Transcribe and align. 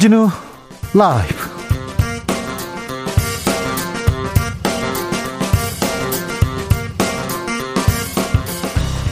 주진우 0.00 0.30
라이브. 0.94 1.34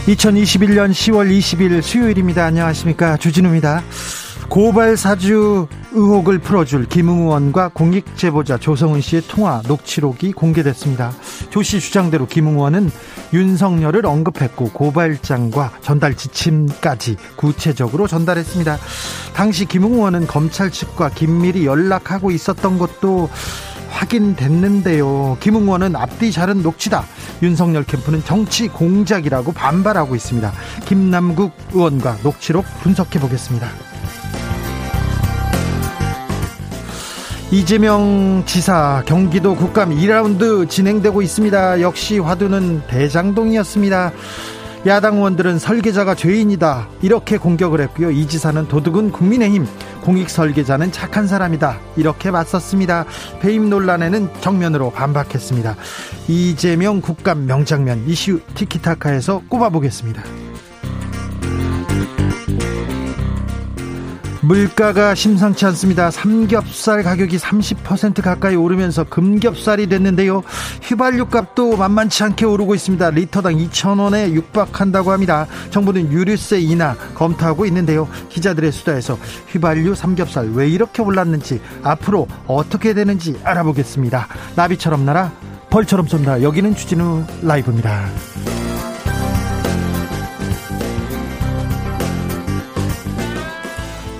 (2021년 0.06 0.90
10월 0.92 1.28
20일) 1.38 1.82
수요일입니다. 1.82 2.46
안녕하십니까. 2.46 3.18
주진우입니다. 3.18 3.82
고발 4.48 4.96
사주 4.96 5.68
의혹을 5.92 6.38
풀어줄 6.38 6.86
김웅 6.88 7.20
의원과 7.20 7.68
공익 7.74 8.16
제보자 8.16 8.56
조성은 8.56 9.02
씨의 9.02 9.22
통화 9.28 9.60
녹취록이 9.68 10.32
공개됐습니다. 10.32 11.12
조 11.50 11.62
씨 11.62 11.80
주장대로 11.80 12.26
김웅 12.26 12.54
의원은 12.54 12.90
윤석열을 13.32 14.06
언급했고 14.06 14.70
고발장과 14.70 15.72
전달 15.82 16.14
지침까지 16.14 17.16
구체적으로 17.36 18.06
전달했습니다. 18.06 18.78
당시 19.34 19.64
김웅 19.64 19.94
의원은 19.94 20.26
검찰 20.26 20.70
측과 20.70 21.10
긴밀히 21.10 21.66
연락하고 21.66 22.30
있었던 22.30 22.78
것도 22.78 23.28
확인됐는데요. 23.90 25.36
김웅 25.40 25.62
의원은 25.62 25.96
앞뒤 25.96 26.30
자른 26.30 26.62
녹취다. 26.62 27.04
윤석열 27.42 27.84
캠프는 27.84 28.24
정치 28.24 28.68
공작이라고 28.68 29.52
반발하고 29.52 30.14
있습니다. 30.14 30.52
김남국 30.86 31.52
의원과 31.72 32.18
녹취록 32.22 32.64
분석해 32.82 33.18
보겠습니다. 33.18 33.68
이재명 37.50 38.42
지사 38.44 39.02
경기도 39.06 39.56
국감 39.56 39.90
2라운드 39.90 40.68
진행되고 40.68 41.22
있습니다. 41.22 41.80
역시 41.80 42.18
화두는 42.18 42.82
대장동이었습니다. 42.88 44.12
야당 44.86 45.16
의원들은 45.16 45.58
설계자가 45.58 46.14
죄인이다 46.14 46.88
이렇게 47.00 47.38
공격을 47.38 47.80
했고요. 47.80 48.10
이 48.10 48.28
지사는 48.28 48.68
도둑은 48.68 49.12
국민의힘 49.12 49.66
공익 50.02 50.28
설계자는 50.28 50.92
착한 50.92 51.26
사람이다 51.26 51.78
이렇게 51.96 52.30
맞섰습니다. 52.30 53.06
배임 53.40 53.70
논란에는 53.70 54.28
정면으로 54.42 54.90
반박했습니다. 54.90 55.74
이재명 56.28 57.00
국감 57.00 57.46
명장면 57.46 58.04
이슈 58.06 58.40
티키타카에서 58.54 59.42
꼽아보겠습니다. 59.48 60.47
물가가 64.48 65.14
심상치 65.14 65.66
않습니다. 65.66 66.10
삼겹살 66.10 67.02
가격이 67.02 67.36
30% 67.36 68.22
가까이 68.22 68.56
오르면서 68.56 69.04
금겹살이 69.04 69.88
됐는데요. 69.88 70.42
휘발유 70.84 71.26
값도 71.26 71.76
만만치 71.76 72.24
않게 72.24 72.46
오르고 72.46 72.74
있습니다. 72.74 73.10
리터당 73.10 73.56
2,000원에 73.56 74.32
육박한다고 74.32 75.12
합니다. 75.12 75.46
정부는 75.68 76.10
유류세 76.10 76.60
인하 76.60 76.96
검토하고 77.14 77.66
있는데요. 77.66 78.08
기자들의 78.30 78.72
수다에서 78.72 79.18
휘발유 79.48 79.94
삼겹살 79.94 80.48
왜 80.54 80.66
이렇게 80.66 81.02
올랐는지 81.02 81.60
앞으로 81.82 82.26
어떻게 82.46 82.94
되는지 82.94 83.38
알아보겠습니다. 83.44 84.28
나비처럼 84.56 85.04
날아 85.04 85.30
벌처럼 85.68 86.08
쏜다. 86.08 86.42
여기는 86.42 86.74
주진우 86.74 87.24
라이브입니다. 87.42 88.06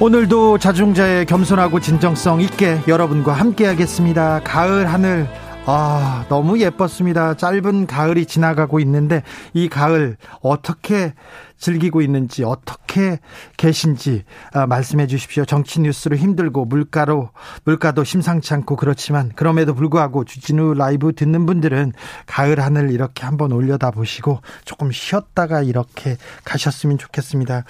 오늘도 0.01 0.59
자중자의 0.59 1.27
겸손하고 1.27 1.81
진정성 1.81 2.41
있게 2.41 2.81
여러분과 2.87 3.33
함께 3.33 3.67
하겠습니다. 3.67 4.41
가을 4.45 4.87
하늘 4.87 5.29
아, 5.71 6.25
너무 6.31 6.59
예뻤습니다. 6.61 7.35
짧은 7.35 7.87
가을이 7.87 8.25
지나가고 8.25 8.81
있는데 8.81 9.23
이 9.53 9.69
가을 9.69 10.17
어떻게 10.41 11.13
즐기고 11.59 12.01
있는지 12.01 12.43
어떻게 12.43 13.19
계신지 13.59 14.25
아, 14.55 14.67
말씀해 14.67 15.07
주십시오. 15.07 15.45
정치 15.45 15.83
뉴스로 15.83 16.17
힘들고 16.17 16.65
물가로 16.65 17.33
물가도 17.65 18.05
심상치 18.05 18.55
않고 18.55 18.77
그렇지만 18.77 19.31
그럼에도 19.37 19.75
불구하고 19.75 20.25
주진우 20.25 20.73
라이브 20.73 21.13
듣는 21.13 21.45
분들은 21.45 21.93
가을 22.25 22.61
하늘 22.61 22.91
이렇게 22.91 23.27
한번 23.27 23.53
올려다 23.53 23.91
보시고 23.91 24.41
조금 24.65 24.91
쉬었다가 24.91 25.61
이렇게 25.61 26.17
가셨으면 26.45 26.97
좋겠습니다. 26.97 27.65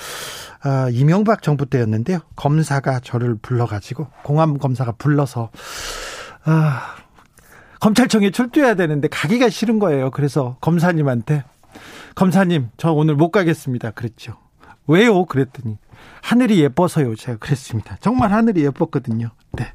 아, 0.63 0.89
이명박 0.93 1.43
정부 1.43 1.67
때였는데요. 1.67 2.21
검사가 2.37 3.01
저를 3.01 3.39
불러가지고 3.43 4.07
공안 4.23 4.59
검사가 4.59 4.93
불러서 4.99 5.51
아, 6.45 6.95
검찰청에 7.81 8.31
출두해야 8.31 8.75
되는데 8.75 9.09
가기가 9.09 9.49
싫은 9.49 9.79
거예요. 9.79 10.11
그래서 10.11 10.57
검사님한테 10.61 11.45
검사님 12.15 12.71
저 12.77 12.93
오늘 12.93 13.15
못 13.15 13.31
가겠습니다. 13.31 13.93
그랬죠. 13.93 14.37
왜요? 14.87 15.25
그랬더니 15.27 15.79
하늘이 16.23 16.61
예뻐서요. 16.61 17.15
제가 17.17 17.39
그랬습니다. 17.39 17.97
정말 18.01 18.33
하늘이 18.33 18.65
예뻤거든요. 18.65 19.31
네. 19.53 19.67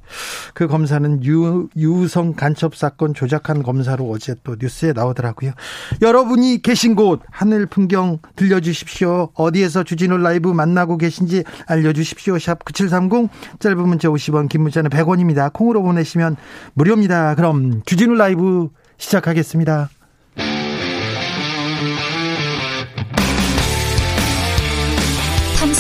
그 0.54 0.68
검사는 0.68 1.24
유, 1.26 1.68
유성 1.76 2.34
간첩 2.34 2.76
사건 2.76 3.14
조작한 3.14 3.64
검사로 3.64 4.10
어제 4.10 4.36
또 4.44 4.56
뉴스에 4.60 4.94
나오더라고요. 4.94 5.52
여러분이 6.02 6.62
계신 6.62 6.96
곳 6.96 7.22
하늘 7.32 7.66
풍경 7.66 8.20
들려주십시오. 8.36 9.30
어디에서 9.34 9.84
주진우 9.84 10.18
라이브 10.18 10.50
만나고 10.50 10.98
계신지 10.98 11.44
알려주십시오. 11.68 12.38
샵 12.40 12.64
9730 12.66 13.30
짧은 13.60 13.88
문자 13.88 14.10
50원 14.10 14.50
긴 14.50 14.62
문자는 14.62 14.90
100원입니다. 14.90 15.52
콩으로 15.52 15.82
보내시면 15.82 16.36
무료입니다. 16.74 17.36
그럼 17.36 17.82
주진우 17.86 18.14
라이브 18.16 18.70
시작하겠습니다. 18.98 19.90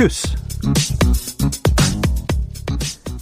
주스. 0.00 0.34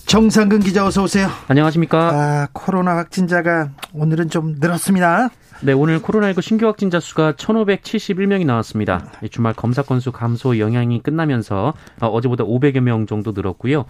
정상근 0.07 0.61
기자 0.61 0.87
어서 0.87 1.03
오세요. 1.03 1.27
안녕하십니까? 1.49 1.99
아, 1.99 2.49
코로나 2.53 2.97
확진자가 2.99 3.71
오늘은 3.95 4.31
좀 4.31 4.55
늘었습니다. 4.61 5.29
네, 5.63 5.73
오늘 5.73 5.99
코로나19 5.99 6.41
신규 6.41 6.67
확진자 6.67 7.01
수가 7.01 7.33
1,571명이 7.33 8.47
나왔습니다. 8.47 9.11
주말 9.29 9.55
검사 9.55 9.83
건수 9.83 10.13
감소 10.13 10.61
영향이 10.61 11.03
끝나면서 11.03 11.75
어, 12.01 12.07
어제보다 12.07 12.45
500여 12.45 12.79
명 12.79 13.07
정도 13.07 13.33
늘었고요. 13.33 13.85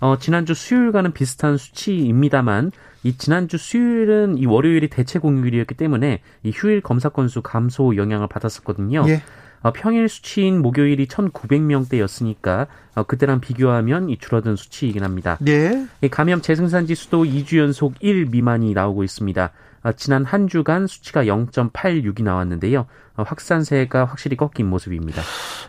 어, 0.00 0.16
지난주 0.20 0.54
수요일과는 0.54 1.14
비슷한 1.14 1.56
수치입니다만 1.56 2.70
이 3.02 3.16
지난주 3.16 3.58
수요일은 3.58 4.38
이 4.38 4.46
월요일이 4.46 4.90
대체 4.90 5.18
공휴일이었기 5.18 5.74
때문에 5.74 6.20
이 6.44 6.52
휴일 6.54 6.82
검사 6.82 7.08
건수 7.08 7.42
감소 7.42 7.96
영향을 7.96 8.28
받았었거든요. 8.28 9.06
예. 9.08 9.22
어, 9.62 9.72
평일 9.72 10.08
수치인 10.08 10.62
목요일이 10.62 11.06
1,900명대였으니까 11.06 12.66
어, 12.94 13.02
그때랑 13.02 13.40
비교하면 13.40 14.08
이 14.08 14.18
줄어든 14.18 14.56
수치이긴 14.56 15.04
합니다. 15.04 15.36
네. 15.40 15.86
이 16.02 16.08
감염 16.08 16.40
재생산 16.40 16.86
지수도 16.86 17.24
2주 17.24 17.58
연속 17.58 17.94
1 18.00 18.26
미만이 18.26 18.72
나오고 18.74 19.04
있습니다. 19.04 19.50
어, 19.82 19.92
지난 19.92 20.24
한 20.24 20.48
주간 20.48 20.86
수치가 20.86 21.24
0.86이 21.24 22.22
나왔는데요. 22.22 22.86
어, 23.16 23.22
확산세가 23.22 24.04
확실히 24.04 24.36
꺾인 24.36 24.66
모습입니다. 24.66 25.22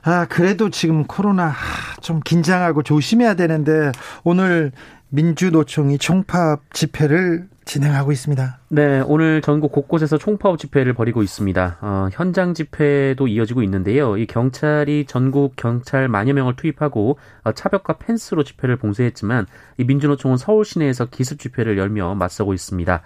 아, 0.04 0.26
그래도 0.28 0.70
지금 0.70 1.06
코로나 1.06 1.54
좀 2.02 2.20
긴장하고 2.20 2.84
조심해야 2.84 3.36
되는데 3.36 3.92
오늘 4.24 4.72
민주노총이 5.10 5.98
총파업 5.98 6.74
집회를 6.74 7.48
진행하고 7.70 8.12
있습니다. 8.12 8.58
네, 8.70 9.02
오늘 9.06 9.42
전국 9.42 9.72
곳곳에서 9.72 10.18
총파업 10.18 10.58
집회를 10.58 10.94
벌이고 10.94 11.22
있습니다. 11.22 11.78
어, 11.82 12.10
현장 12.12 12.56
집회도 12.56 13.28
이어지고 13.28 13.62
있는데요. 13.62 14.18
이 14.18 14.26
경찰이 14.26 15.06
전국 15.08 15.56
경찰 15.56 16.08
만여 16.08 16.34
명을 16.34 16.56
투입하고 16.56 17.20
어, 17.44 17.52
차벽과 17.52 18.00
펜스로 18.00 18.44
집회를 18.44 18.78
봉쇄했지만 18.78 19.46
이 19.78 19.84
민주노총은 19.84 20.38
서울 20.38 20.66
시내에서 20.66 21.06
기습 21.06 21.40
집회를 21.40 21.78
열며 21.78 22.16
맞서고 22.16 22.56
있습니다. 22.56 23.04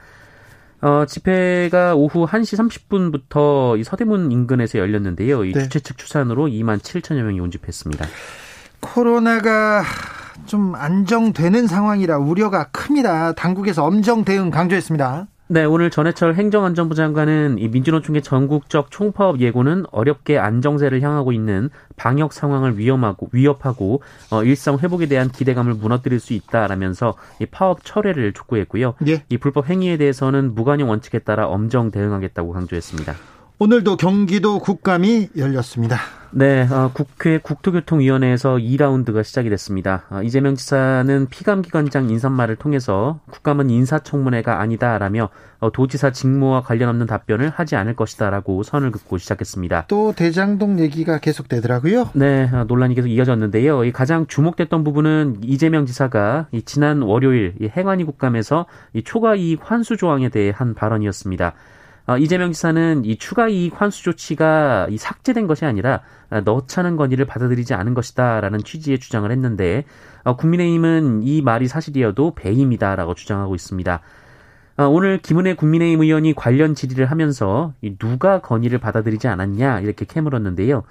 어, 0.82 1.06
집회가 1.08 1.96
오후 1.96 2.26
1시 2.26 2.58
30분부터 2.58 3.78
이 3.78 3.84
서대문 3.84 4.32
인근에서 4.32 4.80
열렸는데요. 4.80 5.44
이 5.44 5.52
네. 5.52 5.64
주최 5.64 5.82
측 5.82 5.98
추산으로 5.98 6.48
2만 6.48 6.80
7천여 6.80 7.22
명이 7.22 7.42
온집했습니다. 7.42 8.06
코로나가 8.80 9.84
좀 10.46 10.76
안정되는 10.76 11.68
상황이라 11.68 12.18
우려가 12.18 12.70
큽니다. 12.72 13.34
당국에서 13.34 13.86
엄정 13.86 14.24
대응 14.24 14.50
강조했습니다. 14.50 15.28
네, 15.48 15.66
오늘 15.66 15.92
전해철 15.92 16.36
행정안전부 16.36 16.96
장관은 16.96 17.58
이 17.60 17.68
민주노총의 17.68 18.24
전국적 18.24 18.90
총파업 18.90 19.40
예고는 19.40 19.86
어렵게 19.92 20.40
안정세를 20.40 21.02
향하고 21.02 21.32
있는 21.34 21.70
방역 21.96 22.34
상황을 22.34 22.78
위험하고 22.78 23.30
위협하고 23.34 24.02
어, 24.32 24.44
일상 24.44 24.78
회복에 24.80 25.08
대한 25.08 25.30
기대감을 25.30 25.74
무너뜨릴 25.76 26.20
수 26.20 26.34
있다라면서 26.34 27.16
이 27.40 27.46
파업 27.46 27.84
철회를 27.84 28.34
촉구했고요. 28.34 28.96
예. 29.08 29.24
이 29.30 29.38
불법 29.38 29.70
행위에 29.70 29.98
대해서는 29.98 30.56
무관용 30.56 30.90
원칙에 30.90 31.20
따라 31.20 31.48
엄정 31.48 31.92
대응하겠다고 31.92 32.54
강조했습니다. 32.54 33.14
오늘도 33.60 33.98
경기도 33.98 34.60
국감이 34.60 35.30
열렸습니다. 35.38 35.98
네, 36.32 36.68
어, 36.72 36.90
국회 36.92 37.38
국토교통위원회에서 37.38 38.56
2라운드가 38.56 39.24
시작이 39.24 39.52
됐습니다. 39.52 40.06
어, 40.10 40.24
이재명 40.24 40.56
지사는 40.56 41.28
피감기관장 41.30 42.10
인사말을 42.10 42.56
통해서 42.56 43.20
국감은 43.30 43.70
인사청문회가 43.70 44.60
아니다라며 44.60 45.30
어, 45.60 45.72
도지사 45.72 46.10
직무와 46.10 46.64
관련 46.64 46.90
없는 46.90 47.06
답변을 47.06 47.52
하지 47.52 47.76
않을 47.76 47.96
것이다라고 47.96 48.64
선을 48.64 48.90
긋고 48.90 49.20
시작했습니다. 49.20 49.86
또 49.88 50.14
대장동 50.14 50.80
얘기가 50.80 51.20
계속되더라고요. 51.20 52.10
네, 52.16 52.50
어, 52.52 52.66
논란이 52.68 52.96
계속 52.96 53.10
이어졌는데요. 53.10 53.84
이 53.84 53.92
가장 53.92 54.26
주목됐던 54.26 54.84
부분은 54.84 55.42
이재명 55.44 55.86
지사가 55.86 56.48
이 56.52 56.64
지난 56.64 57.04
월요일 57.04 57.54
이 57.62 57.70
행안위 57.70 58.06
국감에서 58.06 58.66
이 58.94 59.04
초과 59.04 59.36
이익 59.36 59.60
환수 59.62 59.98
조항에 59.98 60.30
대해 60.30 60.52
한 60.54 60.74
발언이었습니다. 60.74 61.54
어, 62.06 62.18
이재명 62.18 62.52
지사는 62.52 63.06
이 63.06 63.16
추가 63.18 63.48
이익 63.48 63.80
환수 63.80 64.04
조치가 64.04 64.88
이 64.90 64.98
삭제된 64.98 65.48
것이 65.48 65.64
아니라 65.64 66.02
어, 66.30 66.42
너차는 66.42 66.98
건의를 66.98 67.26
받아들이지 67.26 67.74
않은 67.74 67.94
것이다라는 67.94 68.60
취지의 68.64 69.00
주장을 69.00 69.30
했는데 69.32 69.86
어, 70.24 70.36
국민의힘은 70.36 71.24
이 71.24 71.42
말이 71.42 71.68
사실이어도 71.68 72.36
배임이다라고 72.36 73.14
주장하고 73.14 73.56
있습니다. 73.56 74.02
어, 74.76 74.88
오늘 74.88 75.20
김은혜 75.20 75.54
국민의힘 75.54 76.02
의원이 76.02 76.34
관련 76.34 76.76
질의를 76.76 77.06
하면서 77.06 77.74
누가 78.00 78.42
건의를 78.42 78.80
받아들이지 78.80 79.30
않았냐 79.30 79.80
이렇게 79.80 80.06
캐물었는데요. 80.06 80.84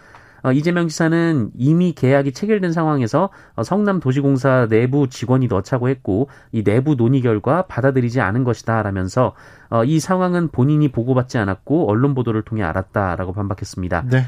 어, 0.43 0.53
이재명 0.53 0.89
지사는 0.89 1.51
이미 1.57 1.93
계약이 1.93 2.33
체결된 2.33 2.73
상황에서 2.73 3.31
어, 3.55 3.63
성남도시공사 3.63 4.67
내부 4.69 5.09
직원이 5.09 5.47
넣자고 5.47 5.89
했고 5.89 6.29
이 6.51 6.63
내부 6.65 6.97
논의 6.97 7.21
결과 7.21 7.63
받아들이지 7.63 8.21
않은 8.21 8.45
것이다라면서 8.45 9.35
어, 9.71 9.85
이 9.85 10.01
상황은 10.01 10.49
본인이 10.49 10.89
보고받지 10.89 11.39
않았고 11.39 11.89
언론 11.89 12.15
보도를 12.15 12.43
통해 12.43 12.63
알았다라고 12.63 13.33
반박했습니다. 13.33 14.05
네. 14.11 14.25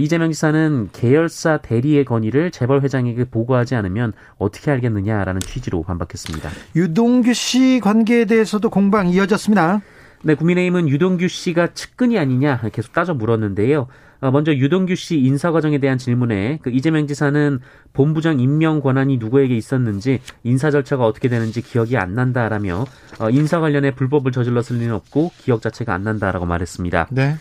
이재명 0.00 0.32
지사는 0.32 0.88
계열사 0.92 1.58
대리의 1.58 2.04
건의를 2.06 2.50
재벌 2.50 2.80
회장에게 2.80 3.26
보고하지 3.26 3.76
않으면 3.76 4.14
어떻게 4.36 4.72
알겠느냐라는 4.72 5.40
취지로 5.42 5.84
반박했습니다. 5.84 6.50
유동규 6.74 7.32
씨 7.34 7.80
관계에 7.80 8.24
대해서도 8.24 8.68
공방 8.68 9.06
이어졌습니다. 9.06 9.82
네, 10.24 10.34
국민의힘은 10.34 10.88
유동규 10.88 11.28
씨가 11.28 11.68
측근이 11.74 12.18
아니냐 12.18 12.62
계속 12.72 12.92
따져 12.92 13.14
물었는데요. 13.14 13.86
어, 14.20 14.30
먼저 14.30 14.54
유동규 14.54 14.94
씨 14.94 15.18
인사 15.18 15.52
과정에 15.52 15.78
대한 15.78 15.98
질문에 15.98 16.58
그 16.62 16.70
이재명 16.70 17.06
지사는 17.06 17.60
본부장 17.92 18.40
임명 18.40 18.80
권한이 18.80 19.18
누구에게 19.18 19.56
있었는지 19.56 20.20
인사 20.44 20.70
절차가 20.70 21.04
어떻게 21.04 21.28
되는지 21.28 21.62
기억이 21.62 21.96
안 21.96 22.14
난다라며 22.14 22.84
어, 23.20 23.30
인사 23.30 23.60
관련해 23.60 23.92
불법을 23.94 24.32
저질렀을 24.32 24.78
리는 24.78 24.94
없고 24.94 25.32
기억 25.38 25.62
자체가 25.62 25.94
안 25.94 26.02
난다라고 26.02 26.46
말했습니다. 26.46 27.08
네. 27.10 27.36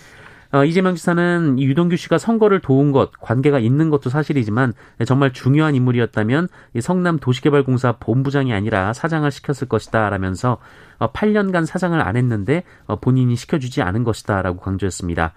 어, 0.51 0.63
이재명 0.63 0.95
지사는 0.95 1.60
유동규 1.60 1.98
씨가 1.98 2.18
선거를 2.18 2.62
도운 2.62 2.94
것, 2.94 3.12
관계가 3.19 3.60
있는 3.60 3.89
것도 3.89 4.10
사실이지만 4.10 4.74
정말 5.06 5.33
중요한 5.33 5.75
인물이었다면 5.75 6.48
성남 6.80 7.19
도시개발공사 7.19 7.94
본부장이 8.00 8.54
아니라 8.54 8.94
사장을 8.94 9.30
시켰을 9.30 9.68
것이다 9.68 10.10
라면서 10.10 10.60
8년간 11.00 11.66
사장을 11.66 12.00
안 12.00 12.16
했는데 12.16 12.63
본인이 13.01 13.36
시켜주지 13.36 13.81
않은 13.81 14.06
것이다 14.06 14.42
라고 14.44 14.60
강조했습니다. 14.60 15.33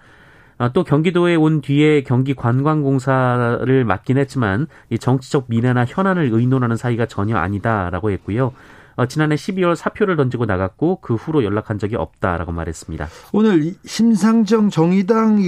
아, 0.59 0.73
또 0.73 0.83
경기도에 0.83 1.35
온 1.35 1.61
뒤에 1.61 2.03
경기 2.03 2.33
관광공사를 2.33 3.85
맡긴 3.85 4.17
했지만 4.17 4.67
이 4.89 4.99
정치적 4.99 5.45
미래나 5.47 5.85
현안을 5.85 6.29
의논하는 6.33 6.75
사이가 6.75 7.05
전혀 7.05 7.37
아니다라고 7.37 8.11
했고요. 8.11 8.51
어, 8.97 9.05
지난해 9.05 9.35
12월 9.35 9.77
사표를 9.77 10.17
던지고 10.17 10.45
나갔고 10.45 10.99
그 10.99 11.15
후로 11.15 11.45
연락한 11.45 11.79
적이 11.79 11.95
없다라고 11.95 12.51
말했습니다. 12.51 13.07
오늘 13.31 13.73
심상정 13.85 14.69
정의당 14.69 15.39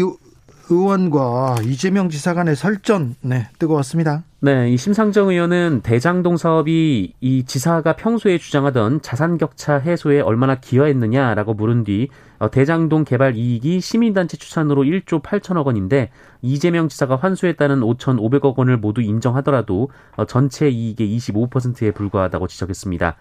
의원과 0.70 1.58
이재명 1.66 2.10
지사 2.10 2.34
간의 2.34 2.56
설전 2.56 3.16
네, 3.22 3.48
뜨거웠습니다. 3.60 4.24
네, 4.40 4.72
이 4.72 4.78
심상정 4.78 5.30
의원은 5.30 5.82
대장동 5.84 6.38
사업이 6.38 7.14
이 7.20 7.44
지사가 7.44 7.96
평소에 7.96 8.38
주장하던 8.38 9.02
자산 9.02 9.38
격차 9.38 9.76
해소에 9.78 10.22
얼마나 10.22 10.56
기여했느냐라고 10.56 11.54
물은 11.54 11.84
뒤 11.84 12.10
어, 12.40 12.50
대장동 12.50 13.04
개발 13.04 13.36
이익이 13.36 13.82
시민단체 13.82 14.38
추산으로 14.38 14.84
1조 14.84 15.22
8천억 15.22 15.66
원인데 15.66 16.10
이재명 16.42 16.90
지사가 16.90 17.18
환수했다는 17.18 17.82
5,500억 17.82 18.58
원을 18.58 18.78
모두 18.78 19.02
인정하더라도 19.02 19.90
어, 20.16 20.26
전체 20.26 20.70
이익의 20.70 21.18
25%에 21.18 21.92
불과하다고 21.92 22.48
지적했습니다. 22.48 23.16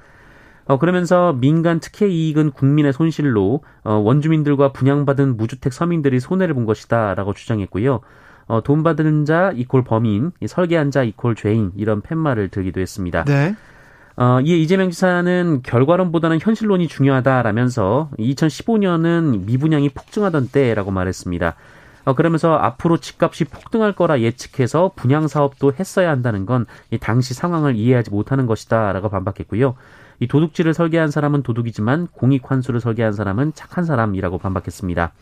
어, 0.67 0.79
그러면서 0.79 1.33
민간 1.33 1.81
특혜 1.81 2.09
이익은 2.09 2.53
국민의 2.53 2.93
손실로 2.93 3.63
어, 3.83 3.95
원주민들과 3.95 4.73
분양받은 4.73 5.37
무주택 5.37 5.73
서민들이 5.73 6.21
손해를 6.21 6.55
본 6.55 6.65
것이다라고 6.67 7.35
주장했고요. 7.35 8.01
어, 8.47 8.63
돈 8.63 8.83
받은 8.83 9.25
자 9.25 9.53
이콜 9.55 9.85
범인, 9.85 10.33
설계한 10.47 10.91
자 10.91 11.03
이콜 11.03 11.35
죄인 11.35 11.73
이런 11.77 12.01
팻말을 12.01 12.49
들기도 12.49 12.81
했습니다. 12.81 13.25
네. 13.25 13.55
어, 14.17 14.41
이에 14.41 14.57
이재명 14.59 14.91
지사는 14.91 15.63
결과론보다는 15.63 16.41
현실론이 16.41 16.89
중요하다라면서 16.89 18.11
2015년은 18.19 19.45
미분양이 19.45 19.89
폭증하던 19.89 20.49
때라고 20.49 20.91
말했습니다. 20.91 21.55
어, 22.05 22.15
그러면서 22.15 22.55
앞으로 22.55 22.97
집값이 22.99 23.45
폭등할 23.45 23.93
거라 23.95 24.21
예측해서 24.21 24.93
분양 24.97 25.29
사업도 25.29 25.73
했어야 25.79 26.11
한다는 26.11 26.47
건 26.47 26.67
이 26.91 26.99
당시 26.99 27.35
상황을 27.35 27.77
이해하지 27.77 28.11
못하는 28.11 28.47
것이다라고 28.47 29.09
반박했고요. 29.11 29.75
이 30.21 30.29
도둑질을 30.29 30.75
설계한 30.75 31.11
사람은 31.11 31.43
도둑이지만 31.43 32.07
공익 32.13 32.51
환수를 32.51 32.81
설계한 32.81 33.13
사람은 33.13 33.53
착한 33.55 33.85
사람이라고 33.85 34.39
반박했습니다. 34.39 35.13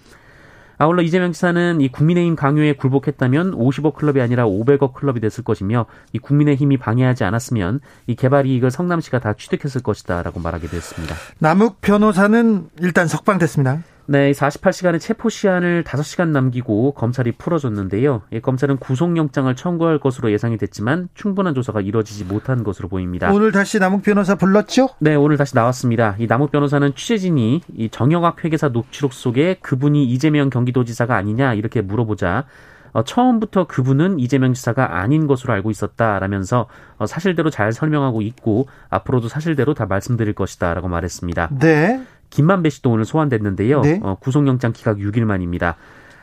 아울러 0.80 1.02
이재명 1.02 1.32
지사는 1.32 1.80
이 1.80 1.88
국민의힘 1.88 2.36
강요에 2.36 2.74
굴복했다면 2.74 3.52
50억 3.52 3.94
클럽이 3.94 4.20
아니라 4.20 4.46
500억 4.46 4.94
클럽이 4.94 5.18
됐을 5.18 5.42
것이며 5.42 5.86
이 6.12 6.18
국민의힘이 6.18 6.76
방해하지 6.76 7.24
않았으면 7.24 7.80
이 8.06 8.14
개발 8.14 8.46
이익을 8.46 8.70
성남시가 8.70 9.18
다 9.18 9.32
취득했을 9.32 9.82
것이다라고 9.82 10.38
말하기도 10.38 10.76
했습니다. 10.76 11.16
남욱 11.40 11.80
변호사는 11.80 12.68
일단 12.80 13.08
석방됐습니다. 13.08 13.82
네, 14.10 14.32
48시간의 14.32 15.00
체포 15.00 15.28
시한을 15.28 15.84
5시간 15.84 16.28
남기고 16.28 16.94
검찰이 16.94 17.32
풀어줬는데요. 17.32 18.22
예, 18.32 18.40
검찰은 18.40 18.78
구속영장을 18.78 19.54
청구할 19.54 19.98
것으로 19.98 20.32
예상이 20.32 20.56
됐지만 20.56 21.10
충분한 21.12 21.54
조사가 21.54 21.82
이루어지지 21.82 22.24
못한 22.24 22.64
것으로 22.64 22.88
보입니다. 22.88 23.30
오늘 23.30 23.52
다시 23.52 23.78
남욱 23.78 24.02
변호사 24.02 24.34
불렀죠? 24.34 24.88
네, 25.00 25.14
오늘 25.14 25.36
다시 25.36 25.54
나왔습니다. 25.54 26.16
이 26.18 26.26
남욱 26.26 26.50
변호사는 26.50 26.94
취재진이 26.94 27.60
이 27.74 27.88
정영학 27.90 28.42
회계사 28.46 28.68
녹취록 28.68 29.12
속에 29.12 29.58
그분이 29.60 30.06
이재명 30.06 30.48
경기도지사가 30.48 31.14
아니냐 31.14 31.52
이렇게 31.52 31.82
물어보자 31.82 32.46
어, 32.92 33.04
처음부터 33.04 33.66
그분은 33.66 34.18
이재명 34.18 34.54
지사가 34.54 35.00
아닌 35.00 35.26
것으로 35.26 35.52
알고 35.52 35.70
있었다라면서 35.70 36.66
어, 36.96 37.06
사실대로 37.06 37.50
잘 37.50 37.72
설명하고 37.72 38.22
있고 38.22 38.68
앞으로도 38.88 39.28
사실대로 39.28 39.74
다 39.74 39.84
말씀드릴 39.84 40.32
것이다라고 40.32 40.88
말했습니다. 40.88 41.50
네. 41.60 42.02
김만배 42.30 42.70
씨도 42.70 42.90
오늘 42.90 43.04
소환됐는데요. 43.04 43.80
네? 43.82 44.00
어, 44.02 44.16
구속영장 44.20 44.72
기각 44.72 44.98
6일 44.98 45.24
만입니다. 45.24 45.76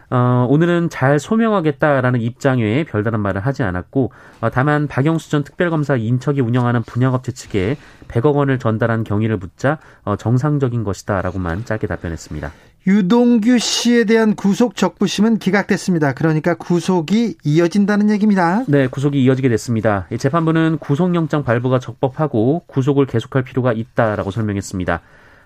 어, 0.09 0.45
오늘은 0.49 0.89
잘 0.89 1.19
소명하겠다라는 1.19 2.21
입장 2.21 2.59
외에 2.59 2.83
별다른 2.83 3.19
말을 3.21 3.41
하지 3.41 3.63
않았고 3.63 4.11
어, 4.41 4.49
다만 4.49 4.87
박영수 4.87 5.31
전 5.31 5.43
특별검사 5.43 5.95
인척이 5.95 6.41
운영하는 6.41 6.83
분양업체 6.83 7.31
측에 7.31 7.77
100억 8.07 8.35
원을 8.35 8.59
전달한 8.59 9.03
경위를 9.03 9.37
묻자 9.37 9.79
어, 10.03 10.15
정상적인 10.15 10.83
것이다라고만 10.83 11.65
짧게 11.65 11.87
답변했습니다. 11.87 12.51
유동규 12.87 13.57
씨에 13.57 14.03
대한 14.03 14.35
구속 14.35 14.75
적부심은 14.75 15.39
기각됐습니다. 15.39 16.13
그러니까 16.13 16.53
구속이 16.53 17.37
이어진다는 17.43 18.11
얘기입니다. 18.11 18.63
네, 18.67 18.85
구속이 18.85 19.23
이어지게 19.23 19.49
됐습니다. 19.49 20.07
재판부는 20.15 20.77
구속영장 20.77 21.43
발부가 21.43 21.79
적법하고 21.79 22.65
구속을 22.67 23.07
계속할 23.07 23.41
필요가 23.41 23.73
있다라고 23.73 24.29
설명했습니다. 24.29 25.01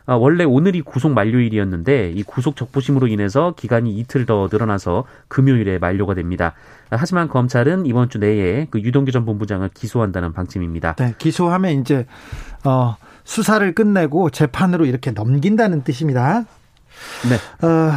아, 0.06 0.16
원래 0.16 0.44
오늘이 0.44 0.82
구속 0.82 1.12
만료일이었는데 1.12 2.12
이 2.16 2.24
구속 2.24 2.56
적부심으로 2.56 3.08
인해서 3.08 3.54
기간이 3.56 3.96
이틀 3.98 4.26
더 4.26 4.50
늘어나서 4.52 5.06
금요일에 5.28 5.78
만료가 5.78 6.16
됩니다. 6.16 6.54
아, 6.90 6.96
하지만 6.98 7.28
검찰은 7.28 7.86
이번 7.86 8.10
주 8.10 8.18
내에 8.18 8.68
그 8.72 8.80
유동규 8.80 9.12
전 9.12 9.26
본부장을 9.26 9.70
기소한다는 9.74 10.34
방침입니다. 10.34 10.96
네, 10.96 11.14
기소하면 11.18 11.82
이제 11.82 12.06
어, 12.66 12.96
수사를 13.24 13.74
끝내고 13.76 14.32
재판으로 14.32 14.86
이렇게 14.86 15.12
넘긴다는 15.12 15.84
뜻입니다. 15.84 16.46
네. 17.30 17.68
어, 17.68 17.92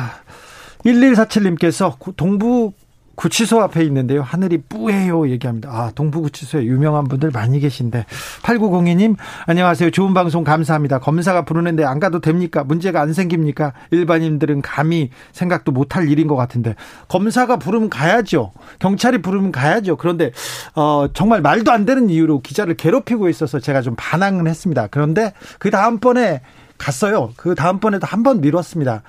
1147님께서 0.85 1.97
동부 2.17 2.73
구치소 3.15 3.61
앞에 3.61 3.85
있는데요. 3.85 4.23
하늘이 4.23 4.59
뿌해요 4.69 5.29
얘기합니다. 5.29 5.69
아, 5.71 5.91
동부구치소에 5.95 6.65
유명한 6.65 7.05
분들 7.05 7.31
많이 7.31 7.61
계신데. 7.61 8.07
8902님, 8.43 9.17
안녕하세요. 9.47 9.91
좋은 9.91 10.15
방송 10.15 10.45
감사합니다. 10.45 10.99
검사가 10.99 11.45
부르는데 11.45 11.85
안 11.85 12.01
가도 12.01 12.21
됩니까? 12.21 12.65
문제가 12.65 13.01
안 13.01 13.13
생깁니까? 13.13 13.75
일반인들은 13.91 14.63
감히 14.63 15.11
생각도 15.33 15.73
못할 15.73 16.09
일인 16.09 16.27
것 16.27 16.37
같은데. 16.37 16.75
검사가 17.09 17.59
부르면 17.59 17.91
가야죠. 17.91 18.53
경찰이 18.79 19.19
부르면 19.23 19.53
가야죠. 19.53 19.97
그런데, 19.97 20.33
어, 20.75 21.07
정말 21.13 21.43
말도 21.43 21.71
안 21.71 21.85
되는 21.85 22.09
이유로 22.11 22.41
기자를 22.41 22.75
괴롭히고 22.77 23.29
있어서 23.29 23.61
제가 23.61 23.83
좀 23.83 23.95
반항을 23.97 24.49
했습니다. 24.49 24.89
그런데 24.91 25.33
그 25.59 25.71
다음번에 25.71 26.41
갔어요. 26.79 27.33
그 27.37 27.55
다음번에도 27.55 28.07
한 28.07 28.23
번 28.23 28.41
미뤘습니다. 28.41 29.03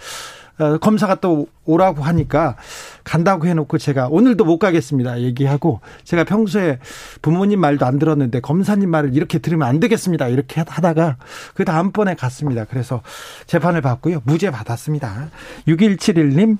어, 0.60 0.78
검사가 0.78 1.16
또 1.16 1.48
오라고 1.66 2.04
하니까 2.04 2.56
간다고 3.04 3.48
해놓고 3.48 3.78
제가 3.78 4.08
오늘도 4.10 4.46
못 4.46 4.60
가겠습니다. 4.60 5.22
얘기하고 5.22 5.82
제가 6.04 6.24
평소에 6.24 6.80
부모님 7.22 7.60
말도 7.60 7.86
안 7.86 7.98
들었는데 8.00 8.40
검사님 8.42 8.90
말을 8.90 9.16
이렇게 9.16 9.40
들으면 9.40 9.68
안 9.68 9.80
되겠습니다. 9.80 10.28
이렇게 10.28 10.64
하다가 10.66 11.18
그 11.56 11.66
다음번에 11.66 12.16
갔습니다. 12.16 12.66
그래서 12.66 13.02
재판을 13.48 13.82
받고요. 13.82 14.22
무죄 14.26 14.52
받았습니다. 14.52 15.30
6171님, 15.68 16.58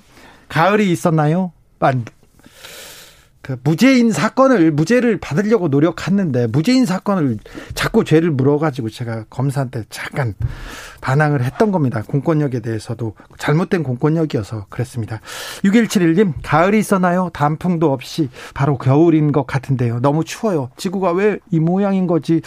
가을이 0.48 0.90
있었나요? 0.90 1.52
안, 3.44 3.56
그 3.56 3.56
무죄인 3.62 4.10
사건을 4.10 4.72
무죄를 4.72 5.18
받으려고 5.18 5.68
노력했는데 5.68 6.46
무죄인 6.48 6.86
사건을 6.86 7.38
자꾸 7.74 8.04
죄를 8.04 8.30
물어가지고 8.30 8.88
제가 8.88 9.24
검사한테 9.30 9.84
잠깐 9.90 10.34
반항을 11.00 11.44
했던 11.44 11.70
겁니다. 11.70 12.02
공권력에 12.06 12.60
대해서도 12.60 13.14
잘못된 13.38 13.82
공권력이어서 13.82 14.66
그랬습니다. 14.70 15.20
6171님 15.64 16.32
가을이 16.42 16.78
있었나요? 16.78 17.30
단풍도 17.32 17.92
없이 17.92 18.30
바로 18.54 18.78
겨울인 18.78 19.30
것 19.32 19.46
같은데요. 19.46 20.00
너무 20.00 20.24
추워요. 20.24 20.70
지구가 20.76 21.12
왜 21.12 21.38
이 21.50 21.60
모양인 21.60 22.06
거지? 22.06 22.40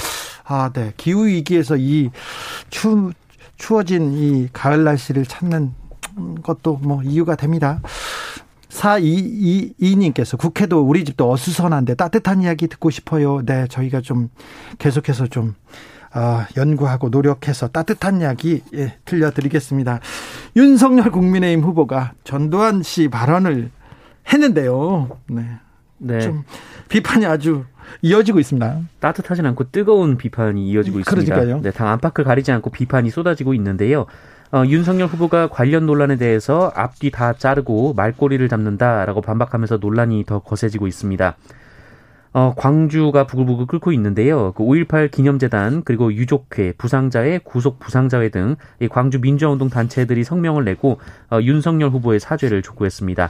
아, 0.44 0.72
네. 0.74 0.94
기후 0.98 1.28
위기에서 1.28 1.78
이 1.78 2.10
추, 2.70 3.12
추워진 3.58 4.14
이 4.14 4.50
가을 4.52 4.84
날씨를 4.84 5.26
찾는 5.26 5.74
것도 6.44 6.80
뭐 6.82 7.04
이유가 7.04 7.36
됩니다. 7.36 7.82
4222님께서 8.78 10.38
국회도 10.38 10.82
우리 10.82 11.04
집도 11.04 11.32
어수선한데 11.32 11.96
따뜻한 11.96 12.42
이야기 12.42 12.68
듣고 12.68 12.90
싶어요. 12.90 13.42
네, 13.46 13.68
저희가 13.68 14.02
좀 14.02 14.30
계속해서 14.78 15.28
좀 15.28 15.56
어, 16.16 16.46
연구하고 16.56 17.10
노력해서 17.10 17.68
따뜻한 17.68 18.22
이야기 18.22 18.64
예, 18.74 18.98
들려드리겠습니다. 19.06 20.00
윤석열 20.56 21.12
국민의힘 21.12 21.64
후보가 21.64 22.14
전두환 22.24 22.82
씨 22.84 23.08
발언을 23.10 23.72
했는데요. 24.32 25.10
네. 25.28 25.46
네. 26.00 26.22
좀 26.22 26.44
비판이 26.90 27.26
아주 27.26 27.66
이어지고 28.02 28.40
있습니다. 28.40 28.80
따뜻하진 29.00 29.46
않고 29.48 29.72
뜨거운 29.72 30.18
비판이 30.18 30.68
이어지고 30.70 31.00
있습니다. 31.00 31.34
그러니까요. 31.34 31.62
네, 31.62 31.72
당 31.72 31.88
안팎을 31.88 32.24
가리지 32.24 32.52
않고 32.52 32.70
비판이 32.70 33.10
쏟아지고 33.10 33.54
있는데요. 33.54 34.06
어, 34.52 34.64
윤석열 34.66 35.08
후보가 35.08 35.50
관련 35.50 35.86
논란에 35.86 36.16
대해서 36.18 36.72
앞뒤 36.76 37.12
다 37.12 37.34
자르고 37.34 37.94
말꼬리를 37.96 38.48
잡는다라고 38.48 39.22
반박하면서 39.22 39.78
논란이 39.78 40.24
더 40.26 40.40
거세지고 40.40 40.88
있습니다. 40.88 41.36
어, 42.34 42.54
광주가 42.56 43.26
부글부글 43.26 43.66
끓고 43.66 43.92
있는데요. 43.94 44.54
그 44.56 44.64
5.18 44.64 45.10
기념재단 45.12 45.82
그리고 45.84 46.14
유족회, 46.14 46.74
부상자회, 46.78 47.40
구속 47.44 47.80
부상자회 47.80 48.30
등 48.30 48.56
이 48.80 48.88
광주 48.88 49.20
민주화운동 49.20 49.70
단체들이 49.70 50.24
성명을 50.24 50.64
내고 50.64 51.00
어, 51.32 51.40
윤석열 51.42 51.90
후보의 51.90 52.20
사죄를 52.20 52.62
촉구했습니다. 52.62 53.30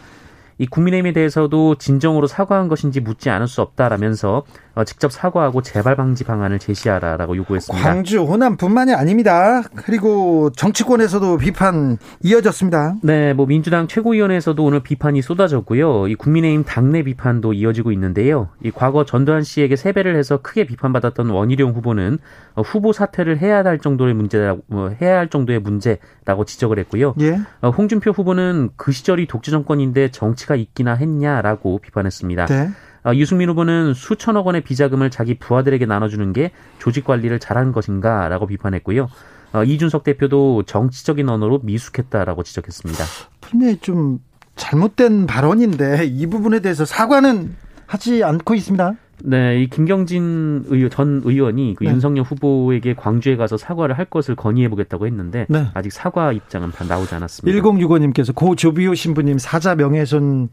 이 0.60 0.66
국민의힘에 0.66 1.14
대해서도 1.14 1.76
진정으로 1.76 2.28
사과한 2.28 2.68
것인지 2.68 3.00
묻지 3.00 3.30
않을 3.30 3.48
수 3.48 3.62
없다라면서 3.62 4.38
어, 4.40 4.67
직접 4.84 5.12
사과하고 5.12 5.62
재발 5.62 5.96
방지 5.96 6.24
방안을 6.24 6.60
제시하라라고 6.60 7.36
요구했습니다. 7.38 7.84
광주 7.84 8.22
호남뿐만이 8.24 8.94
아닙니다. 8.94 9.62
그리고 9.76 10.50
정치권에서도 10.52 11.38
비판 11.38 11.98
이어졌습니다. 12.24 12.96
네, 13.04 13.34
뭐 13.34 13.46
민주당 13.46 13.88
최고위원회에서도 13.88 14.64
오늘 14.64 14.82
비판이 14.82 15.22
쏟아졌고요. 15.22 16.08
이 16.08 16.16
국민의힘 16.16 16.64
당내 16.66 17.04
비판도 17.04 17.54
이어지고 17.54 17.92
있는데요. 17.92 18.50
이 18.64 18.72
과거 18.72 19.06
전두환 19.06 19.44
씨에게 19.44 19.76
세배를 19.76 20.16
해서 20.16 20.38
크게 20.42 20.66
비판받았던 20.66 21.30
원희룡 21.30 21.74
후보는 21.74 22.20
어, 22.56 22.62
후보 22.62 22.94
사퇴를 22.94 23.40
해야 23.40 23.64
할 23.64 23.80
정도의 23.80 24.14
문제라고 24.14 24.62
뭐 24.68 24.90
해야 25.02 25.18
할 25.18 25.30
정도의 25.30 25.60
문제라고 25.60 26.46
지적을 26.46 26.80
했고요. 26.80 27.16
예. 27.20 27.40
어, 27.62 27.70
홍준표 27.70 28.12
후보는 28.12 28.70
그 28.78 28.92
시절이 28.92 29.28
독재 29.28 29.52
정권인데 29.52 30.12
정치가 30.12 30.56
있기나 30.56 30.94
했냐라고 30.94 31.80
비판했습니다. 31.80 32.46
네. 32.46 32.70
어, 33.08 33.16
유승민 33.16 33.50
후보는 33.50 33.94
수천억 33.94 34.48
원의 34.48 34.62
비자금을 34.62 35.10
자기 35.10 35.36
부하들에게 35.36 35.86
나눠주는 35.86 36.34
게 36.34 36.52
조직 36.78 37.06
관리를 37.06 37.40
잘한 37.40 37.72
것인가라고 37.72 38.48
비판했고요. 38.48 39.08
어, 39.54 39.64
이준석 39.64 40.04
대표도 40.04 40.64
정치적인 40.64 41.30
언어로 41.30 41.62
미숙했다라고 41.64 42.44
지적했습니다. 42.44 43.06
분명히 43.40 43.78
좀 43.78 44.20
잘못된 44.58 45.26
발언인데 45.26 46.06
이 46.06 46.28
부분에 46.28 46.60
대해서 46.60 46.84
사과는 46.84 47.56
하지 47.86 48.26
않고 48.26 48.56
있습니다. 48.56 48.96
네, 49.24 49.62
이 49.62 49.70
김경진 49.70 50.66
의원, 50.68 50.90
전 50.92 51.22
의원이 51.24 51.76
그 51.78 51.86
네. 51.86 51.90
윤석열 51.90 52.24
후보에게 52.26 52.94
광주에 52.94 53.36
가서 53.36 53.56
사과를 53.58 53.98
할 53.98 54.06
것을 54.06 54.36
건의해 54.36 54.70
보겠다고 54.70 55.08
했는데 55.08 55.48
네. 55.50 55.68
아직 55.74 55.92
사과 55.92 56.34
입장은 56.34 56.72
나오지 56.88 57.16
않았습니다. 57.16 57.62
1065님께서 57.62 58.36
고 58.36 58.56
조비오 58.56 58.94
신부님 58.94 59.40
사자 59.40 59.76
명예훼손 59.76 60.50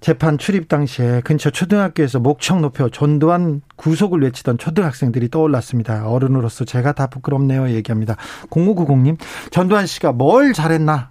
재판 0.00 0.38
출입 0.38 0.68
당시에 0.68 1.20
근처 1.24 1.50
초등학교에서 1.50 2.20
목청 2.20 2.60
높여 2.62 2.88
전두환 2.88 3.62
구속을 3.76 4.22
외치던 4.22 4.58
초등학생들이 4.58 5.28
떠올랐습니다. 5.28 6.08
어른으로서 6.08 6.64
제가 6.64 6.92
다 6.92 7.08
부끄럽네요. 7.08 7.70
얘기합니다. 7.70 8.16
0590님, 8.50 9.18
전두환 9.50 9.86
씨가 9.86 10.12
뭘 10.12 10.52
잘했나? 10.52 11.10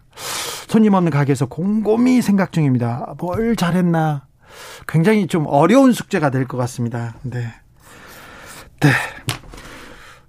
손님 0.68 0.94
없는 0.94 1.12
가게에서 1.12 1.48
곰곰이 1.48 2.22
생각 2.22 2.52
중입니다. 2.52 3.14
뭘 3.20 3.56
잘했나? 3.56 4.26
굉장히 4.88 5.28
좀 5.28 5.46
어려운 5.48 5.92
숙제가 5.92 6.30
될 6.30 6.48
것 6.48 6.58
같습니다. 6.58 7.14
네. 7.24 7.42
네. 8.80 8.90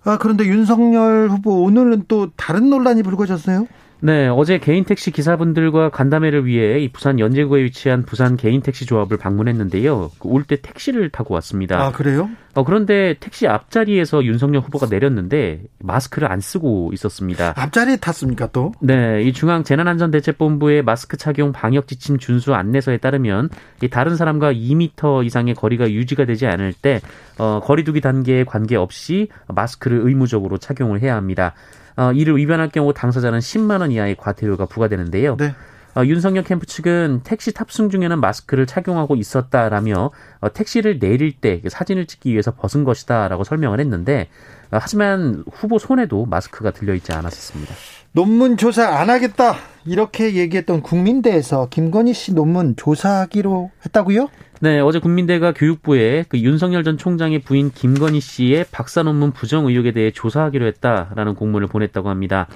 아, 0.05 0.19
그런데 0.19 0.45
윤석열 0.47 1.29
후보 1.29 1.63
오늘은 1.63 2.05
또 2.09 2.31
다른 2.37 2.71
논란이 2.71 3.03
불거졌어요? 3.05 3.67
네, 4.01 4.29
어제 4.29 4.59
개인 4.59 4.85
택시 4.85 5.11
기사분들과 5.11 5.91
간담회를 5.91 6.47
위해 6.47 6.79
이 6.79 6.89
부산 6.89 7.19
연제구에 7.19 7.65
위치한 7.65 8.05
부산 8.05 8.37
개인 8.37 8.61
택시 8.63 8.87
조합을 8.87 9.17
방문했는데요. 9.17 10.13
그 10.19 10.29
올때 10.29 10.57
택시를 10.61 11.11
타고 11.11 11.35
왔습니다. 11.35 11.83
아, 11.83 11.91
그래요? 11.91 12.31
어, 12.55 12.65
그런데 12.65 13.15
택시 13.19 13.49
앞자리에서 13.49 14.25
윤석열 14.25 14.63
후보가 14.63 14.87
내렸는데 14.89 15.63
마스크를 15.81 16.31
안 16.31 16.41
쓰고 16.41 16.91
있었습니다. 16.93 17.55
앞자리에 17.57 17.97
탔습니까, 17.97 18.49
또? 18.53 18.73
네, 18.81 19.23
이 19.23 19.33
중앙 19.33 19.65
재난안전대책본부의 19.65 20.83
마스크 20.83 21.17
착용 21.17 21.53
방역 21.53 21.89
지침 21.89 22.19
준수 22.19 22.55
안내서에 22.55 22.99
따르면 22.99 23.49
이 23.83 23.89
다른 23.89 24.17
사람과 24.17 24.53
2미터 24.53 25.25
이상의 25.25 25.55
거리가 25.55 25.91
유지가 25.91 26.25
되지 26.25 26.47
않을 26.47 26.73
때 26.73 27.01
어, 27.39 27.61
거리두기 27.63 28.01
단계에 28.01 28.45
관계없이 28.45 29.29
마스크를 29.49 30.01
의무적으로 30.03 30.59
착용을 30.59 31.01
해야 31.01 31.17
합니다. 31.17 31.55
어, 31.99 32.13
이를 32.13 32.37
위반할 32.37 32.69
경우 32.69 32.95
당사자는 32.95 33.41
10만 33.41 33.81
원 33.81 33.91
이하의 33.91 34.15
과태료가 34.17 34.67
부과되는데요. 34.67 35.37
네. 35.37 35.53
어, 35.97 36.05
윤석열 36.05 36.45
캠프 36.45 36.65
측은 36.65 37.23
택시 37.25 37.53
탑승 37.53 37.91
중에는 37.91 38.21
마스크를 38.21 38.67
착용하고 38.67 39.17
있었다라며 39.17 40.13
어, 40.41 40.53
택시를 40.53 41.01
내릴 41.01 41.33
때 41.33 41.61
사진을 41.67 42.07
찍기 42.07 42.31
위해서 42.31 42.55
벗은 42.55 42.85
것이다라고 42.85 43.43
설명을 43.43 43.81
했는데 43.81 44.29
어, 44.71 44.79
하지만 44.81 45.43
후보 45.51 45.81
손에도 45.81 46.25
마스크가 46.25 46.71
들려 46.71 46.95
있지 46.95 47.13
않았었습니다. 47.13 47.75
논문 48.13 48.57
조사 48.57 48.89
안 48.89 49.11
하겠다 49.11 49.57
이렇게 49.85 50.35
얘기했던 50.35 50.83
국민대에서 50.83 51.69
김건희 51.69 52.15
씨 52.15 52.33
논문 52.33 52.77
조사하기로 52.77 53.73
했다고요? 53.87 54.29
네, 54.61 54.81
어제 54.81 54.99
국민대가 54.99 55.53
교육부에 55.53 56.25
그 56.29 56.37
윤석열 56.41 56.83
전 56.83 56.99
총장의 56.99 57.43
부인 57.43 57.71
김건희 57.71 58.19
씨의 58.19 58.67
박사 58.73 59.05
논문 59.05 59.31
부정 59.31 59.67
의혹에 59.67 59.93
대해 59.93 60.11
조사하기로 60.11 60.67
했다라는 60.67 61.37
공문을 61.37 61.69
보냈다고 61.69 62.09
합니다. 62.09 62.49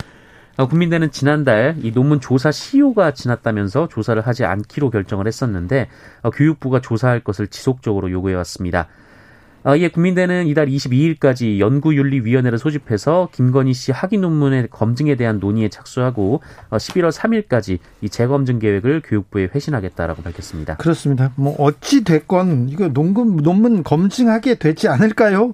어, 0.57 0.67
국민대는 0.67 1.13
지난달 1.13 1.77
이 1.81 1.93
논문 1.93 2.21
조사 2.21 2.51
시효가 2.51 3.13
지났다면서 3.13 3.87
조사를 3.87 4.21
하지 4.27 4.45
않기로 4.45 4.91
결정을 4.91 5.29
했었는데 5.29 5.89
어, 6.23 6.31
교육부가 6.31 6.81
조사할 6.81 7.21
것을 7.21 7.47
지속적으로 7.47 8.11
요구해 8.11 8.35
왔습니다. 8.35 8.89
어, 9.65 9.77
이에 9.77 9.89
국민대는 9.89 10.49
이달 10.49 10.67
22일까지 10.67 11.61
연구윤리위원회를 11.61 12.59
소집해서 12.59 13.29
김건희 13.33 13.73
씨 13.75 13.93
학위 13.93 14.19
논문의 14.19 14.69
검증에 14.69 15.15
대한 15.15 15.39
논의에 15.39 15.69
착수하고 15.69 16.41
11월 16.71 17.05
어, 17.05 17.09
3일까지 17.11 17.79
이 18.01 18.09
재검증 18.09 18.59
계획을 18.59 19.03
교육부에 19.05 19.51
회신하겠다라고 19.55 20.23
밝혔습니다. 20.23 20.77
그렇습니다. 20.77 21.33
뭐 21.37 21.55
어찌 21.59 22.03
됐건 22.03 22.71
이거 22.71 22.89
논문 22.89 23.37
논문 23.37 23.85
검증하게 23.85 24.57
되지 24.57 24.89
않을까요? 24.89 25.53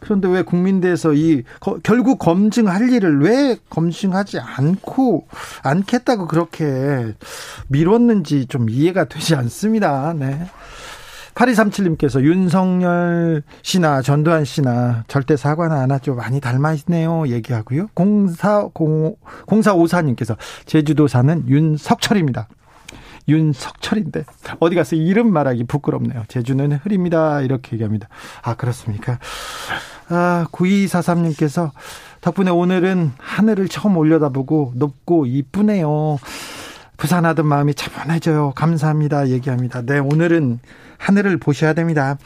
그런데 0.00 0.28
왜 0.28 0.42
국민대에서 0.42 1.12
이 1.12 1.42
결국 1.82 2.18
검증할 2.18 2.90
일을 2.90 3.20
왜 3.20 3.56
검증하지 3.68 4.38
않고 4.38 5.26
않겠다고 5.62 6.26
그렇게 6.26 7.14
미뤘는지 7.68 8.46
좀 8.46 8.70
이해가 8.70 9.04
되지 9.04 9.34
않습니다. 9.34 10.14
네. 10.18 10.46
8237님께서 11.34 12.22
윤석열 12.22 13.42
씨나 13.62 14.02
전두환 14.02 14.44
씨나 14.44 15.04
절대 15.08 15.36
사과는 15.36 15.76
안 15.76 15.90
하죠. 15.92 16.14
많이 16.14 16.40
닮아 16.40 16.74
있네요. 16.74 17.26
얘기하고요. 17.28 17.88
04, 17.94 18.70
0454님께서 18.74 20.36
제주도 20.66 21.08
사는 21.08 21.48
윤석철입니다. 21.48 22.48
윤석철인데 23.28 24.24
어디 24.58 24.74
가서 24.74 24.96
이름 24.96 25.32
말하기 25.32 25.64
부끄럽네요. 25.64 26.24
제주는 26.28 26.72
흐립니다. 26.82 27.40
이렇게 27.40 27.72
얘기합니다. 27.74 28.08
아 28.42 28.54
그렇습니까? 28.54 29.18
아 30.08 30.46
9243님께서 30.50 31.70
덕분에 32.20 32.50
오늘은 32.50 33.12
하늘을 33.18 33.68
처음 33.68 33.96
올려다보고 33.96 34.72
높고 34.74 35.26
이쁘네요. 35.26 36.18
부산하던 36.96 37.46
마음이 37.46 37.74
차분해져요. 37.74 38.52
감사합니다. 38.56 39.28
얘기합니다. 39.28 39.82
네 39.82 39.98
오늘은 39.98 40.60
하늘을 41.00 41.38
보셔야 41.38 41.72
됩니다. 41.72 42.18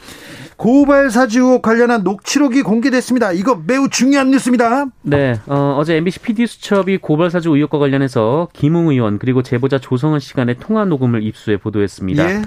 고발 0.57 1.09
사주 1.09 1.39
의혹 1.39 1.61
관련한 1.61 2.03
녹취록이 2.03 2.61
공개됐습니다. 2.61 3.31
이거 3.31 3.61
매우 3.65 3.89
중요한 3.89 4.31
뉴스입니다. 4.31 4.85
네, 5.01 5.39
어, 5.47 5.81
제 5.85 5.95
MBC 5.95 6.19
PD 6.19 6.45
수첩이 6.47 6.97
고발 6.97 7.31
사주 7.31 7.49
의혹과 7.55 7.77
관련해서 7.79 8.49
김웅 8.53 8.89
의원 8.89 9.17
그리고 9.17 9.41
제보자 9.41 9.79
조성은 9.79 10.19
시간의 10.19 10.57
통화 10.59 10.85
녹음을 10.85 11.23
입수해 11.23 11.57
보도했습니다. 11.57 12.29
예. 12.29 12.41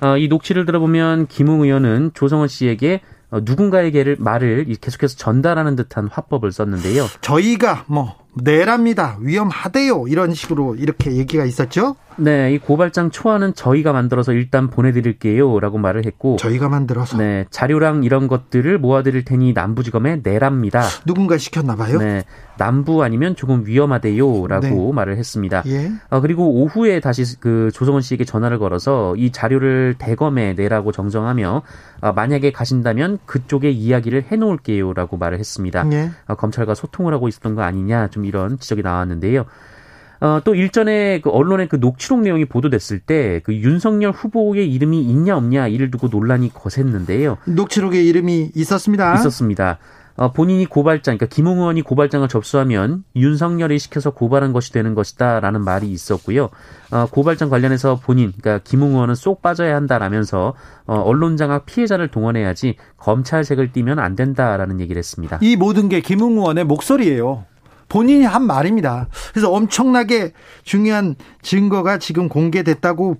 어, 0.00 0.16
이 0.18 0.28
녹취를 0.28 0.66
들어보면 0.66 1.26
김웅 1.28 1.62
의원은 1.62 2.10
조성은 2.14 2.48
씨에게 2.48 3.00
어, 3.30 3.40
누군가에게를 3.42 4.16
말을 4.18 4.66
계속해서 4.80 5.16
전달하는 5.16 5.76
듯한 5.76 6.08
화법을 6.08 6.52
썼는데요. 6.52 7.06
저희가 7.20 7.84
뭐 7.86 8.16
내랍니다. 8.42 9.16
위험하대요. 9.20 10.06
이런 10.08 10.34
식으로 10.34 10.74
이렇게 10.76 11.12
얘기가 11.12 11.44
있었죠. 11.44 11.96
네, 12.16 12.52
이 12.52 12.58
고발장 12.58 13.10
초안은 13.10 13.54
저희가 13.54 13.92
만들어서 13.92 14.32
일단 14.32 14.70
보내드릴게요라고 14.70 15.78
말을 15.78 16.06
했고 16.06 16.36
저희가 16.36 16.68
만들어서 16.68 17.16
네 17.18 17.44
자료랑 17.50 18.04
이런 18.04 18.28
것들을 18.28 18.78
모아드릴 18.78 19.24
테니 19.24 19.52
남부지검에 19.52 20.20
내랍니다. 20.22 20.82
누군가 21.06 21.38
시켰나 21.38 21.74
봐요. 21.74 21.98
네, 21.98 22.24
남부 22.56 23.02
아니면 23.02 23.34
조금 23.34 23.66
위험하대요라고 23.66 24.66
네. 24.66 24.92
말을 24.92 25.16
했습니다. 25.16 25.62
예. 25.66 25.90
어, 26.10 26.20
그리고 26.20 26.48
오후에 26.62 27.00
다시 27.00 27.24
그 27.40 27.70
조성원 27.72 28.02
씨에게 28.02 28.24
전화를 28.24 28.58
걸어서 28.58 29.14
이 29.16 29.32
자료를 29.32 29.96
대검에 29.98 30.54
내라고 30.54 30.92
정정하며 30.92 31.62
어, 32.00 32.12
만약에 32.12 32.52
가신다면 32.52 33.18
그쪽에 33.26 33.70
이야기를 33.70 34.26
해놓을게요라고 34.30 35.16
말을 35.16 35.38
했습니다. 35.38 35.84
예. 35.92 36.10
어, 36.26 36.34
검찰과 36.36 36.74
소통을 36.74 37.12
하고 37.12 37.26
있었던 37.26 37.54
거 37.56 37.62
아니냐 37.62 38.08
좀 38.08 38.23
이런 38.26 38.58
지적이 38.58 38.82
나왔는데요. 38.82 39.44
어, 40.20 40.40
또 40.44 40.54
일전에 40.54 41.20
그 41.20 41.30
언론의 41.30 41.68
그 41.68 41.76
녹취록 41.76 42.20
내용이 42.20 42.46
보도됐을 42.46 43.00
때 43.00 43.40
그 43.44 43.54
윤석열 43.54 44.12
후보의 44.12 44.72
이름이 44.72 45.02
있냐 45.02 45.36
없냐 45.36 45.68
이를 45.68 45.90
두고 45.90 46.08
논란이 46.08 46.52
거셌는데요. 46.54 47.38
녹취록에 47.46 48.02
이름이 48.02 48.52
있었습니다. 48.54 49.14
있었습니다. 49.14 49.78
어, 50.16 50.32
본인이 50.32 50.64
고발장, 50.64 51.18
그러니까 51.18 51.34
김웅 51.34 51.58
의원이 51.58 51.82
고발장을 51.82 52.28
접수하면 52.28 53.02
윤석열이 53.16 53.80
시켜서 53.80 54.10
고발한 54.10 54.52
것이 54.52 54.72
되는 54.72 54.94
것이다라는 54.94 55.62
말이 55.64 55.90
있었고요. 55.90 56.50
어, 56.92 57.06
고발장 57.10 57.50
관련해서 57.50 57.96
본인, 57.96 58.32
그러니까 58.38 58.62
김웅 58.62 58.92
의원은 58.92 59.16
쏙 59.16 59.42
빠져야 59.42 59.74
한다라면서 59.74 60.54
어, 60.86 60.94
언론장악 61.00 61.66
피해자를 61.66 62.08
동원해야지 62.08 62.76
검찰색을 62.98 63.72
띠면 63.72 63.98
안 63.98 64.14
된다라는 64.14 64.80
얘기를 64.80 65.00
했습니다. 65.00 65.38
이 65.42 65.56
모든 65.56 65.88
게 65.88 66.00
김웅 66.00 66.38
의원의 66.38 66.64
목소리예요. 66.64 67.44
본인이 67.94 68.24
한 68.24 68.44
말입니다. 68.44 69.06
그래서 69.30 69.52
엄청나게 69.52 70.32
중요한 70.64 71.14
증거가 71.42 71.98
지금 71.98 72.28
공개됐다고 72.28 73.18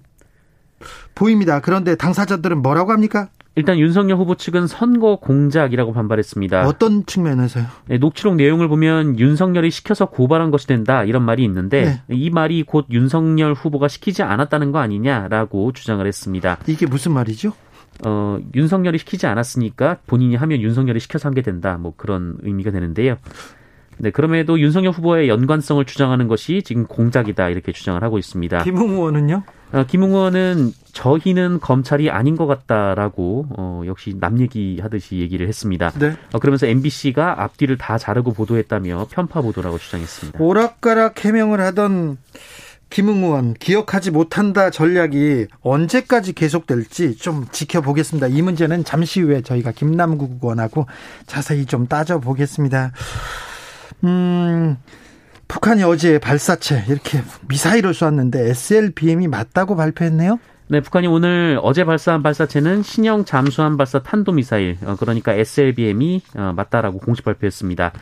보입니다. 1.15 1.61
그런데 1.61 1.95
당사자들은 1.95 2.61
뭐라고 2.61 2.91
합니까? 2.91 3.29
일단 3.55 3.79
윤석열 3.79 4.19
후보 4.19 4.35
측은 4.35 4.67
선거 4.67 5.15
공작이라고 5.21 5.93
반발했습니다. 5.93 6.67
어떤 6.67 7.07
측면에서요? 7.07 7.67
네, 7.87 7.99
녹취록 7.99 8.35
내용을 8.35 8.67
보면 8.67 9.17
윤석열이 9.17 9.71
시켜서 9.71 10.07
고발한 10.07 10.51
것이 10.51 10.67
된다 10.67 11.05
이런 11.05 11.23
말이 11.23 11.45
있는데 11.45 11.85
네. 12.09 12.17
이 12.17 12.31
말이 12.31 12.65
곧 12.65 12.87
윤석열 12.91 13.55
후보가 13.55 13.87
시키지 13.87 14.25
않았다는 14.25 14.73
거 14.73 14.81
아니냐라고 14.81 15.71
주장을 15.71 16.05
했습니다. 16.05 16.59
이게 16.67 16.87
무슨 16.87 17.13
말이죠? 17.13 17.53
어, 18.05 18.39
윤석열이 18.57 18.99
시키지 18.99 19.29
않았으니까 19.29 19.99
본인이 20.09 20.35
하면 20.35 20.61
윤석열이 20.61 20.99
시켜서 20.99 21.29
한 21.29 21.35
게 21.35 21.43
된다. 21.43 21.79
뭐 21.79 21.95
그런 21.97 22.39
의미가 22.43 22.73
되는데요. 22.73 23.19
네, 23.99 24.11
그럼에도 24.11 24.59
윤석열 24.59 24.93
후보의 24.93 25.29
연관성을 25.29 25.85
주장하는 25.85 26.29
것이 26.29 26.63
지금 26.65 26.87
공작이다 26.87 27.49
이렇게 27.49 27.73
주장을 27.73 28.03
하고 28.03 28.19
있습니다. 28.19 28.65
김웅 28.65 28.91
의원은요? 28.91 29.43
어, 29.73 29.85
김웅 29.89 30.11
의원은 30.11 30.73
저희는 30.93 31.61
검찰이 31.61 32.11
아닌 32.11 32.37
것 32.37 32.47
같다라고 32.47 33.47
어, 33.57 33.83
역시 33.87 34.15
남 34.19 34.41
얘기하듯이 34.41 35.19
얘기를 35.19 35.49
했습니다. 35.49 35.91
네. 35.99 36.17
어, 36.33 36.39
그러면서 36.39 36.67
MBC가 36.67 37.43
앞뒤를 37.43 37.77
다 37.77 37.99
자르고 37.99 38.33
보도했다며 38.33 39.09
편파 39.11 39.41
보도라고 39.41 39.79
주장했습니다. 39.79 40.39
오락가락 40.43 41.25
해명을 41.25 41.61
하던 41.61 42.19
김웅 42.91 43.25
의원 43.25 43.55
기억하지 43.55 44.13
못한다 44.13 44.71
전략이 44.71 45.49
언제까지 45.63 46.33
계속될지 46.35 47.17
좀 47.17 47.47
지켜보겠습니다. 47.51 48.29
이 48.29 48.41
문제는 48.43 48.85
잠시 48.85 49.21
후에 49.21 49.41
저희가 49.43 49.73
김남국 49.73 50.39
의원하고 50.41 50.87
자세히 51.27 51.67
좀 51.67 51.89
따져보겠습니다. 51.89 52.93
음, 54.03 54.77
북한이 55.49 55.83
어제 55.85 56.19
발사체 56.19 56.85
이렇게 56.89 57.23
미사일을 57.49 57.95
쏘았는데 57.95 58.51
SLBM이 58.51 59.29
맞다고 59.29 59.77
발표했네요. 59.77 60.39
네, 60.69 60.81
북한이 60.81 61.07
오늘 61.07 61.61
어제 61.63 61.85
발사한 61.85 62.23
발사체는 62.23 62.83
신형 62.83 63.27
잠수함 63.27 63.77
발사 63.77 64.03
탄도 64.03 64.33
미사일, 64.33 64.79
어, 64.85 64.97
그러니까 64.99 65.33
SLBM이 65.33 66.23
어, 66.37 66.53
맞다라고 66.57 66.99
공식 66.99 67.25
발표했습니다. 67.25 67.93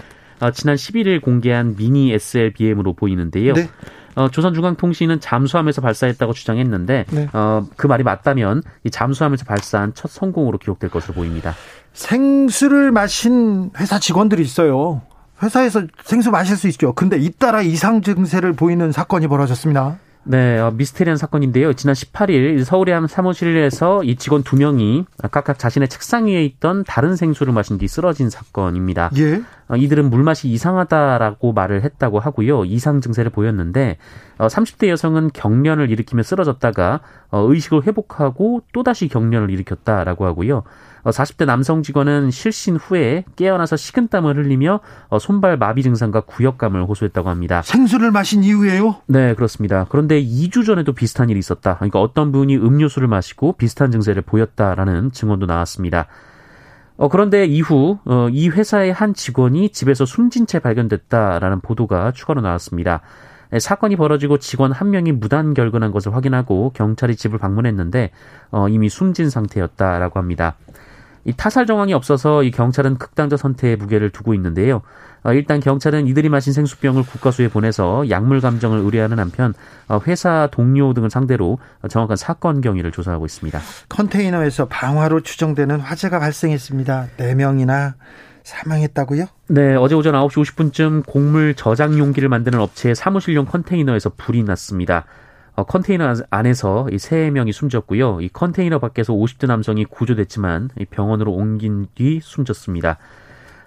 어, 0.41 0.51
지난 0.53 0.77
11일 0.77 1.21
공개한 1.21 1.77
미니 1.77 2.13
SLBM으로 2.13 2.95
보이는데요. 2.95 3.55
네. 3.55 3.69
어, 4.15 4.29
조선중앙통신은 4.29 5.21
잠수함에서 5.21 5.81
발사했다고 5.81 6.33
주장했는데 6.35 7.07
네. 7.11 7.29
어, 7.33 7.67
그 7.77 7.87
말이 7.87 8.05
맞다면 8.05 8.63
이 8.85 8.91
잠수함에서 8.91 9.45
발사한 9.45 9.95
첫 9.95 10.11
성공으로 10.11 10.59
기록될 10.59 10.91
것으로 10.91 11.15
보입니다. 11.15 11.55
생수를 11.93 12.93
마신 12.93 13.71
회사 13.79 13.99
직원들이 13.99 14.43
있어요. 14.43 15.03
회사에서 15.43 15.83
생수 16.05 16.31
마실 16.31 16.57
수 16.57 16.69
있죠. 16.69 16.93
근데 16.93 17.17
잇따라 17.17 17.63
이상 17.63 18.01
증세를 18.01 18.53
보이는 18.53 18.93
사건이 18.93 19.27
벌어졌습니다. 19.27 19.99
네, 20.25 20.59
어, 20.61 20.71
미스테리한 20.71 21.17
사건인데요. 21.17 21.73
지난 21.73 21.95
18일 21.95 22.63
서울의 22.63 22.95
한 22.95 23.09
사무실에서 23.09 24.05
이 24.05 24.15
직원 24.15 24.45
두 24.45 24.57
명이 24.57 25.05
각각 25.33 25.59
자신의 25.59 25.89
책상 25.89 26.27
위에 26.27 26.45
있던 26.45 26.85
다른 26.85 27.17
생수를 27.17 27.53
마신 27.53 27.77
뒤 27.77 27.89
쓰러진 27.89 28.31
사건입니다. 28.31 29.11
예. 29.17 29.43
어, 29.67 29.75
이들은 29.77 30.11
물맛이 30.11 30.49
이상하다라고 30.49 31.53
말을 31.53 31.83
했다고 31.83 32.21
하고요. 32.21 32.65
이상 32.67 33.01
증세를 33.01 33.33
보였는데 33.33 33.97
30대 34.39 34.87
어, 34.87 34.91
여성은 34.91 35.31
경련을 35.33 35.91
일으키며 35.91 36.23
쓰러졌다가 36.23 37.01
의식을 37.33 37.85
회복하고 37.85 38.63
또다시 38.73 39.09
경련을 39.09 39.51
일으켰다라고 39.51 40.25
하고요. 40.27 40.63
40대 41.05 41.43
어, 41.43 41.45
남성 41.47 41.83
직원은 41.83 42.31
실신 42.31 42.77
후에 42.77 43.25
깨어나서 43.37 43.77
식은땀을 43.77 44.37
흘리며 44.37 44.81
어, 45.09 45.19
손발 45.19 45.57
마비 45.57 45.83
증상과 45.83 46.23
구역감을 46.23 46.85
호소했다고 46.85 47.29
합니다. 47.29 47.63
생수를 47.63 48.11
마신 48.11 48.45
이후에요? 48.45 48.97
네, 49.07 49.35
그렇습니다. 49.35 49.87
그런데 49.89 50.23
2주 50.23 50.65
전에도 50.65 50.93
비슷한 50.93 51.31
일이 51.31 51.39
있었다. 51.39 51.77
그러니까 51.77 52.01
어떤 52.01 52.33
분이 52.33 52.57
음료수를 52.57 53.09
마시고 53.09 53.55
비슷한 53.55 53.91
증세를 53.91 54.23
보였다라는 54.23 55.13
증언도 55.13 55.47
나왔습니다. 55.47 56.07
어, 56.97 57.09
그런데 57.09 57.47
이후 57.47 57.99
어, 58.05 58.29
이 58.31 58.49
회사의 58.49 58.93
한 58.93 59.15
직원이 59.15 59.71
집에서 59.71 60.05
숨진 60.05 60.47
채 60.47 60.61
발견됐다라는 60.61 61.61
보도가 61.61 62.13
추가로 62.13 62.43
나왔습니다. 62.43 63.01
네, 63.51 63.59
사건이 63.59 63.97
벌어지고 63.97 64.39
직원 64.39 64.73
한 64.73 64.91
명이 64.91 65.13
무단 65.13 65.53
결근한 65.53 65.91
것을 65.91 66.15
확인하고 66.15 66.71
경찰이 66.75 67.17
집을 67.17 67.39
방문했는데 67.39 68.11
어, 68.51 68.69
이미 68.69 68.89
숨진 68.89 69.31
상태였다라고 69.31 70.19
합니다. 70.19 70.55
이 71.25 71.33
타살 71.33 71.67
정황이 71.67 71.95
없어서 71.95 72.43
이 72.43 72.51
경찰은 72.51 72.99
극단적 72.99 73.39
선택의 73.39 73.77
무게를 73.77 74.11
두고 74.11 74.35
있는데요. 74.35 74.83
어, 75.25 75.33
일단 75.33 75.61
경찰은 75.61 76.07
이들이 76.09 76.29
마신 76.29 76.53
생수병을 76.53 77.05
국가수에 77.05 77.49
보내서 77.49 78.11
약물 78.11 78.41
감정을 78.41 78.81
의뢰하는 78.81 79.19
한편 79.19 79.55
어, 79.89 80.01
회사 80.07 80.49
동료 80.51 80.95
등을 80.95 81.11
상대로 81.11 81.59
정확한 81.89 82.17
사건 82.17 82.61
경위를 82.61 82.91
조사하고 82.91 83.25
있습니다. 83.27 83.61
컨테이너에서 83.89 84.67
방화로 84.67 85.21
추정되는 85.21 85.79
화재가 85.79 86.19
발생했습니다. 86.19 87.09
4명이나 87.19 87.95
사망했다고요? 88.43 89.27
네, 89.49 89.77
어제 89.77 89.95
오전 89.95 90.15
9시 90.15 90.45
50분쯤 90.45 91.07
곡물 91.07 91.55
저장 91.55 91.97
용기를 91.97 92.29
만드는 92.29 92.59
업체의 92.59 92.97
사무실용 92.97 93.47
컨테이너에서 93.47 94.11
불이 94.17 94.43
났습니다. 94.43 95.05
어, 95.55 95.65
컨테이너 95.65 96.15
안에서 96.31 96.89
이 96.91 96.97
3명이 96.97 97.53
숨졌고요. 97.53 98.21
이 98.23 98.29
컨테이너 98.29 98.79
밖에서 98.79 99.13
50대 99.13 99.47
남성이 99.47 99.85
구조됐지만 99.85 100.71
병원으로 100.91 101.33
옮긴 101.33 101.89
뒤 101.95 102.21
숨졌습니다. 102.23 102.99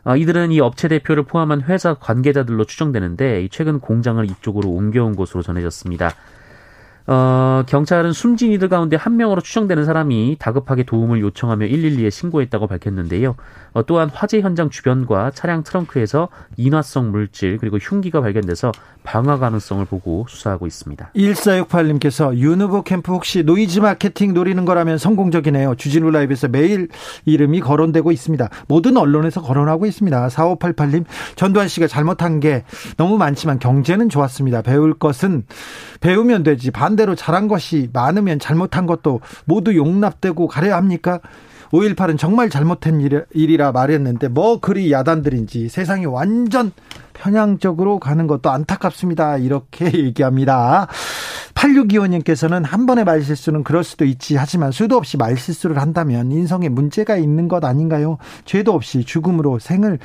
어, 0.04 0.16
이들은 0.16 0.52
이 0.52 0.60
업체 0.60 0.88
대표를 0.88 1.24
포함한 1.24 1.64
회사 1.64 1.94
관계자들로 1.96 2.66
추정되는데 2.66 3.48
최근 3.52 3.80
공장을 3.80 4.24
이쪽으로 4.26 4.70
옮겨온 4.70 5.16
것으로 5.16 5.44
전해졌습니다. 5.44 6.12
어, 7.08 7.64
경찰은 7.68 8.14
숨진 8.14 8.52
이들 8.52 8.68
가운데 8.68 8.96
한 8.96 9.16
명으로 9.16 9.42
추정되는 9.42 9.86
사람이 9.86 10.38
다급하게 10.40 10.84
도움을 10.84 11.22
요청하며 11.22 11.68
112에 11.68 12.10
신고했다고 12.10 12.68
밝혔는데요. 12.68 13.36
어, 13.74 13.86
또한 13.86 14.10
화재 14.12 14.42
현장 14.42 14.70
주변과 14.70 15.32
차량 15.32 15.64
트렁크에서 15.64 16.30
인화성 16.58 17.12
물질 17.12 17.58
그리고 17.58 17.78
흉기가 17.78 18.22
발견돼서 18.22 18.72
방화 19.04 19.38
가능성을 19.38 19.86
보고 19.86 20.26
수사하고 20.28 20.66
있습니다. 20.66 21.12
1468님께서 21.16 22.36
윤 22.38 22.62
후보 22.62 22.82
캠프 22.82 23.12
혹시 23.12 23.44
노이즈 23.44 23.80
마케팅 23.80 24.34
노리는 24.34 24.66
거라면 24.66 24.98
성공적이네요. 24.98 25.76
주진우 25.76 26.10
라이브에서 26.10 26.48
매일 26.48 26.88
이름이 27.26 27.60
거론되고 27.60 28.12
있습니다. 28.12 28.50
모든 28.68 28.98
언론에서 28.98 29.44
거론하고 29.44 29.86
있습니다. 29.86 30.28
4588님 30.30 31.06
전두환 31.36 31.68
씨가 31.68 31.86
잘못한 31.86 32.40
게 32.40 32.64
너무 32.98 33.18
많지만 33.18 33.60
경제는 33.60 34.10
좋았습니다. 34.10 34.64
배울 34.64 34.96
것은 34.96 35.44
배우면 36.00 36.44
되지 36.44 36.72
반대로 36.72 37.16
잘한 37.16 37.48
것이 37.48 37.90
많으면 37.94 38.40
잘못한 38.40 38.86
것도 38.86 39.22
모두 39.46 39.76
용납되고 39.76 40.48
가려야 40.48 40.78
합니까? 40.78 41.20
5.18은 41.72 42.18
정말 42.18 42.50
잘못된 42.50 43.02
일이라 43.34 43.72
말했는데 43.72 44.28
뭐 44.30 44.60
그리 44.60 44.92
야단들인지 44.92 45.70
세상이 45.70 46.06
완전 46.06 46.72
편향적으로 47.14 48.00
가는 48.00 48.28
것도 48.28 48.50
안타깝습니다. 48.50 49.38
이렇게 49.38 49.86
얘기합니다. 49.94 50.88
8625님께서는 51.56 52.64
한 52.66 52.86
번의 52.86 53.06
말실수는 53.06 53.64
그럴 53.64 53.84
수도 53.84 54.06
있지 54.06 54.36
하지만 54.36 54.72
수도 54.72 54.98
없이 54.98 55.18
말실수를 55.18 55.80
한다면 55.80 56.32
인성에 56.32 56.70
문제가 56.70 57.18
있는 57.18 57.48
것 57.48 57.64
아닌가요? 57.64 58.18
죄도 58.46 58.74
없이 58.74 59.04
죽음으로 59.04 59.60
생을 59.60 60.00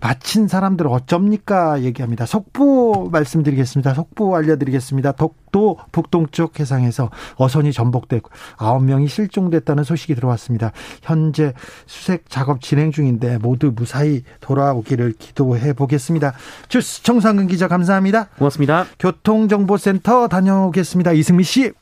마친 0.00 0.46
사람들 0.46 0.86
어쩝니까? 0.86 1.82
얘기합니다. 1.82 2.26
속보 2.26 3.08
말씀드리겠습니다. 3.10 3.94
속보 3.94 4.36
알려드리겠습니다. 4.36 5.12
독도 5.12 5.78
북동쪽 5.90 6.60
해상에서 6.60 7.10
어선이 7.36 7.72
전복되고 7.72 8.30
9명이 8.58 9.08
실종됐다는 9.08 9.82
소식이 9.84 10.14
들어왔습니다. 10.14 10.72
현재 11.02 11.52
수색 11.86 12.30
작업 12.30 12.60
진행 12.60 12.92
중인데 12.92 13.38
모두 13.38 13.72
무사히 13.74 14.22
돌아오기를 14.40 15.14
기도해 15.18 15.72
보겠습니다. 15.72 16.32
주스 16.68 17.02
정상근 17.02 17.48
기자 17.48 17.66
감사합니다. 17.66 18.28
고맙습니다. 18.38 18.86
교통정보센터 19.00 20.28
다녀오겠습니다. 20.28 20.87
이승미 21.12 21.44
씨. 21.44 21.72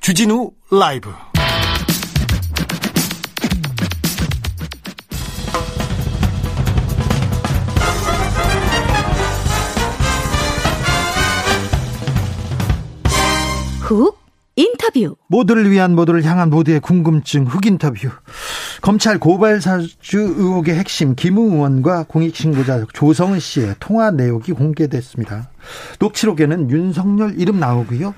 주진우 0.00 0.52
라이브 0.70 1.12
훅 13.80 14.25
인터뷰 14.56 15.16
모두를 15.28 15.70
위한 15.70 15.94
모두를 15.94 16.24
향한 16.24 16.48
모두의 16.48 16.80
궁금증 16.80 17.44
흑 17.44 17.66
인터뷰 17.66 18.08
검찰 18.80 19.18
고발 19.18 19.60
사주 19.60 20.18
의혹의 20.18 20.74
핵심 20.74 21.14
김웅 21.14 21.52
의원과 21.52 22.06
공익신고자 22.08 22.86
조성은 22.94 23.38
씨의 23.38 23.74
통화 23.80 24.10
내역이 24.10 24.52
공개됐습니다. 24.52 25.50
녹취록에는 25.98 26.70
윤석열 26.70 27.38
이름 27.38 27.58
나오고요. 27.58 28.14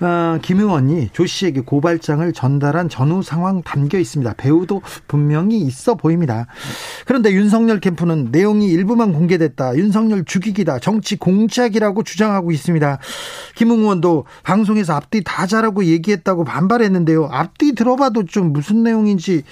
어, 0.00 0.38
김 0.42 0.60
의원이 0.60 1.10
조 1.12 1.26
씨에게 1.26 1.60
고발장을 1.60 2.32
전달한 2.32 2.88
전후 2.88 3.22
상황 3.22 3.62
담겨 3.62 3.98
있습니다. 3.98 4.34
배우도 4.34 4.82
분명히 5.08 5.60
있어 5.60 5.94
보입니다. 5.94 6.46
그런데 7.06 7.32
윤석열 7.32 7.80
캠프는 7.80 8.28
내용이 8.30 8.68
일부만 8.68 9.12
공개됐다. 9.12 9.76
윤석열 9.76 10.24
죽이기다. 10.24 10.78
정치 10.78 11.16
공작이라고 11.16 12.02
주장하고 12.02 12.50
있습니다. 12.52 12.98
김 13.54 13.70
의원도 13.70 14.24
방송에서 14.42 14.94
앞뒤 14.94 15.22
다 15.24 15.46
잘하고 15.46 15.84
얘기했다고 15.84 16.44
반발했는데요. 16.44 17.28
앞뒤 17.30 17.74
들어봐도 17.74 18.24
좀 18.24 18.52
무슨 18.52 18.82
내용인지 18.82 19.42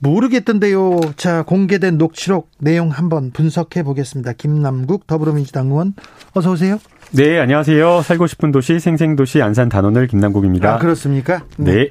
모르겠던데요. 0.00 1.00
자, 1.16 1.42
공개된 1.42 1.98
녹취록 1.98 2.50
내용 2.58 2.88
한번 2.88 3.30
분석해 3.30 3.82
보겠습니다. 3.82 4.32
김남국 4.32 5.06
더불어민주당 5.06 5.68
의원 5.68 5.94
어서 6.34 6.50
오세요. 6.52 6.78
네, 7.12 7.38
안녕하세요. 7.38 8.02
살고 8.02 8.26
싶은 8.26 8.52
도시 8.52 8.78
생생도시 8.78 9.42
안산 9.42 9.68
단원을 9.68 10.06
김남국입니다. 10.06 10.74
아, 10.74 10.78
그렇습니까? 10.78 11.44
네. 11.56 11.74
네. 11.74 11.88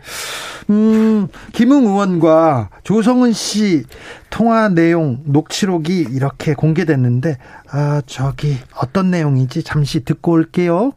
음, 0.69 1.27
김웅 1.51 1.85
의원과 1.87 2.69
조성은 2.83 3.33
씨 3.33 3.83
통화 4.29 4.69
내용 4.69 5.21
녹취록이 5.25 6.07
이렇게 6.11 6.53
공개됐는데 6.53 7.37
아, 7.71 8.01
저기 8.05 8.57
어떤 8.75 9.11
내용인지 9.11 9.63
잠시 9.63 10.03
듣고 10.05 10.31
올게요. 10.31 10.93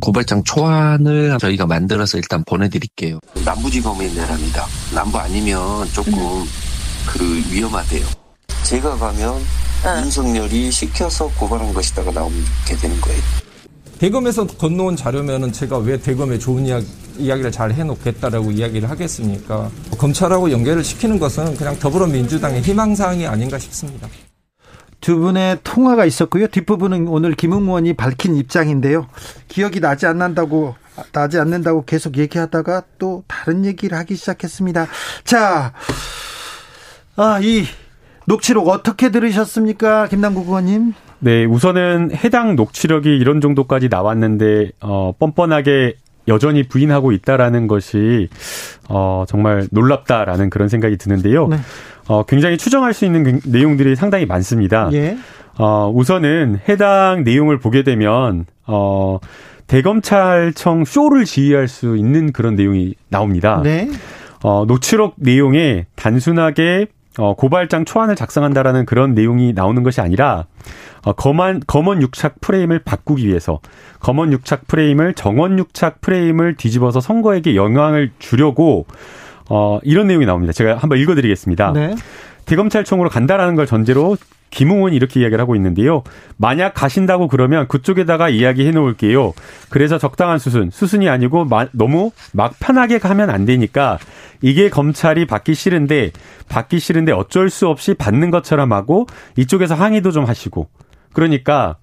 고발장 0.00 0.42
초안을 0.44 1.38
저희가 1.38 1.66
만들어서 1.66 2.18
일단 2.18 2.44
보내드릴게요. 2.44 3.20
남부지검에 3.44 4.08
내랍니다. 4.12 4.66
남부 4.94 5.18
아니면 5.18 5.86
조금 5.92 6.14
음. 6.14 6.44
그 7.06 7.42
위험하대요. 7.50 8.04
제가 8.64 8.96
가면 8.96 9.34
어. 9.84 10.02
윤석열이 10.04 10.70
시켜서 10.70 11.28
고발한 11.38 11.72
것이다가 11.74 12.10
나오게 12.12 12.76
되는 12.80 13.00
거예요. 13.00 13.20
대검에서 13.98 14.46
건너온 14.46 14.96
자료면은 14.96 15.52
제가 15.52 15.78
왜 15.78 15.96
대검에 15.96 16.38
좋은 16.38 16.66
이야기, 16.66 16.86
이야기를 17.18 17.52
잘 17.52 17.72
해놓겠다라고 17.72 18.50
이야기를 18.50 18.90
하겠습니까? 18.90 19.70
검찰하고 19.96 20.50
연결을 20.50 20.82
시키는 20.82 21.20
것은 21.20 21.56
그냥 21.56 21.78
더불어민주당의 21.78 22.62
희망사항이 22.62 23.26
아닌가 23.26 23.58
싶습니다. 23.58 24.08
두 25.02 25.18
분의 25.18 25.58
통화가 25.64 26.06
있었고요. 26.06 26.46
뒷부분은 26.46 27.08
오늘 27.08 27.34
김웅 27.34 27.64
의원이 27.64 27.92
밝힌 27.94 28.36
입장인데요. 28.36 29.08
기억이 29.48 29.80
나지 29.80 30.06
않는다고 30.06 30.76
나지 31.12 31.38
않는다고 31.38 31.84
계속 31.84 32.16
얘기하다가 32.16 32.84
또 32.98 33.24
다른 33.26 33.64
얘기를 33.64 33.98
하기 33.98 34.14
시작했습니다. 34.14 34.86
자, 35.24 35.72
아, 37.16 37.40
이 37.42 37.64
녹취록 38.26 38.68
어떻게 38.68 39.10
들으셨습니까? 39.10 40.06
김남국 40.06 40.46
의원님? 40.46 40.94
네, 41.18 41.44
우선은 41.44 42.14
해당 42.14 42.54
녹취록이 42.54 43.16
이런 43.16 43.40
정도까지 43.40 43.88
나왔는데, 43.88 44.70
어, 44.80 45.12
뻔뻔하게 45.18 45.94
여전히 46.28 46.62
부인하고 46.62 47.12
있다라는 47.12 47.66
것이, 47.66 48.28
어, 48.88 49.24
정말 49.26 49.66
놀랍다라는 49.70 50.50
그런 50.50 50.68
생각이 50.68 50.96
드는데요. 50.96 51.48
네. 51.48 51.56
어, 52.08 52.24
굉장히 52.24 52.56
추정할 52.58 52.94
수 52.94 53.04
있는 53.04 53.40
내용들이 53.44 53.96
상당히 53.96 54.26
많습니다. 54.26 54.90
예. 54.92 55.16
어, 55.58 55.90
우선은 55.94 56.60
해당 56.68 57.22
내용을 57.24 57.58
보게 57.58 57.82
되면, 57.82 58.46
어, 58.66 59.18
대검찰청 59.66 60.84
쇼를 60.84 61.24
지휘할 61.24 61.68
수 61.68 61.96
있는 61.96 62.32
그런 62.32 62.56
내용이 62.56 62.94
나옵니다. 63.08 63.60
네. 63.62 63.88
어, 64.42 64.64
녹취록 64.66 65.14
내용에 65.16 65.86
단순하게 65.94 66.86
어, 67.18 67.34
고발장 67.34 67.84
초안을 67.84 68.16
작성한다라는 68.16 68.86
그런 68.86 69.14
내용이 69.14 69.52
나오는 69.52 69.82
것이 69.82 70.00
아니라 70.00 70.46
어, 71.04 71.12
검은 71.12 71.62
검은 71.66 72.00
육착 72.02 72.40
프레임을 72.40 72.80
바꾸기 72.80 73.26
위해서 73.26 73.60
검은 74.00 74.32
육착 74.32 74.66
프레임을 74.66 75.14
정원 75.14 75.58
육착 75.58 76.00
프레임을 76.00 76.56
뒤집어서 76.56 77.00
선거에게 77.00 77.56
영향을 77.56 78.12
주려고 78.18 78.86
어, 79.50 79.78
이런 79.82 80.06
내용이 80.06 80.24
나옵니다. 80.24 80.52
제가 80.52 80.76
한번 80.76 80.98
읽어드리겠습니다. 80.98 81.72
네. 81.72 81.94
대검찰청으로 82.46 83.08
간다라는 83.08 83.54
걸 83.54 83.66
전제로 83.66 84.16
김웅원이 84.52 84.94
이렇게 84.94 85.20
이야기를 85.20 85.40
하고 85.40 85.56
있는데요. 85.56 86.02
만약 86.36 86.74
가신다고 86.74 87.26
그러면 87.26 87.66
그쪽에다가 87.68 88.28
이야기해 88.28 88.70
놓을게요. 88.70 89.32
그래서 89.70 89.98
적당한 89.98 90.38
수순, 90.38 90.70
수순이 90.70 91.08
아니고 91.08 91.46
마, 91.46 91.66
너무 91.72 92.12
막 92.32 92.54
편하게 92.60 92.98
가면 92.98 93.30
안 93.30 93.44
되니까 93.46 93.98
이게 94.42 94.68
검찰이 94.68 95.26
받기 95.26 95.54
싫은데 95.54 96.12
받기 96.48 96.78
싫은데 96.78 97.12
어쩔 97.12 97.48
수 97.48 97.66
없이 97.66 97.94
받는 97.94 98.30
것처럼 98.30 98.72
하고 98.72 99.06
이쪽에서 99.36 99.74
항의도 99.74 100.12
좀 100.12 100.26
하시고 100.26 100.68
그러니까 101.14 101.76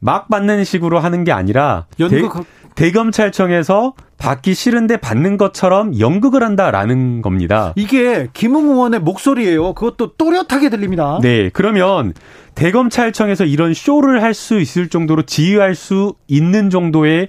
막 0.00 0.28
받는 0.28 0.64
식으로 0.64 0.98
하는 0.98 1.24
게 1.24 1.32
아니라 1.32 1.86
연극 2.00 2.46
대, 2.76 2.86
대검찰청에서 2.86 3.94
받기 4.18 4.54
싫은데 4.54 4.98
받는 4.98 5.36
것처럼 5.36 5.98
연극을 5.98 6.42
한다라는 6.42 7.20
겁니다. 7.20 7.72
이게 7.76 8.28
김웅 8.32 8.68
의원의 8.70 9.00
목소리예요. 9.00 9.74
그것도 9.74 10.14
또렷하게 10.16 10.70
들립니다. 10.70 11.18
네, 11.20 11.50
그러면 11.52 12.14
대검찰청에서 12.54 13.44
이런 13.44 13.74
쇼를 13.74 14.22
할 14.22 14.32
수 14.32 14.60
있을 14.60 14.88
정도로 14.88 15.22
지휘할 15.22 15.74
수 15.74 16.14
있는 16.28 16.70
정도의 16.70 17.28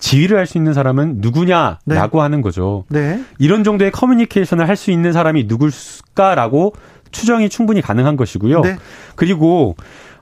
지휘를 0.00 0.36
할 0.38 0.46
수 0.46 0.58
있는 0.58 0.72
사람은 0.72 1.16
누구냐라고 1.18 2.18
네. 2.18 2.18
하는 2.18 2.42
거죠. 2.42 2.84
네. 2.88 3.20
이런 3.38 3.62
정도의 3.62 3.92
커뮤니케이션을 3.92 4.68
할 4.68 4.76
수 4.76 4.90
있는 4.90 5.12
사람이 5.12 5.44
누굴까라고 5.44 6.74
추정이 7.12 7.48
충분히 7.48 7.80
가능한 7.82 8.16
것이고요. 8.16 8.62
네. 8.62 8.76
그리고 9.14 9.76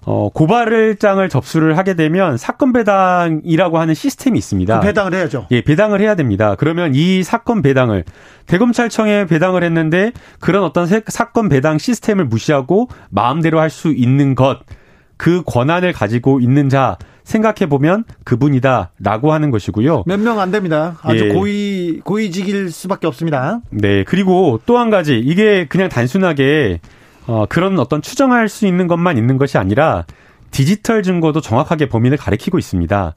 어, 0.07 0.31
고발장을 0.33 1.29
접수를 1.29 1.77
하게 1.77 1.95
되면 1.95 2.37
사건 2.37 2.73
배당이라고 2.73 3.79
하는 3.79 3.95
시스템이 3.95 4.39
있습니다. 4.39 4.81
그 4.81 4.87
배당을 4.87 5.15
해야죠. 5.15 5.47
예, 5.51 5.61
배당을 5.63 6.01
해야 6.01 6.15
됩니다. 6.15 6.55
그러면 6.59 6.93
이 6.95 7.23
사건 7.23 7.63
배당을 7.63 8.05
대검찰청에 8.47 9.27
배당을 9.27 9.63
했는데 9.63 10.13
그런 10.41 10.65
어떤 10.65 10.87
사건 11.09 11.49
배당 11.49 11.79
시스템을 11.79 12.25
무시하고 12.25 12.89
마음대로 13.11 13.61
할 13.61 13.71
수 13.71 13.93
있는 13.93 14.35
것, 14.35 14.61
그 15.17 15.43
권한을 15.47 15.93
가지고 15.93 16.41
있는 16.41 16.69
자 16.69 16.97
생각해 17.23 17.69
보면 17.69 18.03
그분이다라고 18.25 19.33
하는 19.33 19.51
것이고요. 19.53 20.03
몇 20.07 20.19
명 20.19 20.41
안 20.41 20.51
됩니다. 20.51 20.97
아주 21.03 21.27
예. 21.27 21.33
고위 21.33 22.01
고위직일 22.03 22.71
수밖에 22.73 23.07
없습니다. 23.07 23.61
네, 23.71 24.03
그리고 24.05 24.61
또 24.67 24.79
한 24.79 24.91
가지 24.91 25.19
이게 25.19 25.67
그냥 25.69 25.89
단순하게 25.89 26.81
어, 27.31 27.47
그런 27.49 27.79
어떤 27.79 28.03
추정할 28.03 28.49
수 28.49 28.67
있는 28.67 28.89
것만 28.89 29.17
있는 29.17 29.39
것이 29.39 29.57
아니라 29.57 30.05
디지털 30.51 31.05
증거도 31.05 31.41
정확하게 31.41 31.89
범인을 31.89 32.17
가리키고 32.17 32.59
있습니다. 32.59 33.15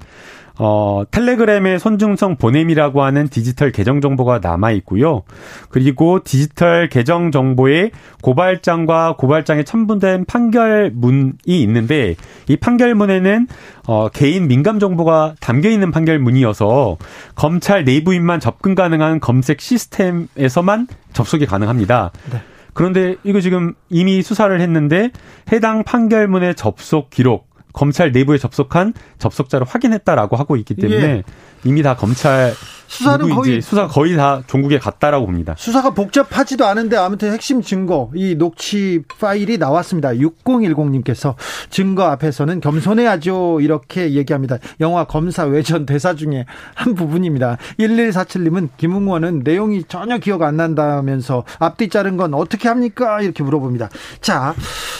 어, 0.60 1.02
텔레그램의 1.10 1.80
손중성 1.80 2.36
보냄이라고 2.36 3.02
하는 3.02 3.28
디지털 3.28 3.72
계정 3.72 4.02
정보가 4.02 4.38
남아 4.38 4.70
있고요. 4.74 5.24
그리고 5.70 6.20
디지털 6.24 6.90
계정 6.90 7.32
정보에 7.32 7.90
고발장과 8.22 9.16
고발장에 9.18 9.64
첨부된 9.64 10.26
판결문이 10.26 11.34
있는데 11.48 12.16
이 12.48 12.56
판결문에는 12.56 13.48
어, 13.88 14.10
개인 14.10 14.48
민감 14.48 14.78
정보가 14.78 15.34
담겨 15.40 15.70
있는 15.70 15.90
판결문이어서 15.90 16.98
검찰 17.34 17.84
내부인만 17.84 18.40
접근 18.40 18.76
가능한 18.76 19.22
검색 19.22 19.60
시스템에서만 19.60 20.86
접속이 21.14 21.48
가능합니다. 21.48 22.12
네. 22.32 22.44
그런데 22.74 23.16
이거 23.24 23.40
지금 23.42 23.74
이미 23.90 24.22
수사를 24.22 24.60
했는데 24.60 25.12
해당 25.52 25.84
판결문의 25.84 26.56
접속 26.56 27.10
기록 27.10 27.50
검찰 27.74 28.12
내부에 28.12 28.38
접속한 28.38 28.94
접속자를 29.18 29.66
확인했다라고 29.68 30.36
하고 30.36 30.56
있기 30.58 30.76
때문에 30.76 31.04
예. 31.04 31.24
이미 31.64 31.82
다 31.82 31.96
검찰 31.96 32.54
수사는 32.94 33.30
거의 33.30 33.62
수사 33.62 33.88
거의 33.88 34.16
다 34.16 34.44
종국에 34.46 34.78
갔다라고 34.78 35.26
봅니다. 35.26 35.56
수사가 35.58 35.92
복잡하지도 35.92 36.66
않은데 36.66 36.96
아무튼 36.96 37.34
핵심 37.34 37.62
증거 37.62 38.12
이 38.14 38.36
녹취 38.36 39.02
파일이 39.20 39.58
나왔습니다. 39.58 40.10
6010님께서 40.10 41.34
증거 41.72 42.04
앞에서는 42.04 42.60
겸손해야죠 42.60 43.62
이렇게 43.62 44.14
얘기합니다. 44.14 44.58
영화 44.80 45.06
검사 45.06 45.44
외전 45.44 45.88
대사 45.88 46.14
중에 46.14 46.46
한 46.76 46.94
부분입니다. 46.94 47.58
1147님은 47.80 48.70
김웅원은 48.78 49.42
내용이 49.44 49.86
전혀 49.86 50.20
기억 50.20 50.44
안 50.44 50.58
난다면서 50.58 51.46
앞뒤 51.58 51.90
자른 51.90 52.16
건 52.16 52.36
어떻게 52.36 52.68
합니까 52.68 53.22
이렇게 53.22 53.44
물어봅니다. 53.44 53.90
자 54.22 54.54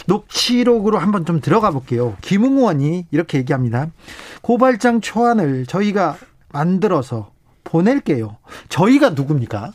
녹취록으로 0.08 0.98
한번 0.98 1.26
좀 1.26 1.42
들어가 1.42 1.70
볼게요. 1.70 2.16
김웅원이 2.22 3.06
이렇게 3.12 3.38
얘기합니다. 3.38 3.88
고발장 4.42 5.02
초안을 5.02 5.68
저희가 5.68 6.18
만들어서 6.52 7.33
보낼게요. 7.74 8.38
저희가 8.70 9.10
누굽니까? 9.10 9.72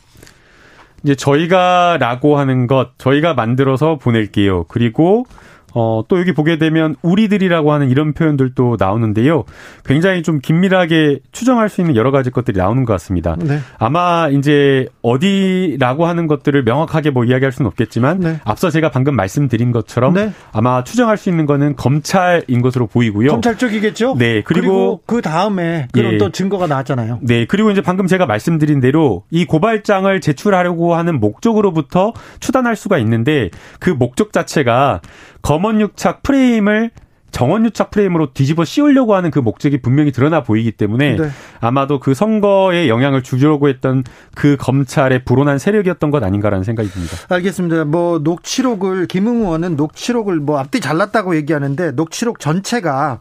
이제 1.03 1.15
저희가라고 1.17 2.39
하는 2.39 2.67
것, 2.69 2.97
저희가 2.99 3.35
만들어서 3.35 3.99
보낼게요. 3.99 4.65
그리고 4.65 5.27
어, 5.75 6.03
또 6.09 6.19
여기 6.19 6.33
보게 6.33 6.59
되면 6.59 6.97
우리들이라고 7.03 7.73
하는 7.73 7.91
이런 7.91 8.13
표현들도 8.15 8.77
나오는데요. 8.79 9.45
굉장히 9.85 10.23
좀 10.23 10.41
긴밀하게 10.41 11.21
추정할 11.33 11.69
수 11.69 11.81
있는 11.81 11.97
여러 11.97 12.11
가지 12.11 12.31
것들이 12.31 12.59
나오는 12.59 12.85
것 12.85 12.93
같습니다. 12.95 13.37
네. 13.39 13.59
아마 13.79 14.29
이제 14.31 14.87
어디라고 15.03 16.07
하는 16.07 16.27
것들을 16.27 16.63
명확하게 16.65 17.11
뭐 17.11 17.25
이야기할 17.25 17.53
수는 17.53 17.69
없겠지만 17.69 18.21
네. 18.21 18.41
앞서 18.45 18.71
제가 18.71 18.91
방금 18.91 19.15
말씀드린 19.15 19.73
것처럼 19.73 20.15
네. 20.15 20.33
아마 20.53 20.85
추정할 20.85 21.17
수 21.17 21.29
있는 21.29 21.47
거는 21.47 21.77
검찰인 21.77 22.63
것으로 22.63 22.87
보이고요. 22.87 23.29
검찰 23.31 23.59
쪽이겠죠? 23.59 24.17
네. 24.19 24.43
그리고, 24.43 24.61
그리고 24.61 25.01
그 25.07 25.23
다음에 25.23 25.89
그런 25.93 26.15
예. 26.15 26.19
또 26.19 26.31
증거가 26.31 26.67
나왔잖아요. 26.67 27.19
네. 27.23 27.45
그리고 27.45 27.71
이제 27.71 27.83
방금 27.83 28.07
제가 28.07 28.27
말씀드린 28.27 28.81
대로 28.81 29.25
이 29.31 29.45
고발장을 29.45 30.21
제출하려고 30.21 30.95
하는 30.95 31.21
목적으로부터 31.21 32.13
추단할 32.41 32.75
수가 32.75 32.99
있는데 32.99 33.51
그 33.79 33.91
목적 33.91 34.33
자체가 34.33 35.01
검 35.43 35.58
언유착 35.65 36.23
프레임을 36.23 36.91
정원유착 37.31 37.91
프레임으로 37.91 38.33
뒤집어 38.33 38.65
씌우려고 38.65 39.15
하는 39.15 39.31
그 39.31 39.39
목적이 39.39 39.81
분명히 39.81 40.13
드러나 40.13 40.43
보이기 40.43 40.73
때문에 40.73 41.17
네. 41.17 41.31
아마도 41.61 42.01
그 42.01 42.15
선거에 42.15 42.89
영향을 42.89 43.23
주려고 43.23 43.69
했던 43.69 44.03
그 44.35 44.57
검찰의 44.59 45.25
불온한 45.25 45.59
세력이었던 45.59 46.11
것 46.11 46.23
아닌가라는 46.23 46.65
생각이 46.65 46.89
듭니다. 46.89 47.17
알겠습니다. 47.29 47.85
뭐 47.85 48.19
녹취록을 48.19 49.07
김웅 49.07 49.43
의원은 49.43 49.77
녹취록을 49.77 50.41
뭐 50.41 50.59
앞뒤 50.59 50.81
잘랐다고 50.81 51.37
얘기하는데 51.37 51.93
녹취록 51.93 52.41
전체가 52.41 53.21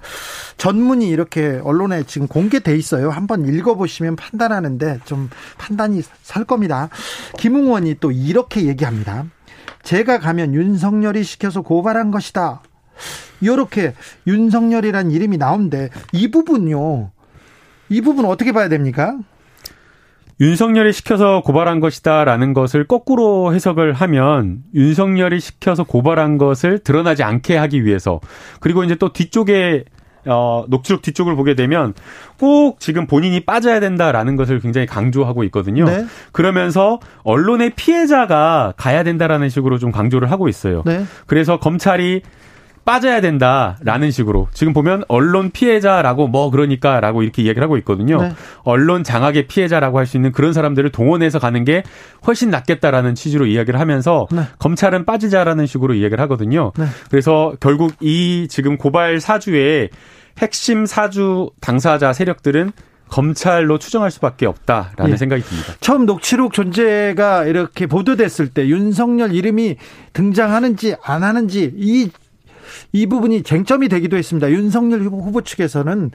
전문이 0.58 1.08
이렇게 1.10 1.60
언론에 1.64 2.04
지금 2.04 2.28
공개돼 2.28 2.76
있어요. 2.76 3.10
한번 3.10 3.48
읽어보시면 3.48 4.16
판단하는데 4.16 5.00
좀 5.06 5.30
판단이 5.58 6.02
살 6.24 6.46
겁니다. 6.46 6.90
김웅 7.38 7.66
의원이 7.66 7.96
또 8.00 8.12
이렇게 8.12 8.66
얘기합니다. 8.66 9.26
제가 9.88 10.20
가면 10.20 10.54
윤석열이 10.54 11.24
시켜서 11.24 11.62
고발한 11.62 12.12
것이다. 12.12 12.62
이렇게 13.40 13.94
윤석열이란 14.28 15.12
이름이 15.12 15.38
나오는데 15.38 15.92
이 16.12 16.30
부분요. 16.30 17.12
이 17.88 18.02
부분 18.02 18.26
어떻게 18.26 18.52
봐야 18.52 18.68
됩니까? 18.68 19.18
윤석열이 20.42 20.92
시켜서 20.92 21.42
고발한 21.42 21.80
것이다라는 21.80 22.54
것을 22.54 22.86
거꾸로 22.86 23.56
해석을 23.56 23.94
하면 23.94 24.64
윤석열이 24.76 25.40
시켜서 25.40 25.86
고발한 25.86 26.38
것을 26.38 26.80
드러나지 26.80 27.24
않게 27.24 27.56
하기 27.56 27.86
위해서 27.86 28.20
그리고 28.60 28.84
이제 28.84 28.96
또 28.96 29.14
뒤쪽에 29.14 29.86
어, 30.28 30.66
녹취록 30.68 31.02
뒤쪽을 31.02 31.36
보게 31.36 31.56
되면 31.56 31.94
꼭 32.40 32.80
지금 32.80 33.08
본인이 33.08 33.40
빠져야 33.40 33.80
된다라는 33.80 34.36
것을 34.36 34.60
굉장히 34.60 34.88
강조하고 34.88 35.44
있거든요. 35.46 35.86
네. 35.86 36.06
그러면서 36.32 37.00
언론의 37.24 37.72
피해자가 37.76 38.74
가야 38.78 39.04
된다라는 39.04 39.50
식으로 39.50 39.78
좀 39.78 39.92
강조를 39.92 40.32
하고 40.32 40.48
있어요. 40.48 40.84
네. 40.86 41.06
그래서 41.26 41.60
검찰이 41.60 42.22
빠져야 42.86 43.20
된다라는 43.20 44.12
식으로 44.12 44.48
지금 44.54 44.72
보면 44.72 45.04
언론 45.10 45.52
피해자라고 45.52 46.30
뭐 46.30 46.50
그러니까라고 46.50 47.22
이렇게 47.22 47.42
이야기를 47.42 47.62
하고 47.62 47.76
있거든요. 47.80 48.22
네. 48.22 48.32
언론 48.64 49.04
장악의 49.04 49.48
피해자라고 49.48 50.00
할 50.00 50.08
수 50.08 50.16
있는 50.16 50.32
그런 50.32 50.54
사람들을 50.54 50.90
동원해서 50.94 51.38
가는 51.38 51.66
게 51.66 51.84
훨씬 52.26 52.50
낫겠다라는 52.50 53.14
취지로 53.16 53.46
이야기를 53.46 53.78
하면서 53.78 54.26
네. 54.32 54.44
검찰은 54.60 55.04
빠지자라는 55.04 55.66
식으로 55.66 55.96
이야기를 55.96 56.22
하거든요. 56.24 56.72
네. 56.78 56.86
그래서 57.10 57.54
결국 57.60 57.92
이 58.00 58.48
지금 58.50 58.78
고발 58.78 59.20
사주에 59.20 59.90
핵심 60.38 60.86
사주 60.86 61.52
당사자 61.60 62.14
세력들은 62.14 62.72
검찰로 63.10 63.80
추정할 63.80 64.12
수밖에 64.12 64.46
없다라는 64.46 65.14
예. 65.14 65.18
생각이 65.18 65.42
듭니다. 65.42 65.74
처음 65.80 66.06
녹취록 66.06 66.54
존재가 66.54 67.46
이렇게 67.46 67.88
보도됐을 67.88 68.50
때 68.50 68.68
윤석열 68.68 69.34
이름이 69.34 69.78
등장하는지 70.14 70.96
안 71.02 71.24
하는지 71.24 71.74
이, 71.78 72.10
이 72.92 73.06
부분이 73.06 73.44
쟁점이 73.44 73.88
되기도 73.88 74.18
했습니다. 74.18 74.52
윤석열 74.52 75.02
후보 75.02 75.42
측에서는 75.42 76.12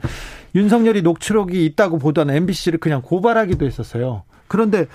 윤석열이 0.55 1.01
녹취록이 1.01 1.65
있다고 1.65 1.97
보다는 1.97 2.35
MBC를 2.35 2.79
그냥 2.79 3.01
고발하기도 3.01 3.65
했었어요. 3.65 4.23
그런데 4.47 4.85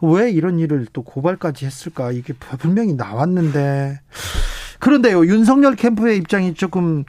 왜 0.00 0.30
이런 0.30 0.58
일을 0.58 0.86
또 0.92 1.02
고발까지 1.02 1.66
했을까? 1.66 2.12
이게 2.12 2.32
분명히 2.58 2.92
나왔는데. 2.94 4.00
그런데요, 4.78 5.26
윤석열 5.26 5.74
캠프의 5.74 6.18
입장이 6.18 6.54
조금, 6.54 7.04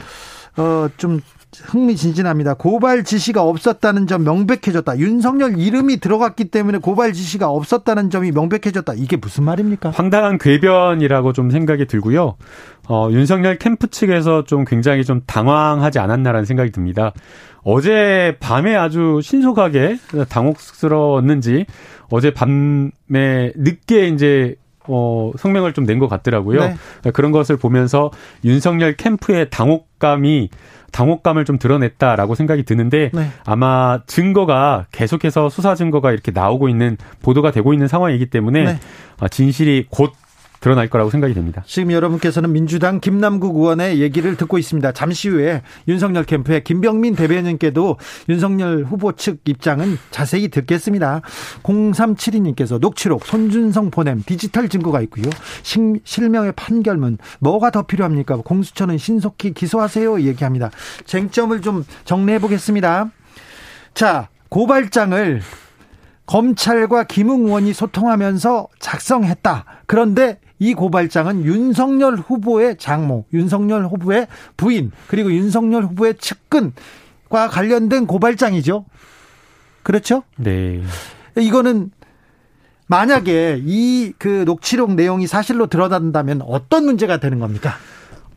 어, 0.57 0.89
좀 0.97 1.19
흥미진진합니다. 1.65 2.55
고발 2.55 3.03
지시가 3.03 3.43
없었다는 3.43 4.07
점 4.07 4.23
명백해졌다. 4.23 4.97
윤석열 4.99 5.57
이름이 5.57 5.97
들어갔기 5.97 6.45
때문에 6.45 6.77
고발 6.77 7.13
지시가 7.13 7.49
없었다는 7.49 8.09
점이 8.09 8.31
명백해졌다. 8.31 8.93
이게 8.95 9.17
무슨 9.17 9.43
말입니까? 9.43 9.91
황당한 9.91 10.37
궤변이라고 10.37 11.33
좀 11.33 11.49
생각이 11.49 11.85
들고요. 11.85 12.35
어, 12.87 13.09
윤석열 13.11 13.57
캠프 13.57 13.87
측에서 13.87 14.43
좀 14.45 14.65
굉장히 14.65 15.03
좀 15.03 15.21
당황하지 15.25 15.99
않았나라는 15.99 16.45
생각이 16.45 16.71
듭니다. 16.71 17.13
어제 17.63 18.37
밤에 18.39 18.75
아주 18.75 19.19
신속하게 19.21 19.97
당혹스러웠는지 20.29 21.65
어제 22.09 22.31
밤에 22.33 23.51
늦게 23.55 24.07
이제 24.07 24.55
어, 24.89 25.31
성명을 25.37 25.73
좀 25.73 25.85
낸 25.85 25.99
것 25.99 26.07
같더라고요. 26.07 26.59
네. 27.03 27.11
그런 27.11 27.31
것을 27.31 27.57
보면서 27.57 28.11
윤석열 28.43 28.95
캠프의 28.95 29.49
당혹감이 29.49 30.49
당혹감을 30.91 31.45
좀 31.45 31.59
드러냈다라고 31.59 32.35
생각이 32.35 32.63
드는데 32.63 33.11
네. 33.13 33.29
아마 33.45 33.99
증거가 34.07 34.85
계속해서 34.91 35.49
수사 35.49 35.75
증거가 35.75 36.11
이렇게 36.11 36.31
나오고 36.31 36.67
있는 36.69 36.97
보도가 37.21 37.51
되고 37.51 37.73
있는 37.73 37.87
상황이기 37.87 38.27
때문에 38.31 38.63
네. 38.63 38.79
어, 39.19 39.27
진실이 39.27 39.85
곧 39.89 40.13
드러날 40.59 40.89
거라고 40.89 41.09
생각이 41.09 41.33
됩니다. 41.33 41.63
지금 41.65 41.91
여러분께서는 41.91 42.51
민주당 42.51 42.99
김남국 42.99 43.55
의원의 43.55 44.01
얘기를 44.01 44.35
듣고 44.35 44.57
있습니다. 44.57 44.91
잠시 44.91 45.29
후에 45.29 45.61
윤석열 45.87 46.23
캠프의 46.25 46.63
김병민 46.63 47.15
대변인께도 47.15 47.97
윤석열 48.27 48.83
후보 48.83 49.13
측 49.13 49.39
입장은 49.45 49.97
자세히 50.11 50.49
듣겠습니다. 50.49 51.21
0372님께서 51.63 52.79
녹취록 52.79 53.25
손준성 53.25 53.91
보냄 53.91 54.23
디지털 54.25 54.67
증거가 54.67 55.01
있고요. 55.01 55.25
실명의 56.03 56.51
판결문 56.53 57.17
뭐가 57.39 57.71
더 57.71 57.83
필요합니까? 57.83 58.37
공수처는 58.37 58.97
신속히 58.97 59.53
기소하세요 59.53 60.21
얘기합니다. 60.21 60.71
쟁점을 61.05 61.61
좀 61.61 61.85
정리해 62.03 62.39
보겠습니다. 62.39 63.11
자, 63.93 64.27
고발장을 64.49 65.41
검찰과 66.25 67.05
김웅 67.05 67.45
의원이 67.45 67.73
소통하면서 67.73 68.67
작성했다. 68.79 69.65
그런데 69.87 70.39
이 70.59 70.73
고발장은 70.73 71.45
윤석열 71.45 72.17
후보의 72.17 72.77
장모, 72.77 73.25
윤석열 73.33 73.85
후보의 73.87 74.27
부인, 74.57 74.91
그리고 75.07 75.31
윤석열 75.31 75.83
후보의 75.83 76.15
측근과 76.19 77.47
관련된 77.49 78.05
고발장이죠. 78.05 78.85
그렇죠? 79.83 80.23
네. 80.37 80.81
이거는 81.37 81.91
만약에 82.87 83.61
이 83.65 83.99
그 84.19 84.43
녹취록 84.45 84.93
내용이 84.93 85.27
사실로 85.27 85.67
드러난다면 85.67 86.41
어떤 86.41 86.85
문제가 86.85 87.17
되는 87.19 87.39
겁니까? 87.39 87.73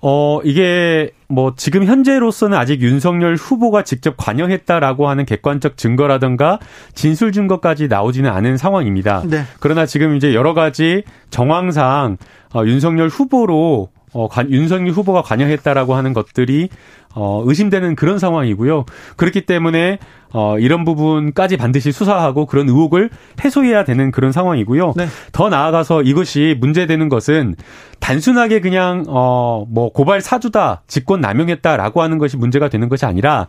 어, 0.05 0.41
이게 0.43 1.13
뭐 1.29 1.55
지금 1.57 1.85
현재로서는 1.85 2.59
아직 2.59 2.83
윤석열 2.83 3.37
후보가 3.37 3.85
직접 3.85 4.17
관여했다라고 4.17 5.09
하는 5.09 5.25
객관적 5.25 5.77
증거라든가 5.77 6.59
진술 6.93 7.31
증거까지 7.31 7.87
나오지는 7.87 8.29
않은 8.29 8.57
상황입니다. 8.57 9.23
네. 9.25 9.45
그러나 9.61 9.87
지금 9.87 10.17
이제 10.17 10.35
여러 10.35 10.55
가지 10.55 11.05
정황상 11.31 12.17
어, 12.53 12.65
윤석열 12.67 13.09
후보로 13.09 13.91
어, 14.13 14.29
관, 14.29 14.51
윤석열 14.51 14.93
후보가 14.93 15.23
관여했다라고 15.23 15.95
하는 15.95 16.13
것들이 16.13 16.69
어, 17.15 17.43
의심되는 17.47 17.95
그런 17.95 18.19
상황이고요. 18.19 18.85
그렇기 19.17 19.43
때문에 19.43 19.99
어, 20.33 20.59
이런 20.59 20.85
부분까지 20.85 21.57
반드시 21.57 21.93
수사하고 21.93 22.47
그런 22.47 22.69
의혹을 22.69 23.11
해소해야 23.45 23.85
되는 23.85 24.11
그런 24.11 24.33
상황이고요. 24.33 24.95
네. 24.97 25.07
더 25.33 25.49
나아가서 25.49 26.03
이것이 26.03 26.57
문제되는 26.61 27.09
것은 27.09 27.55
단순하게 28.01 28.61
그냥 28.61 29.05
어, 29.09 29.65
뭐 29.69 29.93
고발 29.93 30.21
사주다, 30.21 30.83
직권 30.87 31.21
남용했다라고 31.21 32.03
하는 32.03 32.19
것이 32.19 32.37
문제가 32.37 32.69
되는 32.69 32.89
것이 32.89 33.07
아니라 33.07 33.47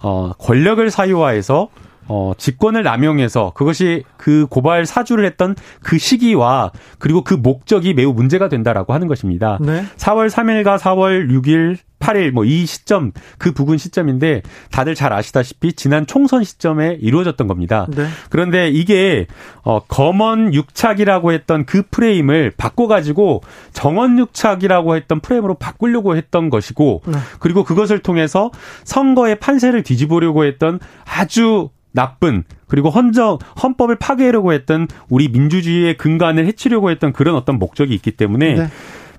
어, 0.00 0.32
권력을 0.38 0.88
사유화해서 0.90 1.68
어, 2.08 2.32
직권을 2.36 2.82
남용해서 2.82 3.52
그것이 3.54 4.02
그 4.16 4.46
고발 4.50 4.86
사주를 4.86 5.24
했던 5.24 5.54
그 5.82 5.98
시기와 5.98 6.72
그리고 6.98 7.22
그 7.22 7.34
목적이 7.34 7.94
매우 7.94 8.12
문제가 8.12 8.48
된다라고 8.48 8.92
하는 8.92 9.06
것입니다. 9.08 9.58
네. 9.60 9.84
4월 9.96 10.28
3일과 10.28 10.78
4월 10.78 11.30
6일 11.30 11.78
8일 12.02 12.32
뭐 12.32 12.42
이 12.52 12.66
시점 12.66 13.12
그 13.38 13.52
부근 13.52 13.78
시점인데 13.78 14.42
다들 14.70 14.94
잘 14.94 15.12
아시다시피 15.12 15.72
지난 15.72 16.06
총선 16.06 16.44
시점에 16.44 16.98
이루어졌던 17.00 17.46
겁니다. 17.46 17.86
네. 17.94 18.06
그런데 18.30 18.68
이게 18.68 19.26
어 19.62 19.80
검언 19.80 20.52
육착이라고 20.52 21.32
했던 21.32 21.64
그 21.64 21.82
프레임을 21.90 22.52
바꿔 22.56 22.86
가지고 22.86 23.42
정언 23.72 24.18
육착이라고 24.18 24.96
했던 24.96 25.20
프레임으로 25.20 25.54
바꾸려고 25.54 26.16
했던 26.16 26.50
것이고 26.50 27.02
네. 27.06 27.18
그리고 27.38 27.64
그것을 27.64 28.00
통해서 28.00 28.50
선거의 28.84 29.36
판세를 29.36 29.82
뒤집으려고 29.82 30.44
했던 30.44 30.78
아주 31.04 31.70
나쁜 31.92 32.44
그리고 32.68 32.88
헌정 32.88 33.38
헌법을 33.62 33.96
파괴하려고 33.96 34.52
했던 34.52 34.88
우리 35.10 35.28
민주주의의 35.28 35.96
근간을 35.96 36.46
해치려고 36.46 36.90
했던 36.90 37.12
그런 37.12 37.34
어떤 37.34 37.58
목적이 37.58 37.94
있기 37.94 38.12
때문에 38.12 38.54
네. 38.54 38.68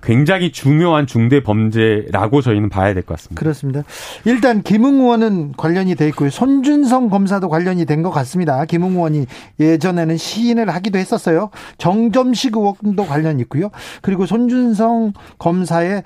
굉장히 0.04 0.52
중요한 0.52 1.08
중대 1.08 1.42
범죄라고 1.42 2.42
저희는 2.42 2.70
봐야 2.70 2.94
될 2.94 3.04
것 3.04 3.16
같습니다. 3.18 3.40
그렇습니다. 3.40 3.84
일단 4.26 4.62
김웅 4.62 5.00
의원은 5.02 5.54
관련이 5.56 5.96
돼 5.96 6.08
있고요. 6.10 6.30
손준성 6.30 7.10
검사도 7.10 7.50
관련이 7.50 7.86
된 7.86 8.04
것 8.04 8.12
같습니다. 8.12 8.66
김웅 8.66 8.94
의원이 8.94 9.26
예전에는 9.60 10.18
시인을 10.18 10.70
하기도 10.70 11.00
했었어요. 11.00 11.50
정점식 11.78 12.56
의원도 12.58 13.06
관련 13.08 13.40
있고요. 13.40 13.70
그리고 14.02 14.26
손준성 14.26 15.14
검사의 15.40 16.04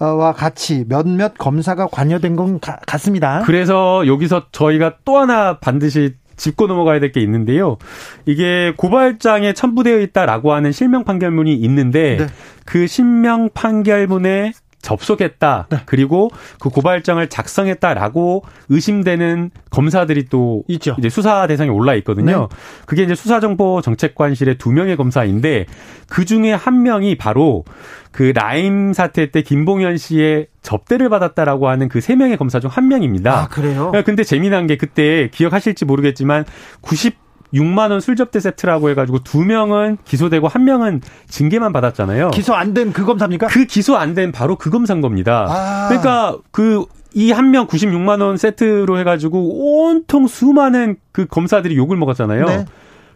와 0.00 0.32
같이 0.32 0.84
몇몇 0.88 1.34
검사가 1.38 1.86
관여된 1.86 2.34
건 2.36 2.58
같습니다. 2.60 3.42
그래서 3.46 4.06
여기서 4.06 4.46
저희가 4.50 4.96
또 5.04 5.18
하나 5.18 5.58
반드시 5.58 6.14
짚고 6.36 6.66
넘어가야 6.66 7.00
될 7.00 7.12
게 7.12 7.20
있는데요. 7.20 7.78
이게 8.26 8.72
고발장에 8.76 9.52
첨부되어 9.54 10.00
있다라고 10.00 10.52
하는 10.52 10.72
실명 10.72 11.04
판결문이 11.04 11.54
있는데 11.54 12.16
네. 12.18 12.26
그 12.64 12.86
실명 12.86 13.48
판결문에 13.54 14.52
접속했다. 14.82 15.66
네. 15.70 15.78
그리고 15.84 16.30
그 16.60 16.68
고발장을 16.70 17.26
작성했다라고 17.28 18.44
의심되는 18.68 19.50
검사들이 19.70 20.26
또 20.26 20.62
있죠. 20.68 20.94
이제 20.98 21.08
수사 21.08 21.46
대상에 21.46 21.70
올라 21.70 21.94
있거든요. 21.96 22.48
네. 22.50 22.56
그게 22.86 23.02
이제 23.02 23.14
수사정보 23.14 23.80
정책관실의 23.82 24.58
두 24.58 24.70
명의 24.72 24.96
검사인데 24.96 25.66
그 26.08 26.24
중에 26.24 26.52
한 26.52 26.82
명이 26.82 27.16
바로 27.16 27.64
그 28.12 28.32
라임 28.34 28.92
사태 28.92 29.30
때 29.30 29.42
김봉현 29.42 29.96
씨의 29.98 30.46
접대를 30.62 31.08
받았다라고 31.10 31.68
하는 31.68 31.88
그 31.88 32.00
세 32.00 32.14
명의 32.14 32.36
검사 32.36 32.60
중 32.60 32.70
한 32.70 32.88
명입니다. 32.88 33.42
아, 33.42 33.48
그래요? 33.48 33.92
근데 34.04 34.22
재미난 34.24 34.66
게 34.66 34.76
그때 34.76 35.28
기억하실지 35.32 35.84
모르겠지만 35.84 36.44
90 36.82 37.25
6만 37.54 37.90
원 37.90 38.00
술접대 38.00 38.40
세트라고 38.40 38.90
해가지고 38.90 39.20
두 39.20 39.44
명은 39.44 39.98
기소되고 40.04 40.48
한 40.48 40.64
명은 40.64 41.00
징계만 41.28 41.72
받았잖아요. 41.72 42.30
기소 42.30 42.54
안 42.54 42.74
된 42.74 42.92
그 42.92 43.04
검사입니까? 43.04 43.46
그 43.48 43.64
기소 43.66 43.96
안 43.96 44.14
된 44.14 44.32
바로 44.32 44.56
그 44.56 44.70
검사인 44.70 45.00
겁니다. 45.00 45.46
아. 45.48 45.86
그러니까 45.88 46.36
그 46.50 46.84
이 47.14 47.30
한 47.32 47.50
명 47.50 47.66
96만 47.66 48.20
원 48.20 48.36
세트로 48.36 48.98
해가지고 48.98 49.86
온통 49.88 50.26
수많은 50.26 50.96
그 51.12 51.24
검사들이 51.26 51.74
욕을 51.76 51.96
먹었잖아요. 51.96 52.44
네. 52.44 52.64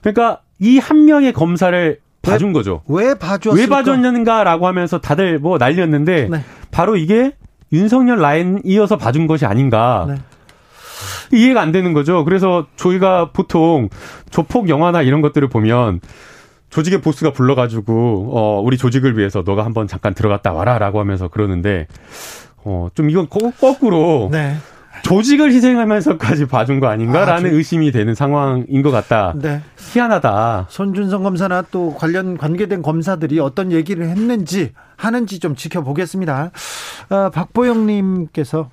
그러니까 0.01 0.41
이 0.59 0.79
한 0.79 1.05
명의 1.05 1.33
검사를 1.35 1.99
봐준 2.23 2.53
거죠. 2.55 2.83
왜 2.89 3.15
봐줬을까? 3.15 3.55
왜 3.61 3.67
봐줬는가라고 3.67 4.67
하면서 4.67 5.01
다들 5.01 5.39
뭐 5.39 5.59
난리였는데 5.59 6.29
네. 6.31 6.45
바로 6.71 6.97
이게 6.97 7.33
윤석열 7.73 8.19
라인 8.21 8.61
이어서 8.65 8.97
봐준 8.97 9.27
것이 9.27 9.45
아닌가. 9.45 10.07
네. 10.09 10.15
이해가 11.33 11.61
안 11.61 11.73
되는 11.73 11.93
거죠. 11.93 12.25
그래서 12.25 12.67
저희가 12.77 13.31
보통 13.33 13.89
조폭 14.31 14.69
영화나 14.69 15.03
이런 15.03 15.21
것들을 15.21 15.49
보면 15.49 16.01
조직의 16.71 17.01
보스가 17.01 17.33
불러가지고 17.33 18.31
어 18.33 18.61
우리 18.61 18.79
조직을 18.79 19.19
위해서 19.19 19.43
너가 19.45 19.65
한번 19.65 19.87
잠깐 19.89 20.15
들어갔다 20.15 20.53
와라라고 20.53 21.01
하면서 21.01 21.29
그러는데 21.29 21.87
어좀 22.65 23.11
이건 23.11 23.29
거 23.29 23.51
꾸로 23.79 24.29
네. 24.31 24.57
조직을 25.03 25.53
희생하면서까지 25.53 26.47
봐준 26.47 26.81
거 26.81 26.89
아닌가라는 26.89 27.51
아, 27.51 27.53
의심이 27.53 27.91
되는 27.91 28.15
상황인 28.15 28.83
것 28.83 28.91
같다. 28.91 29.33
네. 29.37 29.63
희한하다. 29.79 30.67
손준성 30.69 31.23
검사나 31.23 31.63
또 31.71 31.95
관련 31.95 32.37
관계된 32.37 32.83
검사들이 32.83 33.41
어떤 33.41 33.73
얘기를 33.73 34.07
했는지 34.09 34.73
하는지 34.97 35.39
좀 35.39 35.57
지켜보겠습니다. 35.57 36.51
어, 37.11 37.31
박보영님께서 37.31 38.69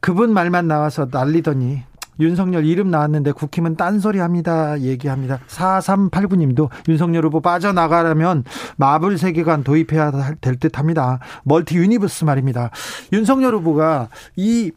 그분 0.00 0.32
말만 0.32 0.68
나와서 0.68 1.08
난리더니 1.10 1.82
윤석열 2.20 2.64
이름 2.64 2.90
나왔는데 2.90 3.32
국힘은 3.32 3.76
딴소리 3.76 4.18
합니다. 4.18 4.80
얘기합니다. 4.80 5.38
4389님도 5.48 6.68
윤석열 6.88 7.24
후보 7.24 7.40
빠져나가려면 7.40 8.44
마블 8.76 9.18
세계관 9.18 9.62
도입해야 9.62 10.10
될 10.40 10.56
듯 10.58 10.78
합니다. 10.78 11.20
multi 11.44 11.76
universe 11.76 12.24
말입니다. 12.24 12.70
윤석열 13.12 13.54
후보가 13.54 14.08
이, 14.34 14.72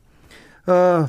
어, 0.68 1.08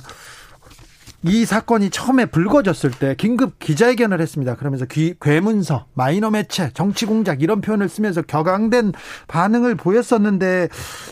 이 1.25 1.45
사건이 1.45 1.91
처음에 1.91 2.27
불거졌을 2.27 2.91
때 2.91 3.15
긴급 3.17 3.59
기자회견을 3.59 4.21
했습니다. 4.21 4.57
그러면서 4.57 4.87
귀, 4.87 5.15
괴문서, 5.21 5.85
마이너 5.93 6.31
매체, 6.31 6.71
정치 6.73 7.05
공작 7.05 7.43
이런 7.43 7.61
표현을 7.61 7.89
쓰면서 7.91 8.23
격앙된 8.23 8.93
반응을 9.29 9.75
보였었는데 9.75 10.69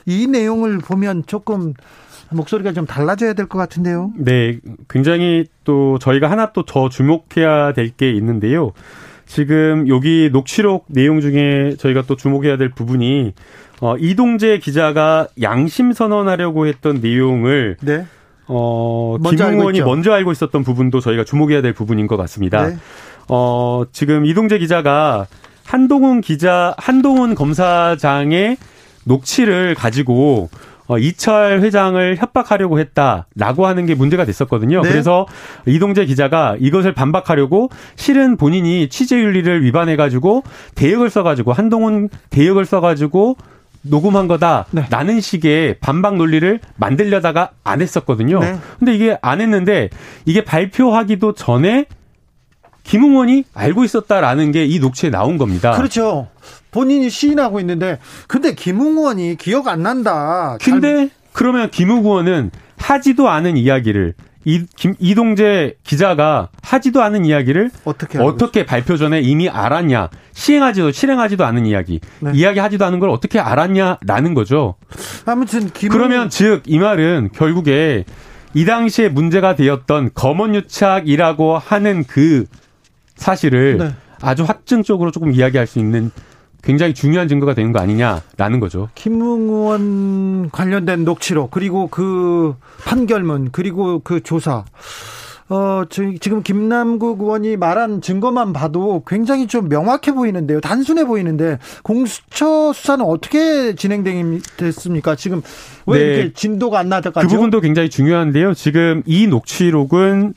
이 0.06 0.26
내용을 0.26 0.78
보면 0.78 1.24
조금 1.26 1.74
목소리가 2.32 2.72
좀 2.72 2.86
달라져야 2.86 3.32
될 3.34 3.46
것 3.46 3.58
같은데요. 3.58 4.12
네, 4.16 4.58
굉장히 4.88 5.46
또 5.64 5.98
저희가 5.98 6.30
하나 6.30 6.52
또 6.52 6.62
더 6.64 6.88
주목해야 6.88 7.72
될 7.72 7.90
게 7.96 8.10
있는데요. 8.12 8.72
지금 9.26 9.88
여기 9.88 10.28
녹취록 10.32 10.86
내용 10.88 11.20
중에 11.20 11.74
저희가 11.78 12.02
또 12.06 12.16
주목해야 12.16 12.56
될 12.56 12.70
부분이 12.70 13.32
어, 13.80 13.96
이동재 13.96 14.58
기자가 14.58 15.28
양심 15.40 15.92
선언하려고 15.92 16.66
했던 16.66 17.00
내용을 17.00 17.76
네. 17.80 18.06
어, 18.46 19.16
김웅원이 19.24 19.80
먼저 19.82 20.12
알고 20.12 20.32
있었던 20.32 20.64
부분도 20.64 21.00
저희가 21.00 21.24
주목해야 21.24 21.62
될 21.62 21.72
부분인 21.72 22.06
것 22.08 22.16
같습니다. 22.16 22.66
네. 22.68 22.76
어, 23.28 23.84
지금 23.92 24.26
이동재 24.26 24.58
기자가 24.58 25.26
한동훈 25.64 26.20
기자, 26.20 26.74
한동훈 26.78 27.34
검사장의 27.36 28.56
녹취를 29.04 29.74
가지고 29.76 30.50
어, 30.52 30.58
이철 30.98 31.60
회장을 31.60 32.16
협박하려고 32.16 32.78
했다라고 32.78 33.66
하는 33.66 33.86
게 33.86 33.94
문제가 33.94 34.24
됐었거든요. 34.24 34.82
네. 34.82 34.88
그래서 34.88 35.26
이동재 35.66 36.06
기자가 36.06 36.56
이것을 36.58 36.92
반박하려고 36.94 37.70
실은 37.96 38.36
본인이 38.36 38.88
취재윤리를 38.88 39.62
위반해가지고 39.64 40.42
대역을 40.74 41.10
써가지고 41.10 41.52
한동훈 41.52 42.08
대역을 42.30 42.64
써가지고 42.64 43.36
녹음한 43.82 44.28
거다라는 44.28 45.14
네. 45.14 45.20
식의 45.20 45.78
반박 45.80 46.16
논리를 46.16 46.60
만들려다가 46.76 47.50
안 47.64 47.80
했었거든요. 47.80 48.40
네. 48.40 48.56
근데 48.78 48.94
이게 48.94 49.18
안 49.22 49.40
했는데 49.40 49.88
이게 50.26 50.44
발표하기도 50.44 51.32
전에 51.32 51.86
김웅원이 52.84 53.44
알고 53.54 53.84
있었다라는 53.84 54.52
게 54.52 54.66
이 54.66 54.78
녹취에 54.78 55.10
나온 55.10 55.36
겁니다. 55.38 55.72
그렇죠. 55.72 56.28
본인이 56.70 57.10
시인하고 57.10 57.60
있는데 57.60 57.98
근데 58.28 58.54
김웅원이 58.54 59.36
기억 59.36 59.68
안 59.68 59.82
난다. 59.82 60.56
근데 60.62 60.96
잘... 60.96 61.10
그러면 61.32 61.70
김웅원은 61.70 62.50
하지도 62.76 63.28
않은 63.28 63.56
이야기를 63.56 64.14
이, 64.44 64.64
김, 64.74 64.94
이동재 64.98 65.74
기자가 65.84 66.48
하지도 66.62 67.02
않은 67.02 67.26
이야기를 67.26 67.70
어떻게, 67.84 68.18
어떻게 68.18 68.64
발표 68.64 68.96
전에 68.96 69.20
이미 69.20 69.50
알았냐. 69.50 70.08
시행하지도, 70.32 70.92
실행하지도 70.92 71.44
않은 71.44 71.66
이야기. 71.66 72.00
네. 72.20 72.30
이야기하지도 72.34 72.84
않은 72.86 73.00
걸 73.00 73.10
어떻게 73.10 73.38
알았냐라는 73.38 74.32
거죠. 74.32 74.76
아무튼, 75.26 75.68
김 75.74 75.90
그러면 75.90 76.30
즉, 76.30 76.62
이 76.66 76.78
말은 76.78 77.30
결국에 77.34 78.04
이 78.54 78.64
당시에 78.64 79.10
문제가 79.10 79.56
되었던 79.56 80.12
검언유착이라고 80.14 81.58
하는 81.58 82.04
그 82.04 82.46
사실을 83.20 83.76
네. 83.78 83.90
아주 84.20 84.42
확증적으로 84.42 85.10
조금 85.10 85.32
이야기할 85.32 85.66
수 85.66 85.78
있는 85.78 86.10
굉장히 86.62 86.92
중요한 86.92 87.28
증거가 87.28 87.54
되는 87.54 87.72
거 87.72 87.78
아니냐라는 87.78 88.60
거죠. 88.60 88.88
김웅원 88.94 90.50
관련된 90.50 91.04
녹취록 91.04 91.50
그리고 91.50 91.86
그 91.88 92.54
판결문 92.84 93.50
그리고 93.52 94.00
그 94.00 94.22
조사 94.22 94.64
어, 95.48 95.82
지금 95.88 96.42
김남국 96.42 97.22
의원이 97.22 97.56
말한 97.56 98.02
증거만 98.02 98.52
봐도 98.52 99.02
굉장히 99.06 99.48
좀 99.48 99.68
명확해 99.68 100.12
보이는데요. 100.12 100.60
단순해 100.60 101.04
보이는데 101.06 101.58
공수처 101.82 102.72
수사는 102.72 103.04
어떻게 103.04 103.74
진행됐습니까? 103.74 105.16
지금 105.16 105.42
왜 105.86 105.98
네. 105.98 106.04
이렇게 106.04 106.32
진도가 106.34 106.78
안 106.78 106.88
나다가죠? 106.88 107.26
그 107.26 107.34
부분도 107.34 107.60
굉장히 107.60 107.90
중요한데요. 107.90 108.54
지금 108.54 109.02
이 109.06 109.26
녹취록은 109.26 110.34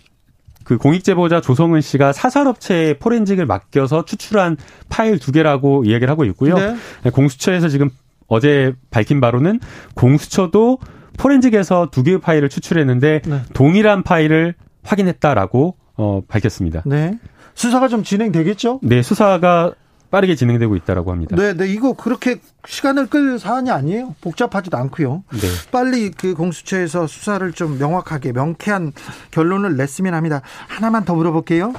그 0.63 0.77
공익제보자 0.77 1.41
조성은 1.41 1.81
씨가 1.81 2.13
사설업체에 2.13 2.97
포렌직을 2.99 3.45
맡겨서 3.45 4.05
추출한 4.05 4.57
파일 4.89 5.19
두 5.19 5.31
개라고 5.31 5.83
이야기를 5.85 6.09
하고 6.09 6.25
있고요. 6.25 6.55
네. 6.55 6.75
네. 7.03 7.09
공수처에서 7.09 7.69
지금 7.69 7.89
어제 8.27 8.73
밝힌 8.89 9.21
바로는 9.21 9.59
공수처도 9.95 10.79
포렌직에서 11.17 11.89
두 11.91 12.03
개의 12.03 12.19
파일을 12.19 12.49
추출했는데 12.49 13.21
네. 13.25 13.41
동일한 13.53 14.03
파일을 14.03 14.55
확인했다라고 14.83 15.75
어, 15.95 16.21
밝혔습니다. 16.27 16.81
네. 16.85 17.19
수사가 17.55 17.87
좀 17.87 18.03
진행되겠죠? 18.03 18.79
네, 18.81 19.03
수사가 19.03 19.73
빠르게 20.13 20.35
진행되고 20.35 20.75
있다라고 20.75 21.11
합니다. 21.11 21.35
네, 21.35 21.55
네, 21.55 21.67
이거 21.67 21.93
그렇게 21.93 22.35
시간을 22.67 23.07
끌 23.07 23.39
사안이 23.39 23.71
아니에요. 23.71 24.13
복잡하지도 24.21 24.77
않고요. 24.77 25.23
네. 25.31 25.47
빨리 25.71 26.11
그 26.11 26.35
공수처에서 26.35 27.07
수사를 27.07 27.51
좀 27.53 27.79
명확하게 27.79 28.31
명쾌한 28.31 28.93
결론을 29.31 29.75
냈으면 29.75 30.13
합니다. 30.13 30.43
하나만 30.67 31.05
더 31.05 31.15
물어볼게요. 31.15 31.73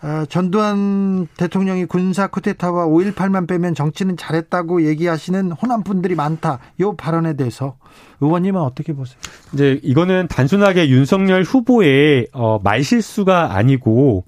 아, 0.00 0.24
전두환 0.28 1.26
대통령이 1.36 1.86
군사 1.86 2.28
쿠데타와 2.28 2.86
5.18만 2.86 3.48
빼면 3.48 3.74
정치는 3.74 4.16
잘했다고 4.16 4.86
얘기하시는 4.86 5.50
호남 5.50 5.82
분들이 5.82 6.14
많다. 6.14 6.60
이 6.78 6.88
발언에 6.96 7.34
대해서 7.34 7.74
의원님은 8.20 8.60
어떻게 8.60 8.92
보세요? 8.92 9.18
이제 9.52 9.80
이거는 9.82 10.28
단순하게 10.28 10.90
윤석열 10.90 11.42
후보의 11.42 12.28
어, 12.32 12.60
말실수가 12.62 13.56
아니고 13.56 14.24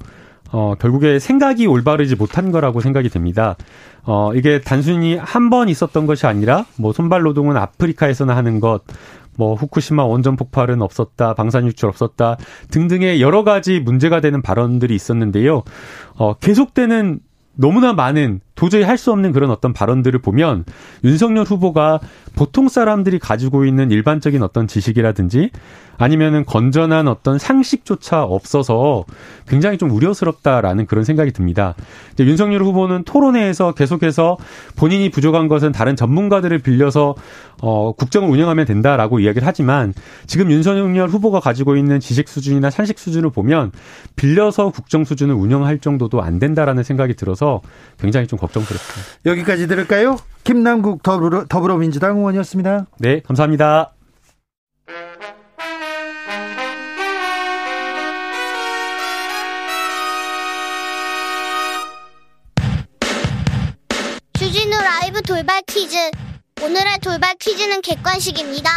어, 0.53 0.74
결국에 0.78 1.18
생각이 1.18 1.66
올바르지 1.66 2.16
못한 2.16 2.51
거라고 2.51 2.80
생각이 2.80 3.09
됩니다. 3.09 3.57
어, 4.03 4.32
이게 4.34 4.61
단순히 4.61 5.16
한 5.16 5.51
번 5.51 5.68
있었던 5.68 6.07
것이 6.07 6.26
아니라, 6.26 6.64
뭐, 6.76 6.92
손발 6.92 7.22
노동은 7.22 7.57
아프리카에서나 7.57 8.34
하는 8.36 8.61
것, 8.61 8.82
뭐, 9.36 9.55
후쿠시마 9.55 10.05
원전 10.05 10.36
폭발은 10.36 10.82
없었다, 10.82 11.34
방산 11.34 11.66
유출 11.66 11.88
없었다, 11.88 12.36
등등의 12.70 13.20
여러 13.20 13.44
가지 13.44 13.80
문제가 13.80 14.20
되는 14.20 14.42
발언들이 14.42 14.94
있었는데요. 14.94 15.62
어, 16.16 16.34
계속되는 16.34 17.20
너무나 17.55 17.92
많은 17.92 18.40
도저히 18.61 18.82
할 18.82 19.00
수 19.00 19.11
없는 19.12 19.32
그런 19.32 19.50
어떤 19.50 19.72
발언들을 19.72 20.20
보면 20.20 20.66
윤석열 21.04 21.46
후보가 21.46 22.00
보통 22.36 22.68
사람들이 22.68 23.18
가지고 23.18 23.64
있는 23.64 23.90
일반적인 23.90 24.42
어떤 24.42 24.68
지식이라든지 24.68 25.50
아니면은 25.96 26.46
건전한 26.46 27.08
어떤 27.08 27.38
상식조차 27.38 28.22
없어서 28.22 29.04
굉장히 29.46 29.76
좀 29.76 29.90
우려스럽다라는 29.90 30.86
그런 30.86 31.04
생각이 31.04 31.30
듭니다. 31.32 31.74
이제 32.14 32.24
윤석열 32.24 32.62
후보는 32.62 33.04
토론회에서 33.04 33.72
계속해서 33.72 34.38
본인이 34.76 35.11
부족한 35.11 35.48
것은 35.48 35.72
다른 35.72 35.96
전문가들을 35.96 36.58
빌려서 36.58 37.14
어 37.62 37.92
국정을 37.92 38.30
운영하면 38.30 38.64
된다라고 38.64 39.20
이야기를 39.20 39.46
하지만 39.46 39.92
지금 40.26 40.50
윤석열 40.50 41.08
후보가 41.08 41.40
가지고 41.40 41.76
있는 41.76 42.00
지식 42.00 42.28
수준이나 42.28 42.70
상식 42.70 42.98
수준을 42.98 43.30
보면 43.30 43.70
빌려서 44.16 44.70
국정 44.70 45.04
수준을 45.04 45.34
운영할 45.34 45.78
정도도 45.80 46.22
안 46.22 46.38
된다라는 46.38 46.82
생각이 46.82 47.14
들어서 47.14 47.61
굉장히 47.98 48.26
좀 48.26 48.38
걱 48.38 48.49
정스럽습니다. 48.53 49.12
여기까지 49.26 49.66
들을까요? 49.66 50.18
김남국 50.44 51.03
더불어, 51.03 51.44
더불어민주당 51.48 52.16
의원이었습니다. 52.18 52.86
네, 52.98 53.20
감사합니다. 53.20 53.92
주진우 64.38 64.76
라이브 64.76 65.22
돌발 65.22 65.62
퀴즈. 65.66 65.96
오늘의 66.62 66.98
돌발 67.01 67.34
퀴즈는 67.36 67.80
객관식입니다. 67.82 68.70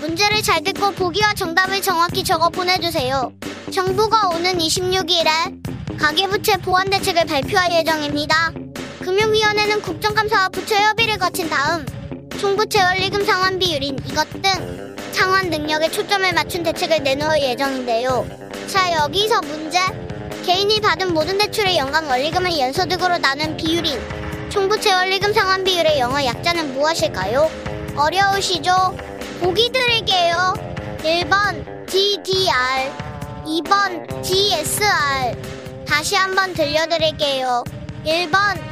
문제를 0.00 0.42
잘 0.42 0.62
듣고 0.64 0.90
보기와 0.92 1.34
정답을 1.34 1.80
정확히 1.80 2.24
적어 2.24 2.48
보내주세요. 2.48 3.32
정부가 3.72 4.28
오는 4.30 4.58
26일에 4.58 5.98
가계부채 5.98 6.56
보완 6.58 6.90
대책을 6.90 7.26
발표할 7.26 7.72
예정입니다. 7.72 8.52
금융위원회는 9.02 9.82
국정감사와 9.82 10.48
부처 10.50 10.76
협의를 10.76 11.18
거친 11.18 11.50
다음 11.50 11.84
총부채 12.38 12.80
원리금 12.82 13.24
상환 13.24 13.58
비율인 13.58 13.98
이것 14.06 14.28
등 14.40 14.96
상환 15.12 15.50
능력에 15.50 15.90
초점을 15.90 16.32
맞춘 16.32 16.62
대책을 16.62 17.02
내놓을 17.02 17.42
예정인데요. 17.42 18.26
자 18.68 18.92
여기서 18.92 19.40
문제 19.42 19.78
개인이 20.44 20.80
받은 20.80 21.12
모든 21.12 21.36
대출의 21.36 21.78
연간 21.78 22.06
원리금을 22.06 22.58
연소득으로 22.58 23.18
나눈 23.18 23.56
비율인 23.56 23.98
총부채 24.50 24.92
원리금 24.92 25.32
상환 25.32 25.64
비율의 25.64 25.98
영어 25.98 26.24
약자는 26.24 26.74
무엇일까요? 26.74 27.50
어려우시죠? 27.96 28.96
보기 29.40 29.70
드릴게요. 29.72 30.54
1번 30.98 31.86
DDR 31.86 32.92
2번 33.44 34.22
DSR 34.22 35.84
다시 35.86 36.14
한번 36.14 36.54
들려드릴게요. 36.54 37.64
1번 38.06 38.71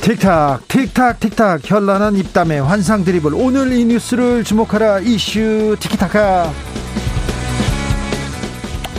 틱탁 0.00 0.66
틱탁 0.68 1.20
틱탁. 1.20 1.60
현란한 1.64 2.16
입담의 2.16 2.62
환상 2.62 3.04
드리블 3.04 3.32
오늘 3.34 3.72
이 3.72 3.84
뉴스를 3.84 4.44
주목하라. 4.44 5.00
이슈 5.00 5.76
티키타카. 5.78 6.50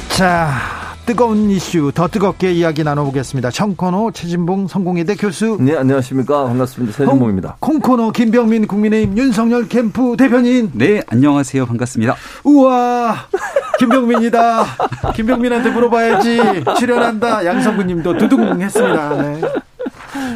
자 0.09 0.51
뜨거운 1.05 1.49
이슈 1.49 1.91
더 1.93 2.07
뜨겁게 2.07 2.51
이야기 2.51 2.83
나눠보겠습니다. 2.83 3.49
청코노 3.49 4.11
최진봉 4.11 4.67
성공회대 4.67 5.15
교수. 5.15 5.57
네 5.59 5.75
안녕하십니까. 5.75 6.45
반갑습니다. 6.45 6.95
최진봉입니다. 6.97 7.57
콩코노 7.59 8.11
김병민 8.11 8.67
국민의힘 8.67 9.17
윤석열 9.17 9.67
캠프 9.67 10.15
대변인. 10.17 10.69
네 10.75 11.01
안녕하세요. 11.07 11.65
반갑습니다. 11.65 12.15
우와 12.43 13.15
김병민이다. 13.79 14.65
김병민한테 15.15 15.71
물어봐야지. 15.71 16.63
출연한다. 16.77 17.43
양성구님도 17.43 18.17
두둥 18.19 18.61
했습니다. 18.61 19.09
네. 19.21 19.41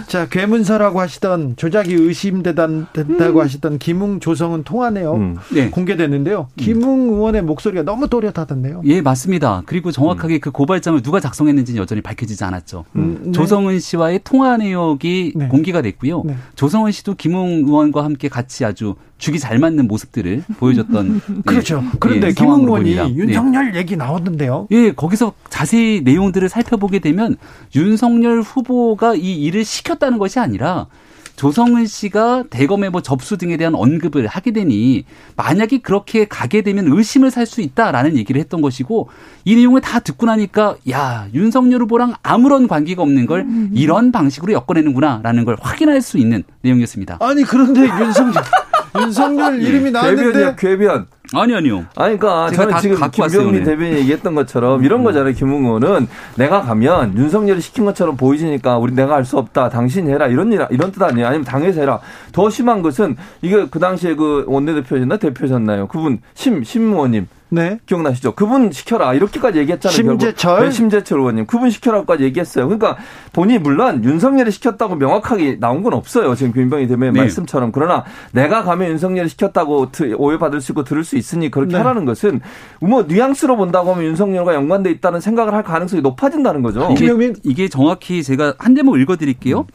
자, 0.07 0.27
괴문서라고 0.29 0.99
하시던 0.99 1.55
조작이 1.57 1.93
의심된다고 1.93 2.89
음. 2.99 3.41
하시던 3.41 3.79
김웅 3.79 4.19
조성은 4.19 4.63
통화네요. 4.63 5.13
음. 5.15 5.37
네. 5.51 5.69
공개됐는데요. 5.69 6.47
김웅 6.57 7.13
의원의 7.13 7.41
목소리가 7.43 7.83
너무 7.83 8.07
또렷하던데요. 8.07 8.81
예, 8.85 9.01
맞습니다. 9.01 9.63
그리고 9.65 9.91
정확하게 9.91 10.35
음. 10.35 10.39
그 10.39 10.51
고발장을 10.51 11.01
누가 11.01 11.19
작성했는지는 11.19 11.81
여전히 11.81 12.01
밝혀지지 12.01 12.43
않았죠. 12.43 12.85
음, 12.95 13.19
네. 13.25 13.31
조성은 13.31 13.79
씨와의 13.79 14.21
통화 14.23 14.57
내역이 14.57 15.33
네. 15.35 15.47
공개가 15.47 15.81
됐고요. 15.81 16.23
네. 16.25 16.35
조성은 16.55 16.91
씨도 16.91 17.15
김웅 17.15 17.63
의원과 17.67 18.03
함께 18.03 18.29
같이 18.29 18.63
아주 18.63 18.95
죽이 19.17 19.39
잘 19.39 19.59
맞는 19.59 19.87
모습들을 19.87 20.43
보여줬던 20.57 21.21
그렇죠. 21.45 21.81
예, 21.83 21.97
그런데 21.99 22.27
예, 22.27 22.31
김웅 22.33 22.63
의원이 22.63 22.91
윤석열 23.15 23.71
네. 23.71 23.79
얘기 23.79 23.95
나오던데요. 23.95 24.67
예, 24.71 24.91
거기서 24.91 25.33
자세히 25.49 26.01
내용들을 26.01 26.47
살펴보게 26.49 26.99
되면 26.99 27.37
윤석열 27.75 28.41
후보가 28.41 29.15
이 29.15 29.41
일을 29.43 29.63
시켰 29.63 29.94
다는 29.99 30.17
것이 30.17 30.39
아니라 30.39 30.87
조성은 31.35 31.85
씨가 31.85 32.45
대검의 32.49 32.91
뭐 32.91 33.01
접수 33.01 33.35
등에 33.37 33.57
대한 33.57 33.75
언급을 33.75 34.25
하게 34.25 34.51
되니 34.51 35.03
만약에 35.35 35.79
그렇게 35.79 36.25
가게 36.25 36.61
되면 36.61 36.85
의심을 36.87 37.29
살 37.29 37.45
수 37.45 37.59
있다라는 37.59 38.15
얘기를 38.15 38.39
했던 38.39 38.61
것이고 38.61 39.09
이 39.43 39.55
내용을 39.55 39.81
다 39.81 39.99
듣고 39.99 40.25
나니까 40.27 40.77
야 40.89 41.27
윤석열 41.33 41.81
후보랑 41.81 42.13
아무런 42.23 42.67
관계가 42.69 43.01
없는 43.01 43.25
걸 43.25 43.45
이런 43.73 44.13
방식으로 44.13 44.53
엮어내는구나라는 44.53 45.43
걸 45.43 45.57
확인할 45.59 46.01
수 46.01 46.17
있는 46.17 46.43
내용이었습니다. 46.61 47.17
아니 47.19 47.43
그런데 47.43 47.81
윤석열 47.81 48.41
윤석열 48.97 49.61
이름이 49.61 49.91
나왔는데 49.91 50.55
궤변 50.57 51.07
아니 51.33 51.55
아니요. 51.55 51.85
아니 51.95 52.17
그러니까 52.17 52.51
저는 52.51 52.77
지금 52.79 52.97
김병민 53.11 53.63
대변인이 53.63 53.97
얘기했던 53.99 54.35
것처럼 54.35 54.83
이런 54.83 54.99
음. 55.01 55.03
거잖아요. 55.05 55.33
김웅호는 55.33 56.07
내가 56.37 56.61
가면 56.61 57.17
윤석열이 57.17 57.61
시킨 57.61 57.85
것처럼 57.85 58.15
보이지니까 58.17 58.77
우리 58.77 58.93
내가 58.93 59.15
할 59.15 59.25
수 59.25 59.37
없다. 59.39 59.69
당신이 59.69 60.11
해라. 60.11 60.27
이런 60.27 60.53
일 60.53 60.63
이런 60.69 60.91
뜻 60.91 61.01
아니에요. 61.01 61.25
아니면 61.27 61.43
당에서 61.45 61.79
해라. 61.81 61.99
더 62.31 62.47
심한 62.49 62.83
것은 62.83 63.17
이게 63.41 63.65
그 63.71 63.79
당시에 63.79 64.13
그 64.13 64.45
원내대표였나 64.47 65.17
대표셨나요? 65.17 65.87
그분 65.87 66.19
심 66.35 66.63
심의원님 66.63 67.27
네. 67.49 67.79
기억나시죠? 67.85 68.33
그분 68.33 68.71
시켜라. 68.71 69.13
이렇게까지 69.13 69.59
얘기했잖아요. 69.59 69.95
심재철. 69.95 70.63
네, 70.65 70.71
심재철 70.71 71.19
의원님. 71.19 71.45
그분 71.45 71.69
시켜라까지 71.69 72.23
얘기했어요. 72.23 72.65
그러니까 72.65 72.97
본인이 73.33 73.59
물론 73.59 74.03
윤석열이 74.03 74.51
시켰다고 74.51 74.95
명확하게 74.95 75.59
나온 75.59 75.83
건 75.83 75.93
없어요. 75.93 76.35
지금 76.35 76.53
김병희 76.53 76.87
대변인 76.87 77.13
네. 77.13 77.21
말씀처럼. 77.21 77.71
그러나 77.71 78.03
내가 78.31 78.63
가면 78.63 78.89
윤석열이 78.91 79.29
시켰다고 79.29 79.91
오해받을 80.17 80.61
수 80.61 80.71
있고 80.71 80.83
들을 80.83 81.03
수 81.03 81.17
있으니 81.17 81.51
그렇게 81.51 81.73
네. 81.73 81.77
하라는 81.77 82.05
것은 82.05 82.41
뭐 82.81 83.03
뉘앙스로 83.03 83.55
본다고 83.57 83.93
하면 83.93 84.05
윤석열과 84.05 84.55
연관돼 84.55 84.91
있다는 84.91 85.21
생각을 85.21 85.53
할 85.53 85.63
가능성이 85.63 86.01
높아진다는 86.01 86.61
거죠. 86.61 86.89
이게, 86.91 87.33
이게 87.43 87.69
정확히 87.69 88.23
제가 88.23 88.55
한 88.57 88.73
대목 88.73 88.99
읽어드릴게요. 88.99 89.67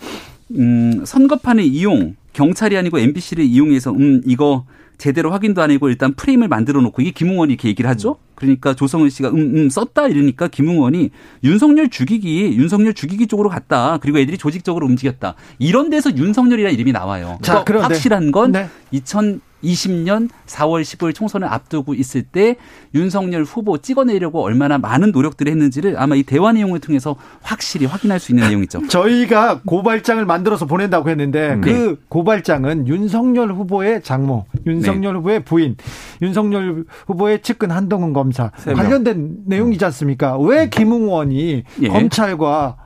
음, 0.59 1.05
선거판의 1.05 1.66
이용, 1.68 2.16
경찰이 2.33 2.77
아니고 2.77 2.99
MBC를 2.99 3.45
이용해서 3.45 3.93
음, 3.93 4.21
이거 4.27 4.64
제대로 5.01 5.33
확인도 5.33 5.63
안 5.63 5.71
하고 5.71 5.89
일단 5.89 6.13
프레임을 6.15 6.47
만들어 6.47 6.81
놓고 6.83 7.01
이게 7.01 7.11
김웅원이 7.11 7.55
이렇게 7.55 7.69
얘기를 7.69 7.89
하죠. 7.91 8.19
그러니까 8.35 8.75
조성은 8.75 9.09
씨가 9.09 9.31
음, 9.31 9.57
음 9.57 9.71
썼다 9.71 10.09
이러니까 10.09 10.49
김웅원이 10.49 11.11
윤석열 11.43 11.89
죽이기 11.89 12.57
윤석열 12.57 12.93
죽이기 12.93 13.27
쪽으로 13.27 13.49
갔다. 13.49 13.99
그리고 14.01 14.19
애들이 14.19 14.37
조직적으로 14.37 14.87
움직였다. 14.87 15.35
이런 15.59 15.89
데서 15.89 16.15
윤석열이라는 16.15 16.75
이름이 16.75 16.93
나와요. 16.93 17.39
자, 17.41 17.65
그러니까 17.65 17.89
확실한 17.89 18.31
건 18.31 18.53
네. 18.53 18.69
2000 18.91 19.41
2020년 19.65 20.29
4월 20.47 20.83
15일 20.83 21.15
총선을 21.15 21.49
앞두고 21.49 21.95
있을 21.95 22.23
때 22.23 22.57
윤석열 22.95 23.45
후보 23.45 23.79
찍어내려고 23.79 24.43
얼마나 24.43 24.79
많은 24.79 25.13
노력들을 25.13 25.51
했는지를 25.51 25.99
아마 25.99 26.17
이 26.17 26.23
대화 26.23 26.53
내용을 26.53 26.81
통해서 26.81 27.17
확실히 27.43 27.87
확인할 27.87 28.21
수 28.21 28.33
있는 28.33 28.49
내용이죠. 28.49 28.87
저희가 28.89 29.61
고발장을 29.65 30.25
만들어서 30.25 30.67
보낸다고 30.67 31.09
했는데 31.11 31.55
음. 31.55 31.61
그 31.61 31.69
네. 31.71 31.97
고발장은 32.09 32.89
윤석열 32.89 33.53
후보의 33.53 34.03
장모, 34.03 34.47
윤석열 34.67 35.13
네. 35.13 35.19
후보의 35.19 35.45
부인, 35.45 35.77
윤석열 36.23 36.85
후보의 37.07 37.43
측근 37.43 37.71
한동훈 37.71 38.13
검사 38.13 38.51
관련된 38.51 39.39
내용이지 39.47 39.85
않습니까? 39.87 40.39
왜 40.39 40.65
음. 40.65 40.71
김웅원이 40.71 41.65
예. 41.83 41.89
검찰과 41.89 42.77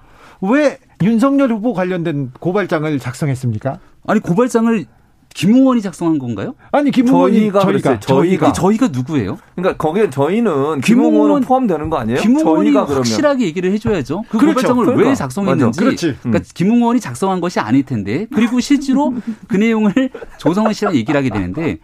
왜 0.41 0.79
윤석열 1.03 1.51
후보 1.53 1.73
관련된 1.73 2.33
고발장을 2.39 2.99
작성했습니까? 2.99 3.79
아니 4.07 4.21
고발장을 4.21 4.87
김웅원이 5.35 5.83
작성한 5.83 6.19
건가요? 6.21 6.55
아니 6.71 6.93
김웅원이 6.93 7.51
저희가 7.53 7.61
저희가 7.61 8.01
저희가 8.01 8.53
저희가 8.53 8.89
누구예요? 8.89 9.37
그러니까 9.57 9.77
거기에 9.77 10.09
저희는 10.09 10.81
김웅원은 10.81 11.43
포함되는 11.43 11.91
거 11.91 11.99
아니에요? 11.99 12.21
김웅원이 12.21 12.71
확실하게 12.71 13.45
얘기를 13.45 13.73
해줘야죠. 13.73 14.23
그 14.29 14.39
그렇죠. 14.39 14.55
고발장을 14.55 14.85
그러니까. 14.85 15.09
왜 15.09 15.15
작성했는지. 15.15 15.81
그렇지. 15.81 16.17
그러니까 16.23 16.39
음. 16.39 16.51
김웅원이 16.55 17.01
작성한 17.01 17.41
것이 17.41 17.59
아닐 17.59 17.85
텐데 17.85 18.27
그리고 18.33 18.61
실제로 18.61 19.13
그 19.49 19.57
내용을 19.57 19.93
조성원 20.39 20.73
씨랑 20.73 20.95
얘기를 20.95 21.19
하게 21.19 21.31
되는데 21.31 21.79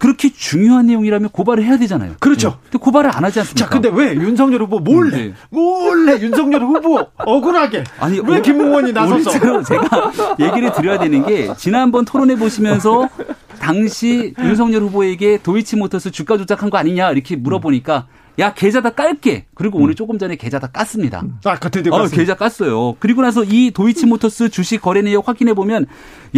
그렇게 0.00 0.30
중요한 0.32 0.86
내용이라면 0.86 1.28
고발을 1.28 1.62
해야 1.62 1.76
되잖아요. 1.76 2.14
그렇죠. 2.20 2.58
근데 2.64 2.78
고발을 2.78 3.14
안 3.14 3.22
하지 3.22 3.40
않습니까? 3.40 3.66
자, 3.66 3.70
근데 3.70 3.90
왜 3.92 4.14
윤석열 4.14 4.62
후보 4.62 4.78
몰래 4.78 5.26
네. 5.28 5.34
몰래 5.50 6.18
윤석열 6.18 6.62
후보 6.62 7.06
억울하게 7.18 7.84
아니 7.98 8.18
왜 8.18 8.40
김웅원이 8.40 8.94
나서서 8.94 9.62
제가 9.62 10.12
얘기를 10.40 10.72
드려야 10.72 10.98
되는 10.98 11.24
게 11.26 11.52
지난번 11.58 12.06
토론해 12.06 12.36
보시면서 12.36 13.10
당시 13.60 14.32
윤석열 14.40 14.82
후보에게 14.84 15.38
도이치모터스 15.42 16.12
주가 16.12 16.38
조작한 16.38 16.70
거 16.70 16.78
아니냐 16.78 17.10
이렇게 17.10 17.36
물어보니까 17.36 18.06
야 18.38 18.54
계좌 18.54 18.80
다 18.80 18.88
깔게. 18.90 19.48
그리고 19.60 19.76
음. 19.78 19.82
오늘 19.82 19.94
조금 19.94 20.18
전에 20.18 20.36
계좌 20.36 20.58
다 20.58 20.68
깠습니다. 20.68 21.22
아, 21.44 21.54
같은 21.56 21.82
어, 21.92 22.06
계좌 22.06 22.34
깠어요. 22.34 22.96
그리고 22.98 23.20
나서 23.20 23.44
이 23.44 23.70
도이치모터스 23.72 24.48
주식 24.48 24.80
거래 24.80 25.02
내역 25.02 25.28
확인해 25.28 25.52
보면 25.52 25.84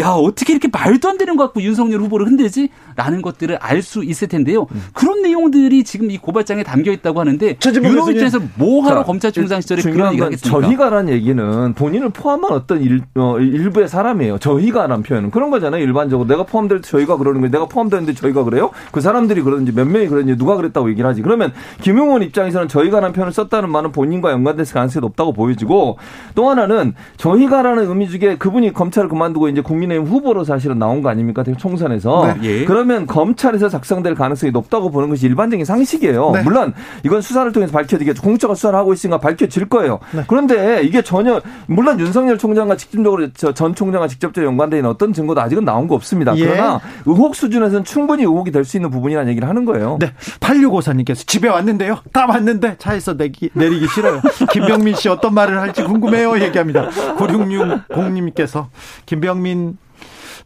야 0.01 0.09
어떻게 0.09 0.53
이렇게 0.53 0.67
말도 0.67 1.09
안 1.09 1.19
되는 1.19 1.37
것 1.37 1.45
같고 1.45 1.63
윤석열 1.63 2.01
후보를 2.01 2.27
흔들지? 2.27 2.71
라는 2.97 3.23
것들을 3.23 3.57
알 3.61 3.83
수 3.83 4.05
있을 4.05 4.29
텐데요. 4.29 4.67
음. 4.73 4.83
그런 4.93 5.23
내용들이 5.23 5.83
지금 5.83 6.11
이 6.11 6.19
고발장에 6.19 6.63
담겨 6.63 6.93
있다고 6.93 7.19
하는데 7.21 7.57
유럽 7.85 8.11
입장에서 8.11 8.41
뭐하러 8.55 9.01
자, 9.01 9.03
검찰 9.05 9.33
총장 9.33 9.61
시절에 9.61 9.83
그런 9.83 10.09
얘기를 10.13 10.27
하겠습니까? 10.27 10.61
저희가라는 10.61 11.13
얘기는 11.13 11.75
본인을 11.75 12.11
포함한 12.11 12.53
어떤 12.53 12.81
일, 12.81 13.03
어, 13.17 13.39
일부의 13.41 13.89
사람이에요. 13.89 14.39
저희가라는 14.39 15.03
표현은 15.03 15.31
그런 15.33 15.51
거잖아요. 15.51 15.83
일반적으로 15.83 16.29
내가 16.29 16.45
포함될 16.45 16.81
때 16.81 16.89
저희가 16.89 17.17
그러는 17.17 17.41
거예요. 17.41 17.51
내가 17.51 17.67
포함되는데 17.67 18.15
저희가 18.15 18.45
그래요? 18.45 18.71
그 18.93 19.01
사람들이 19.01 19.43
그러는지 19.43 19.73
몇 19.73 19.87
명이 19.89 20.07
그러는지 20.09 20.37
누가 20.37 20.55
그랬다고 20.57 20.89
얘기를 20.91 21.09
하지. 21.09 21.23
그러면 21.23 21.53
김용원 21.81 22.23
입장에서는 22.23 22.69
저희가 22.69 23.01
라는 23.13 23.15
표현을 23.15 23.33
썼다는 23.33 23.71
말은 23.71 23.93
본인과 23.93 24.33
연관됐을 24.33 24.75
가능성이 24.75 25.03
높다고 25.03 25.33
보여지고 25.33 25.99
또 26.35 26.51
하나는 26.51 26.95
저희가라는 27.19 27.89
의미 27.89 28.09
중에 28.09 28.37
그분이 28.37 28.73
검찰을 28.73 29.09
그만두고 29.09 29.49
이제 29.49 29.61
국민의힘 29.61 30.07
후보로 30.07 30.45
사실은 30.45 30.79
나온 30.79 31.03
거 31.03 31.11
아닙니까? 31.11 31.45
총선에서. 31.57 32.35
네. 32.41 32.49
예. 32.49 32.65
그러면 32.65 33.07
검찰에서 33.07 33.69
작성될 33.69 34.15
가능성이 34.15 34.51
높다고 34.53 34.91
보는 34.91 35.11
것이 35.11 35.27
일반적인 35.27 35.65
상식이에요. 35.65 36.31
네. 36.33 36.43
물론 36.43 36.73
이건 37.05 37.21
수사를 37.21 37.51
통해서 37.53 37.73
밝혀지겠죠. 37.73 38.23
공적으 38.23 38.55
수사를 38.55 38.77
하고 38.79 38.93
있으니까 38.93 39.19
밝혀질 39.19 39.69
거예요. 39.69 40.01
네. 40.13 40.25
그런데 40.27 40.83
이게 40.83 41.03
전혀 41.03 41.41
물론 41.67 42.01
윤석열 42.01 42.39
총장과 42.39 42.77
직접적으로 42.77 43.31
전 43.33 43.75
총장과 43.75 44.09
직접적으로 44.09 44.51
있는 44.53 44.87
어떤 44.87 45.13
증거도 45.13 45.41
아직은 45.41 45.65
나온 45.65 45.87
거 45.87 45.95
없습니다. 45.95 46.37
예. 46.37 46.47
그러나 46.47 46.81
의혹 47.05 47.35
수준에서는 47.37 47.85
충분히 47.85 48.23
의혹이 48.23 48.51
될 48.51 48.63
수 48.63 48.77
있는 48.77 48.91
부분이라는 48.91 49.29
얘기를 49.29 49.49
하는 49.49 49.65
거예요. 49.65 49.99
네. 49.99 50.13
8654님께서 50.39 51.27
집에 51.27 51.49
왔는데요. 51.49 51.99
다 52.13 52.27
왔는데 52.27 52.77
차에 52.79 53.01
서 53.03 53.15
내기, 53.15 53.51
내리기 53.53 53.89
싫어요. 53.89 54.21
김병민 54.53 54.95
씨 54.95 55.09
어떤 55.09 55.35
말을 55.35 55.61
할지 55.61 55.83
궁금해요. 55.83 56.41
얘기합니다. 56.41 56.89
9660님께서 57.19 58.69
김병민 59.07 59.77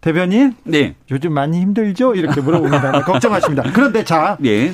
대변인? 0.00 0.54
네. 0.64 0.94
요즘 1.10 1.32
많이 1.32 1.60
힘들죠? 1.60 2.14
이렇게 2.14 2.40
물어봅니다. 2.40 3.02
걱정하십니다. 3.04 3.64
그런데 3.72 4.04
자. 4.04 4.36
네. 4.40 4.72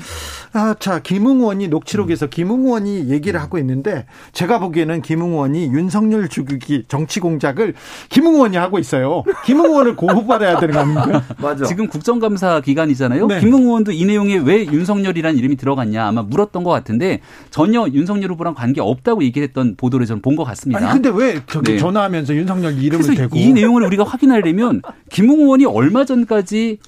아, 0.55 0.75
자, 0.79 0.99
김웅원이 1.01 1.69
녹취록에서 1.69 2.27
음. 2.27 2.29
김웅원이 2.31 3.09
얘기를 3.09 3.41
하고 3.41 3.57
있는데 3.57 4.05
제가 4.35 4.59
보기에는 4.59 5.01
김웅원이 5.01 5.69
윤석열 5.73 6.29
죽이기 6.29 6.85
정치 6.89 7.21
공작을 7.21 7.73
김웅원이 8.11 8.59
하고 8.59 8.79
있어요. 8.79 9.25
김웅원을 9.47 9.97
고발해야 9.97 10.59
되는 10.59 10.75
거 10.75 10.81
아닙니까? 10.81 11.23
맞아. 11.41 11.65
지금 11.65 11.87
국정감사 11.89 12.61
기간이잖아요. 12.61 13.29
네. 13.29 13.41
김웅원도 13.41 13.93
이 13.93 14.05
내용에 14.05 14.37
왜 14.45 14.67
윤석열이라는 14.67 15.39
이름이 15.39 15.57
들어갔냐 15.57 16.07
아마 16.07 16.21
물었던 16.21 16.65
것 16.65 16.71
같은데 16.71 17.21
전혀 17.51 17.87
윤석열 17.91 18.31
후보랑 18.33 18.53
관계 18.53 18.83
없다고 18.83 19.25
얘기했던 19.25 19.77
보도를 19.79 20.05
저는 20.05 20.21
본 20.21 20.33
것 20.37 20.45
같습니다. 20.45 20.81
아니 20.87 20.93
근데 21.01 21.11
왜 21.15 21.41
저기 21.47 21.73
네. 21.73 21.79
전화하면서 21.79 22.35
윤석열 22.35 22.79
이름을 22.83 23.15
대고 23.15 23.37
이 23.39 23.53
내용을 23.55 23.85
우리가 23.85 24.05
확인하려면 24.05 24.83
김웅원이 25.13 25.67
얼마 25.67 26.05
전까지 26.05 26.79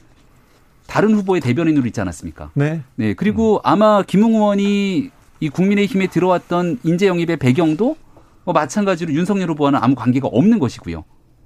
다른 0.87 1.15
후보의 1.15 1.41
대변인으로 1.41 1.87
있지 1.87 2.01
않았습니까? 2.01 2.51
네. 2.55 2.83
네. 2.97 3.15
그리고 3.15 3.57
음. 3.57 3.61
아마 3.63 4.03
김웅 4.03 4.35
의원이 4.35 5.11
이 5.41 5.49
국민의힘에 5.49 6.07
들어왔던 6.09 6.81
인재 6.85 7.07
영입의 7.07 7.37
배경도 7.37 7.97
뭐 8.45 8.55
마찬가지로 8.55 9.13
윤석열 9.13 9.51
후보와는 9.51 9.79
아무 9.83 9.95
관계가 9.95 10.29
없는 10.29 10.59
것이고요. 10.59 11.05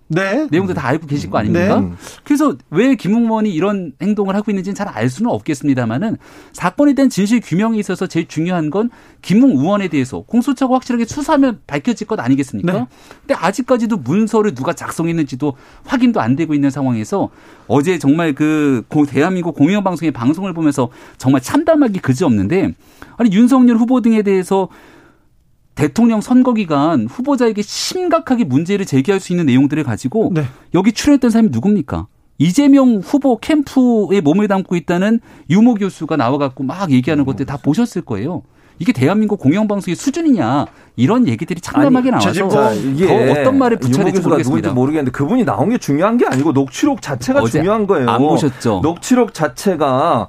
네. 0.09 0.49
내용도 0.51 0.75
다 0.75 0.87
알고 0.89 1.07
계실 1.07 1.31
거 1.31 1.39
아닙니까? 1.39 1.81
네. 1.81 1.91
그래서 2.25 2.57
왜 2.71 2.95
김웅원이 2.95 3.53
이런 3.53 3.93
행동을 4.03 4.35
하고 4.35 4.51
있는지는 4.51 4.75
잘 4.75 4.89
알 4.89 5.09
수는 5.11 5.31
없겠습니다만은 5.31 6.17
사건에 6.53 6.95
대한 6.95 7.11
진실 7.11 7.41
규명에 7.45 7.79
있어서 7.79 8.07
제일 8.07 8.27
중요한 8.27 8.71
건 8.71 8.91
김웅 9.23 9.51
의원에 9.51 9.89
대해서 9.89 10.23
공소차고 10.23 10.75
확실하게 10.75 11.05
수사하면 11.05 11.61
밝혀질 11.67 12.07
것 12.07 12.19
아니겠습니까? 12.19 12.73
네. 12.73 12.87
근데 13.21 13.35
아직까지도 13.35 13.99
문서를 13.99 14.55
누가 14.55 14.73
작성했는지도 14.73 15.55
확인도 15.85 16.21
안 16.21 16.37
되고 16.37 16.55
있는 16.55 16.71
상황에서 16.71 17.29
어제 17.67 17.99
정말 17.99 18.35
그 18.35 18.83
대한민국 19.09 19.55
공영방송의 19.55 20.13
방송을 20.13 20.55
보면서 20.55 20.89
정말 21.19 21.43
참담하기 21.43 21.99
그지없는데 22.01 22.73
아니 23.17 23.33
윤석열 23.33 23.77
후보 23.77 24.01
등에 24.01 24.23
대해서 24.23 24.69
대통령 25.79 26.21
선거 26.21 26.55
기간 26.55 27.07
후보자에게 27.07 27.63
심각하게 27.63 28.43
문제를 28.43 28.85
제기할 28.85 29.21
수 29.21 29.33
있는 29.33 29.47
내용들을 29.47 29.85
가지고 29.85 30.33
네. 30.35 30.43
여기 30.75 30.91
출연했던 30.91 31.31
사람이 31.31 31.51
누굽니까? 31.53 32.09
이재명 32.39 32.97
후보 32.97 33.39
캠프에 33.39 34.21
몸을 34.21 34.49
담고 34.49 34.75
있다는 34.75 35.21
유모 35.49 35.75
교수가 35.75 36.17
나와갖고 36.17 36.65
막 36.65 36.91
얘기하는 36.91 37.25
것들 37.25 37.47
다 37.47 37.59
보셨을 37.59 38.03
거예요. 38.03 38.43
이게 38.81 38.93
대한민국 38.93 39.39
공영방송의 39.39 39.95
수준이냐 39.95 40.67
이런 40.99 41.27
얘기들이 41.27 41.61
참담하게 41.61 42.11
나와서 42.11 42.49
자, 42.49 42.73
이게 42.73 43.07
더 43.07 43.41
어떤 43.41 43.59
말을 43.59 43.79
붙여야 43.79 44.05
될지 44.05 44.21
모르겠습니다. 44.21 44.73
모르겠는데 44.73 45.11
그분이 45.13 45.45
나온 45.45 45.71
게 45.71 45.79
중요한 45.79 46.19
게 46.19 46.27
아니고 46.27 46.53
녹취록 46.53 47.01
자체가 47.01 47.45
중요한 47.45 47.87
거예요. 47.87 48.11
안 48.11 48.19
보셨죠? 48.21 48.81
녹취록 48.83 49.33
자체가 49.33 50.29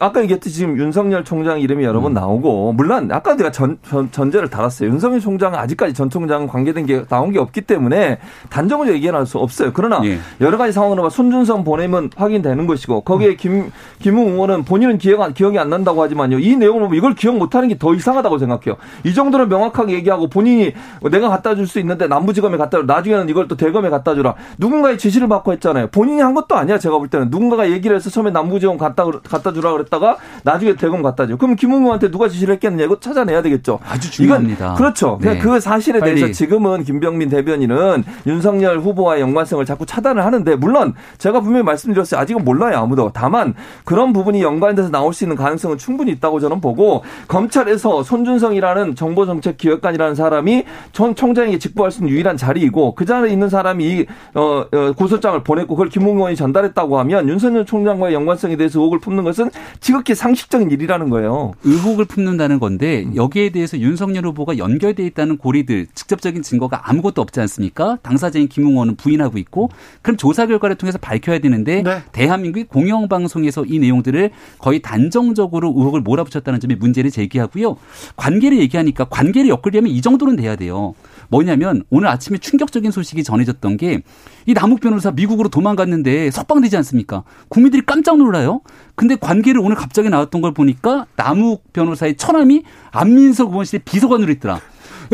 아까 0.00 0.22
얘기했듯이 0.22 0.56
지금 0.56 0.76
윤석열 0.76 1.24
총장 1.24 1.60
이름이 1.60 1.84
여러 1.84 2.00
번 2.00 2.12
음. 2.12 2.14
나오고 2.14 2.72
물론 2.72 3.10
아까 3.12 3.36
내가 3.36 3.50
전, 3.50 3.78
전 3.88 4.10
전제를 4.10 4.50
달았어요. 4.50 4.90
윤석열 4.90 5.20
총장은 5.20 5.58
아직까지 5.58 5.94
전 5.94 6.10
총장 6.10 6.46
관계된 6.48 6.84
게 6.84 7.04
나온 7.06 7.30
게 7.32 7.38
없기 7.38 7.62
때문에 7.62 8.18
단정으로 8.50 8.92
얘기할 8.94 9.24
수 9.24 9.38
없어요. 9.38 9.70
그러나 9.72 10.00
예. 10.04 10.18
여러 10.40 10.58
가지 10.58 10.72
상황으로 10.72 11.04
봐 11.04 11.10
손준성 11.10 11.64
보내면 11.64 12.10
확인되는 12.16 12.66
것이고 12.66 13.02
거기에 13.02 13.30
음. 13.30 13.36
김 13.38 13.72
김웅 14.00 14.32
의원은 14.32 14.64
본인은 14.64 14.98
기억 14.98 15.32
기억이 15.32 15.58
안 15.58 15.70
난다고 15.70 16.02
하지만요. 16.02 16.38
이 16.40 16.56
내용을 16.56 16.80
보면 16.82 16.96
이걸 16.96 17.14
기억 17.14 17.36
못하는 17.36 17.68
게 17.68 17.78
더 17.78 17.94
이상하다고 17.94 18.38
생각해요. 18.38 18.76
이 19.04 19.14
정도는 19.14 19.48
명확하게 19.48 19.92
얘기 19.94 20.07
얘기하고 20.08 20.28
본인이 20.28 20.72
내가 21.10 21.28
갖다 21.28 21.54
줄 21.54 21.68
수 21.68 21.78
있는데 21.80 22.06
남부지검에 22.08 22.56
갖다 22.56 22.78
줘. 22.78 22.84
나중에는 22.84 23.28
이걸 23.28 23.46
또 23.46 23.54
대검에 23.54 23.90
갖다 23.90 24.14
주라. 24.14 24.34
누군가의 24.56 24.96
지시를 24.96 25.28
받고 25.28 25.52
했잖아요. 25.52 25.88
본인이 25.88 26.22
한 26.22 26.32
것도 26.32 26.56
아니야. 26.56 26.78
제가 26.78 26.96
볼 26.96 27.08
때는 27.08 27.28
누군가가 27.28 27.70
얘기를 27.70 27.94
해서 27.94 28.08
처음에 28.08 28.30
남부지검 28.30 28.78
갖다 28.78 29.04
갖다 29.04 29.52
주라 29.52 29.72
그랬다가 29.72 30.16
나중에 30.44 30.76
대검 30.76 31.02
갖다 31.02 31.26
줘. 31.26 31.36
그럼 31.36 31.56
김웅우한테 31.56 32.10
누가 32.10 32.26
지시를 32.28 32.54
했겠느냐 32.54 32.84
이거 32.84 32.98
찾아내야 32.98 33.42
되겠죠. 33.42 33.80
아주 33.86 34.10
중요합니다. 34.10 34.64
이건 34.64 34.76
그렇죠. 34.76 35.18
네. 35.20 35.38
그 35.38 35.60
사실에 35.60 36.00
빨리. 36.00 36.14
대해서 36.14 36.32
지금은 36.32 36.84
김병민 36.84 37.28
대변인은 37.28 38.04
윤석열 38.26 38.78
후보와의 38.78 39.20
연관성을 39.20 39.62
자꾸 39.66 39.84
차단을 39.84 40.24
하는데 40.24 40.56
물론 40.56 40.94
제가 41.18 41.40
분명히 41.40 41.64
말씀드렸어요. 41.64 42.18
아직은 42.20 42.44
몰라요 42.46 42.78
아무도. 42.78 43.10
다만 43.12 43.52
그런 43.84 44.14
부분이 44.14 44.42
연관돼서 44.42 44.88
나올 44.88 45.12
수 45.12 45.24
있는 45.24 45.36
가능성은 45.36 45.76
충분히 45.76 46.12
있다고 46.12 46.40
저는 46.40 46.62
보고 46.62 47.04
검찰에서 47.28 48.02
손준성이라는 48.02 48.94
정보정책 48.94 49.58
기획관이 49.58 49.97
장관 49.97 49.97
이라는 49.98 50.14
사람이 50.14 50.64
전 50.92 51.16
총장에게 51.16 51.58
직보할 51.58 51.90
수 51.90 51.98
있는 52.00 52.14
유일한 52.14 52.36
자리이고 52.36 52.94
그 52.94 53.04
자리에 53.04 53.32
있는 53.32 53.48
사람이 53.48 54.06
어, 54.34 54.64
어 54.70 54.92
고소장을 54.92 55.42
보냈고 55.42 55.74
그걸 55.74 55.88
김웅 55.88 56.16
의원이 56.16 56.36
전달했다고 56.36 56.98
하면 57.00 57.28
윤석열 57.28 57.66
총장과의 57.66 58.14
연관성에 58.14 58.56
대해서 58.56 58.78
의혹을 58.78 59.00
품는 59.00 59.24
것은 59.24 59.50
지극히 59.80 60.14
상식적인 60.14 60.70
일이라는 60.70 61.10
거예요. 61.10 61.52
의혹을 61.64 62.04
품는다는 62.04 62.60
건데 62.60 63.06
여기에 63.16 63.50
대해서 63.50 63.78
윤석열 63.78 64.24
후보가 64.26 64.58
연결돼 64.58 65.04
있다는 65.04 65.36
고리들 65.36 65.88
직접적인 65.94 66.42
증거가 66.42 66.88
아무것도 66.88 67.20
없지 67.20 67.40
않습니까? 67.40 67.98
당사자인 68.02 68.46
김웅 68.46 68.72
의원은 68.72 68.94
부인하고 68.94 69.38
있고 69.38 69.68
그럼 70.02 70.16
조사 70.16 70.46
결과를 70.46 70.76
통해서 70.76 70.98
밝혀야 70.98 71.40
되는데 71.40 71.82
네. 71.82 72.02
대한민국의 72.12 72.64
공영방송에서 72.68 73.64
이 73.66 73.80
내용들을 73.80 74.30
거의 74.58 74.80
단정적으로 74.80 75.74
의혹을 75.76 76.02
몰아붙였다는 76.02 76.60
점에 76.60 76.76
문제를 76.76 77.10
제기하고요. 77.10 77.76
관계를 78.16 78.60
얘기하니까 78.60 79.04
관계를 79.04 79.50
엮으려면 79.50 79.87
이 79.88 80.00
정도는 80.00 80.36
돼야 80.36 80.56
돼요. 80.56 80.94
뭐냐면 81.28 81.82
오늘 81.90 82.08
아침에 82.08 82.38
충격적인 82.38 82.90
소식이 82.90 83.24
전해졌던 83.24 83.76
게 83.76 84.02
이 84.48 84.54
남욱 84.54 84.80
변호사 84.80 85.10
미국으로 85.10 85.50
도망갔는데 85.50 86.30
석방되지 86.30 86.74
않습니까? 86.78 87.22
국민들이 87.50 87.82
깜짝 87.84 88.16
놀라요. 88.16 88.62
근데 88.94 89.14
관계를 89.14 89.60
오늘 89.60 89.76
갑자기 89.76 90.08
나왔던 90.08 90.40
걸 90.40 90.54
보니까 90.54 91.04
남욱 91.16 91.70
변호사의 91.74 92.16
처남이 92.16 92.62
안민석 92.90 93.50
의원실의 93.50 93.82
비서관으로 93.84 94.32
있더라. 94.32 94.58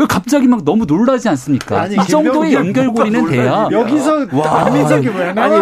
갑자기 0.09 0.47
막 0.47 0.63
너무 0.65 0.85
놀라지 0.85 1.29
않습니까? 1.29 1.81
아니, 1.81 1.95
이 1.95 2.07
정도의 2.07 2.53
연결고리는 2.53 3.27
돼야 3.27 3.67
여기서 3.71 4.25
안민석이 4.43 5.07
왜 5.07 5.33
나와? 5.33 5.57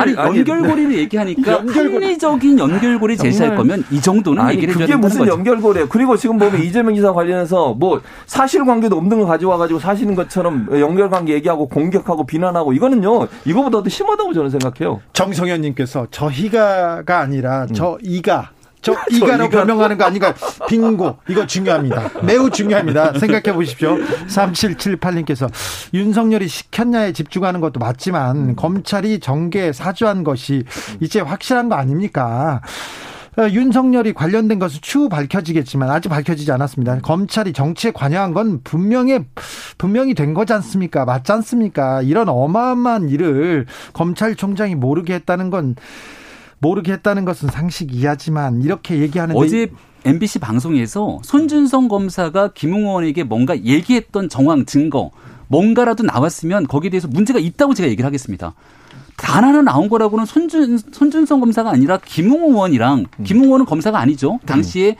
아니, 0.00 0.16
아니, 0.16 0.38
연결고리를 0.38 0.98
얘기하니까 0.98 1.52
연결고리. 1.52 2.04
합리적인 2.04 2.58
연결고리 2.58 3.16
제시할 3.16 3.56
거면 3.56 3.84
이 3.90 4.00
정도는 4.00 4.42
아니, 4.42 4.56
얘기를 4.56 4.74
해줘야 4.74 4.86
그게 4.86 4.96
무슨 4.96 5.26
연결고리예요? 5.26 5.88
그리고 5.88 6.16
지금 6.16 6.38
보면 6.38 6.62
이재명 6.62 6.94
기사 6.94 7.12
관련해서 7.12 7.74
뭐 7.74 8.00
사실관계도 8.26 8.96
없는 8.96 9.18
걸 9.18 9.26
가져와 9.26 9.56
가지고 9.58 9.80
사실인 9.80 10.14
것처럼 10.14 10.68
연결관계 10.72 11.32
얘기하고 11.34 11.68
공격하고 11.68 12.24
비난하고 12.26 12.72
이거는요 12.72 13.26
이거보다 13.44 13.82
더 13.82 13.88
심하다고 13.88 14.32
저는 14.32 14.50
생각해요. 14.50 15.00
정성현님께서 15.12 16.06
저희가가 16.10 17.18
아니라 17.20 17.66
저 17.72 17.98
이가 18.02 18.50
저 18.82 18.94
이가로 19.10 19.48
변명하는 19.48 19.98
거 19.98 20.04
아닌가? 20.04 20.34
빙고. 20.68 21.18
이거 21.28 21.46
중요합니다. 21.46 22.10
매우 22.22 22.50
중요합니다. 22.50 23.18
생각해 23.18 23.52
보십시오. 23.54 23.96
3778님께서 24.26 25.50
윤석열이 25.94 26.48
시켰냐에 26.48 27.12
집중하는 27.12 27.60
것도 27.60 27.80
맞지만 27.80 28.56
검찰이 28.56 29.20
정계 29.20 29.72
사주한 29.72 30.24
것이 30.24 30.64
이제 31.00 31.20
확실한 31.20 31.68
거 31.68 31.74
아닙니까? 31.76 32.60
어, 33.38 33.48
윤석열이 33.48 34.12
관련된 34.12 34.58
것은 34.58 34.80
추후 34.82 35.08
밝혀지겠지만 35.08 35.88
아직 35.88 36.08
밝혀지지 36.08 36.50
않았습니다. 36.50 36.98
검찰이 36.98 37.52
정치에 37.52 37.92
관여한 37.92 38.34
건 38.34 38.60
분명히 38.64 39.20
분명히 39.78 40.14
된 40.14 40.34
거지 40.34 40.52
않습니까? 40.52 41.04
맞지 41.04 41.30
않습니까? 41.32 42.02
이런 42.02 42.28
어마어마한 42.28 43.08
일을 43.08 43.66
검찰총장이 43.92 44.74
모르게 44.74 45.14
했다는 45.14 45.50
건 45.50 45.76
모르게 46.60 46.92
했다는 46.92 47.24
것은 47.24 47.48
상식 47.48 47.92
이하지만 47.94 48.62
이렇게 48.62 48.98
얘기하는 48.98 49.36
어제 49.36 49.70
MBC 50.04 50.38
방송에서 50.38 51.18
손준성 51.22 51.88
검사가 51.88 52.52
김웅 52.54 52.82
의원에게 52.82 53.24
뭔가 53.24 53.56
얘기했던 53.58 54.28
정황 54.28 54.64
증거 54.64 55.10
뭔가라도 55.48 56.04
나왔으면 56.04 56.66
거기에 56.66 56.90
대해서 56.90 57.08
문제가 57.08 57.38
있다고 57.38 57.74
제가 57.74 57.88
얘기를 57.88 58.06
하겠습니다. 58.06 58.54
단 59.16 59.44
하나 59.44 59.60
나온 59.60 59.88
거라고는 59.88 60.24
손준 60.24 60.78
손준성 60.78 61.40
검사가 61.40 61.70
아니라 61.70 61.98
김웅 61.98 62.50
의원이랑 62.50 63.06
음. 63.18 63.24
김웅 63.24 63.44
의원은 63.44 63.66
검사가 63.66 63.98
아니죠. 63.98 64.38
당시에 64.46 64.96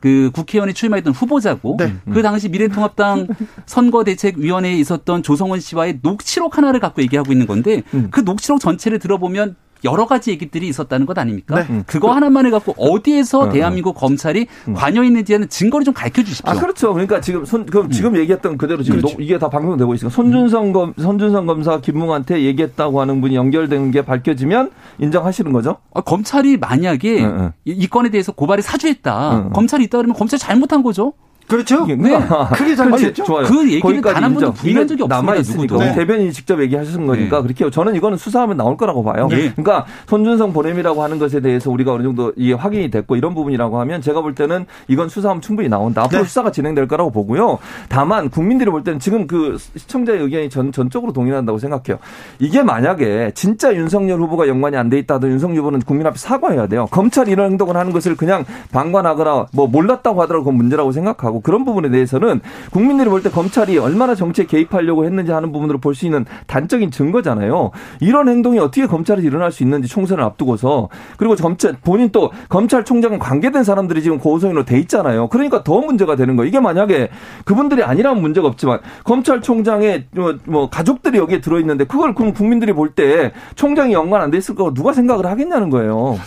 그 0.00 0.30
국회의원에 0.34 0.74
출마했던 0.74 1.14
후보자고 1.14 1.76
네. 1.78 1.94
그 2.12 2.20
당시 2.20 2.50
미래통합당 2.50 3.26
선거대책위원회에 3.66 4.74
있었던 4.74 5.22
조성원 5.22 5.60
씨와의 5.60 6.00
녹취록 6.02 6.58
하나를 6.58 6.78
갖고 6.78 7.00
얘기하고 7.02 7.32
있는 7.32 7.46
건데 7.46 7.82
음. 7.94 8.08
그 8.10 8.20
녹취록 8.20 8.60
전체를 8.60 8.98
들어보면 8.98 9.56
여러 9.84 10.06
가지 10.06 10.30
얘기들이 10.30 10.66
있었다는 10.68 11.06
것 11.06 11.16
아닙니까? 11.18 11.56
네. 11.56 11.66
음. 11.70 11.84
그거 11.86 12.12
하나만 12.12 12.46
해갖고 12.46 12.74
어디에서 12.78 13.38
어, 13.38 13.42
어. 13.44 13.48
대한민국 13.50 13.94
검찰이 13.94 14.46
음. 14.68 14.74
관여했는지는 14.74 15.48
증거를 15.48 15.84
좀 15.84 15.94
가르쳐 15.94 16.22
주십시오. 16.22 16.50
아 16.50 16.54
그렇죠. 16.54 16.92
그러니까 16.92 17.20
지금 17.20 17.44
손 17.44 17.66
그럼 17.66 17.90
지금 17.90 18.14
음. 18.14 18.20
얘기했던 18.20 18.56
그대로 18.56 18.82
지금 18.82 19.00
그렇죠. 19.00 19.16
이게 19.20 19.38
다 19.38 19.48
방송되고 19.48 19.94
있으니까 19.94 20.14
손준성 20.14 20.72
검 20.72 20.94
손준성 20.98 21.46
검사 21.46 21.80
김웅한테 21.80 22.42
얘기했다고 22.42 23.00
하는 23.00 23.20
분이 23.20 23.34
연결된 23.36 23.90
게 23.90 24.02
밝혀지면 24.02 24.70
인정하시는 24.98 25.52
거죠? 25.52 25.76
아, 25.92 26.00
검찰이 26.00 26.56
만약에. 26.56 27.28
이 27.64 27.86
건에 27.86 28.10
대해서 28.10 28.32
고발이 28.32 28.62
사주했다. 28.62 29.50
검찰이 29.52 29.84
있다 29.84 29.98
그러면 29.98 30.16
검찰 30.16 30.38
잘못한 30.38 30.82
거죠. 30.82 31.12
그렇죠. 31.46 31.84
네. 31.86 31.96
크게 32.54 32.74
잘못했죠. 32.74 33.24
좋아요. 33.24 33.44
그 33.46 33.70
얘기는 33.70 34.00
단 34.00 34.24
한 34.24 34.32
번도 34.34 34.52
부인한 34.52 34.86
적이 34.86 35.02
없습니다. 35.02 35.76
네. 35.78 35.94
대변인이 35.94 36.32
직접 36.32 36.60
얘기하신 36.62 37.06
거니까 37.06 37.36
네. 37.38 37.42
그렇게 37.42 37.70
저는 37.70 37.94
이거는 37.96 38.16
수사하면 38.16 38.56
나올 38.56 38.76
거라고 38.76 39.04
봐요. 39.04 39.28
네. 39.28 39.52
그러니까 39.54 39.84
손준성 40.06 40.52
보냄이라고 40.54 41.02
하는 41.02 41.18
것에 41.18 41.40
대해서 41.40 41.70
우리가 41.70 41.92
어느 41.92 42.02
정도 42.02 42.32
이게 42.36 42.54
확인이 42.54 42.90
됐고 42.90 43.16
이런 43.16 43.34
부분이라고 43.34 43.78
하면 43.80 44.00
제가 44.00 44.22
볼 44.22 44.34
때는 44.34 44.64
이건 44.88 45.08
수사하면 45.08 45.40
충분히 45.42 45.68
나온다. 45.68 46.02
앞으로 46.04 46.22
네. 46.22 46.26
수사가 46.28 46.50
진행될 46.50 46.88
거라고 46.88 47.10
보고요. 47.10 47.58
다만 47.88 48.30
국민들이 48.30 48.70
볼 48.70 48.82
때는 48.82 48.98
지금 48.98 49.26
그 49.26 49.58
시청자의 49.76 50.20
의견이 50.20 50.48
전 50.48 50.72
전적으로 50.72 51.12
동의한다고 51.12 51.58
생각해요. 51.58 51.98
이게 52.38 52.62
만약에 52.62 53.32
진짜 53.34 53.74
윤석열 53.74 54.20
후보가 54.20 54.48
연관이 54.48 54.76
안 54.76 54.88
돼 54.88 54.98
있다던 54.98 55.30
윤석열 55.30 55.58
후보는 55.60 55.80
국민 55.80 56.06
앞에 56.06 56.16
사과해야 56.18 56.66
돼요. 56.68 56.86
검찰이 56.90 57.30
이런 57.32 57.50
행동을 57.52 57.76
하는 57.76 57.90
것을 57.92 58.16
그냥 58.16 58.44
방관하거나 58.72 59.46
뭐 59.52 59.66
몰랐다고 59.66 60.20
하더라도 60.22 60.44
그건 60.44 60.56
문제라고 60.56 60.92
생각하고. 60.92 61.33
하고 61.34 61.40
그런 61.40 61.64
부분에 61.64 61.90
대해서는 61.90 62.40
국민들이 62.70 63.08
볼 63.08 63.24
때 63.24 63.30
검찰이 63.30 63.78
얼마나 63.78 64.14
정치에 64.14 64.44
개입하려고 64.44 65.04
했는지 65.06 65.32
하는 65.32 65.50
부분으로 65.50 65.78
볼 65.78 65.94
수 65.94 66.04
있는 66.06 66.24
단적인 66.46 66.90
증거잖아요. 66.90 67.70
이런 68.00 68.28
행동이 68.28 68.58
어떻게 68.58 68.86
검찰에서 68.86 69.26
일어날 69.26 69.52
수 69.52 69.62
있는지 69.62 69.88
총선을 69.88 70.22
앞두고서 70.24 70.88
그리고 71.16 71.36
검찰 71.36 71.74
본인 71.84 72.10
또 72.10 72.32
검찰총장과 72.48 73.18
관계된 73.18 73.62
사람들이 73.64 74.02
지금 74.02 74.18
고소인으로 74.18 74.64
돼 74.64 74.78
있잖아요. 74.80 75.28
그러니까 75.28 75.62
더 75.62 75.80
문제가 75.80 76.16
되는 76.16 76.36
거예요. 76.36 76.48
이게 76.48 76.58
만약에 76.60 77.10
그분들이 77.44 77.82
아니라면 77.84 78.20
문제가 78.20 78.48
없지만 78.48 78.80
검찰총장의 79.04 80.06
뭐, 80.12 80.34
뭐 80.44 80.68
가족들이 80.68 81.16
여기에 81.18 81.40
들어 81.40 81.58
있는데 81.60 81.84
그걸 81.84 82.14
그럼 82.14 82.32
국민들이 82.34 82.72
볼 82.72 82.94
때 82.94 83.32
총장이 83.56 83.92
연관 83.92 84.20
안 84.22 84.30
돼 84.30 84.38
있을 84.38 84.54
거고 84.54 84.74
누가 84.74 84.92
생각을 84.92 85.26
하겠냐는 85.26 85.70
거예요. 85.70 86.18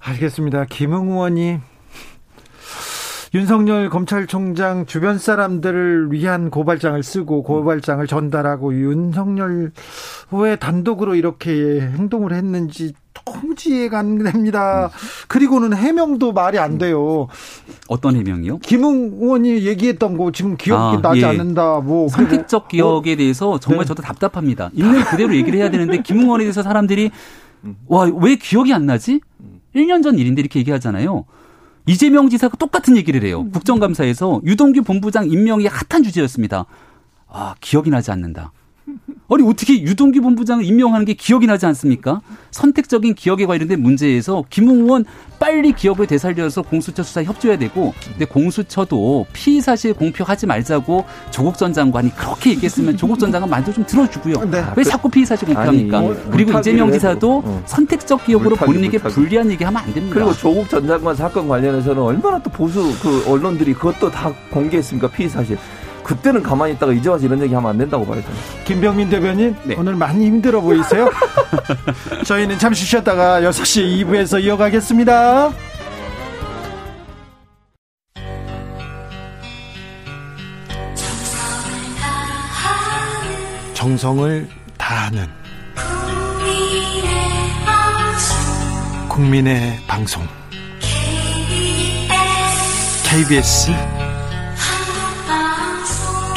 알겠습니다. 0.00 0.66
김웅 0.68 1.10
의원이 1.12 1.58
윤석열 3.34 3.88
검찰총장 3.88 4.84
주변 4.84 5.16
사람들을 5.18 6.12
위한 6.12 6.50
고발장을 6.50 7.02
쓰고 7.02 7.42
고발장을 7.42 8.06
전달하고 8.06 8.74
윤석열 8.74 9.72
왜 10.32 10.56
단독으로 10.56 11.14
이렇게 11.14 11.80
행동을 11.80 12.34
했는지 12.34 12.92
도무지 13.24 13.70
이해가 13.70 14.00
안 14.00 14.18
됩니다. 14.18 14.90
그리고는 15.28 15.74
해명도 15.74 16.32
말이 16.32 16.58
안 16.58 16.76
돼요. 16.76 17.28
어떤 17.88 18.16
해명이요? 18.16 18.58
김웅 18.58 19.18
의원이 19.22 19.64
얘기했던 19.66 20.18
거 20.18 20.30
지금 20.32 20.56
기억이 20.58 20.98
아, 20.98 21.00
나지 21.00 21.20
예. 21.22 21.26
않는다. 21.26 21.80
뭐 21.80 22.08
선택적 22.08 22.68
기억에 22.68 23.16
대해서 23.16 23.58
정말 23.58 23.84
네. 23.84 23.88
저도 23.88 24.02
답답합니다. 24.02 24.70
있는 24.74 25.02
그대로 25.04 25.34
얘기를 25.34 25.58
해야 25.58 25.70
되는데 25.70 26.02
김웅 26.02 26.24
의원에 26.24 26.44
대해서 26.44 26.62
사람들이 26.62 27.10
와 27.86 28.04
왜 28.06 28.36
기억이 28.36 28.74
안 28.74 28.84
나지? 28.84 29.20
1년 29.74 30.02
전 30.02 30.18
일인데 30.18 30.40
이렇게 30.42 30.58
얘기하잖아요. 30.60 31.24
이재명 31.86 32.28
지사가 32.28 32.56
똑같은 32.56 32.96
얘기를 32.96 33.22
해요. 33.24 33.46
국정감사에서 33.52 34.40
유동규 34.44 34.82
본부장 34.82 35.30
임명이 35.30 35.66
핫한 35.66 36.02
주제였습니다. 36.04 36.66
아, 37.28 37.54
기억이 37.60 37.90
나지 37.90 38.10
않는다. 38.10 38.52
아니 39.34 39.48
어떻게 39.48 39.80
유동규 39.80 40.20
본부장을 40.20 40.64
임명하는 40.64 41.06
게 41.06 41.14
기억이 41.14 41.46
나지 41.46 41.66
않습니까? 41.66 42.20
선택적인 42.50 43.14
기억에 43.14 43.46
관련된 43.46 43.80
문제에서 43.80 44.44
김웅 44.50 44.80
의원 44.80 45.04
빨리 45.38 45.72
기억을 45.72 46.06
되살려서 46.06 46.62
공수처 46.62 47.02
수사에 47.02 47.24
협조해야 47.24 47.58
되고 47.58 47.94
근데 48.04 48.24
공수처도 48.24 49.26
피의 49.32 49.60
사실 49.60 49.92
공표하지 49.94 50.46
말자고 50.46 51.04
조국 51.30 51.58
전 51.58 51.72
장관이 51.72 52.14
그렇게 52.14 52.50
얘기했으면 52.50 52.96
조국 52.96 53.18
전 53.18 53.32
장관 53.32 53.50
말도 53.50 53.72
좀 53.72 53.84
들어주고요. 53.86 54.50
네. 54.50 54.64
왜 54.76 54.84
자꾸 54.84 55.08
피의 55.08 55.26
사실 55.26 55.46
공표합니까? 55.46 55.98
아니, 55.98 56.06
뭐, 56.06 56.16
그리고 56.30 56.58
이재명 56.58 56.92
지사도 56.92 57.42
어. 57.44 57.62
선택적 57.66 58.24
기억으로 58.24 58.54
본인에게 58.54 58.98
물타기. 58.98 59.14
불리한 59.14 59.50
얘기하면 59.50 59.82
안 59.82 59.94
됩니다. 59.94 60.14
그리고 60.14 60.32
조국 60.34 60.68
전 60.68 60.86
장관 60.86 61.16
사건 61.16 61.48
관련해서는 61.48 62.00
얼마나 62.02 62.38
또 62.40 62.50
보수 62.50 62.92
그 63.02 63.24
언론들이 63.28 63.74
그것도 63.74 64.10
다 64.10 64.32
공개했습니까? 64.50 65.08
피의 65.08 65.28
사실. 65.28 65.58
그때는 66.04 66.42
가만히 66.42 66.74
있다가 66.74 66.92
이제 66.92 67.08
와서 67.08 67.24
이런 67.24 67.40
얘기 67.42 67.54
하면 67.54 67.70
안 67.70 67.78
된다고 67.78 68.04
봐요. 68.04 68.20
저는. 68.22 68.36
김병민 68.64 69.08
대변인 69.08 69.56
네. 69.64 69.74
오늘 69.78 69.94
많이 69.94 70.26
힘들어 70.26 70.60
보이세요? 70.60 71.10
저희는 72.24 72.58
잠시 72.58 72.84
쉬었다가 72.84 73.40
6시 73.40 74.04
2부에서 74.04 74.42
이어가겠습니다. 74.42 75.52
정성을 83.74 84.48
다하는 84.78 85.26
국민의 89.08 89.78
방송 89.88 90.22
KBS 93.04 93.72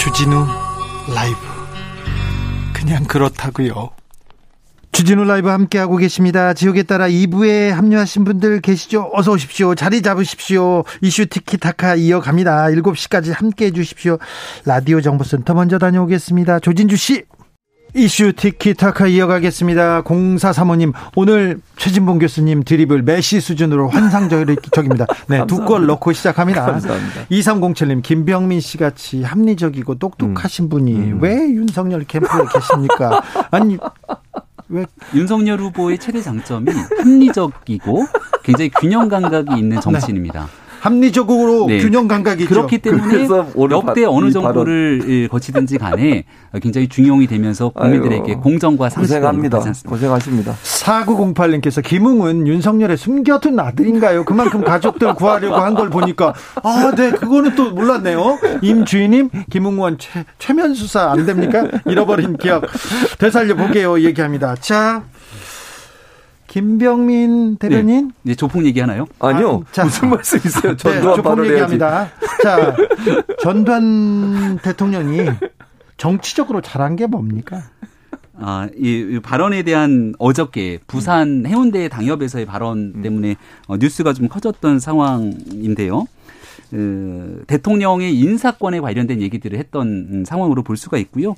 주진우 0.06 0.46
라이브 1.16 1.38
그냥 2.74 3.06
그렇다고요. 3.06 3.90
주진우 4.92 5.24
라이브 5.24 5.50
함께하고 5.50 5.98
계십니다. 5.98 6.54
지역에 6.54 6.84
따라 6.84 7.08
2부에 7.10 7.70
합류하신 7.72 8.24
분들 8.24 8.62
계시죠? 8.62 9.10
어서 9.14 9.32
오십시오. 9.32 9.74
자리 9.74 10.04
잡으십시오. 10.04 10.84
이슈 11.02 11.26
티키타카 11.26 11.96
이어갑니다. 11.96 12.68
7시까지 12.68 13.34
함께해 13.34 13.72
주십시오. 13.72 14.20
라디오 14.66 15.02
정보센터 15.02 15.56
먼저 15.56 15.80
다녀오겠습니다. 15.80 16.60
조진주 16.60 16.98
씨. 16.98 17.24
이슈 17.96 18.34
티키타카 18.34 19.08
이어가겠습니다. 19.08 20.04
0435님, 20.04 20.92
오늘 21.16 21.62
최진봉 21.78 22.20
교수님 22.20 22.64
드립은 22.64 23.04
메시 23.04 23.40
수준으로 23.40 23.88
환상적입니다. 23.88 25.06
네, 25.28 25.46
두 25.48 25.66
골 25.66 25.86
넣고 25.88 26.12
시작합니다. 26.12 26.66
감사합니다. 26.66 27.26
2307님, 27.32 28.04
김병민 28.04 28.60
씨 28.60 28.78
같이 28.78 29.24
합리적이고 29.24 29.96
똑똑하신 29.96 30.66
음. 30.66 30.70
분이 30.70 30.96
음. 30.96 31.20
왜 31.22 31.32
윤석열 31.50 32.04
캠프에 32.04 32.42
계십니까? 32.54 33.24
아니, 33.52 33.78
왜? 34.68 34.86
윤석열 35.14 35.60
후보의 35.62 35.98
최대 35.98 36.22
장점이 36.22 36.70
합리적이고 37.00 38.06
굉장히 38.44 38.70
균형 38.72 39.08
감각이 39.08 39.58
있는 39.58 39.80
정치인입니다. 39.80 40.42
네. 40.42 40.65
합리적으로 40.86 41.66
네. 41.68 41.80
균형 41.80 42.08
감각이 42.08 42.46
그렇기 42.46 42.78
때문에 42.78 43.28
역대 43.72 44.06
어느 44.06 44.32
정도를 44.32 45.02
예, 45.08 45.28
거치든지 45.28 45.78
간에 45.80 46.26
굉장히 46.62 46.88
중용이 46.88 47.26
되면서 47.28 47.70
국민들에게 47.70 48.34
아유, 48.34 48.40
공정과 48.40 48.90
상식을 48.90 49.20
고생합니다. 49.22 49.60
고생하십니다. 49.88 50.54
4908님께서 50.64 51.84
김웅은 51.84 52.48
윤석열의 52.48 52.98
숨겨둔 52.98 53.60
아들인가요? 53.60 54.26
그만큼 54.26 54.64
가족들 54.64 55.14
구하려고 55.16 55.56
한 55.56 55.76
걸 55.76 55.90
보니까 55.90 56.34
아, 56.64 56.94
네, 56.96 57.12
그거는 57.12 57.56
또 57.56 57.72
몰랐네요. 57.72 58.38
임주인님, 58.62 59.30
김웅원 59.50 59.98
최, 59.98 60.24
최면 60.40 60.74
수사 60.74 61.12
안 61.12 61.26
됩니까? 61.26 61.68
잃어버린 61.86 62.38
기억 62.38 62.64
되살려 63.20 63.56
보게요. 63.56 64.00
얘기합니다. 64.00 64.56
자, 64.56 65.04
김병민 66.56 67.58
대변인? 67.58 68.08
네, 68.08 68.32
네 68.32 68.36
조폭 68.36 68.66
얘기하나요? 68.66 69.08
아니요. 69.20 69.64
아, 69.68 69.72
자, 69.74 69.84
무슨 69.84 70.10
말씀이세요? 70.10 70.72
네, 70.72 70.78
전두환 70.78 71.16
네, 71.18 71.22
조폭 71.22 71.46
얘기합니다. 71.48 72.10
자, 72.42 72.74
전두환 73.42 74.58
대통령이 74.64 75.32
정치적으로 75.98 76.62
잘한 76.62 76.96
게 76.96 77.08
뭡니까? 77.08 77.62
아, 78.38 78.70
이, 78.78 79.20
발언에 79.22 79.64
대한 79.64 80.14
어저께 80.18 80.80
부산 80.88 81.46
해운대 81.46 81.90
당협에서의 81.90 82.46
발언 82.46 83.02
때문에 83.02 83.36
어, 83.68 83.76
뉴스가 83.76 84.14
좀 84.14 84.30
커졌던 84.30 84.80
상황인데요. 84.80 86.06
그 86.76 87.46
대통령의 87.48 88.20
인사권에 88.20 88.82
관련된 88.82 89.22
얘기들을 89.22 89.58
했던 89.58 90.26
상황으로 90.28 90.62
볼 90.62 90.76
수가 90.76 90.98
있고요. 90.98 91.34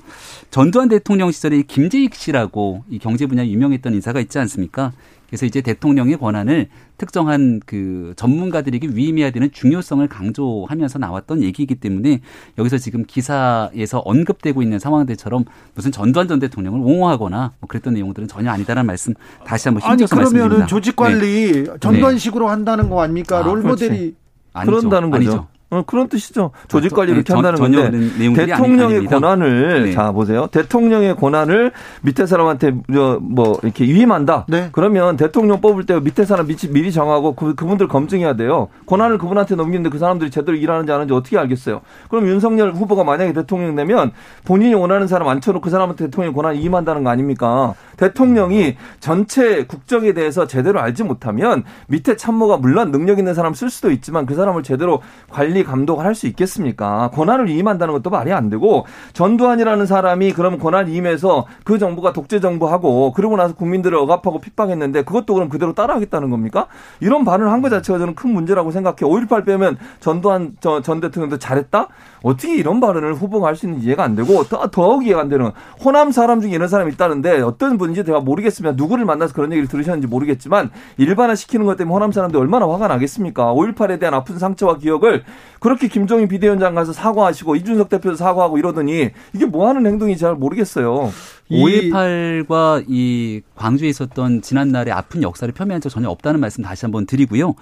전두환 0.50 0.88
대통령 0.88 1.30
시절에 1.30 1.62
김재익 1.62 2.16
씨라고 2.16 2.82
이 2.90 2.98
경제 2.98 3.26
분야 3.26 3.46
유명했던 3.46 3.94
인사가 3.94 4.18
있지 4.18 4.36
않습니까? 4.40 4.90
그래서 5.28 5.46
이제 5.46 5.60
대통령의 5.60 6.16
권한을 6.16 6.66
특정한 6.96 7.60
그 7.66 8.14
전문가들에게 8.16 8.88
위임해야 8.94 9.30
되는 9.30 9.52
중요성을 9.52 10.08
강조하면서 10.08 10.98
나왔던 10.98 11.44
얘기이기 11.44 11.76
때문에 11.76 12.20
여기서 12.56 12.78
지금 12.78 13.04
기사에서 13.06 14.00
언급되고 14.00 14.60
있는 14.60 14.80
상황들처럼 14.80 15.44
무슨 15.76 15.92
전두환 15.92 16.26
전 16.26 16.40
대통령을 16.40 16.80
옹호하거나 16.80 17.52
뭐 17.60 17.68
그랬던 17.68 17.94
내용들은 17.94 18.26
전혀 18.26 18.50
아니다라는 18.50 18.88
말씀 18.88 19.14
다시 19.44 19.68
한번 19.68 19.88
힘줘서 19.88 20.16
말씀드립니다. 20.16 20.44
아니 20.44 20.48
그러면은 20.48 20.66
조직 20.66 20.96
관리 20.96 21.52
네. 21.52 21.78
전두환식으로 21.78 22.46
네. 22.46 22.50
한다는 22.50 22.88
거 22.90 23.02
아닙니까? 23.02 23.38
아, 23.38 23.42
롤모델이 23.42 24.16
아니죠. 24.52 24.76
그런다는 24.76 25.10
거죠. 25.10 25.30
아니죠. 25.30 25.48
어, 25.70 25.82
그런 25.86 26.08
뜻이죠. 26.08 26.50
조직 26.68 26.94
관리 26.94 27.12
이렇게 27.12 27.24
네, 27.24 27.34
한다는 27.34 27.58
건데 27.58 27.90
대통령의 28.34 29.04
권한을 29.04 29.84
네. 29.84 29.92
자 29.92 30.12
보세요. 30.12 30.46
대통령의 30.46 31.16
권한을 31.16 31.72
밑에 32.00 32.24
사람한테 32.24 32.72
뭐 33.20 33.58
이렇게 33.62 33.84
위임한다. 33.84 34.46
네. 34.48 34.70
그러면 34.72 35.18
대통령 35.18 35.60
뽑을 35.60 35.84
때 35.84 36.00
밑에 36.00 36.24
사람 36.24 36.46
미리 36.46 36.90
정하고 36.90 37.34
그, 37.34 37.54
그분들 37.54 37.86
검증해야 37.88 38.34
돼요. 38.34 38.68
권한을 38.86 39.18
그분한테 39.18 39.56
넘기는데 39.56 39.90
그 39.90 39.98
사람들이 39.98 40.30
제대로 40.30 40.56
일하는지 40.56 40.90
안 40.90 40.96
하는지 40.96 41.12
어떻게 41.12 41.36
알겠어요? 41.36 41.82
그럼 42.08 42.26
윤석열 42.26 42.72
후보가 42.72 43.04
만약에 43.04 43.34
대통령 43.34 43.76
되면 43.76 44.12
본인이 44.46 44.72
원하는 44.72 45.06
사람 45.06 45.28
앉혀놓고 45.28 45.62
그 45.62 45.70
사람한테 45.70 46.06
대통령 46.06 46.32
권한 46.32 46.54
위임한다는 46.54 47.04
거 47.04 47.10
아닙니까? 47.10 47.74
대통령이 47.98 48.76
전체 49.00 49.66
국정에 49.66 50.14
대해서 50.14 50.46
제대로 50.46 50.80
알지 50.80 51.02
못하면 51.02 51.64
밑에 51.88 52.16
참모가 52.16 52.56
물론 52.56 52.90
능력 52.90 53.18
있는 53.18 53.34
사람 53.34 53.52
쓸 53.52 53.68
수도 53.68 53.90
있지만 53.90 54.24
그 54.24 54.34
사람을 54.34 54.62
제대로 54.62 55.02
관리 55.28 55.57
감독을 55.64 56.04
할 56.04 56.14
수 56.14 56.26
있겠습니까? 56.26 57.10
권한을 57.12 57.46
위임한다는 57.48 57.94
것도 57.94 58.10
말이 58.10 58.32
안 58.32 58.50
되고 58.50 58.86
전두환이라는 59.12 59.86
사람이 59.86 60.32
그럼 60.32 60.58
권한 60.58 60.88
위임해서 60.88 61.46
그 61.64 61.78
정부가 61.78 62.12
독재 62.12 62.40
정부하고 62.40 63.12
그러고 63.12 63.36
나서 63.36 63.54
국민들을 63.54 63.96
억압하고 63.98 64.40
핍박했는데 64.40 65.02
그것도 65.02 65.34
그럼 65.34 65.48
그대로 65.48 65.72
따라하겠다는 65.74 66.30
겁니까? 66.30 66.66
이런 67.00 67.24
반응을 67.24 67.52
한 67.52 67.58
것 67.62 67.70
자체가 67.70 67.98
저는 67.98 68.14
큰 68.14 68.32
문제라고 68.32 68.70
생각해. 68.70 68.96
5.18 69.00 69.44
빼면 69.44 69.78
전두환 70.00 70.56
전 70.60 71.00
대통령도 71.00 71.38
잘했다? 71.38 71.88
어떻게 72.22 72.56
이런 72.56 72.80
발언을 72.80 73.14
후보가 73.14 73.46
할 73.48 73.56
수 73.56 73.66
있는지 73.66 73.86
이해가 73.86 74.04
안 74.04 74.14
되고 74.16 74.44
더욱 74.70 75.04
이해가 75.06 75.20
안 75.22 75.28
되는 75.28 75.50
호남 75.84 76.10
사람 76.12 76.40
중에 76.40 76.52
이런 76.52 76.68
사람이 76.68 76.92
있다는데 76.92 77.40
어떤 77.42 77.76
분인지 77.78 78.04
제가 78.04 78.20
모르겠습니다. 78.20 78.76
누구를 78.76 79.04
만나서 79.04 79.34
그런 79.34 79.50
얘기를 79.52 79.68
들으셨는지 79.68 80.06
모르겠지만 80.06 80.70
일반화 80.96 81.34
시키는 81.34 81.66
것 81.66 81.76
때문에 81.76 81.92
호남 81.94 82.12
사람들이 82.12 82.40
얼마나 82.40 82.68
화가 82.68 82.86
나겠습니까? 82.88 83.52
5.18에 83.54 83.98
대한 84.00 84.14
아픈 84.14 84.38
상처와 84.38 84.78
기억을 84.78 85.24
그렇게 85.58 85.88
김종인 85.88 86.28
비대위원장 86.28 86.74
가서 86.74 86.92
사과하시고 86.92 87.56
이준석 87.56 87.88
대표도 87.88 88.16
사과하고 88.16 88.58
이러더니 88.58 89.10
이게 89.32 89.46
뭐 89.46 89.68
하는 89.68 89.86
행동인지 89.86 90.20
잘 90.20 90.34
모르겠어요. 90.34 91.12
5.18과 91.50 92.84
이 92.88 93.42
광주에 93.54 93.88
있었던 93.88 94.42
지난날의 94.42 94.92
아픈 94.92 95.22
역사를 95.22 95.52
폄훼한 95.52 95.80
적 95.80 95.88
전혀 95.88 96.08
없다는 96.08 96.40
말씀 96.40 96.62
다시 96.62 96.84
한번 96.84 97.06
드리고요. 97.06 97.54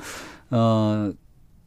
어, 0.50 1.10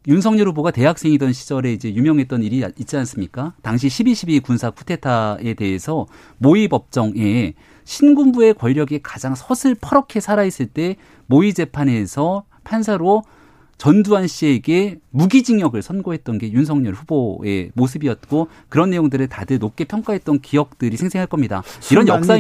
윤석열 0.07 0.47
후보가 0.47 0.71
대학생이던 0.71 1.33
시절에 1.33 1.73
이제 1.73 1.93
유명했던 1.93 2.43
일이 2.43 2.65
있지 2.77 2.97
않습니까? 2.97 3.53
당시 3.61 3.87
12.12 3.87 4.43
군사 4.43 4.69
쿠데타에 4.69 5.53
대해서 5.55 6.07
모의 6.37 6.67
법정에 6.67 7.53
신군부의 7.83 8.53
권력이 8.53 9.01
가장 9.03 9.35
서슬퍼렇게 9.35 10.19
살아있을 10.19 10.67
때 10.67 10.95
모의 11.27 11.53
재판에서 11.53 12.45
판사로 12.63 13.23
전두환 13.79 14.27
씨에게 14.27 14.99
무기징역을 15.11 15.81
선고했던 15.81 16.37
게 16.37 16.51
윤석열 16.51 16.93
후보의 16.93 17.71
모습이었고 17.73 18.49
그런 18.67 18.89
내용들을 18.91 19.27
다들 19.27 19.57
높게 19.57 19.85
평가했던 19.85 20.41
기억들이 20.41 20.97
생생할 20.97 21.27
겁니다. 21.27 21.63
이런 21.89 22.07
역사 22.09 22.37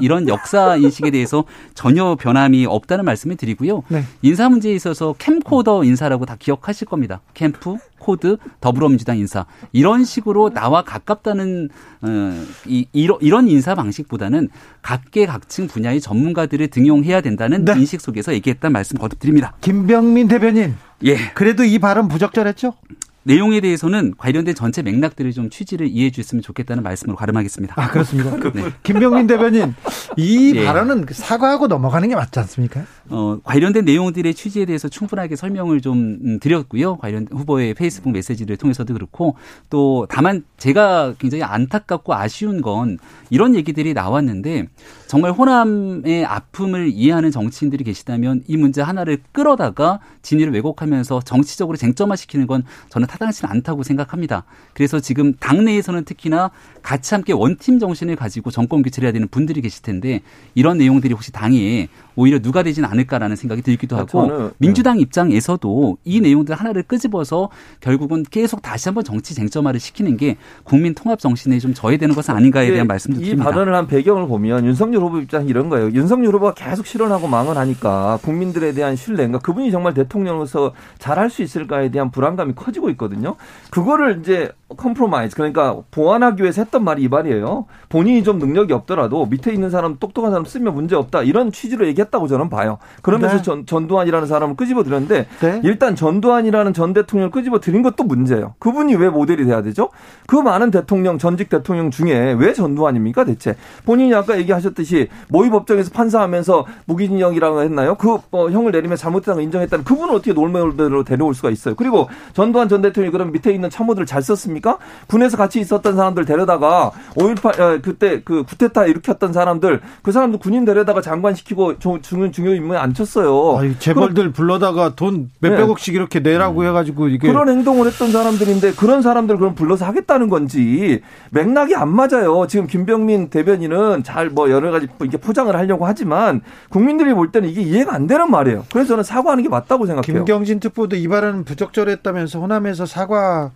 이런 0.00 0.28
역사 0.28 0.76
인식에 0.76 1.12
대해서 1.12 1.44
전혀 1.74 2.16
변함이 2.16 2.66
없다는 2.66 3.04
말씀을 3.04 3.36
드리고요. 3.36 3.84
네. 3.88 4.02
인사 4.22 4.48
문제에 4.48 4.74
있어서 4.74 5.14
캠코더 5.16 5.84
인사라고 5.84 6.26
다 6.26 6.36
기억하실 6.38 6.88
겁니다. 6.88 7.20
캠프 7.34 7.76
코드 8.00 8.38
더불어민주당 8.60 9.18
인사 9.18 9.46
이런 9.72 10.04
식으로 10.04 10.50
나와 10.50 10.82
가깝다는 10.82 11.68
어, 12.02 12.44
이, 12.66 12.86
이런 12.92 13.48
인사 13.48 13.76
방식보다는 13.76 14.48
각계각층 14.82 15.68
분야의 15.68 16.00
전문가들을 16.00 16.66
등용해야 16.68 17.20
된다는 17.20 17.64
네. 17.64 17.74
인식 17.78 18.00
속에서 18.00 18.34
얘기했다는 18.34 18.72
말씀 18.72 18.98
거듭 18.98 19.20
드립니다. 19.20 19.54
김병민 19.60 20.26
대변인. 20.26 20.74
예. 21.04 21.16
그래도 21.34 21.64
이 21.64 21.78
발언 21.78 22.08
부적절했죠? 22.08 22.74
내용에 23.22 23.60
대해서는 23.60 24.14
관련된 24.16 24.54
전체 24.54 24.82
맥락들을 24.82 25.32
좀 25.32 25.50
취지를 25.50 25.88
이해해 25.88 26.10
주셨으면 26.10 26.42
좋겠다는 26.42 26.82
말씀으로 26.82 27.16
가름하겠습니다. 27.16 27.74
아, 27.76 27.90
그렇습니다. 27.90 28.30
네. 28.54 28.70
김병민 28.82 29.26
대변인, 29.26 29.74
이 30.16 30.52
예. 30.56 30.64
발언은 30.64 31.06
사과하고 31.10 31.66
넘어가는 31.66 32.08
게 32.08 32.14
맞지 32.16 32.38
않습니까? 32.40 32.84
어, 33.10 33.38
관련된 33.44 33.84
내용들의 33.84 34.32
취지에 34.34 34.64
대해서 34.64 34.88
충분하게 34.88 35.36
설명을 35.36 35.82
좀 35.82 36.18
음, 36.24 36.40
드렸고요. 36.40 36.96
관련 36.96 37.26
후보의 37.30 37.74
페이스북 37.74 38.10
메시지를 38.12 38.56
통해서도 38.56 38.94
그렇고 38.94 39.36
또 39.68 40.06
다만 40.08 40.44
제가 40.56 41.14
굉장히 41.18 41.44
안타깝고 41.44 42.14
아쉬운 42.14 42.62
건 42.62 42.98
이런 43.28 43.54
얘기들이 43.54 43.92
나왔는데 43.92 44.68
정말 45.10 45.32
호남의 45.32 46.24
아픔을 46.24 46.88
이해하는 46.92 47.32
정치인들이 47.32 47.82
계시다면 47.82 48.44
이 48.46 48.56
문제 48.56 48.80
하나를 48.80 49.18
끌어다가 49.32 49.98
진위를 50.22 50.52
왜곡하면서 50.52 51.22
정치적으로 51.22 51.76
쟁점화시키는 51.76 52.46
건 52.46 52.62
저는 52.90 53.08
타당하지는 53.08 53.50
않다고 53.50 53.82
생각합니다. 53.82 54.44
그래서 54.72 55.00
지금 55.00 55.34
당내에서는 55.34 56.04
특히나 56.04 56.52
같이 56.84 57.12
함께 57.12 57.32
원팀 57.32 57.80
정신을 57.80 58.14
가지고 58.14 58.52
정권 58.52 58.82
교체를 58.82 59.08
해야 59.08 59.12
되는 59.12 59.26
분들이 59.26 59.60
계실 59.62 59.82
텐데 59.82 60.20
이런 60.54 60.78
내용들이 60.78 61.12
혹시 61.12 61.32
당에 61.32 61.88
오히려 62.20 62.38
누가 62.38 62.62
되지는 62.62 62.88
않을까라는 62.90 63.34
생각이 63.34 63.62
들기도 63.62 63.96
하고 63.96 64.08
저는, 64.08 64.50
민주당 64.58 64.96
네. 64.96 65.02
입장에서도 65.02 65.96
이 66.04 66.20
내용들 66.20 66.54
하나를 66.54 66.82
끄집어서 66.82 67.48
결국은 67.80 68.24
계속 68.30 68.60
다시 68.60 68.88
한번 68.88 69.04
정치 69.04 69.34
쟁점화를 69.34 69.80
시키는 69.80 70.18
게 70.18 70.36
국민 70.64 70.94
통합 70.94 71.18
정신에 71.18 71.58
좀 71.58 71.72
저해되는 71.72 72.14
것은 72.14 72.34
아닌가에 72.34 72.70
대한 72.70 72.86
말씀도 72.86 73.20
드립니다. 73.20 73.42
이 73.42 73.44
발언을 73.44 73.74
한 73.74 73.86
배경을 73.86 74.28
보면 74.28 74.66
윤석열 74.66 75.02
후보 75.02 75.18
입장 75.18 75.48
이런 75.48 75.70
거예요. 75.70 75.90
윤석열 75.92 76.34
후보가 76.34 76.52
계속 76.54 76.86
실언하고 76.86 77.26
망언 77.26 77.56
하니까 77.56 78.18
국민들에 78.22 78.72
대한 78.72 78.96
신뢰인가 78.96 79.38
그분이 79.38 79.70
정말 79.70 79.94
대통령으로서 79.94 80.72
잘할 80.98 81.30
수 81.30 81.42
있을까에 81.42 81.90
대한 81.90 82.10
불안감이 82.10 82.52
커지고 82.54 82.90
있거든요. 82.90 83.36
그거를 83.70 84.18
이제 84.20 84.50
compromise 84.76 85.34
그러니까 85.36 85.78
보완하기 85.90 86.42
위해서 86.42 86.62
했던 86.62 86.84
말이 86.84 87.02
이 87.02 87.08
말이에요. 87.08 87.64
본인이 87.88 88.22
좀 88.22 88.38
능력이 88.38 88.72
없더라도 88.72 89.26
밑에 89.26 89.52
있는 89.52 89.70
사람 89.70 89.96
똑똑한 89.98 90.30
사람 90.30 90.44
쓰면 90.44 90.74
문제 90.74 90.94
없다 90.94 91.22
이런 91.22 91.50
취지로 91.50 91.86
얘기했 91.86 92.09
다고 92.10 92.28
저는 92.28 92.48
봐요. 92.48 92.78
그러면서 93.02 93.36
네. 93.36 93.42
전, 93.42 93.66
전두환이라는 93.66 94.26
사람을 94.26 94.56
끄집어 94.56 94.82
들였는데 94.82 95.26
네. 95.40 95.60
일단 95.64 95.94
전두환이라는 95.94 96.72
전 96.72 96.92
대통령을 96.92 97.30
끄집어 97.30 97.60
들인 97.60 97.82
것도 97.82 98.04
문제예요. 98.04 98.54
그분이 98.58 98.94
왜 98.96 99.08
모델이 99.08 99.44
돼야 99.44 99.62
되죠? 99.62 99.90
그 100.26 100.36
많은 100.36 100.70
대통령 100.70 101.18
전직 101.18 101.48
대통령 101.48 101.90
중에 101.90 102.34
왜 102.38 102.52
전두환입니까 102.52 103.24
대체? 103.24 103.56
본인이 103.84 104.14
아까 104.14 104.38
얘기하셨듯이 104.38 105.08
모의 105.28 105.50
법정에서 105.50 105.90
판사하면서 105.92 106.66
무기징역이라고 106.86 107.62
했나요? 107.62 107.94
그 107.96 108.18
어, 108.30 108.50
형을 108.50 108.72
내리면 108.72 108.96
잘못했다는 108.96 109.36
걸 109.36 109.44
인정했다는 109.44 109.84
그분은 109.84 110.14
어떻게 110.14 110.32
놀매로 110.32 111.04
데려올 111.04 111.34
수가 111.34 111.50
있어요? 111.50 111.74
그리고 111.74 112.08
전두환 112.32 112.68
전 112.68 112.82
대통령이 112.82 113.12
그럼 113.12 113.32
밑에 113.32 113.52
있는 113.52 113.70
참모들을 113.70 114.06
잘 114.06 114.22
썼습니까? 114.22 114.78
군에서 115.06 115.36
같이 115.36 115.60
있었던 115.60 115.96
사람들 115.96 116.24
데려다가 116.24 116.90
5.18 117.14 117.60
어, 117.60 117.80
그때 117.82 118.22
그 118.22 118.44
구테타 118.44 118.86
일으켰던 118.86 119.32
사람들 119.32 119.80
그 120.02 120.12
사람들 120.12 120.38
군인 120.40 120.64
데려다가 120.64 121.00
장관 121.00 121.34
시키고 121.34 121.78
중요 122.00 122.30
중요 122.30 122.54
인물에 122.54 122.78
앉혔어요. 122.78 123.58
아니, 123.58 123.78
재벌들 123.78 124.32
불러다가 124.32 124.94
돈 124.94 125.30
몇백억씩 125.40 125.92
네. 125.92 125.98
이렇게 125.98 126.20
내라고 126.20 126.62
음. 126.62 126.66
해가지고 126.66 127.08
이게 127.08 127.28
그런 127.28 127.48
행동을 127.48 127.86
했던 127.86 128.10
사람들인데 128.12 128.72
그런 128.72 129.02
사람들 129.02 129.36
그럼 129.36 129.54
불러서 129.54 129.84
하겠다는 129.86 130.28
건지 130.28 131.02
맥락이 131.30 131.74
안 131.74 131.88
맞아요. 131.88 132.46
지금 132.48 132.66
김병민 132.66 133.28
대변인은 133.30 134.02
잘 134.02 134.30
뭐 134.30 134.50
여러 134.50 134.70
가지 134.70 134.86
이렇게 135.00 135.16
포장을 135.16 135.54
하려고 135.54 135.86
하지만 135.86 136.40
국민들이 136.68 137.12
볼 137.14 137.32
때는 137.32 137.48
이게 137.48 137.62
이해가 137.62 137.92
안 137.94 138.06
되는 138.06 138.30
말이에요. 138.30 138.64
그래서 138.72 138.90
저는 138.90 139.02
사과하는 139.04 139.42
게 139.42 139.48
맞다고 139.48 139.86
생각해요. 139.86 140.24
김경진 140.24 140.60
특보도 140.60 140.96
이 140.96 141.08
발언은 141.08 141.44
부적절했다면서 141.44 142.38
호남에서 142.40 142.86
사과 142.86 143.50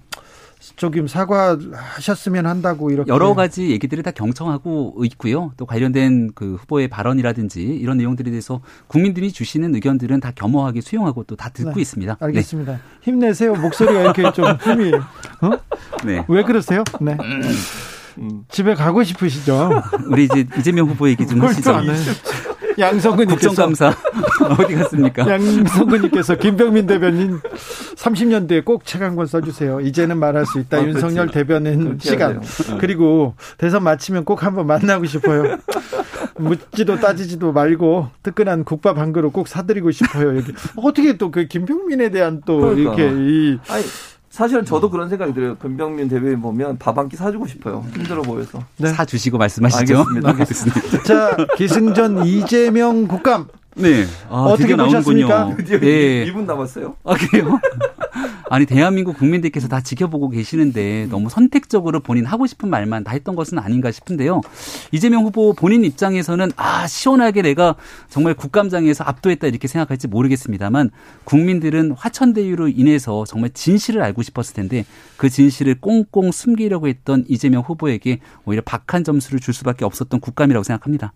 조금 0.76 1.06
사과하셨으면 1.06 2.46
한다고 2.46 2.90
이렇게 2.90 3.08
여러 3.08 3.34
가지 3.34 3.70
얘기들을 3.70 4.02
다 4.02 4.10
경청하고 4.10 5.04
있고요. 5.04 5.52
또 5.56 5.66
관련된 5.66 6.32
그 6.34 6.56
후보의 6.56 6.88
발언이라든지 6.88 7.62
이런 7.62 7.96
내용들에 7.96 8.30
대해서 8.30 8.60
국민들이 8.88 9.30
주시는 9.30 9.74
의견들은 9.74 10.20
다 10.20 10.32
겸허하게 10.34 10.80
수용하고 10.80 11.24
또 11.24 11.36
다 11.36 11.48
듣고 11.50 11.74
네, 11.74 11.80
있습니다. 11.82 12.16
알겠습니다. 12.20 12.72
네. 12.72 12.78
힘내세요. 13.02 13.54
목소리가 13.54 14.00
이렇게 14.00 14.22
좀 14.32 14.46
힘이 14.62 14.92
어? 14.94 15.50
네. 16.04 16.24
왜 16.28 16.42
그러세요? 16.42 16.82
네. 17.00 17.16
음. 18.18 18.44
집에 18.48 18.74
가고 18.74 19.02
싶으시죠? 19.02 19.70
우리 20.08 20.24
이제 20.24 20.46
이재명 20.58 20.88
후보 20.88 21.08
얘기 21.08 21.26
좀 21.26 21.40
하시죠. 21.42 21.72
양성근님께서 22.78 23.48
국정감사 23.48 23.94
어디 24.58 24.74
갔습니까? 24.74 25.28
양성근님께서 25.28 26.36
김병민 26.36 26.86
대변인 26.86 27.40
30년 27.96 28.48
뒤에 28.48 28.60
꼭 28.62 28.84
책 28.84 29.02
한 29.02 29.16
권 29.16 29.26
써주세요. 29.26 29.80
이제는 29.80 30.18
말할 30.18 30.44
수 30.46 30.58
있다. 30.58 30.78
아, 30.78 30.82
윤석열 30.82 31.28
대변인 31.30 31.98
시간. 32.00 32.40
네. 32.40 32.76
그리고 32.80 33.34
대선 33.58 33.82
마치면 33.84 34.24
꼭 34.24 34.42
한번 34.42 34.66
만나고 34.66 35.04
싶어요. 35.06 35.56
묻지도 36.36 36.96
따지지도 36.98 37.52
말고 37.52 38.08
뜨끈한 38.22 38.64
국밥 38.64 38.98
한 38.98 39.12
그릇 39.12 39.32
꼭 39.32 39.46
사드리고 39.48 39.90
싶어요. 39.92 40.36
여기 40.36 40.52
어떻게 40.76 41.16
또 41.16 41.30
그 41.30 41.46
김병민에 41.46 42.10
대한 42.10 42.40
또 42.44 42.58
그러니까. 42.58 42.94
이렇게 42.94 43.10
이 43.16 43.58
아니, 43.68 43.84
사실은 44.34 44.64
저도 44.64 44.90
그런 44.90 45.08
생각이 45.08 45.32
들어요. 45.32 45.56
금병민 45.58 46.08
대변인 46.08 46.40
보면 46.42 46.76
밥 46.78 46.98
한 46.98 47.08
끼 47.08 47.16
사주고 47.16 47.46
싶어요. 47.46 47.84
힘들어 47.94 48.20
보여서. 48.22 48.58
네. 48.78 48.88
사주시고 48.88 49.38
말씀하시죠. 49.38 49.96
알겠습니다. 49.98 50.28
알겠습니다. 50.34 51.02
자, 51.04 51.36
기승전 51.56 52.26
이재명 52.26 53.06
국감. 53.06 53.46
네. 53.76 54.04
아, 54.28 54.42
어떻게 54.42 54.74
보셨습니까? 54.74 55.54
네. 55.56 56.24
2분 56.26 56.46
남았어요. 56.46 56.96
아, 57.04 57.14
그래요? 57.14 57.60
아니 58.54 58.66
대한민국 58.66 59.18
국민들께서 59.18 59.66
다 59.66 59.80
지켜보고 59.80 60.28
계시는데 60.28 61.08
너무 61.10 61.28
선택적으로 61.28 61.98
본인 61.98 62.24
하고 62.24 62.46
싶은 62.46 62.70
말만 62.70 63.02
다 63.02 63.10
했던 63.10 63.34
것은 63.34 63.58
아닌가 63.58 63.90
싶은데요. 63.90 64.42
이재명 64.92 65.24
후보 65.24 65.54
본인 65.54 65.84
입장에서는 65.84 66.52
아 66.54 66.86
시원하게 66.86 67.42
내가 67.42 67.74
정말 68.08 68.34
국감장에서 68.34 69.02
압도했다 69.02 69.48
이렇게 69.48 69.66
생각할지 69.66 70.06
모르겠습니다만 70.06 70.92
국민들은 71.24 71.96
화천대유로 71.98 72.68
인해서 72.68 73.24
정말 73.26 73.50
진실을 73.50 74.00
알고 74.02 74.22
싶었을 74.22 74.54
텐데 74.54 74.84
그 75.16 75.28
진실을 75.28 75.80
꽁꽁 75.80 76.30
숨기려고 76.30 76.86
했던 76.86 77.24
이재명 77.28 77.62
후보에게 77.62 78.20
오히려 78.44 78.62
박한 78.64 79.02
점수를 79.02 79.40
줄 79.40 79.52
수밖에 79.52 79.84
없었던 79.84 80.20
국감이라고 80.20 80.62
생각합니다. 80.62 81.12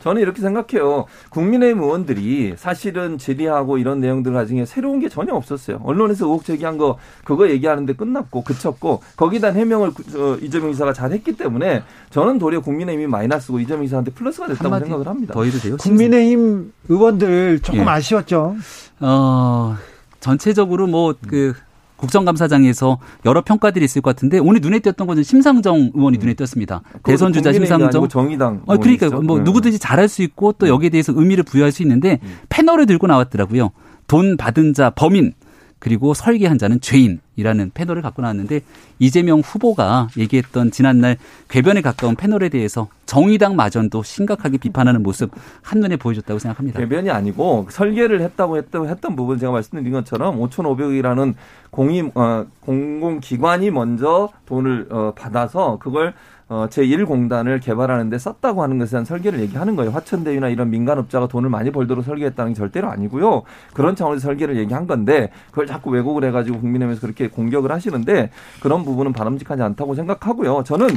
저는 0.00 0.22
이렇게 0.22 0.40
생각해요. 0.40 1.04
국민의힘 1.30 1.82
의원들이 1.82 2.54
사실은 2.56 3.18
질의하고 3.18 3.78
이런 3.78 4.00
내용들 4.00 4.32
가지고 4.32 4.64
새로운 4.64 4.98
게 5.00 5.08
전혀 5.08 5.34
없었어요. 5.34 5.80
언론에서 5.84 6.26
의혹 6.26 6.44
제기한 6.44 6.78
거 6.78 6.98
그거 7.24 7.48
얘기하는데 7.48 7.92
끝났고 7.92 8.42
그쳤고 8.42 9.02
거기다 9.16 9.48
해명을 9.48 9.88
어, 9.88 10.36
이재명 10.40 10.70
이사가 10.70 10.92
잘 10.92 11.12
했기 11.12 11.36
때문에 11.36 11.82
저는 12.10 12.38
도리어 12.38 12.60
국민의힘이 12.60 13.06
마이너스고 13.06 13.60
이재명 13.60 13.84
이사한테 13.84 14.10
플러스가 14.12 14.48
됐다고 14.48 14.78
생각을 14.78 15.06
합니다. 15.06 15.34
더 15.34 15.44
해도 15.44 15.58
돼요? 15.58 15.76
국민의힘 15.76 16.72
의원들 16.88 17.60
조금 17.60 17.80
예. 17.80 17.84
아쉬웠죠. 17.84 18.56
어, 19.00 19.76
전체적으로 20.20 20.86
뭐그 20.86 21.54
국정감사장에서 22.00 22.98
여러 23.26 23.42
평가들이 23.42 23.84
있을 23.84 24.02
것 24.02 24.14
같은데 24.14 24.38
오늘 24.38 24.60
눈에 24.60 24.78
띄었던 24.80 25.06
것은 25.06 25.22
심상정 25.22 25.92
의원이 25.94 26.18
음. 26.18 26.20
눈에 26.20 26.34
띄었습니다. 26.34 26.82
대선 27.04 27.32
주자 27.32 27.52
심상정. 27.52 28.08
정의당. 28.08 28.62
어, 28.66 28.76
그러니까 28.78 29.08
뭐 29.20 29.38
네. 29.38 29.44
누구든지 29.44 29.78
잘할 29.78 30.08
수 30.08 30.22
있고 30.22 30.52
또 30.52 30.66
네. 30.66 30.72
여기에 30.72 30.88
대해서 30.90 31.12
의미를 31.14 31.44
부여할 31.44 31.72
수 31.72 31.82
있는데 31.82 32.18
음. 32.22 32.38
패널을 32.48 32.86
들고 32.86 33.06
나왔더라고요. 33.06 33.70
돈 34.06 34.36
받은 34.36 34.74
자 34.74 34.90
범인 34.90 35.34
그리고 35.80 36.14
설계한 36.14 36.58
자는 36.58 36.80
죄인이라는 36.80 37.72
패널을 37.74 38.02
갖고 38.02 38.22
나왔는데 38.22 38.60
이재명 38.98 39.40
후보가 39.40 40.08
얘기했던 40.16 40.70
지난날 40.70 41.16
궤변에 41.48 41.80
가까운 41.80 42.14
패널에 42.14 42.50
대해서 42.50 42.88
정의당 43.06 43.56
마전도 43.56 44.02
심각하게 44.02 44.58
비판하는 44.58 45.02
모습 45.02 45.30
한눈에 45.62 45.96
보여줬다고 45.96 46.38
생각합니다. 46.38 46.78
궤변이 46.78 47.10
아니고 47.10 47.66
설계를 47.70 48.20
했다고 48.20 48.58
했던, 48.58 48.88
했던 48.88 49.16
부분 49.16 49.38
제가 49.38 49.50
말씀드린 49.50 49.92
것처럼 49.92 50.38
5,500억이라는 50.38 51.34
공임 51.70 52.10
어, 52.14 52.44
공공기관이 52.60 53.70
먼저 53.70 54.28
돈을 54.46 54.88
어, 54.90 55.12
받아서 55.16 55.78
그걸 55.78 56.14
어, 56.50 56.66
제1공단을 56.68 57.62
개발하는데 57.62 58.18
썼다고 58.18 58.64
하는 58.64 58.78
것에 58.80 58.90
대한 58.90 59.04
설계를 59.04 59.38
얘기하는 59.38 59.76
거예요. 59.76 59.92
화천대유나 59.92 60.48
이런 60.48 60.68
민간업자가 60.70 61.28
돈을 61.28 61.48
많이 61.48 61.70
벌도록 61.70 62.04
설계했다는 62.04 62.54
게 62.54 62.58
절대로 62.58 62.88
아니고요. 62.90 63.44
그런 63.72 63.94
차원에서 63.94 64.24
설계를 64.24 64.56
얘기한 64.56 64.88
건데 64.88 65.30
그걸 65.50 65.66
자꾸 65.68 65.90
왜곡을 65.90 66.24
해가지고 66.24 66.58
국민의힘에서 66.58 67.00
그렇게 67.02 67.28
공격을 67.28 67.70
하시는데 67.70 68.30
그런 68.60 68.84
부분은 68.84 69.12
바람직하지 69.12 69.62
않다고 69.62 69.94
생각하고요. 69.94 70.64
저는 70.64 70.88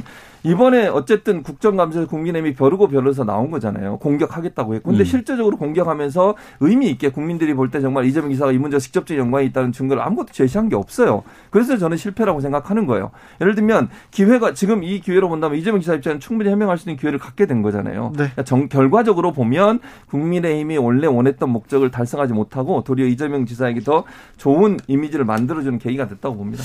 이번에 0.41 0.87
어쨌든 0.87 1.43
국정감사에서 1.43 2.07
국민의힘이 2.09 2.55
벼르고 2.55 2.87
벼르서 2.87 3.23
나온 3.23 3.51
거잖아요. 3.51 3.97
공격하겠다고 3.99 4.73
했고. 4.73 4.89
근데 4.89 5.03
음. 5.03 5.05
실제적으로 5.05 5.57
공격하면서 5.57 6.33
의미 6.61 6.89
있게 6.89 7.09
국민들이 7.09 7.53
볼 7.53 7.69
때 7.69 7.79
정말 7.79 8.05
이재명 8.05 8.29
기사가 8.29 8.51
이 8.51 8.57
문제와 8.57 8.79
직접적인 8.79 9.19
연관이 9.23 9.45
있다는 9.47 9.71
증거를 9.71 10.01
아무것도 10.01 10.33
제시한 10.33 10.67
게 10.67 10.75
없어요. 10.75 11.23
그래서 11.49 11.77
저는 11.77 11.95
실패라고 11.95 12.41
생각하는 12.41 12.85
거예요. 12.87 13.11
예를 13.39 13.55
들면 13.55 13.89
기회가 14.11 14.53
지금 14.53 14.83
이 14.83 14.99
기회로 14.99 15.29
본다 15.29 15.42
본다면 15.43 15.59
이재명 15.59 15.81
지사 15.81 15.93
입장은 15.95 16.19
충분히 16.19 16.49
해명할 16.49 16.77
수 16.77 16.89
있는 16.89 16.99
기회를 16.99 17.19
갖게 17.19 17.45
된 17.45 17.61
거잖아요. 17.61 18.09
네. 18.11 18.15
그러니까 18.17 18.43
정, 18.43 18.69
결과적으로 18.69 19.33
보면 19.33 19.79
국민의힘이 20.07 20.77
원래 20.77 21.07
원했던 21.07 21.49
목적을 21.49 21.91
달성하지 21.91 22.33
못하고 22.33 22.83
도리어 22.83 23.07
이재명 23.07 23.45
지사에게 23.45 23.81
더 23.81 24.05
좋은 24.37 24.77
이미지를 24.87 25.25
만들어주는 25.25 25.79
계기가 25.79 26.07
됐다고 26.07 26.37
봅니다. 26.37 26.63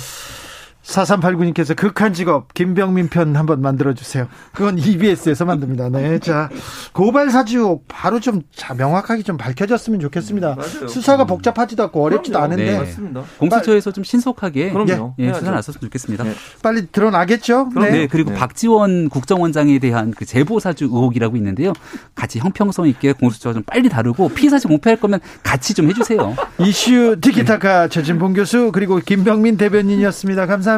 4389님께서 0.88 1.76
극한 1.76 2.14
직업 2.14 2.54
김병민 2.54 3.08
편 3.08 3.36
한번 3.36 3.60
만들어 3.60 3.92
주세요. 3.92 4.26
그건 4.54 4.78
EBS에서 4.78 5.44
만듭니다. 5.44 5.90
네. 5.90 6.18
자, 6.18 6.48
고발 6.92 7.30
사주 7.30 7.80
바로 7.88 8.20
좀 8.20 8.40
자, 8.54 8.72
명확하게 8.74 9.22
좀 9.22 9.36
밝혀졌으면 9.36 10.00
좋겠습니다. 10.00 10.56
음, 10.58 10.88
수사가 10.88 11.24
복잡하지도 11.24 11.82
않고 11.84 12.02
어렵지도 12.02 12.38
그럼요. 12.38 12.52
않은데. 12.54 12.72
네. 12.72 12.78
맞습니다. 12.78 13.22
공수처에서 13.38 13.90
좀 13.92 14.02
신속하게 14.04 14.70
그럼요. 14.72 15.14
예, 15.18 15.32
수사 15.34 15.50
나섰으면 15.50 15.80
좋겠습니다. 15.82 16.24
네. 16.24 16.32
빨리 16.62 16.86
드러나겠죠? 16.86 17.68
네. 17.76 17.90
네. 17.90 18.06
그리고 18.06 18.30
네. 18.30 18.36
박지원 18.36 19.10
국정원장에 19.10 19.78
대한 19.80 20.12
그 20.16 20.24
제보 20.24 20.58
사주 20.58 20.84
의혹이라고 20.84 21.36
있는데요. 21.36 21.72
같이 22.14 22.38
형평성 22.38 22.88
있게 22.88 23.12
공수처가 23.12 23.52
좀 23.52 23.62
빨리 23.64 23.88
다루고 23.90 24.30
피사실 24.30 24.68
공표할 24.68 24.98
거면 24.98 25.20
같이 25.42 25.74
좀 25.74 25.88
해 25.88 25.92
주세요. 25.94 26.36
이슈 26.58 27.16
티키타카 27.20 27.88
최진봉 27.88 28.34
교수 28.34 28.70
그리고 28.72 28.98
김병민 28.98 29.56
대변인이었습니다. 29.56 30.44
감사합니다. 30.46 30.77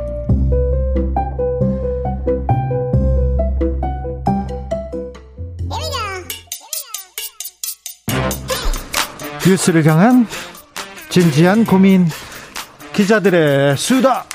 뉴스를 9.47 9.85
향한 9.85 10.27
진지한 11.09 11.65
고민 11.65 12.05
기자들의 12.93 13.75
수다 13.75 14.25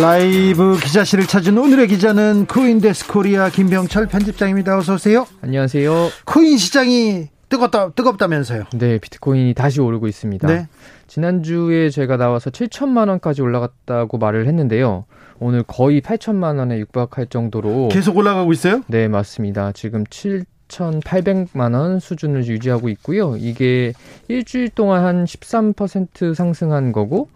라이브 0.00 0.78
기자실을 0.82 1.26
찾은 1.26 1.56
오늘의 1.56 1.88
기자는 1.88 2.46
코인데스크 2.46 3.06
코리아 3.06 3.48
김병철 3.48 4.06
편집장입니다. 4.06 4.76
어서 4.76 4.94
오세요. 4.94 5.26
안녕하세요. 5.40 6.10
코인 6.26 6.58
시장이 6.58 7.28
뜨겁다 7.48 7.92
뜨겁다면서요. 7.92 8.64
네, 8.74 8.98
비트코인이 8.98 9.54
다시 9.54 9.80
오르고 9.80 10.06
있습니다. 10.06 10.46
네. 10.46 10.68
지난주에 11.06 11.88
제가 11.88 12.18
나와서 12.18 12.50
7천만 12.50 13.08
원까지 13.08 13.40
올라갔다고 13.40 14.18
말을 14.18 14.46
했는데요. 14.46 15.06
오늘 15.38 15.62
거의 15.62 16.02
8천만 16.02 16.58
원에 16.58 16.78
육박할 16.80 17.26
정도로 17.28 17.88
계속 17.88 18.18
올라가고 18.18 18.52
있어요? 18.52 18.82
네, 18.88 19.08
맞습니다. 19.08 19.72
지금 19.72 20.04
7 20.10 20.44
1,800만 20.68 21.74
원 21.74 22.00
수준을 22.00 22.46
유지하고 22.46 22.88
있고요. 22.90 23.36
이게 23.36 23.92
일주일 24.28 24.68
동안 24.70 25.04
한 25.04 25.24
13% 25.24 26.34
상승한 26.34 26.92
거고 26.92 27.28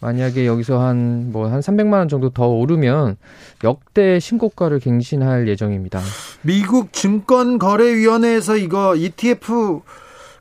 만약에 0.00 0.46
여기서 0.46 0.78
한 0.80 1.32
뭐한 1.32 1.50
뭐 1.52 1.60
300만 1.60 1.92
원 1.94 2.08
정도 2.08 2.30
더 2.30 2.48
오르면 2.48 3.16
역대 3.64 4.20
신고가를 4.20 4.78
갱신할 4.80 5.48
예정입니다. 5.48 6.00
미국 6.42 6.92
증권거래위원회에서 6.92 8.56
이거 8.56 8.94
ETF 8.94 9.80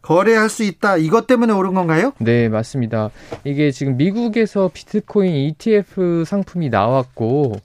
거래할 0.01 0.49
수 0.49 0.63
있다. 0.63 0.97
이것 0.97 1.25
때문에 1.25 1.51
오른 1.53 1.73
건가요? 1.73 2.11
네, 2.19 2.47
맞습니다. 2.47 3.09
이게 3.43 3.71
지금 3.71 3.97
미국에서 3.97 4.69
비트코인 4.71 5.33
ETF 5.33 6.25
상품이 6.27 6.69
나왔고 6.69 7.55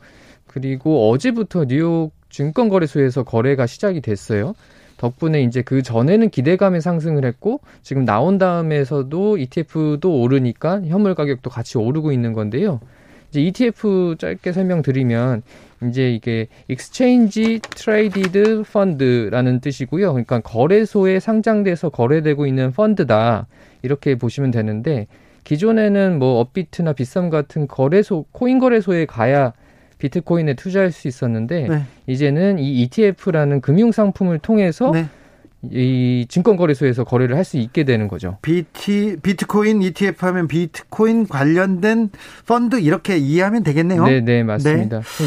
그리고 0.46 1.10
어제부터 1.10 1.66
뉴욕 1.66 2.12
증권거래소에서 2.30 3.24
거래가 3.24 3.66
시작이 3.66 4.00
됐어요. 4.00 4.54
덕분에 4.96 5.42
이제 5.42 5.62
그 5.62 5.82
전에는 5.82 6.28
기대감에 6.30 6.80
상승을 6.80 7.24
했고 7.24 7.60
지금 7.82 8.04
나온 8.04 8.38
다음에서도 8.38 9.38
ETF도 9.38 10.20
오르니까 10.20 10.82
현물 10.82 11.14
가격도 11.14 11.48
같이 11.48 11.78
오르고 11.78 12.12
있는 12.12 12.32
건데요. 12.32 12.80
이제 13.30 13.40
ETF 13.40 14.16
짧게 14.18 14.52
설명드리면 14.52 15.42
이제 15.88 16.12
이게 16.12 16.48
Exchange 16.68 17.60
Traded 17.60 18.38
Fund라는 18.66 19.60
뜻이고요. 19.60 20.12
그러니까 20.12 20.40
거래소에 20.40 21.20
상장돼서 21.20 21.88
거래되고 21.88 22.46
있는 22.46 22.72
펀드다 22.72 23.46
이렇게 23.82 24.16
보시면 24.16 24.50
되는데 24.50 25.06
기존에는 25.44 26.18
뭐 26.18 26.40
업비트나 26.40 26.92
비썸 26.92 27.30
같은 27.30 27.66
거래소 27.66 28.26
코인 28.32 28.58
거래소에 28.58 29.06
가야 29.06 29.54
비트코인에 30.00 30.54
투자할 30.54 30.90
수 30.90 31.06
있었는데 31.06 31.68
네. 31.68 31.82
이제는 32.08 32.58
이 32.58 32.82
ETF라는 32.82 33.60
금융 33.60 33.92
상품을 33.92 34.40
통해서 34.40 34.90
네. 34.90 35.06
이 35.70 36.24
증권거래소에서 36.28 37.04
거래를 37.04 37.36
할 37.36 37.44
수 37.44 37.58
있게 37.58 37.84
되는 37.84 38.08
거죠. 38.08 38.38
BT, 38.42 39.16
비트코인 39.22 39.82
ETF 39.82 40.26
하면 40.26 40.48
비트코인 40.48 41.26
관련된 41.28 42.10
펀드 42.46 42.80
이렇게 42.80 43.18
이해하면 43.18 43.62
되겠네요. 43.62 44.04
네, 44.06 44.20
네, 44.20 44.42
맞습니다. 44.42 45.00
네. 45.00 45.26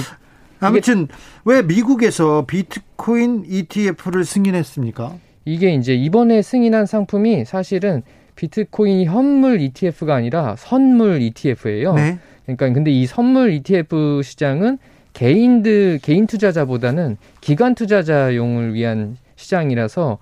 아무튼 0.60 1.08
왜 1.46 1.62
미국에서 1.62 2.46
비트코인 2.48 3.44
ETF를 3.48 4.26
승인했습니까? 4.26 5.14
이게 5.46 5.74
이제 5.76 5.94
이번에 5.94 6.42
승인한 6.42 6.86
상품이 6.86 7.46
사실은 7.46 8.02
비트코인 8.36 9.06
현물 9.06 9.62
ETF가 9.62 10.16
아니라 10.16 10.56
선물 10.58 11.22
ETF예요. 11.22 11.94
네. 11.94 12.20
그러니까 12.46 12.72
근데 12.72 12.92
이 12.92 13.06
선물 13.06 13.54
ETF 13.54 14.22
시장은 14.24 14.78
개인들 15.14 16.00
개인 16.02 16.28
투자자보다는 16.28 17.18
기관 17.40 17.76
투자자용을 17.76 18.74
위한 18.74 19.18
시장이라서 19.36 20.18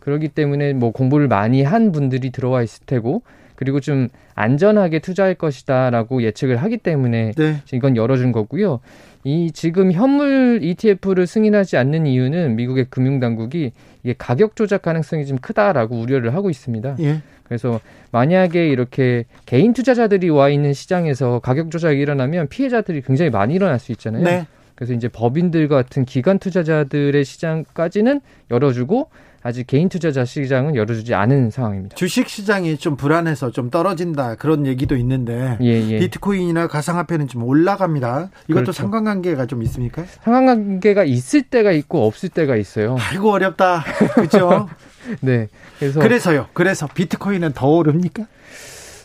그렇기 0.00 0.28
때문에 0.28 0.72
뭐 0.72 0.92
공부를 0.92 1.26
많이 1.28 1.62
한 1.62 1.90
분들이 1.92 2.30
들어와 2.30 2.62
있을 2.62 2.84
테고 2.86 3.22
그리고 3.56 3.80
좀 3.80 4.08
안전하게 4.34 5.00
투자할 5.00 5.34
것이다라고 5.34 6.22
예측을 6.22 6.58
하기 6.58 6.76
때문에 6.78 7.32
네. 7.36 7.62
이건 7.72 7.96
열어준 7.96 8.30
거고요. 8.32 8.80
이 9.24 9.50
지금 9.50 9.90
현물 9.90 10.60
ETF를 10.62 11.26
승인하지 11.26 11.76
않는 11.78 12.06
이유는 12.06 12.54
미국의 12.54 12.86
금융당국이 12.90 13.72
이게 14.04 14.14
가격 14.16 14.54
조작 14.54 14.82
가능성이 14.82 15.26
좀 15.26 15.38
크다라고 15.38 15.98
우려를 15.98 16.34
하고 16.34 16.48
있습니다. 16.50 16.96
예. 17.00 17.22
그래서 17.48 17.80
만약에 18.10 18.68
이렇게 18.68 19.24
개인 19.46 19.72
투자자들이 19.72 20.30
와 20.30 20.48
있는 20.48 20.72
시장에서 20.72 21.38
가격 21.40 21.70
조작이 21.70 21.98
일어나면 21.98 22.48
피해자들이 22.48 23.02
굉장히 23.02 23.30
많이 23.30 23.54
일어날 23.54 23.78
수 23.78 23.92
있잖아요. 23.92 24.24
네. 24.24 24.46
그래서 24.74 24.92
이제 24.92 25.08
법인들 25.08 25.68
같은 25.68 26.04
기관 26.04 26.38
투자자들의 26.38 27.24
시장까지는 27.24 28.20
열어주고 28.50 29.08
아직 29.42 29.66
개인 29.68 29.88
투자자 29.88 30.24
시장은 30.24 30.74
열어주지 30.74 31.14
않은 31.14 31.50
상황입니다. 31.50 31.94
주식 31.94 32.28
시장이 32.28 32.78
좀 32.78 32.96
불안해서 32.96 33.52
좀 33.52 33.70
떨어진다 33.70 34.34
그런 34.34 34.66
얘기도 34.66 34.96
있는데 34.96 35.56
예, 35.62 35.88
예. 35.88 35.98
비트코인이나 36.00 36.66
가상화폐는 36.66 37.28
좀 37.28 37.44
올라갑니다. 37.44 38.30
이것도 38.48 38.54
그렇죠. 38.54 38.72
상관관계가 38.72 39.46
좀 39.46 39.62
있습니까? 39.62 40.04
상관관계가 40.24 41.04
있을 41.04 41.42
때가 41.42 41.70
있고 41.70 42.06
없을 42.06 42.28
때가 42.28 42.56
있어요. 42.56 42.96
아이고 42.98 43.30
어렵다. 43.30 43.84
그렇죠? 44.14 44.68
네. 45.20 45.48
그래서 45.78 46.00
그래서요. 46.00 46.46
그래서 46.52 46.86
비트코인은 46.86 47.52
더 47.52 47.68
오릅니까? 47.68 48.26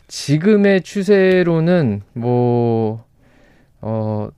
지금의 0.08 0.82
추세로는 0.82 2.02
뭐 2.14 3.06
어. 3.82 4.30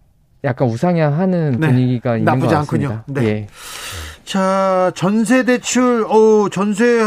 약간 0.45 0.67
우상향하는 0.67 1.57
네. 1.59 1.67
분위기가 1.67 2.17
있는 2.17 2.39
것 2.39 2.47
같습니다. 2.47 2.59
않군요. 2.59 3.03
네. 3.07 3.25
예. 3.25 3.47
자, 4.25 4.91
전세 4.93 5.43
대출, 5.43 6.05
어 6.05 6.49
전세 6.49 6.99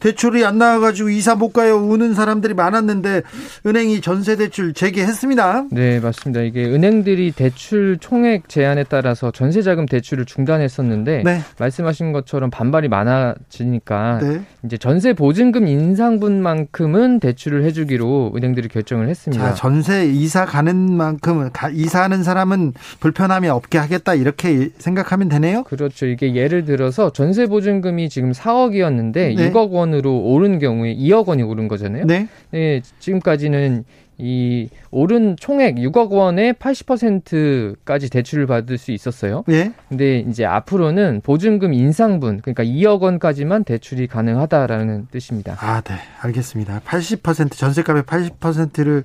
대출이 0.00 0.44
안 0.44 0.58
나와가지고 0.58 1.08
이사 1.10 1.34
못 1.34 1.52
가요 1.52 1.76
우는 1.76 2.14
사람들이 2.14 2.54
많았는데 2.54 3.22
은행이 3.66 4.00
전세 4.00 4.36
대출 4.36 4.72
재개했습니다. 4.72 5.66
네 5.72 6.00
맞습니다. 6.00 6.42
이게 6.42 6.64
은행들이 6.64 7.32
대출 7.32 7.98
총액 8.00 8.48
제한에 8.48 8.84
따라서 8.84 9.30
전세 9.30 9.62
자금 9.62 9.86
대출을 9.86 10.24
중단했었는데 10.24 11.22
네. 11.24 11.40
말씀하신 11.58 12.12
것처럼 12.12 12.50
반발이 12.50 12.88
많아지니까 12.88 14.20
네. 14.22 14.40
이제 14.64 14.76
전세 14.76 15.12
보증금 15.12 15.66
인상분만큼은 15.66 17.20
대출을 17.20 17.64
해주기로 17.64 18.32
은행들이 18.36 18.68
결정을 18.68 19.08
했습니다. 19.08 19.48
자, 19.48 19.54
전세 19.54 20.06
이사 20.06 20.44
가는 20.44 20.76
만큼 20.96 21.50
이사하는 21.72 22.22
사람은 22.22 22.74
불편함이 23.00 23.48
없게 23.48 23.78
하겠다 23.78 24.14
이렇게 24.14 24.70
생각하면 24.78 25.28
되네요. 25.28 25.64
그렇죠. 25.64 26.06
이게 26.06 26.34
예를 26.34 26.64
들어서 26.64 27.10
전세 27.10 27.46
보증금이 27.46 28.08
지금 28.08 28.32
4억이었는데 28.32 29.12
네. 29.12 29.50
6억 29.50 29.70
원 29.70 29.87
원으로 29.88 30.20
오른 30.20 30.58
경우에 30.58 30.94
2억 30.94 31.26
원이 31.26 31.42
오른 31.42 31.68
거잖아요. 31.68 32.06
네. 32.06 32.28
네 32.50 32.80
지금까지는 32.98 33.84
이 34.20 34.68
오른 34.90 35.36
총액 35.36 35.76
6억 35.76 36.10
원의 36.10 36.54
80%까지 36.54 38.10
대출을 38.10 38.46
받을 38.46 38.76
수 38.76 38.90
있었어요. 38.90 39.44
예. 39.48 39.72
근데 39.88 40.18
이제 40.20 40.44
앞으로는 40.44 41.20
보증금 41.22 41.72
인상분 41.72 42.40
그러니까 42.40 42.64
2억 42.64 43.00
원까지만 43.00 43.62
대출이 43.64 44.08
가능하다라는 44.08 45.08
뜻입니다. 45.12 45.56
아, 45.60 45.80
네. 45.82 45.94
알겠습니다. 46.20 46.80
80% 46.84 47.52
전세값의 47.52 48.02
80%를 48.02 49.04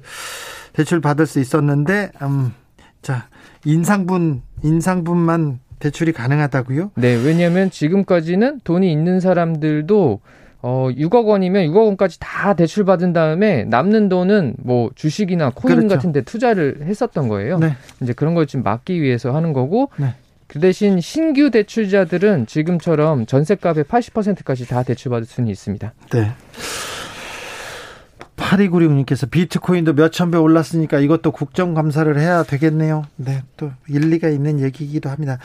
대출 0.73 0.99
받을 0.99 1.27
수 1.27 1.39
있었는데 1.39 2.11
음, 2.23 2.53
자, 3.03 3.27
인상분 3.65 4.41
인상분만 4.63 5.59
대출이 5.77 6.13
가능하다고요? 6.13 6.91
네, 6.95 7.13
왜냐하면 7.23 7.69
지금까지는 7.69 8.61
돈이 8.63 8.91
있는 8.91 9.19
사람들도 9.19 10.21
어, 10.65 10.87
6억 10.89 11.25
원이면 11.25 11.67
6억 11.67 11.85
원까지 11.87 12.19
다 12.21 12.53
대출 12.53 12.85
받은 12.85 13.11
다음에 13.11 13.65
남는 13.65 14.07
돈은 14.07 14.55
뭐 14.59 14.91
주식이나 14.95 15.51
코인 15.53 15.75
그렇죠. 15.75 15.95
같은 15.95 16.13
데 16.13 16.21
투자를 16.21 16.77
했었던 16.83 17.27
거예요. 17.27 17.59
네. 17.59 17.75
이제 18.01 18.13
그런 18.13 18.33
걸좀 18.33 18.63
막기 18.63 19.01
위해서 19.01 19.35
하는 19.35 19.51
거고 19.51 19.91
네. 19.97 20.15
그 20.47 20.59
대신 20.59 21.01
신규 21.01 21.51
대출자들은 21.51 22.45
지금처럼 22.45 23.25
전세값의 23.25 23.83
80%까지 23.83 24.65
다 24.65 24.83
대출받을 24.83 25.25
수는 25.25 25.49
있습니다. 25.49 25.93
네. 26.11 26.31
8296님께서 28.35 29.29
비트코인도 29.29 29.93
몇천 29.93 30.31
배 30.31 30.37
올랐으니까 30.37 30.99
이것도 30.99 31.31
국정감사를 31.31 32.19
해야 32.19 32.43
되겠네요. 32.43 33.03
네, 33.15 33.41
또 33.57 33.71
일리가 33.87 34.29
있는 34.29 34.59
얘기이기도 34.59 35.09
합니다. 35.09 35.37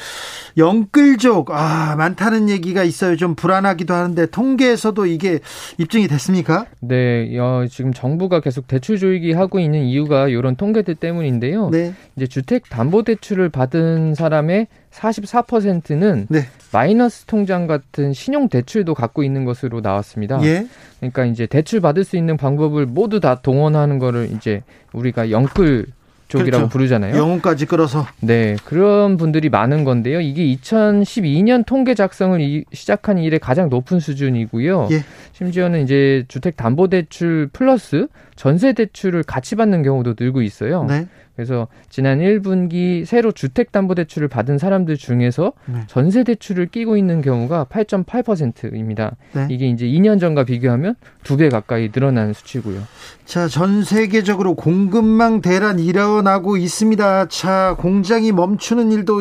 영끌족, 0.56 1.50
아, 1.50 1.96
많다는 1.96 2.48
얘기가 2.48 2.82
있어요. 2.84 3.16
좀 3.16 3.34
불안하기도 3.34 3.94
하는데 3.94 4.26
통계에서도 4.26 5.06
이게 5.06 5.40
입증이 5.78 6.08
됐습니까? 6.08 6.66
네, 6.80 7.38
어, 7.38 7.66
지금 7.70 7.92
정부가 7.92 8.40
계속 8.40 8.66
대출 8.66 8.98
조이기 8.98 9.32
하고 9.32 9.58
있는 9.58 9.82
이유가 9.82 10.28
이런 10.28 10.56
통계들 10.56 10.94
때문인데요. 10.94 11.70
네. 11.70 11.94
이제 12.16 12.26
주택 12.26 12.68
담보 12.68 13.04
대출을 13.04 13.48
받은 13.50 14.14
사람의 14.14 14.68
44%는 14.98 16.26
네. 16.28 16.46
마이너스 16.72 17.24
통장 17.24 17.66
같은 17.66 18.12
신용 18.12 18.48
대출도 18.48 18.94
갖고 18.94 19.22
있는 19.22 19.44
것으로 19.44 19.80
나왔습니다. 19.80 20.40
예. 20.42 20.66
그러니까 20.98 21.24
이제 21.24 21.46
대출 21.46 21.80
받을 21.80 22.04
수 22.04 22.16
있는 22.16 22.36
방법을 22.36 22.86
모두 22.86 23.20
다 23.20 23.36
동원하는 23.36 23.98
거를 23.98 24.30
이제 24.32 24.62
우리가 24.92 25.30
영끌 25.30 25.86
쪽이라고 26.28 26.50
그렇죠. 26.50 26.68
부르잖아요. 26.68 27.16
영혼까지 27.16 27.64
끌어서. 27.66 28.06
네, 28.20 28.56
그런 28.64 29.16
분들이 29.16 29.48
많은 29.48 29.84
건데요. 29.84 30.20
이게 30.20 30.44
2012년 30.56 31.64
통계 31.64 31.94
작성을 31.94 32.38
이, 32.40 32.64
시작한 32.72 33.16
이래 33.18 33.38
가장 33.38 33.70
높은 33.70 33.98
수준이고요. 33.98 34.88
예. 34.90 35.04
심지어는 35.32 35.82
이제 35.84 36.24
주택 36.28 36.56
담보 36.56 36.88
대출 36.88 37.48
플러스 37.52 38.08
전세 38.36 38.74
대출을 38.74 39.22
같이 39.22 39.56
받는 39.56 39.82
경우도 39.82 40.14
늘고 40.18 40.42
있어요. 40.42 40.84
네. 40.84 41.06
그래서 41.38 41.68
지난 41.88 42.18
1분기 42.18 43.04
새로 43.04 43.30
주택담보대출을 43.30 44.26
받은 44.26 44.58
사람들 44.58 44.96
중에서 44.96 45.52
네. 45.66 45.82
전세대출을 45.86 46.66
끼고 46.66 46.96
있는 46.96 47.22
경우가 47.22 47.66
8.8%입니다. 47.70 49.14
네. 49.34 49.46
이게 49.48 49.68
이제 49.68 49.86
2년 49.86 50.18
전과 50.18 50.42
비교하면 50.42 50.96
두 51.22 51.36
배 51.36 51.48
가까이 51.48 51.92
늘어난 51.92 52.32
수치고요. 52.32 52.82
자, 53.24 53.46
전 53.46 53.84
세계적으로 53.84 54.56
공급망 54.56 55.40
대란 55.40 55.78
일어나고 55.78 56.56
있습니다. 56.56 57.26
자, 57.28 57.76
공장이 57.78 58.32
멈추는 58.32 58.90
일도 58.90 59.20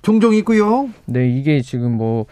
종종 0.00 0.32
있고요. 0.36 0.88
네, 1.04 1.28
이게 1.28 1.60
지금 1.60 1.92
뭐 1.92 2.24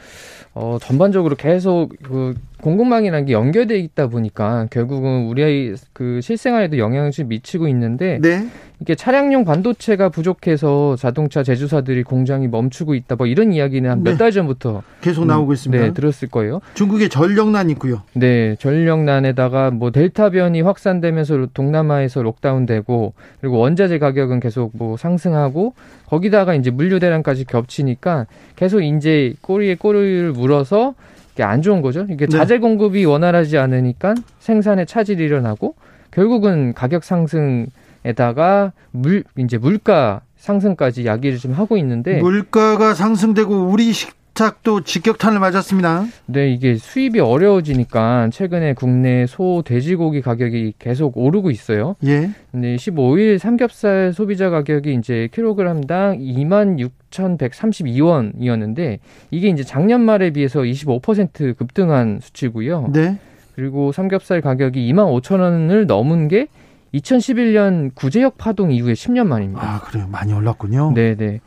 어, 0.55 0.79
전반적으로 0.81 1.37
계속 1.37 1.91
그 2.03 2.35
공급망이라는 2.61 3.27
게 3.27 3.33
연결돼 3.33 3.79
있다 3.79 4.09
보니까 4.09 4.67
결국은 4.71 5.27
우리의 5.27 5.75
그 5.93 6.21
실생활에도 6.23 6.79
영향을 6.79 7.11
좀 7.11 7.29
미치고 7.29 7.69
있는데 7.69 8.19
네. 8.21 8.49
이게 8.81 8.95
차량용 8.95 9.45
반도체가 9.45 10.11
부족해서 10.11 10.97
자동차 10.97 11.43
제조사들이 11.43 12.03
공장이 12.03 12.49
멈추고 12.49 12.95
있다 12.95 13.17
뭐 13.17 13.27
이런 13.27 13.53
이야기는 13.53 13.89
한 13.89 14.03
몇달 14.03 14.31
네. 14.31 14.33
전부터 14.33 14.83
계속 15.01 15.23
음, 15.23 15.29
나오고 15.29 15.53
있습니다. 15.53 15.83
네, 15.83 15.93
들었을 15.93 16.29
거예요. 16.29 16.61
중국에 16.75 17.09
전력난 17.09 17.71
있고요. 17.71 18.03
네, 18.15 18.57
전력난에다가 18.59 19.71
뭐 19.71 19.91
델타 19.91 20.31
변이 20.31 20.61
확산되면서 20.61 21.49
동남아에서 21.55 22.23
록다운되고 22.23 23.15
그리고 23.41 23.59
원자재 23.59 23.99
가격은 23.99 24.41
계속 24.41 24.73
뭐 24.75 24.97
상승하고 24.97 25.75
거기다가 26.07 26.55
이제 26.55 26.71
물류 26.71 26.99
대란까지 26.99 27.45
겹치니까 27.45 28.27
계속 28.57 28.83
이제 28.83 29.35
꼬리에 29.41 29.75
꼬리를 29.77 30.33
물어서 30.33 30.95
이게 31.37 31.43
안 31.43 31.61
좋은 31.61 31.83
거죠. 31.83 32.07
이게 32.09 32.25
네. 32.25 32.35
자재 32.35 32.59
공급이 32.59 33.05
원활하지 33.05 33.59
않으니까 33.59 34.15
생산에 34.39 34.87
차질이 34.87 35.23
일어나고 35.23 35.75
결국은 36.11 36.73
가격 36.73 37.05
상승에다가 37.05 38.73
물 38.91 39.23
이제 39.37 39.59
물가 39.59 40.23
상승까지 40.39 41.05
야기를 41.05 41.37
좀 41.37 41.53
하고 41.53 41.77
있는데 41.77 42.21
물가가 42.21 42.95
상승되고 42.95 43.69
우리 43.69 43.93
식 43.93 44.15
탁도 44.37 44.83
직격탄을 44.83 45.41
맞았습니다. 45.41 46.05
네, 46.27 46.51
이게 46.51 46.77
수입이 46.77 47.19
어려워지니까 47.21 48.29
최근에 48.31 48.75
국내 48.75 49.27
소, 49.27 49.63
돼지고기 49.65 50.21
가격이 50.21 50.75
계속 50.79 51.17
오르고 51.17 51.51
있어요. 51.51 51.97
예. 52.05 52.31
네, 52.53 52.77
15일 52.77 53.39
삼겹살 53.39 54.13
소비자 54.13 54.51
가격이 54.51 54.93
이제 54.95 55.31
킬로그램당 55.33 56.19
26,132원이었는데 56.19 58.99
이게 59.31 59.49
이제 59.49 59.65
작년 59.65 60.03
말에 60.03 60.29
비해서 60.31 60.61
25% 60.61 61.57
급등한 61.57 62.21
수치고요. 62.23 62.91
네. 62.93 63.19
그리고 63.55 63.91
삼겹살 63.91 64.43
가격이 64.43 64.93
2만 64.93 65.19
5천 65.23 65.41
원을 65.41 65.87
넘은 65.87 66.29
게 66.29 66.49
2011년 66.93 67.95
구제역 67.95 68.37
파동 68.37 68.71
이후에 68.71 68.93
10년 68.93 69.29
만입니다. 69.29 69.63
아, 69.63 69.81
그래요. 69.81 70.07
많이 70.11 70.35
올랐군요. 70.35 70.93
네, 70.95 71.15
네. 71.15 71.41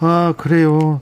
아, 0.00 0.34
그래요. 0.36 1.00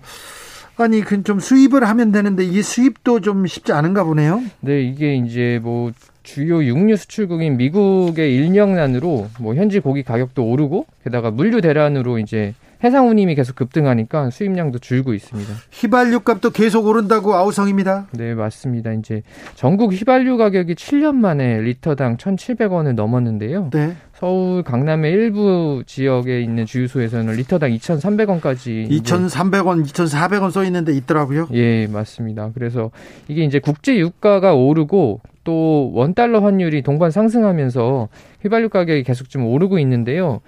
아니, 0.76 1.00
그 1.00 1.22
좀 1.22 1.40
수입을 1.40 1.84
하면 1.88 2.12
되는데 2.12 2.44
이 2.44 2.60
수입도 2.62 3.20
좀 3.20 3.46
쉽지 3.46 3.72
않은가 3.72 4.04
보네요. 4.04 4.42
네, 4.60 4.82
이게 4.82 5.14
이제 5.14 5.60
뭐 5.62 5.92
주요 6.22 6.64
육류 6.64 6.96
수출국인 6.96 7.56
미국의 7.56 8.34
인력난으로 8.34 9.28
뭐 9.40 9.54
현지 9.54 9.78
고기 9.80 10.02
가격도 10.02 10.44
오르고 10.44 10.86
게다가 11.04 11.30
물류 11.30 11.60
대란으로 11.60 12.18
이제 12.18 12.54
해상 12.82 13.08
운임이 13.08 13.34
계속 13.34 13.56
급등하니까 13.56 14.30
수입량도 14.30 14.78
줄고 14.78 15.14
있습니다. 15.14 15.52
휘발유 15.70 16.20
값도 16.20 16.50
계속 16.50 16.86
오른다고 16.86 17.34
아우성입니다. 17.34 18.08
네, 18.12 18.34
맞습니다. 18.34 18.92
이제 18.92 19.22
전국 19.54 19.92
휘발유 19.92 20.36
가격이 20.36 20.74
7년 20.74 21.14
만에 21.14 21.60
리터당 21.60 22.16
1,700원을 22.16 22.94
넘었는데요. 22.94 23.70
네. 23.72 23.96
서울 24.14 24.62
강남의 24.62 25.12
일부 25.12 25.82
지역에 25.86 26.40
있는 26.40 26.66
주유소에서는 26.66 27.34
리터당 27.34 27.70
2,300원까지 27.72 28.88
2,300원, 28.88 29.84
2,400원 29.84 30.50
써 30.50 30.64
있는데 30.64 30.92
있더라고요. 30.92 31.48
예, 31.52 31.86
맞습니다. 31.86 32.50
그래서 32.54 32.90
이게 33.28 33.44
이제 33.44 33.58
국제 33.58 33.98
유가가 33.98 34.54
오르고 34.54 35.20
또 35.42 35.90
원달러 35.92 36.40
환율이 36.40 36.82
동반 36.82 37.10
상승하면서 37.10 38.08
휘발유 38.42 38.70
가격이 38.70 39.02
계속 39.02 39.28
좀 39.28 39.46
오르고 39.46 39.78
있는데요. 39.80 40.40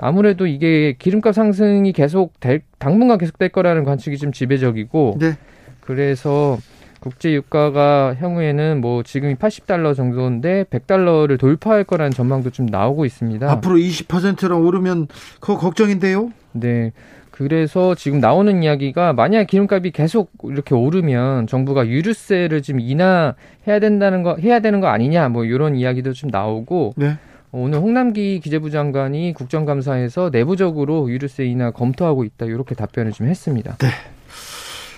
아무래도 0.00 0.46
이게 0.46 0.94
기름값 0.98 1.34
상승이 1.34 1.92
계속 1.92 2.38
될, 2.40 2.62
당분간 2.78 3.18
계속 3.18 3.38
될 3.38 3.48
거라는 3.50 3.84
관측이 3.84 4.18
좀 4.18 4.32
지배적이고 4.32 5.18
네. 5.20 5.36
그래서 5.80 6.58
국제 7.00 7.32
유가가 7.32 8.14
향후에는 8.18 8.80
뭐 8.80 9.02
지금이 9.02 9.34
80달러 9.36 9.96
정도인데 9.96 10.64
100달러를 10.64 11.38
돌파할 11.38 11.84
거라는 11.84 12.12
전망도 12.12 12.50
좀 12.50 12.66
나오고 12.66 13.06
있습니다. 13.06 13.50
앞으로 13.50 13.76
20%로 13.76 14.64
오르면 14.64 15.08
그거 15.40 15.56
걱정인데요. 15.56 16.30
네. 16.52 16.92
그래서 17.30 17.94
지금 17.94 18.20
나오는 18.20 18.62
이야기가 18.62 19.14
만약 19.14 19.46
기름값이 19.46 19.92
계속 19.92 20.30
이렇게 20.44 20.74
오르면 20.74 21.46
정부가 21.46 21.86
유류세를 21.86 22.60
좀 22.60 22.80
인하해야 22.80 23.78
된다는 23.80 24.22
거 24.22 24.36
해야 24.36 24.60
되는 24.60 24.80
거 24.80 24.88
아니냐 24.88 25.30
뭐 25.30 25.46
이런 25.46 25.74
이야기도 25.74 26.12
좀 26.12 26.28
나오고 26.28 26.92
네. 26.98 27.16
오늘 27.52 27.78
홍남기 27.80 28.40
기재부 28.40 28.70
장관이 28.70 29.32
국정감사에서 29.34 30.30
내부적으로 30.30 31.10
유류세 31.10 31.46
인하 31.46 31.70
검토하고 31.72 32.24
있다 32.24 32.46
이렇게 32.46 32.74
답변을 32.74 33.12
좀 33.12 33.26
했습니다. 33.26 33.76
네. 33.78 33.88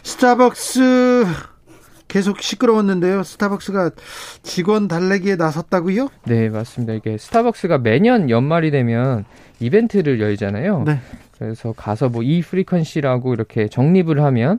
스타벅스 0.03 1.25
계속 2.09 2.43
시끄러웠는데요. 2.43 3.23
스타벅스가 3.23 3.93
직원 4.43 4.87
달래기에 4.87 5.37
나섰다고요? 5.37 6.09
네, 6.27 6.51
맞습니다. 6.51 6.93
이게 6.93 7.17
스타벅스가 7.17 7.79
매년 7.79 8.29
연말이 8.29 8.71
되면 8.71 9.25
이벤트를 9.61 10.21
열잖아요. 10.21 10.85
네. 10.87 10.99
그래서 11.39 11.73
가서 11.73 12.11
뭐 12.11 12.23
e-frequency라고 12.23 13.33
이렇게 13.33 13.69
적립을 13.69 14.23
하면 14.23 14.59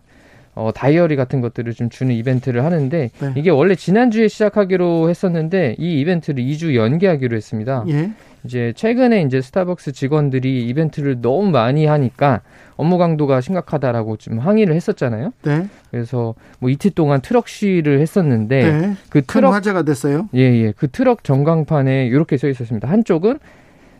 어, 0.55 0.71
다이어리 0.73 1.15
같은 1.15 1.41
것들을 1.41 1.73
좀 1.73 1.89
주는 1.89 2.13
이벤트를 2.13 2.63
하는데 2.63 3.09
네. 3.19 3.33
이게 3.35 3.49
원래 3.49 3.75
지난주에 3.75 4.27
시작하기로 4.27 5.09
했었는데 5.09 5.75
이 5.79 5.99
이벤트를 6.01 6.43
2주 6.43 6.75
연기하기로 6.75 7.35
했습니다. 7.35 7.85
예. 7.89 8.11
이제 8.45 8.73
최근에 8.75 9.21
이제 9.21 9.41
스타벅스 9.41 9.93
직원들이 9.93 10.67
이벤트를 10.67 11.21
너무 11.21 11.49
많이 11.49 11.85
하니까 11.85 12.41
업무 12.75 12.97
강도가 12.97 13.39
심각하다라고 13.41 14.17
좀 14.17 14.37
항의를 14.39 14.75
했었잖아요. 14.75 15.31
네. 15.43 15.67
그래서 15.91 16.35
뭐 16.59 16.69
이틀 16.69 16.91
동안 16.91 17.21
트럭 17.21 17.47
시위를 17.47 18.01
했었는데 18.01 18.71
네. 18.71 18.93
그 19.09 19.21
트럭 19.25 19.53
화제가 19.53 19.83
됐어요. 19.83 20.29
예, 20.35 20.41
예. 20.41 20.73
그 20.75 20.89
트럭 20.89 21.23
전광판에 21.23 22.07
이렇게 22.07 22.37
써 22.37 22.47
있었습니다. 22.49 22.89
한쪽은 22.89 23.39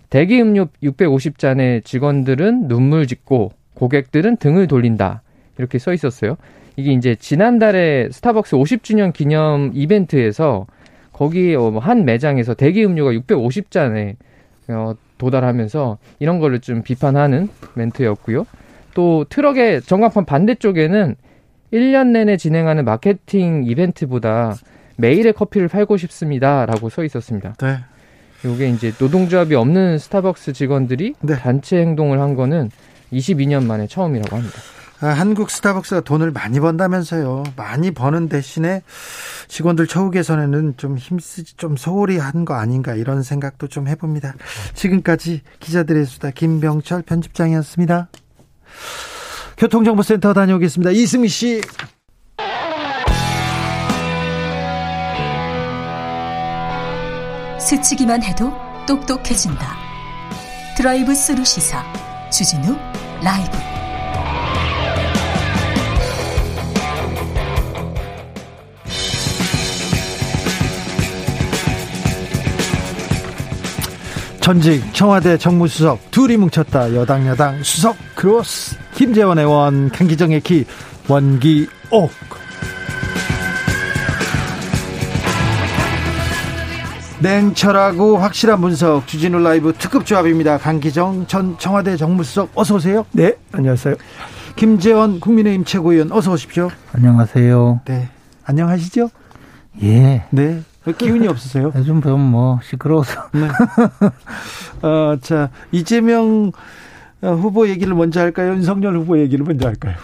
대기 0.09 0.39
음료 0.41 0.67
650잔의 0.84 1.84
직원들은 1.85 2.67
눈물 2.67 3.07
짓고 3.07 3.53
고객들은 3.73 4.38
등을 4.38 4.67
돌린다. 4.67 5.23
이렇게 5.57 5.80
써 5.80 5.93
있었어요. 5.93 6.38
이게 6.75 6.91
이제 6.91 7.15
지난달에 7.15 8.09
스타벅스 8.11 8.55
50주년 8.55 9.13
기념 9.13 9.71
이벤트에서 9.73 10.65
거기 11.11 11.55
어, 11.55 11.69
뭐한 11.69 12.05
매장에서 12.05 12.55
대기 12.55 12.84
음료가 12.84 13.11
650잔에 13.11 14.15
어, 14.69 14.95
도달하면서 15.17 15.97
이런 16.19 16.39
거를 16.39 16.59
좀 16.59 16.81
비판하는 16.81 17.49
멘트였고요. 17.75 18.45
또 18.93 19.25
트럭의 19.30 19.81
전광판 19.84 20.25
반대쪽에는 20.25 21.15
1년 21.71 22.07
내내 22.07 22.38
진행하는 22.38 22.85
마케팅 22.85 23.63
이벤트보다 23.65 24.55
매일의 24.97 25.34
커피를 25.34 25.67
팔고 25.67 25.97
싶습니다라고 25.97 26.89
써 26.89 27.03
있었습니다. 27.03 27.53
네. 27.53 27.77
요게 28.45 28.69
이제 28.69 28.91
노동조합이 28.99 29.55
없는 29.55 29.97
스타벅스 29.97 30.53
직원들이 30.53 31.15
네. 31.21 31.35
단체 31.35 31.77
행동을 31.77 32.19
한 32.19 32.35
거는 32.35 32.69
22년 33.11 33.65
만에 33.65 33.88
처음이라고 33.88 34.35
합니다. 34.35 34.55
아, 35.03 35.07
한국 35.07 35.51
스타벅스가 35.51 35.99
돈을 36.01 36.31
많이 36.31 36.61
번다면서요. 36.61 37.43
많이 37.57 37.91
버는 37.91 38.30
대신에 38.30 38.84
직원들 39.49 39.85
처우 39.88 40.11
개선에는 40.11 40.75
좀 40.77 40.97
힘쓰지, 40.97 41.57
좀 41.57 41.75
소홀히 41.75 42.17
한 42.17 42.45
거 42.45 42.53
아닌가 42.55 42.93
이런 42.95 43.21
생각도 43.23 43.67
좀 43.67 43.88
해봅니다. 43.88 44.34
지금까지 44.73 45.41
기자들의 45.59 46.05
수다 46.05 46.31
김병철 46.31 47.01
편집장이었습니다. 47.03 48.07
교통정보센터 49.57 50.34
다녀오겠습니다. 50.34 50.91
이승미 50.91 51.27
씨. 51.27 51.61
스치기만 57.59 58.23
해도 58.23 58.51
똑똑해진다. 58.88 59.75
드라이브 60.75 61.15
스루 61.15 61.43
시사 61.45 61.84
주진우 62.30 62.75
라이브. 63.23 63.73
전직 74.44 74.94
청와대 74.94 75.38
정무수석 75.38 76.11
둘이 76.11 76.36
뭉쳤다 76.36 76.94
여당 76.95 77.26
여당 77.28 77.64
수석 77.64 77.95
크로스 78.14 78.76
김재원의 78.94 79.45
원 79.45 79.90
강기정의 79.90 80.41
기 80.41 80.65
원기옥 81.07 82.11
냉철하고 87.22 88.18
확실한 88.18 88.60
분석 88.60 89.07
주진우 89.07 89.40
라이브 89.40 89.72
특급 89.78 90.06
조합입니다. 90.06 90.57
강기정 90.57 91.28
전 91.28 91.57
청와대 91.57 91.95
정무수석 91.95 92.52
어서 92.53 92.76
오세요. 92.76 93.06
네, 93.14 93.34
안녕하세요. 93.53 93.95
김재원 94.57 95.22
국민의힘 95.22 95.64
최고위원 95.64 96.11
어서 96.11 96.34
오십시오. 96.34 96.70
안녕하세요. 96.91 97.82
네, 97.86 98.10
안녕하시죠? 98.44 99.10
예. 99.84 100.26
네. 100.32 100.61
기운이 100.91 101.27
없으세요? 101.27 101.72
요즘 101.76 102.01
좀 102.01 102.19
뭐 102.19 102.60
시끄러워서. 102.64 103.30
네. 103.34 103.47
어, 104.81 105.15
자, 105.22 105.49
이재명 105.72 106.51
어, 107.22 107.27
후보 107.35 107.68
얘기를 107.69 107.93
먼저 107.93 108.19
할까요? 108.19 108.51
윤석열 108.53 108.97
후보 108.97 109.18
얘기를 109.18 109.45
먼저 109.45 109.68
할까요? 109.68 109.95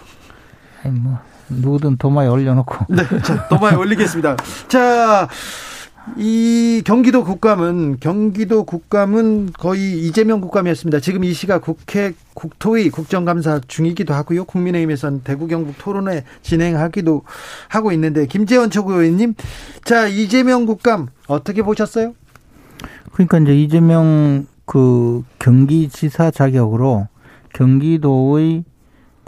아니, 0.83 0.97
뭐, 0.97 1.19
누구든 1.49 1.97
도마에 1.97 2.27
올려놓고. 2.27 2.85
네, 2.93 3.03
자, 3.23 3.47
도마에 3.49 3.75
올리겠습니다. 3.79 4.37
자, 4.69 5.27
이 6.17 6.81
경기도 6.85 7.23
국감은 7.23 7.97
경기도 7.99 8.63
국감은 8.63 9.51
거의 9.53 9.99
이재명 9.99 10.41
국감이었습니다. 10.41 10.99
지금 10.99 11.23
이 11.23 11.33
시각 11.33 11.61
국회 11.61 12.13
국토위 12.33 12.89
국정감사 12.89 13.61
중이기도 13.67 14.13
하고요. 14.13 14.45
국민의힘에선 14.45 15.21
대구 15.23 15.47
경북 15.47 15.77
토론회 15.77 16.23
진행하기도 16.41 17.23
하고 17.67 17.91
있는데 17.91 18.25
김재원 18.25 18.69
최고위원님, 18.69 19.35
자 19.83 20.07
이재명 20.07 20.65
국감 20.65 21.07
어떻게 21.27 21.61
보셨어요? 21.61 22.13
그러니까 23.11 23.39
이제 23.39 23.55
이재명 23.55 24.45
그 24.65 25.23
경기지사 25.39 26.31
자격으로 26.31 27.07
경기도의 27.53 28.63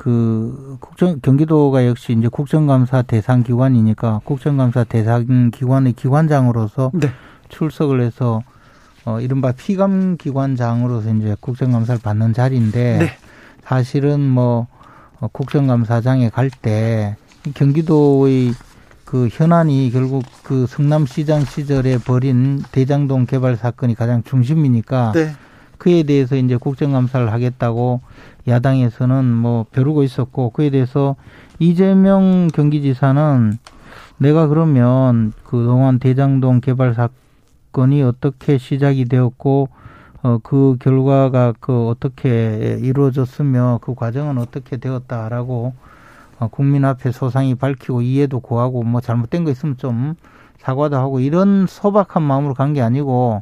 그 0.01 0.77
국정 0.79 1.19
경기도가 1.21 1.85
역시 1.85 2.15
이제 2.17 2.27
국정감사 2.27 3.03
대상 3.03 3.43
기관이니까 3.43 4.21
국정감사 4.23 4.85
대상 4.85 5.51
기관의 5.51 5.93
기관장으로서 5.93 6.89
네. 6.95 7.09
출석을 7.49 8.01
해서 8.01 8.41
어 9.05 9.19
이른바 9.19 9.51
피감 9.51 10.17
기관장으로서 10.17 11.13
이제 11.13 11.35
국정감사를 11.39 12.01
받는 12.01 12.33
자리인데 12.33 12.97
네. 12.97 13.09
사실은 13.63 14.21
뭐 14.21 14.65
어, 15.19 15.27
국정감사장에 15.27 16.29
갈 16.29 16.49
때 16.49 17.15
경기도의 17.53 18.53
그 19.05 19.29
현안이 19.31 19.91
결국 19.93 20.23
그 20.41 20.65
성남시장 20.65 21.45
시절에 21.45 21.99
벌인 21.99 22.63
대장동 22.71 23.27
개발 23.27 23.55
사건이 23.55 23.93
가장 23.93 24.23
중심이니까 24.23 25.11
네. 25.11 25.35
그에 25.81 26.03
대해서 26.03 26.35
이제 26.35 26.57
국정감사를 26.57 27.33
하겠다고 27.33 28.01
야당에서는 28.47 29.25
뭐 29.25 29.65
벼르고 29.71 30.03
있었고 30.03 30.51
그에 30.51 30.69
대해서 30.69 31.15
이재명 31.57 32.49
경기지사는 32.53 33.57
내가 34.19 34.45
그러면 34.45 35.33
그동안 35.43 35.97
대장동 35.97 36.61
개발 36.61 36.93
사건이 36.93 38.03
어떻게 38.03 38.59
시작이 38.59 39.05
되었고 39.05 39.69
어, 40.21 40.37
그 40.43 40.77
결과가 40.79 41.55
그 41.59 41.87
어떻게 41.87 42.77
이루어졌으며 42.79 43.79
그 43.81 43.95
과정은 43.95 44.37
어떻게 44.37 44.77
되었다라고 44.77 45.73
어, 46.37 46.47
국민 46.49 46.85
앞에 46.85 47.11
소상히 47.11 47.55
밝히고 47.55 48.03
이해도 48.03 48.39
구하고 48.39 48.83
뭐 48.83 49.01
잘못된 49.01 49.45
거 49.45 49.49
있으면 49.49 49.77
좀 49.77 50.13
사과도 50.59 50.95
하고 50.97 51.19
이런 51.19 51.65
소박한 51.67 52.21
마음으로 52.21 52.53
간 52.53 52.73
게 52.75 52.83
아니고 52.83 53.41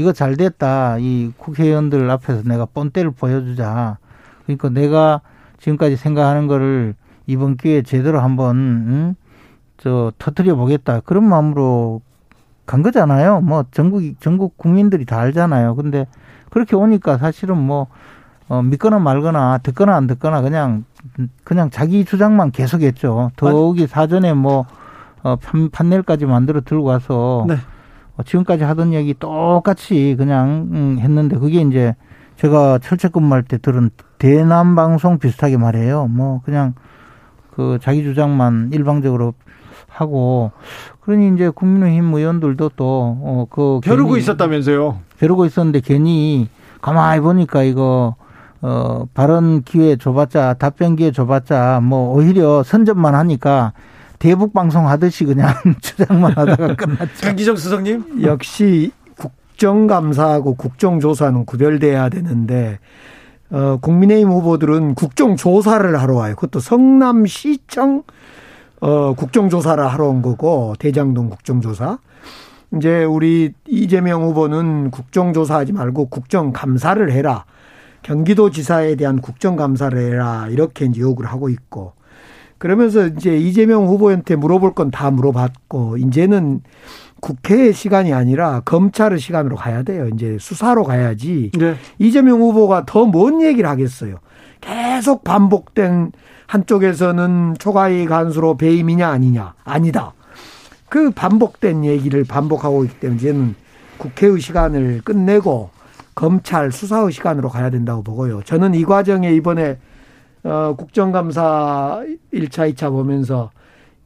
이거 0.00 0.12
잘 0.12 0.36
됐다. 0.36 0.96
이 0.98 1.30
국회의원들 1.36 2.10
앞에서 2.10 2.42
내가 2.48 2.64
뻔때를 2.64 3.10
보여주자. 3.10 3.98
그러니까 4.44 4.70
내가 4.70 5.20
지금까지 5.58 5.96
생각하는 5.96 6.46
거를 6.46 6.94
이번 7.26 7.58
기회에 7.58 7.82
제대로 7.82 8.20
한번 8.20 8.56
응? 8.56 9.14
저 9.76 10.10
터트려 10.18 10.56
보겠다. 10.56 11.00
그런 11.00 11.24
마음으로 11.24 12.00
간 12.64 12.82
거잖아요. 12.82 13.42
뭐 13.42 13.64
전국 13.72 14.02
전국 14.20 14.56
국민들이 14.56 15.04
다 15.04 15.20
알잖아요. 15.20 15.74
근데 15.74 16.06
그렇게 16.48 16.76
오니까 16.76 17.18
사실은 17.18 17.58
뭐 17.58 17.88
어, 18.48 18.62
믿거나 18.62 18.98
말거나 18.98 19.58
듣거나 19.58 19.96
안 19.96 20.06
듣거나 20.06 20.40
그냥 20.40 20.84
그냥 21.44 21.68
자기 21.68 22.06
주장만 22.06 22.52
계속했죠. 22.52 23.32
더욱이 23.36 23.86
사전에 23.86 24.32
뭐 24.32 24.64
어, 25.22 25.36
판, 25.36 25.68
판넬까지 25.68 26.24
만들어 26.24 26.62
들고 26.62 26.84
와서 26.84 27.44
네. 27.46 27.56
어, 28.20 28.22
지금까지 28.22 28.64
하던 28.64 28.92
얘기 28.92 29.14
똑같이 29.14 30.14
그냥 30.16 30.68
음, 30.72 30.98
했는데 31.00 31.36
그게 31.38 31.62
이제 31.62 31.94
제가 32.36 32.78
철책근무할 32.78 33.42
때 33.42 33.58
들은 33.58 33.90
대남 34.18 34.74
방송 34.74 35.18
비슷하게 35.18 35.56
말해요. 35.56 36.06
뭐 36.08 36.40
그냥 36.44 36.74
그 37.50 37.78
자기 37.82 38.02
주장만 38.02 38.70
일방적으로 38.72 39.34
하고 39.88 40.52
그러니 41.00 41.34
이제 41.34 41.50
국민의힘 41.50 42.14
의원들도 42.14 42.70
또어그 42.76 43.80
벼르고 43.82 44.16
있었다면서요. 44.16 44.98
벼르고 45.18 45.46
있었는데 45.46 45.80
괜히 45.80 46.48
가만히 46.80 47.20
보니까 47.20 47.62
이거 47.62 48.14
어 48.62 49.06
발언 49.14 49.62
기회 49.62 49.96
줘봤자 49.96 50.54
답변 50.54 50.96
기회 50.96 51.10
줘봤자 51.10 51.80
뭐 51.82 52.14
오히려 52.14 52.62
선전만 52.62 53.14
하니까 53.14 53.72
대북 54.20 54.52
방송 54.52 54.86
하듯이 54.86 55.24
그냥 55.24 55.54
주장만 55.80 56.32
하다가 56.36 56.76
끝났죠. 56.76 57.22
강기정 57.22 57.56
수석님 57.56 58.22
역시 58.22 58.92
국정감사하고 59.16 60.54
국정조사는 60.54 61.46
구별돼야 61.46 62.10
되는데 62.10 62.78
어, 63.50 63.78
국민의힘 63.80 64.28
후보들은 64.28 64.94
국정조사를 64.94 65.98
하러 65.98 66.14
와요. 66.16 66.34
그것도 66.36 66.60
성남시청 66.60 68.02
어, 68.80 69.14
국정조사를 69.14 69.84
하러 69.84 70.08
온 70.08 70.20
거고 70.20 70.74
대장동 70.78 71.30
국정조사. 71.30 71.98
이제 72.76 73.02
우리 73.04 73.54
이재명 73.66 74.22
후보는 74.22 74.90
국정조사하지 74.90 75.72
말고 75.72 76.10
국정감사를 76.10 77.10
해라. 77.10 77.46
경기도지사에 78.02 78.96
대한 78.96 79.22
국정감사를 79.22 79.98
해라. 79.98 80.46
이렇게 80.50 80.84
이제 80.84 81.00
요구를 81.00 81.30
하고 81.30 81.48
있고. 81.48 81.94
그러면서 82.60 83.06
이제 83.06 83.36
이재명 83.36 83.86
후보한테 83.86 84.36
물어볼 84.36 84.74
건 84.74 84.90
다 84.90 85.10
물어봤고, 85.10 85.96
이제는 85.96 86.60
국회의 87.20 87.72
시간이 87.72 88.12
아니라 88.12 88.60
검찰의 88.60 89.18
시간으로 89.18 89.56
가야 89.56 89.82
돼요. 89.82 90.08
이제 90.14 90.36
수사로 90.38 90.84
가야지. 90.84 91.50
네. 91.58 91.74
이재명 91.98 92.40
후보가 92.40 92.84
더 92.86 93.06
뭔 93.10 93.42
얘기를 93.42 93.68
하겠어요. 93.68 94.16
계속 94.60 95.24
반복된 95.24 96.12
한쪽에서는 96.46 97.56
초과이익 97.58 98.08
간수로 98.08 98.56
배임이냐 98.58 99.08
아니냐 99.08 99.54
아니다. 99.64 100.12
그 100.90 101.10
반복된 101.10 101.84
얘기를 101.84 102.24
반복하고 102.24 102.84
있기 102.84 103.00
때문에 103.00 103.18
이제는 103.18 103.54
국회의 103.96 104.38
시간을 104.40 105.00
끝내고 105.04 105.70
검찰 106.14 106.72
수사의 106.72 107.12
시간으로 107.12 107.48
가야 107.48 107.70
된다고 107.70 108.02
보고요. 108.02 108.42
저는 108.44 108.74
이 108.74 108.84
과정에 108.84 109.32
이번에 109.32 109.78
어 110.42 110.74
국정감사 110.76 112.02
1차, 112.32 112.72
2차 112.74 112.90
보면서 112.90 113.50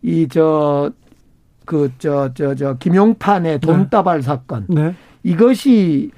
이 0.02 0.26
저 0.28 0.90
그 1.66 1.90
저 1.98 2.28
저 2.34 2.54
저 2.54 2.76
김용판의 2.78 3.60
돈다발 3.60 4.18
네. 4.18 4.22
사건 4.22 4.66
네. 4.68 4.94
이것이 5.22 6.10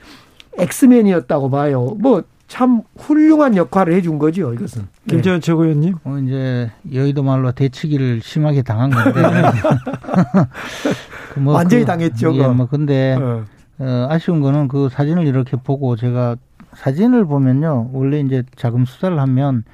엑스맨이었다고 0.58 1.50
봐요. 1.50 1.96
뭐 2.00 2.22
참 2.48 2.82
훌륭한 2.96 3.56
역할을 3.56 3.92
해준 3.94 4.20
거죠, 4.20 4.54
이것은. 4.54 4.82
네. 4.82 4.88
김재현 5.16 5.40
최고위원님. 5.40 5.96
어, 6.04 6.16
이제 6.18 6.70
여의도 6.92 7.24
말로 7.24 7.50
대치기를 7.50 8.20
심하게 8.22 8.62
당한 8.62 8.90
건데. 8.90 9.20
그 11.34 11.40
뭐 11.40 11.54
완전히 11.54 11.82
그, 11.82 11.86
당했죠. 11.88 12.32
예, 12.36 12.46
뭐 12.46 12.66
근데 12.66 13.16
어. 13.20 13.44
어, 13.80 14.06
아쉬운 14.08 14.40
거는 14.40 14.68
그 14.68 14.88
사진을 14.90 15.26
이렇게 15.26 15.56
보고 15.56 15.96
제가 15.96 16.36
사진을 16.74 17.24
보면요, 17.26 17.90
원래 17.92 18.20
이제 18.20 18.44
자금 18.54 18.84
수사를 18.84 19.18
하면 19.18 19.64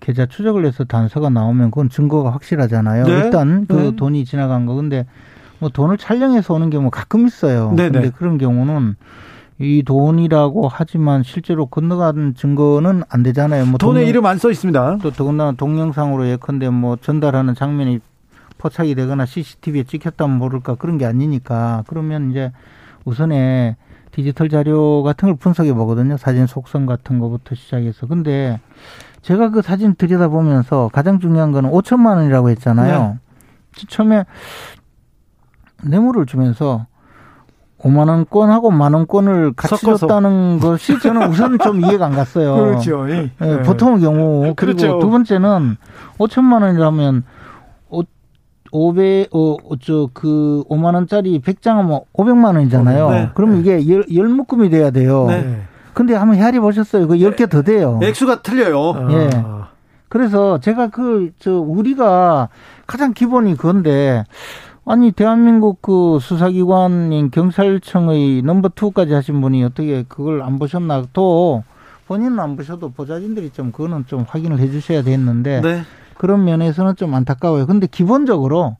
계좌 0.00 0.26
추적을 0.26 0.64
해서 0.64 0.84
단서가 0.84 1.28
나오면 1.30 1.70
그건 1.70 1.88
증거가 1.88 2.32
확실하잖아요. 2.32 3.04
네? 3.04 3.12
일단 3.12 3.66
그 3.66 3.74
네. 3.74 3.96
돈이 3.96 4.24
지나간 4.24 4.66
거. 4.66 4.74
근데 4.74 5.06
뭐 5.58 5.68
돈을 5.70 5.98
촬영해서 5.98 6.54
오는 6.54 6.70
경우 6.70 6.90
가끔 6.90 7.26
있어요. 7.26 7.72
네네. 7.76 7.90
근데 7.90 8.10
그런 8.10 8.38
경우는 8.38 8.94
이 9.60 9.82
돈이라고 9.84 10.68
하지만 10.68 11.24
실제로 11.24 11.66
건너간 11.66 12.34
증거는 12.36 13.02
안 13.08 13.22
되잖아요. 13.24 13.66
뭐 13.66 13.76
돈에 13.78 14.00
동, 14.02 14.08
이름 14.08 14.26
안 14.26 14.38
써 14.38 14.50
있습니다. 14.52 14.98
또 15.02 15.10
더군다나 15.10 15.52
동영상으로 15.52 16.28
예컨대 16.28 16.68
뭐 16.70 16.96
전달하는 16.96 17.54
장면이 17.56 17.98
포착이 18.58 18.94
되거나 18.94 19.26
CCTV에 19.26 19.82
찍혔다면 19.84 20.38
모를까 20.38 20.76
그런 20.76 20.96
게 20.98 21.06
아니니까 21.06 21.82
그러면 21.88 22.30
이제 22.30 22.52
우선에 23.04 23.76
디지털 24.12 24.48
자료 24.48 25.02
같은 25.02 25.28
걸 25.28 25.36
분석해 25.36 25.72
보거든요. 25.74 26.16
사진 26.16 26.46
속성 26.46 26.86
같은 26.86 27.18
거부터 27.18 27.54
시작해서. 27.56 28.06
근데 28.06 28.60
제가 29.22 29.50
그 29.50 29.62
사진 29.62 29.94
들여다보면서 29.94 30.90
가장 30.92 31.18
중요한 31.20 31.52
거는 31.52 31.70
5천만 31.70 32.16
원이라고 32.16 32.50
했잖아요. 32.50 33.18
네. 33.76 33.86
처음에 33.88 34.24
뇌물을 35.84 36.26
주면서 36.26 36.86
5만 37.80 38.08
원권하고 38.08 38.70
만 38.72 38.94
원권을 38.94 39.52
같이 39.52 39.76
섞어서. 39.76 40.06
줬다는 40.06 40.58
것이 40.58 40.98
저는 40.98 41.28
우선 41.28 41.58
좀 41.58 41.80
이해가 41.80 42.06
안 42.06 42.12
갔어요. 42.12 42.56
그렇죠. 42.58 43.08
예. 43.10 43.30
네. 43.38 43.62
보통의 43.62 44.00
경우 44.00 44.54
그리고 44.56 44.76
그렇죠. 44.76 44.98
두 44.98 45.10
번째는 45.10 45.76
5천만 46.18 46.62
원이라면 46.62 47.24
500, 48.70 49.34
어, 49.34 49.56
저, 49.80 50.10
그, 50.12 50.62
5만 50.68 50.94
원짜리 50.94 51.40
100장 51.40 51.76
하면 51.76 52.00
500만 52.12 52.56
원이잖아요. 52.56 53.10
네. 53.10 53.30
그러면 53.34 53.62
네. 53.62 53.80
이게 53.80 53.94
열, 53.94 54.04
열 54.14 54.28
묶음이 54.28 54.70
돼야 54.70 54.90
돼요. 54.90 55.26
네. 55.28 55.62
근데 55.98 56.14
한번 56.14 56.36
헤아리 56.36 56.60
보셨어요? 56.60 57.08
그 57.08 57.16
10개 57.16 57.50
더 57.50 57.62
돼요. 57.62 57.98
액수가 58.00 58.42
틀려요. 58.42 59.08
예. 59.10 59.30
아. 59.34 59.70
그래서 60.08 60.60
제가 60.60 60.90
그, 60.90 61.32
저, 61.40 61.58
우리가 61.58 62.50
가장 62.86 63.12
기본이 63.12 63.56
그건데, 63.56 64.22
아니, 64.84 65.10
대한민국 65.10 65.82
그 65.82 66.20
수사기관인 66.20 67.32
경찰청의 67.32 68.42
넘버 68.42 68.68
투까지 68.76 69.12
하신 69.12 69.40
분이 69.40 69.64
어떻게 69.64 70.04
그걸 70.06 70.42
안 70.42 70.60
보셨나? 70.60 71.02
또, 71.12 71.64
본인은 72.06 72.38
안 72.38 72.54
보셔도 72.54 72.92
보좌진들이 72.92 73.50
좀 73.50 73.72
그거는 73.72 74.06
좀 74.06 74.24
확인을 74.28 74.60
해 74.60 74.70
주셔야 74.70 75.02
됐는데, 75.02 75.62
네. 75.62 75.82
그런 76.16 76.44
면에서는 76.44 76.94
좀 76.94 77.12
안타까워요. 77.12 77.66
근데 77.66 77.88
기본적으로 77.88 78.76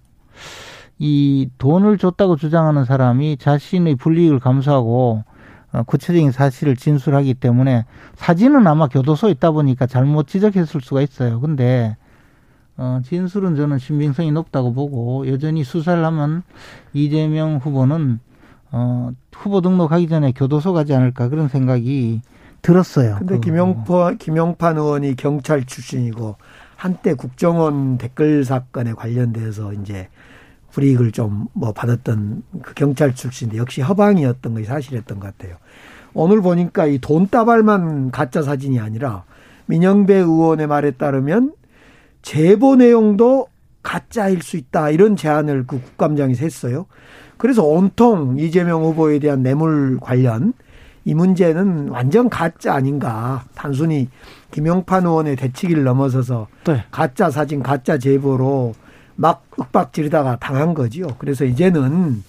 이 1.00 1.50
돈을 1.58 1.98
줬다고 1.98 2.36
주장하는 2.36 2.84
사람이 2.84 3.38
자신의 3.38 3.96
불이익을 3.96 4.38
감수하고 4.38 5.24
어, 5.26 5.37
구체적인 5.86 6.32
사실을 6.32 6.76
진술하기 6.76 7.34
때문에 7.34 7.84
사진은 8.16 8.66
아마 8.66 8.88
교도소에 8.88 9.30
있다 9.32 9.50
보니까 9.50 9.86
잘못 9.86 10.26
지적했을 10.28 10.80
수가 10.80 11.02
있어요. 11.02 11.40
근데 11.40 11.96
어, 12.76 13.00
진술은 13.04 13.56
저는 13.56 13.78
신빙성이 13.78 14.30
높다고 14.32 14.72
보고 14.72 15.26
여전히 15.28 15.64
수사를 15.64 16.02
하면 16.04 16.42
이재명 16.92 17.56
후보는 17.56 18.20
어, 18.70 19.10
후보 19.34 19.60
등록하기 19.60 20.08
전에 20.08 20.32
교도소 20.32 20.72
가지 20.72 20.94
않을까 20.94 21.28
그런 21.28 21.48
생각이 21.48 22.22
들었어요. 22.62 23.16
근데 23.18 23.34
그, 23.34 23.40
김용파, 23.40 24.14
김용판 24.18 24.76
의원이 24.76 25.16
경찰 25.16 25.64
출신이고 25.64 26.36
한때 26.76 27.14
국정원 27.14 27.98
댓글 27.98 28.44
사건에 28.44 28.92
관련돼서 28.92 29.72
이제 29.72 30.08
불이익을 30.78 31.12
좀 31.12 31.48
뭐 31.52 31.72
받았던 31.72 32.42
그 32.62 32.74
경찰 32.74 33.14
출신인데 33.14 33.58
역시 33.58 33.80
허방이었던 33.80 34.54
것이 34.54 34.64
사실이었던 34.64 35.18
것 35.18 35.36
같아요. 35.36 35.56
오늘 36.14 36.40
보니까 36.40 36.86
이 36.86 36.98
돈다발만 36.98 38.10
가짜 38.10 38.42
사진이 38.42 38.78
아니라 38.78 39.24
민영배 39.66 40.14
의원의 40.14 40.66
말에 40.66 40.92
따르면 40.92 41.52
제보 42.22 42.76
내용도 42.76 43.48
가짜일 43.82 44.42
수 44.42 44.56
있다 44.56 44.90
이런 44.90 45.16
제안을 45.16 45.66
그 45.66 45.80
국감장이 45.80 46.34
했어요. 46.34 46.86
그래서 47.36 47.64
온통 47.64 48.36
이재명 48.38 48.82
후보에 48.82 49.18
대한 49.18 49.42
뇌물 49.42 49.98
관련 50.00 50.52
이 51.04 51.14
문제는 51.14 51.88
완전 51.88 52.28
가짜 52.28 52.74
아닌가. 52.74 53.44
단순히 53.54 54.08
김용판 54.50 55.06
의원의 55.06 55.36
대치기를 55.36 55.84
넘어서서 55.84 56.48
네. 56.64 56.84
가짜 56.90 57.30
사진, 57.30 57.62
가짜 57.62 57.98
제보로 57.98 58.74
막 59.18 59.42
윽박 59.58 59.92
지르다가 59.92 60.36
당한 60.36 60.74
거지요. 60.74 61.08
그래서 61.18 61.44
이제는 61.44 62.22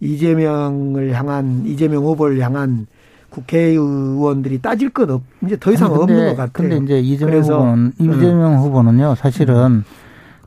이재명을 0.00 1.14
향한 1.14 1.62
이재명 1.64 2.04
후보를 2.04 2.40
향한 2.40 2.86
국회의원들이 3.30 4.60
따질 4.60 4.90
것 4.90 5.08
없, 5.10 5.22
이제 5.42 5.56
더 5.58 5.72
이상 5.72 5.88
근데, 5.88 6.02
없는 6.02 6.28
것 6.28 6.36
같아요. 6.36 6.50
근데 6.52 6.76
이제 6.84 7.00
이재명 7.00 7.40
후보는, 7.40 7.92
이재명 7.98 8.52
음. 8.52 8.58
후보는요, 8.58 9.14
사실은 9.14 9.84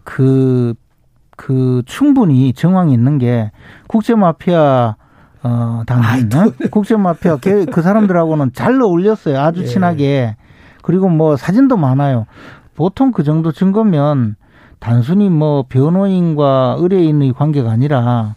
그, 0.03 0.75
그 1.35 1.81
충분히 1.87 2.53
정황이 2.53 2.93
있는 2.93 3.17
게 3.17 3.51
국제 3.87 4.13
마피아 4.13 4.95
어, 5.43 5.81
당신, 5.87 6.29
국제 6.69 6.95
마피아, 6.95 7.37
그 7.37 7.81
사람들하고는 7.81 8.51
잘 8.53 8.79
어울렸어요. 8.79 9.39
아주 9.39 9.61
예. 9.61 9.65
친하게. 9.65 10.35
그리고 10.83 11.09
뭐 11.09 11.35
사진도 11.35 11.77
많아요. 11.77 12.27
보통 12.75 13.11
그 13.11 13.23
정도 13.23 13.51
증거면 13.51 14.35
단순히 14.81 15.29
뭐 15.29 15.63
변호인과 15.69 16.77
의뢰인의 16.79 17.33
관계가 17.33 17.71
아니라 17.71 18.35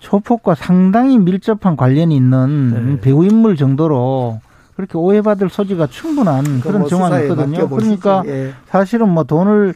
조폭과 0.00 0.54
상당히 0.54 1.18
밀접한 1.18 1.76
관련이 1.76 2.16
있는 2.16 2.94
네. 2.94 3.00
배우 3.00 3.24
인물 3.24 3.56
정도로 3.56 4.40
그렇게 4.74 4.96
오해받을 4.96 5.50
소지가 5.50 5.88
충분한 5.88 6.60
그런 6.62 6.80
뭐 6.80 6.88
정황이거든요. 6.88 7.68
그러니까 7.68 8.22
예. 8.26 8.52
사실은 8.66 9.10
뭐 9.10 9.24
돈을 9.24 9.74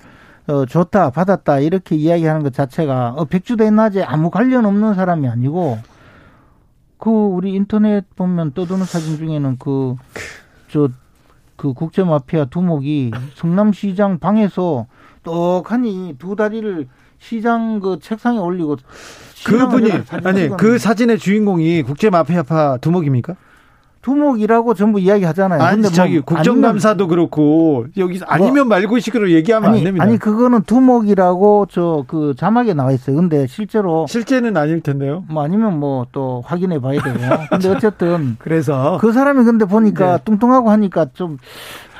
어, 0.49 0.65
줬다 0.67 1.11
받았다 1.11 1.61
이렇게 1.61 1.95
이야기하는 1.95 2.43
것 2.43 2.55
자체가 2.55 3.15
어, 3.17 3.27
백주대 3.27 3.71
낮에 3.71 4.03
아무 4.03 4.31
관련 4.31 4.65
없는 4.65 4.95
사람이 4.95 5.29
아니고 5.29 5.79
그 6.97 7.11
우리 7.11 7.53
인터넷 7.53 8.05
보면 8.17 8.53
떠도는 8.55 8.87
사진 8.87 9.19
중에는 9.19 9.59
그 9.59 9.97
저 10.69 10.89
그 11.63 11.75
국제 11.75 12.03
마피아 12.03 12.47
두목이 12.47 13.13
성남시장 13.37 14.19
방에서 14.19 14.87
떡하니 15.23 16.17
두 16.19 16.37
다리를 16.37 16.89
시장 17.19 17.81
그 17.81 17.99
책상에 18.01 18.39
올리고 18.39 18.77
그분이 19.45 19.91
아니 20.25 20.49
그 20.57 20.79
사진의 20.79 21.19
주인공이 21.19 21.83
국제 21.83 22.11
마피아파 22.11 22.79
두목입니까? 22.81 23.37
두목이라고 24.03 24.75
전부 24.75 24.99
이야기하잖아요. 24.99 25.63
아니 25.63 25.81
근데 25.81 25.95
저기 25.95 26.15
뭐 26.17 26.25
국정감사도 26.25 27.05
아니면, 27.05 27.09
그렇고 27.09 27.87
여기 27.97 28.21
아니면 28.27 28.55
뭐, 28.67 28.77
말고 28.77 28.99
식으로 28.99 29.31
얘기하면 29.31 29.71
아니, 29.71 29.79
안 29.79 29.85
됩니다. 29.85 30.05
아니 30.05 30.19
그거는 30.19 30.63
두목이라고 30.63 31.67
저 31.71 32.05
그 32.09 32.35
자막에 32.37 32.75
나와 32.75 32.91
있어요. 32.91 33.15
근데 33.15 33.47
실제로 33.47 34.07
실제는 34.09 34.57
아닐 34.57 34.81
텐데요. 34.81 35.25
뭐 35.29 35.45
아니면 35.45 35.79
뭐 35.79 36.07
또 36.11 36.43
확인해 36.45 36.81
봐야 36.81 37.01
되고. 37.01 37.17
근데 37.49 37.69
어쨌든 37.69 38.37
그래서 38.43 38.99
그 39.01 39.13
사람이 39.13 39.45
근데 39.45 39.65
보니까 39.67 40.17
네. 40.19 40.23
뚱뚱하고 40.25 40.71
하니까 40.71 41.07
좀 41.15 41.39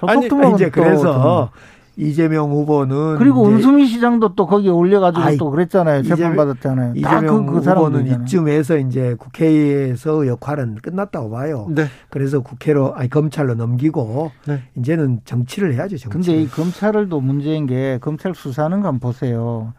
아니 0.01 0.27
이제 0.55 0.71
그래서 0.71 1.51
이재명 1.97 2.51
후보는 2.51 3.17
그리고 3.19 3.47
은수미 3.47 3.87
시장도 3.87 4.35
또 4.35 4.47
거기에 4.47 4.71
올려가지고 4.71 5.23
아이, 5.23 5.37
또 5.37 5.51
그랬잖아요. 5.51 6.03
재판 6.03 6.37
받았잖아요. 6.37 6.95
이재명 6.97 7.47
그, 7.47 7.61
그 7.61 7.71
후보는 7.71 8.07
이쯤에서 8.07 8.79
이제 8.79 9.15
국회에서 9.19 10.27
역할은 10.27 10.77
끝났다고 10.77 11.31
봐요. 11.31 11.69
네. 11.71 11.87
그래서 12.09 12.41
국회로 12.41 12.95
아니 12.95 13.11
검찰로 13.11 13.55
넘기고 13.55 14.31
네. 14.47 14.63
이제는 14.77 15.21
정치를 15.25 15.75
해야죠. 15.75 15.99
정치. 15.99 16.09
근데 16.09 16.43
이 16.43 16.49
검찰을도 16.49 17.21
문제인 17.21 17.67
게 17.67 17.99
검찰 18.01 18.35
수사하는 18.35 18.81
거 18.81 18.89
한번 18.89 19.11
보세요. 19.11 19.75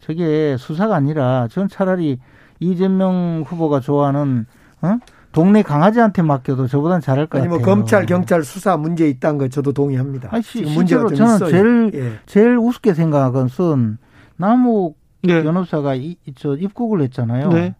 저게 0.00 0.56
수사가 0.58 0.96
아니라 0.96 1.48
전 1.50 1.68
차라리 1.68 2.18
이재명 2.60 3.42
후보가 3.46 3.80
좋아하는 3.80 4.46
어? 4.82 4.98
동네 5.34 5.62
강아지한테 5.62 6.22
맡겨도 6.22 6.68
저보단 6.68 7.00
잘할 7.00 7.26
것 7.26 7.38
아니, 7.38 7.48
뭐 7.48 7.58
같아요. 7.58 7.74
검찰 7.74 8.06
경찰 8.06 8.44
수사 8.44 8.76
문제 8.76 9.08
있다는 9.08 9.38
거 9.38 9.48
저도 9.48 9.72
동의합니다. 9.72 10.28
아니, 10.32 10.42
실제로 10.42 11.12
저는 11.12 11.34
있어요. 11.34 11.50
제일 11.50 11.90
예. 11.94 12.18
제일 12.24 12.56
우습게 12.56 12.94
생각한 12.94 13.32
것은 13.32 13.98
남욱 14.36 14.96
네. 15.22 15.42
변호사가 15.42 15.96
이, 15.96 16.16
저 16.36 16.54
입국을 16.54 17.02
했잖아요. 17.02 17.48
네. 17.48 17.74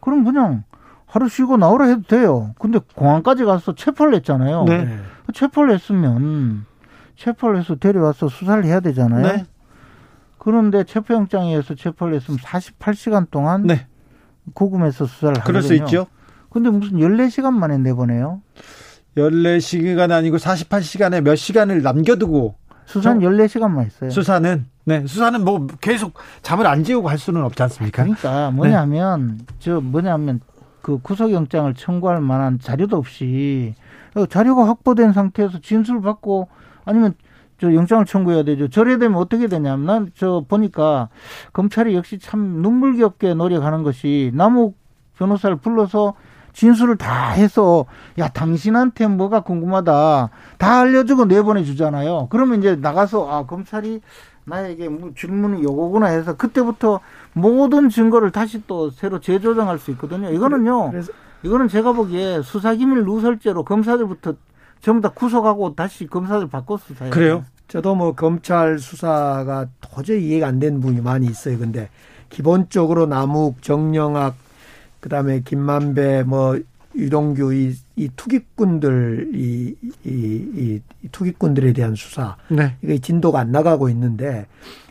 그럼 0.00 0.24
그냥 0.24 0.62
하루 1.04 1.28
쉬고 1.28 1.56
나오라 1.56 1.86
해도 1.86 2.02
돼요. 2.02 2.54
근데 2.58 2.78
공항까지 2.94 3.44
가서 3.44 3.74
체포를 3.74 4.14
했잖아요. 4.14 4.64
네. 4.64 4.98
체포를 5.34 5.74
했으면 5.74 6.64
체포를 7.16 7.58
해서 7.58 7.74
데려와서 7.74 8.28
수사를 8.28 8.64
해야 8.64 8.78
되잖아요. 8.78 9.22
네. 9.22 9.44
그런데 10.38 10.84
체포영장에 10.84 11.60
서 11.62 11.74
체포를 11.74 12.14
했으면 12.14 12.38
48시간 12.38 13.30
동안 13.30 13.64
네. 13.64 13.86
구금해서 14.54 15.06
수사를 15.06 15.36
하거든요. 15.40 15.44
그럴 15.44 15.62
수 15.62 15.74
있죠. 15.74 16.06
근데 16.50 16.70
무슨 16.70 16.98
14시간 16.98 17.52
만에 17.54 17.78
내보내요? 17.78 18.42
14시간 19.16 20.10
아니고 20.12 20.36
48시간에 20.36 21.20
몇 21.20 21.36
시간을 21.36 21.82
남겨두고 21.82 22.54
수사는 22.86 23.20
14시간만 23.20 23.86
있어요. 23.86 24.10
수사는 24.10 24.66
네, 24.84 25.06
수사는 25.06 25.44
뭐 25.44 25.66
계속 25.80 26.14
잠을 26.42 26.66
안 26.66 26.82
재우고 26.82 27.08
할 27.08 27.18
수는 27.18 27.42
없지 27.44 27.62
않습니까? 27.64 28.02
그러니까 28.02 28.50
뭐냐면 28.50 29.38
네. 29.38 29.44
저 29.58 29.80
뭐냐면 29.80 30.40
그 30.82 30.98
구속영장을 31.00 31.72
청구할 31.74 32.20
만한 32.20 32.58
자료도 32.58 32.96
없이 32.96 33.74
자료가 34.28 34.66
확보된 34.66 35.12
상태에서 35.12 35.60
진술 35.60 36.00
받고 36.00 36.48
아니면 36.84 37.14
저 37.60 37.72
영장을 37.74 38.04
청구해야 38.06 38.42
되죠. 38.42 38.68
저래 38.68 38.98
되면 38.98 39.18
어떻게 39.18 39.46
되냐면 39.46 39.84
난 39.86 40.10
저 40.16 40.44
보니까 40.48 41.10
검찰이 41.52 41.94
역시 41.94 42.18
참 42.18 42.40
눈물겹게 42.62 43.34
노력하는 43.34 43.82
것이 43.82 44.32
남욱 44.34 44.76
변호사를 45.18 45.56
불러서 45.56 46.14
진술을 46.52 46.96
다 46.96 47.30
해서 47.30 47.86
야 48.18 48.28
당신한테 48.28 49.06
뭐가 49.06 49.40
궁금하다 49.40 50.30
다 50.58 50.80
알려주고 50.80 51.26
내보내 51.26 51.64
주잖아요. 51.64 52.28
그러면 52.30 52.60
이제 52.60 52.76
나가서 52.76 53.30
아 53.30 53.46
검찰이 53.46 54.00
나에게 54.44 54.88
뭐 54.88 55.12
질문이 55.16 55.62
요거구나 55.62 56.06
해서 56.06 56.36
그때부터 56.36 57.00
모든 57.32 57.88
증거를 57.88 58.30
다시 58.30 58.62
또 58.66 58.90
새로 58.90 59.20
재조정할 59.20 59.78
수 59.78 59.90
있거든요. 59.92 60.30
이거는요. 60.30 60.90
그래서 60.90 61.12
이거는 61.42 61.68
제가 61.68 61.92
보기에 61.92 62.42
수사기밀 62.42 63.04
누설죄로 63.04 63.64
검사들부터 63.64 64.34
전부 64.80 65.00
다 65.00 65.10
구속하고 65.10 65.74
다시 65.74 66.06
검사들 66.06 66.48
바꿔 66.48 66.76
수사해요. 66.76 67.12
그래요? 67.12 67.44
저도 67.68 67.94
뭐 67.94 68.14
검찰 68.14 68.78
수사가 68.78 69.66
도저히 69.80 70.26
이해가 70.26 70.48
안 70.48 70.58
되는 70.58 70.80
부분이 70.80 71.00
많이 71.00 71.26
있어요. 71.26 71.58
근데 71.58 71.88
기본적으로 72.28 73.06
남욱, 73.06 73.62
정영학 73.62 74.34
그다음에 75.00 75.40
김만배 75.40 76.24
뭐 76.24 76.58
유동규 76.96 77.54
이, 77.54 77.74
이 77.96 78.08
투기꾼들 78.16 79.30
이, 79.34 79.74
이, 79.82 79.90
이, 80.04 80.80
이 81.02 81.08
투기꾼들에 81.12 81.72
대한 81.72 81.94
수사 81.94 82.36
네. 82.48 82.76
이게 82.82 82.98
진도가 82.98 83.38
안 83.38 83.52
나가고 83.52 83.88
있는데 83.90 84.46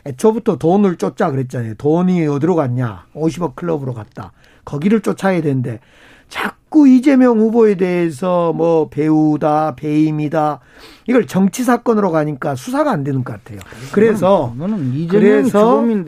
애초부터 0.06 0.56
돈을 0.56 0.96
쫓자 0.96 1.30
그랬잖아요. 1.30 1.74
돈이 1.74 2.26
어디로 2.26 2.54
갔냐? 2.54 3.06
50억 3.14 3.54
클럽으로 3.54 3.92
갔다. 3.92 4.32
거기를 4.64 5.00
쫓아야 5.02 5.42
되는데 5.42 5.80
자꾸 6.28 6.59
이재명 6.86 7.38
후보에 7.38 7.74
대해서 7.74 8.52
뭐 8.52 8.88
배우다, 8.88 9.74
배임이다 9.76 10.60
이걸 11.08 11.26
정치 11.26 11.64
사건으로 11.64 12.12
가니까 12.12 12.54
수사가 12.54 12.92
안 12.92 13.02
되는 13.02 13.24
것 13.24 13.32
같아요. 13.32 13.58
그래서 13.92 14.52
저는 14.56 14.94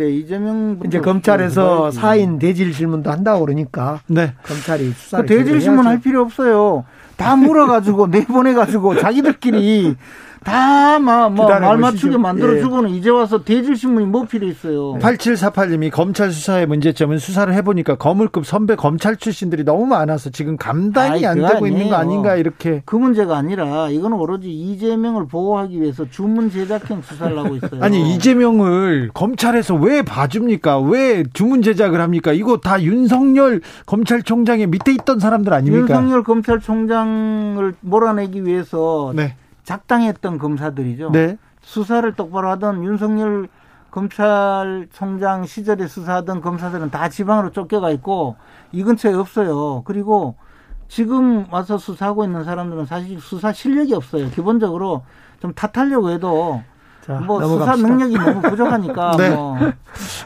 이재명 0.09 0.81
이제 0.87 1.01
검찰에서 1.01 1.91
사인 1.91 2.39
대질 2.39 2.73
질문도 2.73 3.11
한다고 3.11 3.45
그러니까 3.45 4.01
네. 4.07 4.35
검찰이 4.45 4.93
수사를 4.93 5.27
그 5.27 5.35
대질 5.35 5.61
질문 5.61 5.87
할 5.87 6.01
필요 6.01 6.23
없어요. 6.23 6.85
다 7.17 7.37
물어가지고 7.37 8.07
내보내가지고 8.15 8.99
자기들끼리 8.99 9.97
다막말 10.45 11.79
맞추게 11.79 12.19
만들어주고는 12.19 12.91
예. 12.91 12.95
이제 12.95 13.11
와서 13.11 13.43
대질신문이 13.45 14.07
뭐 14.07 14.25
필요 14.25 14.47
있어요. 14.47 14.95
8748님이 14.95 15.91
검찰 15.91 16.31
수사의 16.31 16.67
문제점은 16.67 17.19
수사를 17.19 17.53
해보니까 17.55 17.97
거물급 17.97 18.47
선배 18.47 18.75
검찰 18.75 19.17
출신들이 19.17 19.65
너무 19.65 19.87
많아서 19.87 20.31
지금 20.31 20.57
감당이 20.57 21.25
아이, 21.25 21.27
안 21.27 21.47
되고 21.47 21.67
있는 21.67 21.89
거 21.89 21.97
아닌가 21.97 22.37
이렇게. 22.37 22.83
그 22.85 22.97
문제가 22.97 23.37
아니라 23.37 23.89
이거는 23.89 24.17
오로지 24.17 24.51
이재명을 24.51 25.27
보호하기 25.27 25.81
위해서 25.81 26.05
주문 26.11 26.51
제작형 26.51 27.03
수사를 27.03 27.39
하고 27.39 27.57
있어요. 27.57 27.83
아니 27.83 28.15
이재명을 28.15 29.11
검찰에서 29.15 29.75
왜 29.75 30.03
봐줍니까? 30.03 30.81
왜 30.81 31.25
주문 31.33 31.63
제작을 31.63 32.01
합니까? 32.01 32.33
이거 32.33 32.59
다 32.59 32.83
윤석열 32.83 33.61
검찰총장의 33.87 34.67
밑에 34.67 34.93
있던 34.93 35.19
사람들 35.19 35.53
아닙니까? 35.53 35.95
윤석열 35.95 36.23
검찰총장을 36.23 37.75
몰아내기 37.81 38.45
위해서 38.45 39.13
네. 39.15 39.37
작당했던 39.65 40.39
검사들이죠. 40.39 41.11
네. 41.11 41.39
수사를 41.61 42.11
똑바로 42.15 42.49
하던 42.51 42.85
윤석열 42.85 43.49
검찰총장 43.91 45.45
시절에 45.47 45.87
수사하던 45.87 46.41
검사들은 46.41 46.91
다 46.91 47.09
지방으로 47.09 47.51
쫓겨가 47.51 47.91
있고 47.91 48.37
이 48.73 48.83
근처에 48.83 49.13
없어요. 49.13 49.83
그리고 49.85 50.35
지금 50.89 51.47
와서 51.51 51.79
수사하고 51.79 52.25
있는 52.25 52.45
사람들은 52.45 52.87
사실 52.87 53.21
수사 53.21 53.53
실력이 53.53 53.95
없어요. 53.95 54.31
기본적으로 54.31 55.05
좀 55.41 55.53
탓하려고 55.53 56.11
해도 56.11 56.63
자, 57.05 57.15
뭐 57.15 57.41
넘어갑시다. 57.41 57.77
수사 57.77 57.89
능력이 57.89 58.15
너무 58.17 58.43
부족하니까. 58.43 59.17
네. 59.19 59.31
뭐. 59.31 59.59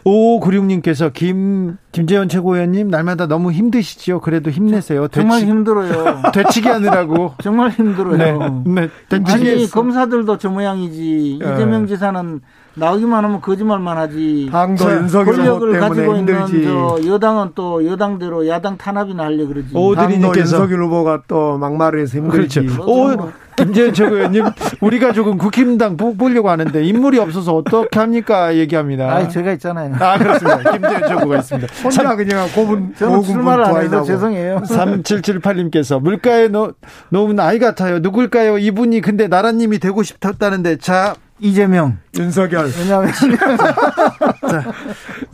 오96님께서 0.05 1.13
김 1.13 1.79
김재현 1.91 2.29
최고위원님 2.29 2.89
날마다 2.89 3.27
너무 3.27 3.51
힘드시지요. 3.51 4.21
그래도 4.21 4.51
힘내세요. 4.51 5.09
정말 5.09 5.41
되치, 5.41 5.51
힘들어요. 5.51 6.23
되치기 6.35 6.69
하느라고. 6.69 7.33
정말 7.43 7.71
힘들어요. 7.71 8.63
네. 8.67 8.89
네. 9.09 9.23
아니 9.25 9.71
검사들도 9.71 10.37
저 10.37 10.51
모양이지. 10.51 11.39
네. 11.41 11.53
이재명 11.55 11.87
지사는 11.87 12.43
나오기만 12.75 13.25
하면 13.25 13.41
거짓말만 13.41 13.97
하지. 13.97 14.51
당도 14.53 14.91
윤석열 14.91 15.35
권력을 15.35 15.81
가지고 15.81 16.17
힘들지. 16.19 16.57
있는 16.57 16.69
저 16.69 16.99
여당은 17.07 17.53
또 17.55 17.87
여당대로 17.87 18.47
야당 18.49 18.77
탄압이나 18.77 19.25
하려 19.25 19.47
그러지. 19.47 19.71
오드리님께서 19.75 20.59
윤석열 20.59 20.83
후보가 20.85 21.23
또 21.27 21.57
막말해서 21.57 22.19
힘들지. 22.19 22.61
그렇죠. 22.61 22.85
오, 22.85 23.31
김재현 23.57 23.93
최고위원님, 23.95 24.45
우리 24.81 24.99
가족은 24.99 25.39
국힘당 25.39 25.97
뽑으려고 25.97 26.51
하는데 26.51 26.85
인물이 26.85 27.19
없어서 27.19 27.55
어떻게 27.57 27.99
합니까? 27.99 28.55
얘기합니다. 28.55 29.11
아, 29.15 29.29
제가 29.29 29.53
있잖아요. 29.53 29.95
아, 29.99 30.19
그렇습니다. 30.19 30.73
김재현 30.73 31.09
최고가 31.09 31.39
있습니다. 31.39 31.75
혼자 31.83 32.17
그냥 32.17 32.49
고분, 32.55 32.95
저는 32.97 33.23
출마를 33.23 33.65
안 33.65 33.77
해서 33.83 34.03
죄송해요. 34.03 34.63
3778님께서 34.67 36.01
물가에 36.01 36.49
놓, 36.49 36.77
놓은 37.11 37.41
아이 37.41 37.59
같아요. 37.59 37.99
누굴까요? 38.01 38.59
이분이 38.59 39.01
근데 39.01 39.27
나라님이 39.29 39.79
되고 39.79 40.03
싶었다는데, 40.03 40.77
자, 40.77 41.15
이재명, 41.41 41.99
윤석열. 42.19 42.71
왜냐하면 42.79 43.13
자, 44.49 44.65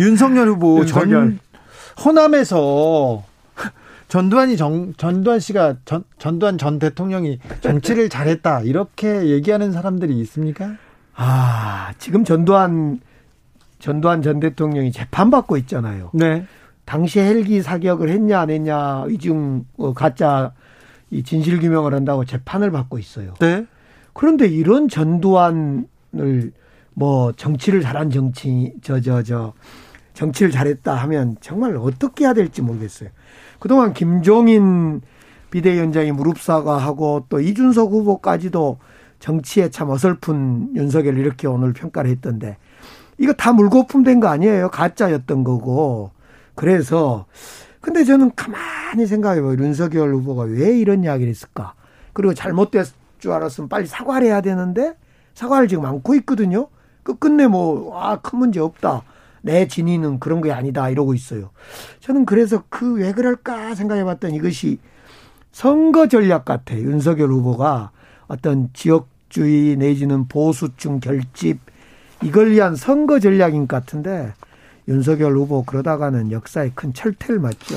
윤석열 0.00 0.48
후보 0.48 0.78
윤석열. 0.78 1.10
전 1.10 1.38
호남에서 2.04 3.22
전두환이 4.12 4.58
정, 4.58 4.92
전두환 4.98 5.40
씨가 5.40 5.76
전, 5.86 6.04
전두환 6.18 6.58
전 6.58 6.78
대통령이 6.78 7.38
정치를 7.62 8.10
잘했다 8.12 8.60
이렇게 8.60 9.30
얘기하는 9.30 9.72
사람들이 9.72 10.20
있습니까? 10.20 10.76
아 11.14 11.94
지금 11.96 12.22
전두환 12.22 13.00
전두환 13.78 14.20
전 14.20 14.38
대통령이 14.38 14.92
재판 14.92 15.30
받고 15.30 15.56
있잖아요. 15.56 16.10
네. 16.12 16.44
당시 16.84 17.20
헬기 17.20 17.62
사격을 17.62 18.10
했냐 18.10 18.38
안 18.40 18.50
했냐 18.50 19.06
이중 19.08 19.64
어, 19.78 19.94
가짜 19.94 20.52
이 21.10 21.22
진실 21.22 21.58
규명을 21.58 21.94
한다고 21.94 22.26
재판을 22.26 22.70
받고 22.70 22.98
있어요. 22.98 23.32
네. 23.40 23.64
그런데 24.12 24.46
이런 24.46 24.90
전두환을 24.90 26.52
뭐 26.92 27.32
정치를 27.32 27.80
잘한 27.80 28.10
정치 28.10 28.74
저저저 28.82 29.54
정치를 30.12 30.52
잘했다 30.52 30.96
하면 30.96 31.38
정말 31.40 31.76
어떻게 31.76 32.24
해야 32.24 32.34
될지 32.34 32.60
모르겠어요. 32.60 33.08
그동안 33.62 33.92
김종인 33.94 35.02
비대위원장이 35.52 36.10
무릎 36.10 36.40
사과하고 36.40 37.26
또 37.28 37.38
이준석 37.38 37.92
후보까지도 37.92 38.78
정치에 39.20 39.70
참 39.70 39.88
어설픈 39.88 40.74
윤석열 40.74 41.16
이렇게 41.16 41.46
오늘 41.46 41.72
평가를 41.72 42.10
했던데 42.10 42.56
이거 43.18 43.32
다 43.32 43.52
물거품된 43.52 44.18
거 44.18 44.26
아니에요? 44.26 44.68
가짜였던 44.68 45.44
거고. 45.44 46.10
그래서 46.56 47.26
근데 47.80 48.02
저는 48.02 48.32
가만히 48.34 49.06
생각해봐요. 49.06 49.52
윤석열 49.52 50.12
후보가 50.12 50.42
왜 50.42 50.76
이런 50.76 51.04
이야기를 51.04 51.30
했을까? 51.30 51.74
그리고 52.14 52.34
잘못됐 52.34 52.88
줄 53.20 53.30
알았으면 53.30 53.68
빨리 53.68 53.86
사과를 53.86 54.26
해야 54.26 54.40
되는데 54.40 54.96
사과를 55.34 55.68
지금 55.68 55.86
안고 55.86 56.16
있거든요. 56.16 56.66
그 57.04 57.16
끝내 57.16 57.46
뭐, 57.46 57.96
아, 57.96 58.18
큰 58.18 58.40
문제 58.40 58.58
없다. 58.58 59.04
내 59.42 59.66
진위는 59.68 60.18
그런 60.20 60.40
게 60.40 60.52
아니다. 60.52 60.88
이러고 60.88 61.14
있어요. 61.14 61.50
저는 62.00 62.24
그래서 62.24 62.62
그 62.68 62.94
왜 62.94 63.12
그럴까 63.12 63.74
생각해 63.74 64.04
봤던 64.04 64.32
이것이 64.34 64.78
선거 65.50 66.06
전략 66.08 66.44
같아. 66.44 66.74
윤석열 66.76 67.28
후보가 67.30 67.90
어떤 68.28 68.70
지역주의 68.72 69.76
내지는 69.76 70.26
보수층 70.28 71.00
결집 71.00 71.58
이걸 72.22 72.50
위한 72.52 72.76
선거 72.76 73.18
전략인 73.18 73.66
것 73.66 73.76
같은데 73.76 74.32
윤석열 74.88 75.36
후보 75.36 75.64
그러다가는 75.64 76.30
역사에 76.32 76.70
큰 76.74 76.92
철퇴를 76.94 77.40
맞죠. 77.40 77.76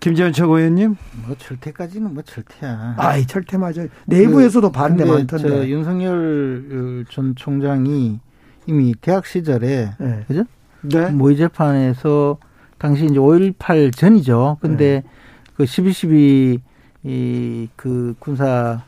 김재현 0.00 0.32
최고위원님? 0.32 0.96
뭐 1.26 1.34
철퇴까지는 1.38 2.12
뭐 2.12 2.22
철퇴야. 2.22 2.94
아이 2.98 3.26
철퇴 3.26 3.56
맞아요. 3.56 3.86
내부에서도 4.06 4.70
그, 4.70 4.72
반대 4.76 5.04
많던데. 5.04 5.68
윤석열 5.68 7.06
전 7.10 7.34
총장이 7.36 8.20
이미 8.66 8.94
대학 9.00 9.24
시절에 9.26 9.90
네. 9.98 10.24
그죠? 10.28 10.44
네. 10.88 11.10
모의 11.10 11.36
재판에서 11.36 12.38
당시 12.78 13.04
이제 13.04 13.14
5.18 13.14 13.94
전이죠. 13.96 14.58
근데 14.60 15.02
네. 15.02 15.64
그12.12 15.64 16.60
이 17.04 17.68
그 17.76 18.14
군사 18.18 18.82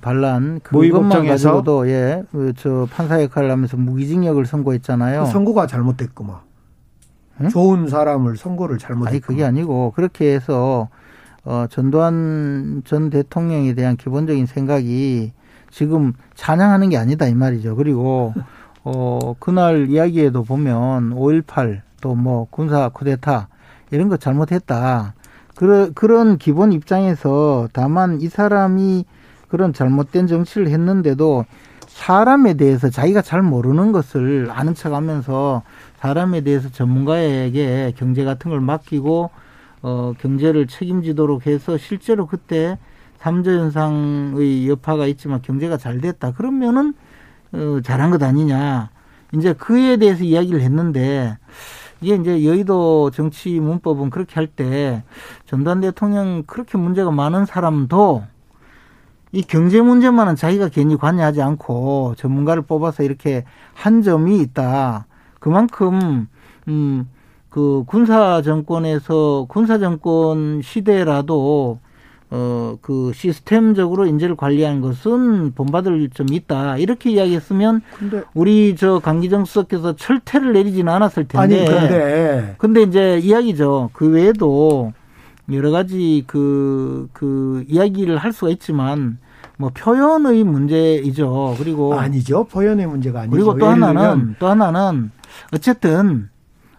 반란 0.00 0.60
그것만 0.62 1.26
가지고도 1.26 1.88
예, 1.88 2.22
그저 2.30 2.86
판사 2.90 3.22
역할을 3.22 3.50
하면서 3.50 3.76
무기징역을 3.76 4.46
선고했잖아요. 4.46 5.24
그 5.24 5.30
선고가 5.30 5.66
잘못됐구만. 5.66 6.36
응? 7.40 7.48
좋은 7.48 7.88
사람을 7.88 8.36
선고를 8.36 8.78
잘못했고. 8.78 9.08
아니 9.08 9.20
그게 9.20 9.44
아니고 9.44 9.92
그렇게 9.96 10.34
해서 10.34 10.88
어 11.44 11.66
전두환 11.68 12.82
전 12.84 13.10
대통령에 13.10 13.74
대한 13.74 13.96
기본적인 13.96 14.46
생각이 14.46 15.32
지금 15.70 16.12
찬양하는 16.34 16.90
게 16.90 16.98
아니다 16.98 17.26
이 17.26 17.34
말이죠. 17.34 17.74
그리고 17.76 18.34
어 18.84 19.34
그날 19.38 19.88
이야기에도 19.90 20.42
보면 20.44 21.10
5.18 21.14 21.80
또 22.00 22.14
뭐 22.14 22.46
군사 22.50 22.88
쿠데타 22.88 23.48
이런 23.90 24.08
거 24.08 24.16
잘못했다. 24.16 25.14
그런 25.54 25.94
그런 25.94 26.38
기본 26.38 26.72
입장에서 26.72 27.68
다만 27.72 28.20
이 28.20 28.28
사람이 28.28 29.04
그런 29.48 29.72
잘못된 29.72 30.26
정치를 30.26 30.68
했는데도 30.68 31.44
사람에 31.86 32.54
대해서 32.54 32.88
자기가 32.90 33.22
잘 33.22 33.42
모르는 33.42 33.92
것을 33.92 34.48
아는 34.50 34.74
척 34.74 34.94
하면서 34.94 35.62
사람에 36.00 36.40
대해서 36.40 36.70
전문가에게 36.70 37.92
경제 37.96 38.24
같은 38.24 38.50
걸 38.50 38.60
맡기고 38.60 39.30
어 39.82 40.12
경제를 40.18 40.66
책임지도록 40.66 41.46
해서 41.46 41.76
실제로 41.76 42.26
그때 42.26 42.78
삼조 43.18 43.50
현상의 43.52 44.68
여파가 44.68 45.06
있지만 45.06 45.42
경제가 45.42 45.76
잘 45.76 46.00
됐다. 46.00 46.32
그러면은 46.32 46.94
어 47.52 47.80
잘한 47.82 48.10
것 48.10 48.22
아니냐. 48.22 48.90
이제 49.34 49.52
그에 49.54 49.96
대해서 49.96 50.24
이야기를 50.24 50.60
했는데 50.60 51.36
이게 52.00 52.16
이제 52.16 52.44
여의도 52.44 53.10
정치 53.12 53.60
문법은 53.60 54.10
그렇게 54.10 54.34
할 54.34 54.46
때 54.48 55.04
전두환 55.46 55.80
대통령 55.80 56.42
그렇게 56.46 56.76
문제가 56.78 57.10
많은 57.10 57.46
사람도 57.46 58.24
이 59.32 59.42
경제 59.42 59.80
문제만은 59.80 60.36
자기가 60.36 60.68
괜히 60.68 60.96
관여하지 60.96 61.40
않고 61.42 62.14
전문가를 62.18 62.62
뽑아서 62.62 63.02
이렇게 63.02 63.44
한 63.74 64.02
점이 64.02 64.38
있다. 64.40 65.06
그만큼 65.40 66.28
음 66.68 67.08
그 67.50 67.84
군사 67.86 68.40
정권에서 68.40 69.44
군사 69.46 69.76
정권 69.78 70.62
시대라도 70.62 71.80
어 72.34 72.62
그 72.80 73.12
시스템적으로 73.14 74.06
인재를 74.06 74.36
관리하는 74.36 74.80
것은 74.80 75.52
본받을 75.54 76.10
점이 76.14 76.34
있다 76.36 76.78
이렇게 76.78 77.10
이야기했으면 77.10 77.82
우리 78.34 78.74
저 78.76 78.98
강기정 78.98 79.44
수석께서 79.44 79.96
철퇴를 79.96 80.52
내리지는 80.52 80.92
않았을 80.92 81.28
텐데 81.28 81.66
아니 81.66 81.66
근데 81.66 82.54
근데 82.58 82.82
이제 82.82 83.18
이야기죠 83.18 83.90
그 83.92 84.08
외에도 84.08 84.92
여러 85.52 85.70
가지 85.70 86.24
그, 86.26 87.08
그 87.12 87.64
이야기를 87.68 88.16
할 88.16 88.32
수가 88.32 88.50
있지만 88.52 89.18
뭐 89.58 89.70
표현의 89.74 90.44
문제이죠. 90.44 91.56
그리고 91.58 91.94
아니죠. 91.94 92.44
표현의 92.44 92.86
문제가 92.86 93.22
아니죠. 93.22 93.36
그리고 93.36 93.58
또 93.58 93.66
하나는 93.66 94.36
또 94.38 94.48
하나는 94.48 95.10
어쨌든 95.52 96.30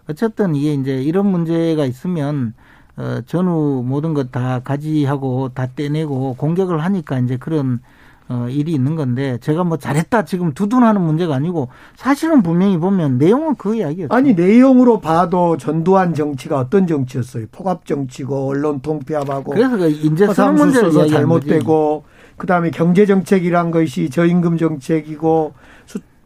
어쨌든 0.08 0.54
이게 0.54 0.74
이제 0.74 1.00
이런 1.02 1.26
문제가 1.26 1.84
있으면 1.84 2.54
어 2.96 3.20
전후 3.26 3.82
모든 3.86 4.14
것 4.14 4.30
다 4.30 4.60
가지하고 4.60 5.50
다 5.54 5.66
떼내고 5.74 6.34
공격을 6.34 6.82
하니까 6.82 7.18
이제 7.18 7.36
그런 7.36 7.80
어, 8.26 8.46
일이 8.48 8.72
있는 8.72 8.96
건데 8.96 9.36
제가 9.42 9.64
뭐 9.64 9.76
잘했다 9.76 10.24
지금 10.24 10.54
두둔하는 10.54 11.00
문제가 11.02 11.34
아니고 11.34 11.68
사실은 11.94 12.42
분명히 12.42 12.78
보면 12.78 13.18
내용은 13.18 13.54
그 13.56 13.74
이야기였죠. 13.76 14.14
아니 14.14 14.32
내용으로 14.32 15.00
봐도 15.00 15.58
전두환 15.58 16.14
정치가 16.14 16.58
어떤 16.58 16.86
정치였어요? 16.86 17.46
폭압 17.52 17.84
정치고 17.84 18.48
언론 18.48 18.80
통폐합하고 18.80 19.52
그래서 19.52 19.76
그 19.76 19.90
인재 19.90 20.26
쓰는 20.32 20.54
문제를 20.54 21.08
잘못되고 21.08 22.04
그다음에 22.38 22.70
경제 22.70 23.04
정책이란 23.04 23.70
것이 23.70 24.08
저임금 24.08 24.56
정책이고 24.56 25.52
수, 25.52 25.73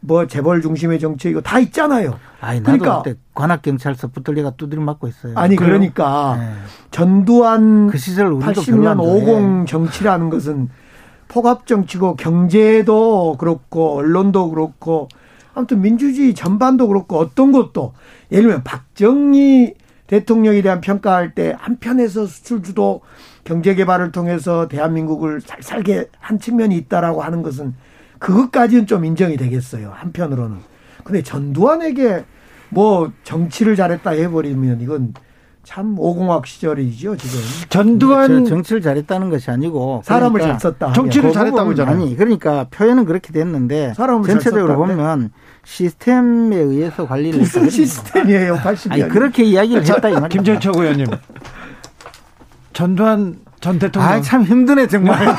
뭐 0.01 0.27
재벌 0.27 0.61
중심의 0.61 0.99
정책이고 0.99 1.41
다 1.41 1.59
있잖아요. 1.59 2.17
아니, 2.39 2.63
그러니까 2.63 3.03
관악 3.33 3.61
경찰서 3.61 4.07
붙들려가 4.09 4.51
두드려 4.51 4.81
맞고 4.81 5.07
있어요. 5.07 5.33
아니 5.35 5.55
그래요? 5.55 5.73
그러니까 5.73 6.37
네. 6.39 6.53
전두환 6.91 7.87
그 7.87 7.97
시절 7.97 8.31
80년 8.31 8.99
50 8.99 9.67
정치라는 9.67 10.29
것은 10.29 10.69
폭압 11.27 11.67
정치고 11.67 12.15
경제도 12.15 13.35
그렇고 13.37 13.97
언론도 13.97 14.49
그렇고 14.49 15.07
아무튼 15.53 15.81
민주주의 15.81 16.33
전반도 16.33 16.87
그렇고 16.87 17.17
어떤 17.17 17.51
것도 17.51 17.93
예를 18.31 18.43
들면 18.43 18.63
박정희 18.63 19.75
대통령에 20.07 20.61
대한 20.61 20.81
평가할 20.81 21.35
때 21.35 21.55
한편에서 21.59 22.25
수출 22.25 22.63
주도 22.63 23.01
경제 23.43 23.75
개발을 23.75 24.11
통해서 24.11 24.67
대한민국을 24.67 25.39
잘 25.41 25.61
살게 25.61 26.09
한 26.19 26.39
측면이 26.39 26.75
있다라고 26.77 27.21
하는 27.21 27.43
것은 27.43 27.75
그것까지는 28.19 28.85
좀 28.85 29.05
인정이 29.05 29.37
되겠어요. 29.37 29.91
한편으로는. 29.95 30.57
근데 31.03 31.23
전두환에게 31.23 32.25
뭐 32.69 33.11
정치를 33.23 33.75
잘했다 33.75 34.11
해버리면 34.11 34.81
이건 34.81 35.13
참 35.63 35.95
오공학 35.97 36.45
시절이죠 36.47 37.15
지금. 37.17 37.39
전두환 37.69 38.45
정치를 38.45 38.81
잘했다는 38.81 39.29
것이 39.29 39.49
아니고 39.51 40.01
사람을 40.03 40.39
그러니까 40.39 40.57
잘 40.57 40.71
썼다. 40.71 40.93
정치를 40.93 41.29
그 41.29 41.33
잘했다고 41.33 41.75
잖아요 41.75 41.95
아니 41.95 42.15
그러니까 42.15 42.65
표현은 42.71 43.05
그렇게 43.05 43.31
됐는데 43.33 43.93
사람을 43.95 44.27
전체적으로 44.27 44.75
보면 44.77 45.31
시스템에 45.63 46.55
의해서 46.57 47.05
관리를 47.07 47.39
무슨 47.39 47.69
시스템이에요? 47.69 48.55
80년. 48.55 48.91
아니 48.91 49.07
그렇게 49.09 49.43
이야기를 49.43 49.83
했다 49.83 50.09
이 50.09 50.13
말이야. 50.13 50.27
김재철 50.29 50.73
의원님. 50.75 51.07
전두환 52.73 53.39
전 53.61 53.77
대통령. 53.77 54.09
아, 54.09 54.21
참 54.21 54.43
힘드네, 54.43 54.87
정말. 54.87 55.19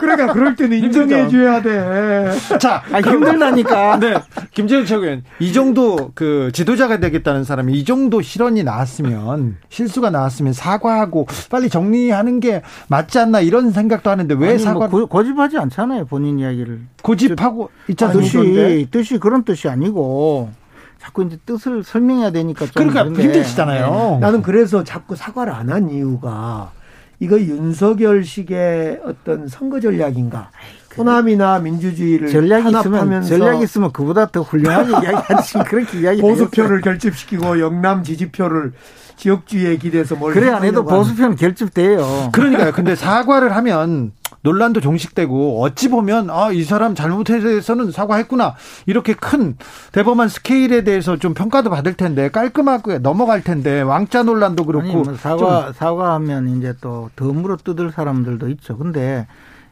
그러니까 0.00 0.32
그럴 0.32 0.54
때는 0.54 0.76
인정해 0.78 1.28
줘야 1.28 1.62
돼. 1.62 2.30
자, 2.58 2.82
아, 2.92 3.00
힘들다니까. 3.00 3.98
네. 4.00 4.14
김재현 4.52 4.84
최고위원. 4.84 5.22
이 5.38 5.52
정도 5.52 6.10
그 6.14 6.50
지도자가 6.52 6.98
되겠다는 7.00 7.44
사람이 7.44 7.72
이 7.72 7.84
정도 7.84 8.20
실언이 8.20 8.64
나왔으면, 8.64 9.56
실수가 9.70 10.10
나왔으면 10.10 10.52
사과하고 10.52 11.26
빨리 11.50 11.70
정리하는 11.70 12.40
게 12.40 12.62
맞지 12.88 13.18
않나 13.18 13.40
이런 13.40 13.70
생각도 13.70 14.10
하는데 14.10 14.34
왜 14.34 14.58
사과. 14.58 14.88
뭐 14.88 15.06
고집하지 15.06 15.56
않잖아요, 15.56 16.04
본인 16.06 16.38
이야기를. 16.38 16.80
고집하고 17.02 17.70
있잖아요. 17.88 18.20
뜻이, 18.20 18.88
뜻이 18.90 19.18
그런 19.18 19.44
뜻이 19.44 19.68
아니고. 19.68 20.50
자꾸 21.00 21.24
이제 21.24 21.36
뜻을 21.44 21.82
설명해야 21.82 22.30
되니까 22.30 22.64
좀 22.66 22.88
그러니까 22.88 23.20
힘드시잖아요. 23.20 23.90
네. 23.90 24.18
나는 24.20 24.40
그래서 24.40 24.84
자꾸 24.84 25.16
사과를 25.16 25.52
안 25.52 25.68
한 25.68 25.90
이유가 25.90 26.70
이거 27.22 27.38
윤석열식의 27.38 29.02
어떤 29.04 29.46
선거 29.46 29.78
전략인가? 29.78 30.50
호남이나 30.98 31.60
민주주의를 31.60 32.28
전략이 32.28 32.68
있으면 32.68 33.22
전략이 33.22 33.62
있으면 33.62 33.92
그보다 33.92 34.26
더 34.26 34.42
훌륭하게 34.42 34.90
이야기하지 35.06 35.58
그렇게 35.68 36.00
이야기 36.00 36.20
보수표를 36.20 36.80
결집시키고 36.80 37.60
영남 37.60 38.02
지지표를 38.02 38.72
지역주의에 39.14 39.76
기대서 39.76 40.16
뭘 40.16 40.34
그래 40.34 40.50
안 40.50 40.64
해도 40.64 40.84
보수표는 40.84 41.36
결집돼요. 41.36 42.30
그러니까요. 42.32 42.72
근데 42.72 42.96
사과를 42.96 43.54
하면 43.54 44.10
논란도 44.42 44.80
종식되고 44.80 45.62
어찌 45.62 45.88
보면 45.88 46.28
아, 46.30 46.50
이 46.50 46.64
사람 46.64 46.94
잘못해서는 46.94 47.92
사과했구나. 47.92 48.54
이렇게 48.86 49.14
큰 49.14 49.56
대범한 49.92 50.28
스케일에 50.28 50.84
대해서 50.84 51.16
좀 51.16 51.32
평가도 51.32 51.70
받을 51.70 51.94
텐데 51.94 52.28
깔끔하게 52.28 52.98
넘어갈 52.98 53.42
텐데 53.42 53.80
왕자 53.80 54.22
논란도 54.22 54.66
그렇고 54.66 54.84
아니, 54.84 54.94
뭐 54.94 55.14
사과 55.14 55.72
사과하면 55.72 56.58
이제 56.58 56.74
또더 56.80 57.32
물어 57.32 57.56
뜯을 57.56 57.92
사람들도 57.92 58.48
있죠. 58.50 58.76
근데 58.76 59.26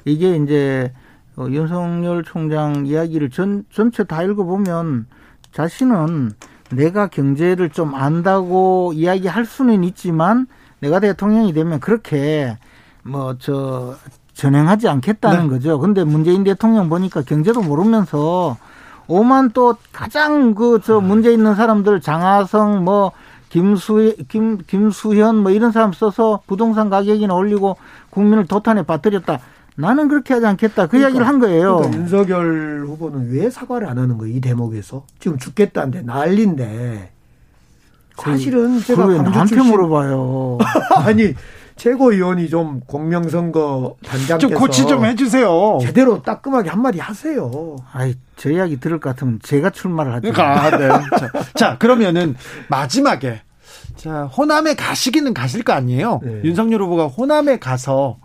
이게 0.05 0.37
이제 0.37 0.93
어, 1.37 1.47
윤석열 1.49 2.23
총장 2.23 2.87
이야기를 2.87 3.31
전 3.31 3.65
전체 3.73 4.05
다 4.05 4.23
읽어보면 4.23 5.07
자신은 5.53 6.33
내가 6.71 7.09
경제를 7.09 7.71
좀 7.71 7.97
안다고 7.97 8.93
이야기할 8.95 9.45
수는 9.45 9.83
있지만 9.83 10.47
내가 10.79 11.01
대통령이 11.01 11.53
되면 11.53 11.81
그렇게 11.81 12.57
뭐 13.03 13.35
저 13.39 13.97
전행하지 14.45 14.89
않겠다는 14.89 15.43
네. 15.45 15.49
거죠. 15.51 15.79
근데 15.79 16.03
문재인 16.03 16.45
대통령 16.45 16.89
보니까 16.89 17.21
경제도 17.23 17.61
모르면서 17.61 18.57
오만 19.07 19.51
또 19.51 19.77
가장 19.93 20.55
그 20.55 20.81
저 20.83 21.01
문제 21.01 21.31
있는 21.31 21.55
사람들 21.55 22.01
장하성 22.01 22.83
뭐 22.85 23.13
김수 23.51 24.15
김 24.29 24.57
김수현 24.67 25.37
뭐 25.37 25.51
이런 25.51 25.73
사람 25.73 25.93
써서 25.93 26.41
부동산 26.47 26.89
가격이나 26.89 27.35
올리고 27.35 27.77
국민을 28.09 28.47
도탄에 28.47 28.83
빠뜨렸다. 28.85 29.41
나는 29.77 30.09
그렇게 30.09 30.33
하지 30.35 30.47
않겠다. 30.47 30.87
그 30.87 30.93
그러니까, 30.93 31.09
이야기를 31.09 31.27
한 31.29 31.39
거예요. 31.39 31.77
그러니까 31.77 31.99
윤석열 32.01 32.85
후보는 32.87 33.33
왜 33.33 33.51
사과를 33.51 33.89
안 33.89 33.99
하는 33.99 34.17
거예요? 34.17 34.37
이 34.37 34.41
대목에서. 34.41 35.05
지금 35.19 35.37
죽겠다는데 35.39 36.03
난리인데. 36.03 37.11
사실은 38.17 38.81
제가 38.81 39.07
나한테 39.07 39.57
물어봐요. 39.63 40.59
아니 41.05 41.35
최고위원이 41.81 42.51
좀 42.51 42.81
공명선거 42.81 43.97
단장께서 44.05 44.39
좀 44.39 44.55
고치 44.55 44.87
좀 44.87 45.07
해주세요. 45.07 45.79
제대로 45.81 46.21
따끔하게 46.21 46.69
한마디 46.69 46.99
하세요. 46.99 47.77
아이 47.91 48.15
저 48.37 48.51
이야기 48.51 48.79
들을 48.79 49.01
것 49.01 49.09
같으면 49.09 49.39
제가 49.43 49.71
출마를 49.71 50.13
하죠. 50.15 50.31
그러니까 50.31 50.77
네. 50.77 50.89
자, 51.19 51.33
자 51.55 51.79
그러면은 51.79 52.37
마지막에 52.69 53.41
자 53.97 54.25
호남에 54.25 54.75
가시기는 54.75 55.33
가실 55.33 55.63
거 55.63 55.73
아니에요. 55.73 56.21
네. 56.23 56.43
윤석열 56.45 56.83
후보가 56.83 57.07
호남에 57.07 57.59
가서 57.59 58.19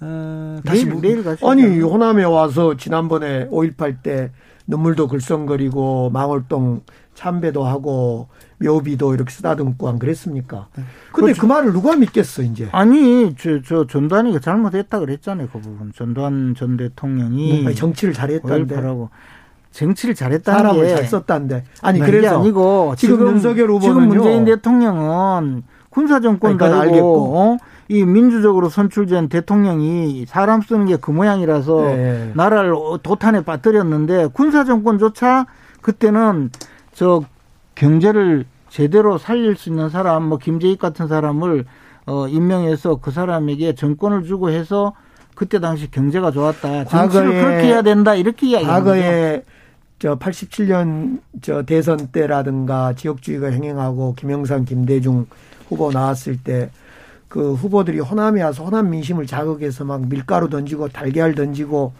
어, 0.00 0.60
다시 0.62 0.84
내일, 0.84 1.00
내일 1.00 1.24
가시죠. 1.24 1.50
아니 1.50 1.80
호남에 1.80 2.24
와서 2.24 2.76
지난번에 2.76 3.48
5.18 3.48 4.02
때 4.02 4.30
눈물도 4.66 5.08
글썽거리고 5.08 6.10
망월동 6.10 6.82
참배도 7.14 7.64
하고 7.64 8.28
묘비도 8.58 9.14
이렇게 9.14 9.30
쓰다듬고 9.30 9.88
안 9.88 9.98
그랬습니까? 9.98 10.68
네. 10.76 10.84
근데 11.12 11.32
그, 11.32 11.40
그 11.40 11.46
말을 11.46 11.72
누가 11.72 11.94
믿겠어 11.96 12.42
이제? 12.42 12.68
아니 12.72 13.34
저, 13.38 13.60
저 13.62 13.86
전두환이가 13.86 14.40
잘못했다 14.40 14.98
그랬잖아요 14.98 15.48
그 15.52 15.60
부분. 15.60 15.92
전두환 15.94 16.54
전 16.56 16.76
대통령이 16.76 17.62
뭐, 17.62 17.72
정치를 17.72 18.14
잘했다는데. 18.14 18.76
정치를 19.72 20.14
잘했다는 20.14 20.58
사람을 20.58 20.88
잘 20.88 21.04
썼다는데. 21.04 21.64
아니 21.82 22.00
그래서 22.00 22.40
아니고 22.40 22.94
지금, 22.96 23.16
지금 23.16 23.32
윤석열 23.34 23.70
후보는 23.70 23.80
지금 23.80 24.08
문재인 24.08 24.44
대통령은 24.46 25.62
군사 25.90 26.20
정권도 26.20 26.64
알고 26.64 27.36
어? 27.38 27.56
이 27.88 28.04
민주적으로 28.04 28.68
선출된 28.68 29.28
대통령이 29.28 30.24
사람 30.26 30.60
쓰는 30.62 30.86
게 30.86 30.96
그 30.96 31.10
모양이라서 31.10 31.80
네. 31.82 32.32
나라를 32.34 32.74
도탄에 33.02 33.42
빠뜨렸는데 33.42 34.28
군사 34.32 34.64
정권조차 34.64 35.46
그때는 35.82 36.50
저 36.92 37.22
경제를 37.76 38.44
제대로 38.68 39.16
살릴 39.18 39.56
수 39.56 39.68
있는 39.68 39.88
사람, 39.88 40.24
뭐 40.24 40.38
김재익 40.38 40.80
같은 40.80 41.06
사람을 41.06 41.64
어 42.06 42.26
임명해서 42.26 42.96
그 42.96 43.12
사람에게 43.12 43.74
정권을 43.76 44.24
주고 44.24 44.50
해서 44.50 44.94
그때 45.36 45.60
당시 45.60 45.88
경제가 45.90 46.32
좋았다. 46.32 46.86
정치를 46.86 47.30
그렇게 47.30 47.66
해야 47.68 47.82
된다. 47.82 48.16
이렇게 48.16 48.48
이야기합니다. 48.48 48.78
과거에 48.78 49.44
저 50.00 50.18
87년 50.18 51.20
저 51.42 51.62
대선 51.62 52.08
때라든가 52.08 52.94
지역주의가 52.94 53.48
행행하고 53.48 54.14
김영삼, 54.14 54.64
김대중 54.64 55.26
후보 55.68 55.92
나왔을 55.92 56.36
때 56.42 56.70
그 57.28 57.54
후보들이 57.54 58.00
호남에 58.00 58.42
와서 58.42 58.64
호남 58.64 58.90
민심을 58.90 59.26
자극해서 59.26 59.84
막 59.84 60.06
밀가루 60.08 60.48
던지고 60.48 60.88
달걀 60.88 61.34
던지고 61.34 61.92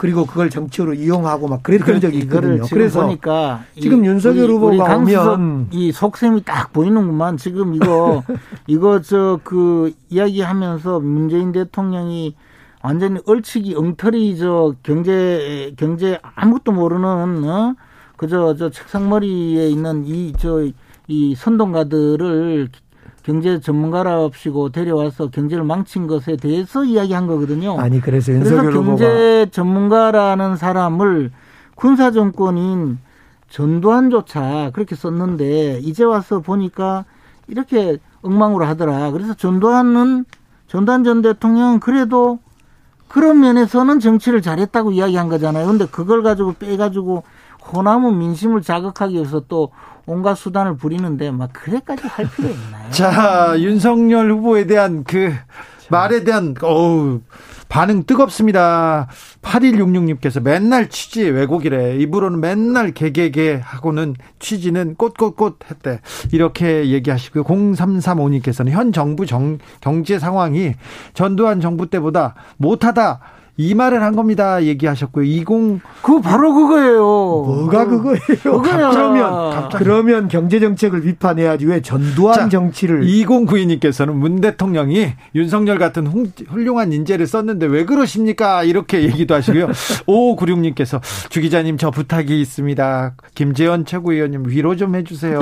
그리고 0.00 0.24
그걸 0.24 0.48
정치로 0.48 0.94
이용하고 0.94 1.46
막 1.46 1.62
그랬던 1.62 2.00
적이 2.00 2.20
있거든요. 2.20 2.62
그래서 2.70 3.02
보니까 3.02 3.64
지금 3.78 4.02
윤석열 4.06 4.48
후보가 4.48 4.96
오면 4.96 5.68
이 5.72 5.92
속셈이 5.92 6.42
딱 6.44 6.72
보이는구만. 6.72 7.36
지금 7.36 7.74
이거 7.74 8.22
이거 8.66 9.02
저 9.02 9.38
그 9.44 9.92
이야기하면서 10.08 11.00
문재인 11.00 11.52
대통령이 11.52 12.34
완전히 12.82 13.20
얼치기 13.26 13.74
엉터리 13.74 14.38
저 14.38 14.74
경제 14.82 15.70
경제 15.76 16.18
아무것도 16.34 16.72
모르는 16.72 17.44
어 17.44 17.74
그저 18.16 18.54
저 18.56 18.70
책상머리에 18.70 19.68
있는 19.68 20.06
이 20.06 20.32
저이 20.32 20.72
선동가들을 21.36 22.70
경제 23.30 23.60
전문가랍시고 23.60 24.70
데려와서 24.70 25.28
경제를 25.30 25.62
망친 25.62 26.08
것에 26.08 26.34
대해서 26.34 26.82
이야기한 26.84 27.28
거거든요. 27.28 27.78
아니 27.78 28.00
그래서 28.00 28.32
그래서 28.32 28.60
경제. 28.72 29.46
전문가라는 29.52 30.56
사람을 30.56 31.30
군사 31.76 32.10
정권인 32.10 32.98
전두환조차 33.48 34.72
그렇게 34.74 34.96
썼는데 34.96 35.78
이제 35.78 36.02
와서 36.02 36.40
보니까 36.40 37.04
이렇게 37.46 37.98
엉망으로 38.22 38.64
하더라. 38.64 39.12
그래서 39.12 39.34
전두환은 39.34 40.24
전두환 40.66 41.04
전 41.04 41.22
대통령 41.22 41.78
그래도 41.78 42.40
그런 43.06 43.38
면에서는 43.38 44.00
정치를 44.00 44.42
잘했다고 44.42 44.90
이야기한 44.90 45.28
거잖아요. 45.28 45.68
근데 45.68 45.86
그걸 45.86 46.24
가지고 46.24 46.54
빼가지고 46.54 47.22
호남은 47.72 48.18
민심을 48.18 48.62
자극하기 48.62 49.14
위해서 49.14 49.40
또 49.48 49.70
온갖 50.06 50.34
수단을 50.34 50.76
부리는데 50.76 51.30
막 51.30 51.50
그래까지 51.52 52.06
할 52.06 52.28
필요 52.30 52.48
있나요? 52.48 52.90
자, 52.92 53.54
윤석열 53.58 54.30
후보에 54.32 54.66
대한 54.66 55.04
그 55.04 55.32
말에 55.88 56.24
대한 56.24 56.54
어우 56.62 57.20
반응 57.68 58.02
뜨겁습니다. 58.02 59.06
8166님께서 59.42 60.42
맨날 60.42 60.88
취지 60.88 61.22
왜곡이래. 61.22 61.96
입으로는 61.98 62.40
맨날 62.40 62.92
개개개 62.92 63.60
하고는 63.62 64.16
취지는 64.40 64.96
꽃꽃꽃 64.96 65.70
했대. 65.70 66.00
이렇게 66.32 66.88
얘기하시고요. 66.88 67.44
0335님께서는 67.44 68.70
현 68.70 68.92
정부 68.92 69.24
정, 69.24 69.58
경제 69.80 70.18
상황이 70.18 70.74
전두환 71.14 71.60
정부 71.60 71.88
때보다 71.88 72.34
못하다. 72.56 73.20
이 73.60 73.74
말을 73.74 74.02
한 74.02 74.16
겁니다. 74.16 74.62
얘기하셨고요. 74.62 75.24
20 75.24 75.46
그거 76.02 76.20
바로 76.20 76.54
그거예요. 76.54 76.98
뭐가 77.00 77.84
그거예요? 77.86 78.18
그거야. 78.62 78.90
그러면 78.90 79.68
그러면 79.76 80.28
경제 80.28 80.58
정책을 80.60 81.02
비판해야지 81.02 81.66
왜 81.66 81.82
전두환 81.82 82.34
자, 82.34 82.48
정치를 82.48 83.04
2092님께서는 83.04 84.12
문 84.12 84.40
대통령이 84.40 85.12
윤석열 85.34 85.78
같은 85.78 86.06
훌륭한 86.48 86.92
인재를 86.92 87.26
썼는데 87.26 87.66
왜 87.66 87.84
그러십니까? 87.84 88.62
이렇게 88.64 89.02
얘기도 89.02 89.34
하시고요. 89.34 89.68
5596님께서 90.06 91.00
주 91.28 91.40
기자님 91.40 91.76
저 91.76 91.90
부탁이 91.90 92.40
있습니다. 92.40 93.14
김재원 93.34 93.84
최고위원님 93.84 94.44
위로 94.48 94.76
좀 94.76 94.90
해 94.94 95.04
주세요. 95.04 95.38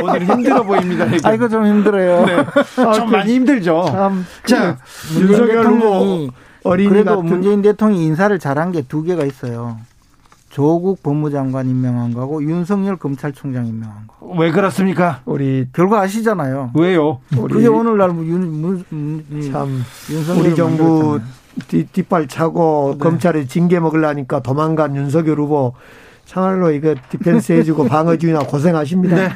오늘 0.00 0.24
힘들어 0.26 0.62
보입니다. 0.62 1.06
아이고 1.24 1.48
좀 1.48 1.66
힘들어요. 1.66 2.24
네. 2.26 2.44
아, 2.84 2.92
좀 2.92 3.10
많이 3.10 3.34
힘들죠. 3.34 3.84
참. 3.90 4.24
자, 4.46 4.78
윤석열 5.18 5.66
후보 5.66 6.28
어린이 6.64 6.88
그래도 6.88 7.16
같은. 7.16 7.26
문재인 7.26 7.62
대통령이 7.62 8.04
인사를 8.06 8.38
잘한 8.38 8.72
게 8.72 8.82
두 8.82 9.02
개가 9.02 9.24
있어요. 9.24 9.76
조국 10.50 11.02
법무장관 11.02 11.68
임명한 11.68 12.12
거하고 12.12 12.42
윤석열 12.42 12.96
검찰총장 12.96 13.66
임명한 13.66 14.06
거. 14.06 14.34
왜 14.38 14.50
그렇습니까? 14.50 15.20
우리 15.24 15.66
결과 15.72 16.00
아시잖아요. 16.02 16.72
왜요? 16.74 17.20
그게 17.30 17.66
오늘날 17.68 18.10
윤, 18.10 18.60
문, 18.60 18.84
참 19.50 19.82
윤석열 20.10 20.46
우리 20.46 20.54
정부 20.54 21.20
뒷발 21.92 22.28
차고 22.28 22.96
네. 22.98 23.02
검찰에 23.02 23.46
징계 23.46 23.80
먹으려니까 23.80 24.40
도망간 24.40 24.94
윤석열 24.94 25.38
후보 25.38 25.72
참말로 26.32 26.70
이거 26.70 26.94
디펜스 27.10 27.52
해주고 27.52 27.84
방어해 27.88 28.17
주느라 28.17 28.40
고생하십니다. 28.40 29.16
네. 29.16 29.28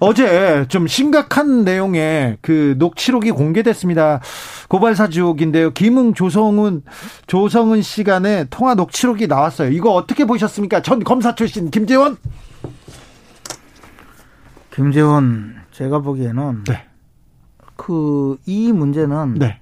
어제 0.00 0.66
좀 0.68 0.86
심각한 0.86 1.64
내용의 1.64 2.36
그 2.42 2.74
녹취록이 2.76 3.30
공개됐습니다. 3.30 4.20
고발 4.68 4.94
사주인데요. 4.94 5.70
김웅 5.70 6.12
조성은 6.12 6.82
조성은 7.26 7.80
씨 7.80 8.07
간에 8.07 8.44
통화 8.50 8.74
녹취록이 8.74 9.28
나왔어요. 9.28 9.70
이거 9.70 9.94
어떻게 9.94 10.26
보셨습니까? 10.26 10.82
전 10.82 11.02
검사 11.02 11.34
출신 11.34 11.70
김재원. 11.70 12.18
김재원 14.74 15.54
제가 15.70 16.00
보기에는 16.00 16.64
네. 16.64 16.84
그이 17.76 18.72
문제는 18.72 19.36
네. 19.38 19.58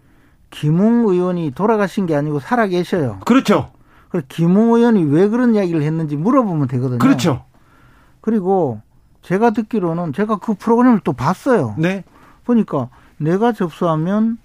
김웅 0.51 1.09
의원이 1.09 1.53
돌아가신 1.55 2.07
게 2.07 2.17
아니고 2.17 2.41
살아 2.41 2.67
계셔요. 2.67 3.21
그렇죠. 3.25 3.71
그래서 4.11 4.27
김웅 4.29 4.75
의원이 4.75 5.05
왜 5.05 5.29
그런 5.29 5.55
이야기를 5.55 5.83
했는지 5.83 6.17
물어보면 6.17 6.69
되거든요. 6.69 6.99
그렇죠. 6.99 7.45
그리고 8.21 8.81
제가 9.23 9.51
듣기로는 9.51 10.13
제가 10.13 10.37
그 10.37 10.55
프로그램을 10.55 11.01
또 11.05 11.13
봤어요. 11.13 11.75
네. 11.79 12.05
보니까 12.45 12.89
내가 13.19 13.53
접수하면 13.53 14.39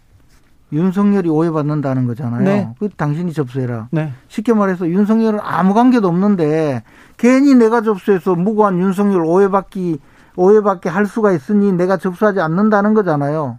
윤석열이 0.72 1.30
오해받는다는 1.30 2.08
거잖아요. 2.08 2.44
네. 2.44 2.70
그 2.80 2.90
당신이 2.90 3.34
접수해라. 3.34 3.88
네. 3.92 4.12
쉽게 4.28 4.54
말해서 4.54 4.88
윤석열은 4.88 5.40
아무 5.42 5.74
관계도 5.74 6.08
없는데 6.08 6.84
괜히 7.18 7.56
내가 7.56 7.82
접수해서 7.82 8.36
무고한 8.36 8.80
윤석열 8.80 9.24
오해받기 9.26 10.00
오해받게 10.36 10.90
할 10.90 11.06
수가 11.06 11.32
있으니 11.32 11.72
내가 11.72 11.98
접수하지 11.98 12.42
않는다는 12.42 12.94
거잖아요. 12.94 13.58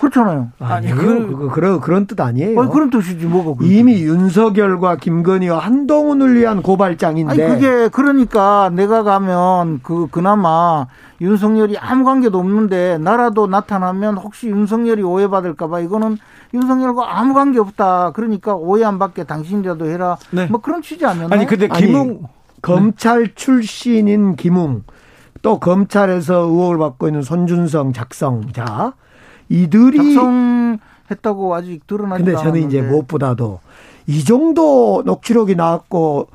그렇잖아요. 0.00 0.48
아니, 0.58 0.90
그, 0.90 1.36
그, 1.36 1.48
그런, 1.50 1.80
그런 1.80 2.06
뜻 2.06 2.20
아니에요. 2.20 2.60
아니, 2.60 2.70
그런 2.70 2.90
뜻이지, 2.90 3.26
뭐가. 3.26 3.64
이미 3.64 4.02
윤석열과 4.02 4.96
김건희와 4.96 5.58
한동훈을 5.58 6.34
위한 6.34 6.62
고발장인데. 6.62 7.32
아니, 7.32 7.54
그게, 7.54 7.88
그러니까 7.88 8.70
내가 8.74 9.02
가면 9.02 9.80
그, 9.82 10.08
그나마 10.10 10.86
윤석열이 11.20 11.78
아무 11.78 12.04
관계도 12.04 12.38
없는데 12.38 12.98
나라도 12.98 13.46
나타나면 13.46 14.18
혹시 14.18 14.48
윤석열이 14.48 15.02
오해받을까봐 15.02 15.80
이거는 15.80 16.18
윤석열과 16.52 17.18
아무 17.18 17.34
관계 17.34 17.58
없다. 17.58 18.12
그러니까 18.12 18.54
오해 18.54 18.84
안 18.84 18.98
받게 18.98 19.24
당신이라도 19.24 19.86
해라. 19.86 20.16
네. 20.30 20.46
뭐 20.46 20.60
그런 20.60 20.82
취지 20.82 21.06
아니었나요? 21.06 21.38
아니, 21.38 21.46
근데 21.46 21.68
김웅. 21.68 22.08
아니, 22.08 22.18
검찰 22.62 23.34
출신인 23.34 24.36
김웅, 24.36 24.84
또 25.42 25.60
검찰에서 25.60 26.34
의혹을 26.34 26.78
받고 26.78 27.08
있는 27.08 27.20
손준성 27.20 27.92
작성자, 27.92 28.94
이들이 29.48 30.14
작성했다고 30.14 31.54
아직 31.54 31.86
드러나지 31.86 32.24
근데 32.24 32.38
저는 32.38 32.66
이제 32.66 32.80
무엇보다도 32.80 33.60
이 34.06 34.24
정도 34.24 35.02
녹취록이 35.04 35.54
나왔고 35.54 36.28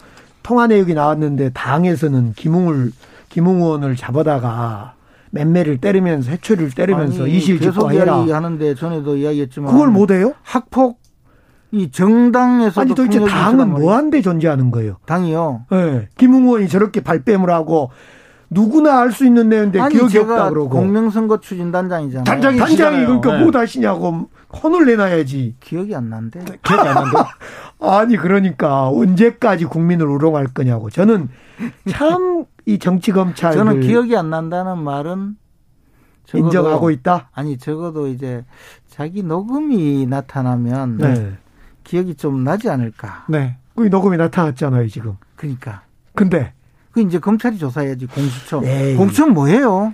통화 0.44 0.68
내역이 0.68 0.94
나왔는데 0.94 1.52
당에서는 1.54 2.34
김웅을 2.34 2.92
김웅 3.30 3.62
의원을 3.62 3.96
잡아다가 3.96 4.94
맴매를 5.32 5.78
때리면서 5.78 6.32
해초리를 6.32 6.72
때리면서 6.72 7.28
이실직고 7.28 7.92
해라 7.92 8.26
하는데 8.28 8.76
전에도 8.76 9.16
이야기했지만 9.16 9.72
그걸 9.72 9.90
못 9.90 10.12
해요? 10.12 10.34
학폭 10.42 11.00
이 11.72 11.92
정당에서 11.92 12.82
아니 12.82 12.96
도대체 12.96 13.20
당은 13.20 13.70
뭐한데 13.70 14.22
존재하는 14.22 14.72
거예요? 14.72 14.98
당이요. 15.06 15.66
네. 15.70 16.08
김웅 16.18 16.46
의원이 16.46 16.68
저렇게 16.68 17.02
발뺌을 17.02 17.50
하고 17.52 17.92
누구나 18.50 19.00
알 19.00 19.12
수 19.12 19.26
있는 19.26 19.50
내용인데 19.50 19.80
아니, 19.80 19.96
기억이 19.96 20.14
제가 20.14 20.34
없다 20.34 20.50
그러고 20.50 20.70
공명선거 20.70 21.40
추진단장이잖아요. 21.40 22.24
단장이 22.24 22.58
단장이 22.58 23.06
그러니까 23.06 23.38
네. 23.38 23.44
뭐 23.44 23.52
다시냐고 23.52 24.30
혼을 24.64 24.86
내놔야지. 24.86 25.56
기억이 25.60 25.96
안 25.96 26.10
난대. 26.10 26.40
기억이 26.64 26.88
안 26.88 26.96
난대. 26.96 27.18
아니 27.80 28.18
그러니까 28.18 28.90
언제까지 28.90 29.66
국민을 29.66 30.08
우롱할 30.08 30.48
거냐고. 30.48 30.90
저는 30.90 31.30
참 31.90 32.46
이 32.70 32.78
정치 32.78 33.12
검찰 33.12 33.52
저는 33.54 33.82
기억이 33.82 34.16
안 34.16 34.30
난다는 34.30 34.78
말은 34.78 35.38
적어도, 36.26 36.46
인정하고 36.46 36.92
있다. 36.92 37.30
아니 37.34 37.58
적어도 37.58 38.06
이제 38.08 38.46
자기 38.88 39.24
녹음이 39.24 40.06
나타나면 40.06 40.98
네. 40.98 41.38
기억이 41.84 42.14
좀 42.14 42.44
나지 42.44 42.70
않을까. 42.70 43.26
네. 43.28 43.58
그 43.76 43.82
녹음이 43.88 44.18
나타났잖아요 44.18 44.88
지금. 44.88 45.16
그러니까. 45.36 45.82
근데 46.14 46.54
그 47.04 47.08
이제 47.08 47.20
검찰이 47.20 47.58
조사해야지 47.58 48.08
공수처. 48.08 48.62
에이. 48.64 48.96
공수처는 48.96 49.34
뭐예요? 49.34 49.94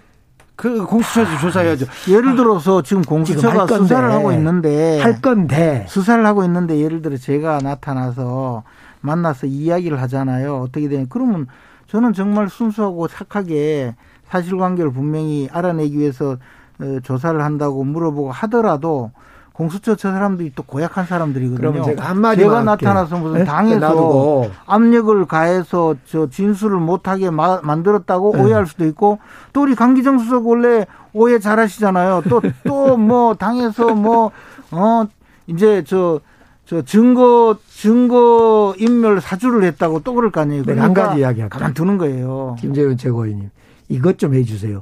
그 0.56 0.86
공수처에서 0.86 1.38
조사해야죠. 1.40 1.86
예를 2.10 2.36
들어서 2.36 2.82
지금 2.82 3.02
공수처가 3.03 3.65
지금 3.65 3.76
할 3.76 3.82
수사를. 3.84 4.11
하고 4.11 4.32
있는데 4.32 5.02
할 5.02 5.22
건데 5.22 5.86
수사를 5.90 6.26
하고 6.26 6.44
있는데 6.45 6.80
예를 6.80 7.02
들어 7.02 7.18
제가 7.18 7.60
나타나서 7.61 8.64
만나서 9.02 9.48
이야기를 9.48 10.02
하잖아요. 10.03 10.61
어떻게 10.61 10.88
되냐. 10.88 11.06
그러면 11.10 11.48
저는 11.88 12.14
정말 12.14 12.49
순수하고 12.49 13.07
착하게 13.07 13.95
사실관계를 14.30 14.91
분명히 14.91 15.49
알아내기 15.52 15.98
위해서 15.98 16.38
어, 16.80 16.99
조사를 17.03 17.40
한다고 17.41 17.84
물어보고 17.84 18.32
하더라도 18.32 19.11
공수처 19.56 19.95
저 19.95 20.11
사람들이 20.11 20.52
또 20.53 20.64
고약한 20.64 21.06
사람들이거든요. 21.06 21.57
그러면 21.57 21.84
제가 21.84 22.03
한마디만 22.10 22.49
제가. 22.49 22.64
나타나서 22.64 23.18
무슨 23.18 23.38
네? 23.40 23.45
당에서 23.45 23.80
놔두고. 23.80 24.52
압력을 24.65 25.26
가해서 25.27 25.95
저 26.06 26.30
진술을 26.30 26.77
못하게 26.80 27.30
마- 27.30 27.61
만들었다고 27.64 28.34
네. 28.36 28.41
오해할 28.44 28.68
수도 28.68 28.86
있고 28.86 29.19
또 29.53 29.61
우리 29.61 29.73
강기정 29.76 30.19
수석 30.19 30.45
원래 30.48 30.86
오해 31.14 31.40
잘하시잖아요. 31.40 32.23
또 32.30 32.41
또 32.68 32.98
뭐 32.98 33.36
당에서 33.36 33.95
뭐 33.95 34.32
어 34.72 35.06
이제 35.48 35.84
저저 35.86 36.82
증거 36.86 37.56
증거 37.69 38.73
인멸 38.77 39.22
사주를 39.22 39.64
했다고 39.64 40.02
또 40.03 40.14
그럴 40.15 40.32
거 40.32 40.41
아니에요. 40.41 40.64
그러니까 40.64 40.84
한 40.86 40.94
가지 40.94 41.19
이야기할게요. 41.22 41.48
가만 41.60 41.73
두는 41.73 41.98
거예요. 41.98 42.57
김재현 42.60 42.98
최고위님 42.98 43.52
이것 43.88 44.18
좀 44.18 44.34
해주세요. 44.34 44.82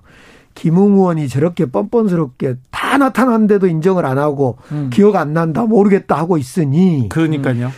김웅 0.56 0.94
의원이 0.94 1.28
저렇게 1.30 1.66
뻔뻔스럽게 1.66 2.56
다 2.94 2.98
나타났는데도 3.00 3.66
인정을 3.68 4.06
안 4.06 4.20
하고 4.20 4.58
음. 4.72 4.90
기억 4.94 5.16
안 5.16 5.34
난다 5.34 5.64
모르겠다 5.66 6.16
하고 6.16 6.38
있으니 6.38 7.10
그러니까요. 7.10 7.72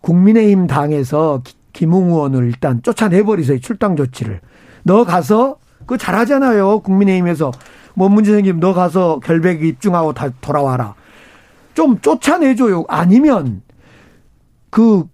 국민의힘 0.00 0.66
당에서 0.66 1.42
기- 1.44 1.54
김웅 1.72 2.10
의원을 2.10 2.46
일단 2.46 2.82
쫓아내버리세요 2.82 3.60
출당 3.60 3.94
조치를. 3.94 4.40
너 4.82 5.04
가서 5.04 5.56
그거 5.80 5.96
잘하잖아요 5.96 6.80
국민의힘에서 6.80 7.52
뭔 7.94 8.12
문제 8.12 8.32
생기면 8.32 8.58
너 8.58 8.74
가서 8.74 9.20
결백에 9.20 9.60
입증하고 9.68 10.12
다 10.12 10.28
돌아와라. 10.40 10.94
좀 11.74 12.00
쫓아내줘요. 12.00 12.84
아니면 12.88 13.62
그 14.70 15.04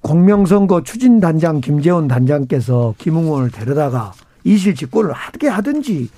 공명선거 0.00 0.82
추진단장 0.82 1.60
김재원 1.60 2.08
단장께서 2.08 2.94
김웅 2.96 3.24
의원을 3.26 3.50
데려다가 3.50 4.12
이실직고를 4.44 5.12
하게 5.12 5.48
하든지 5.48 6.08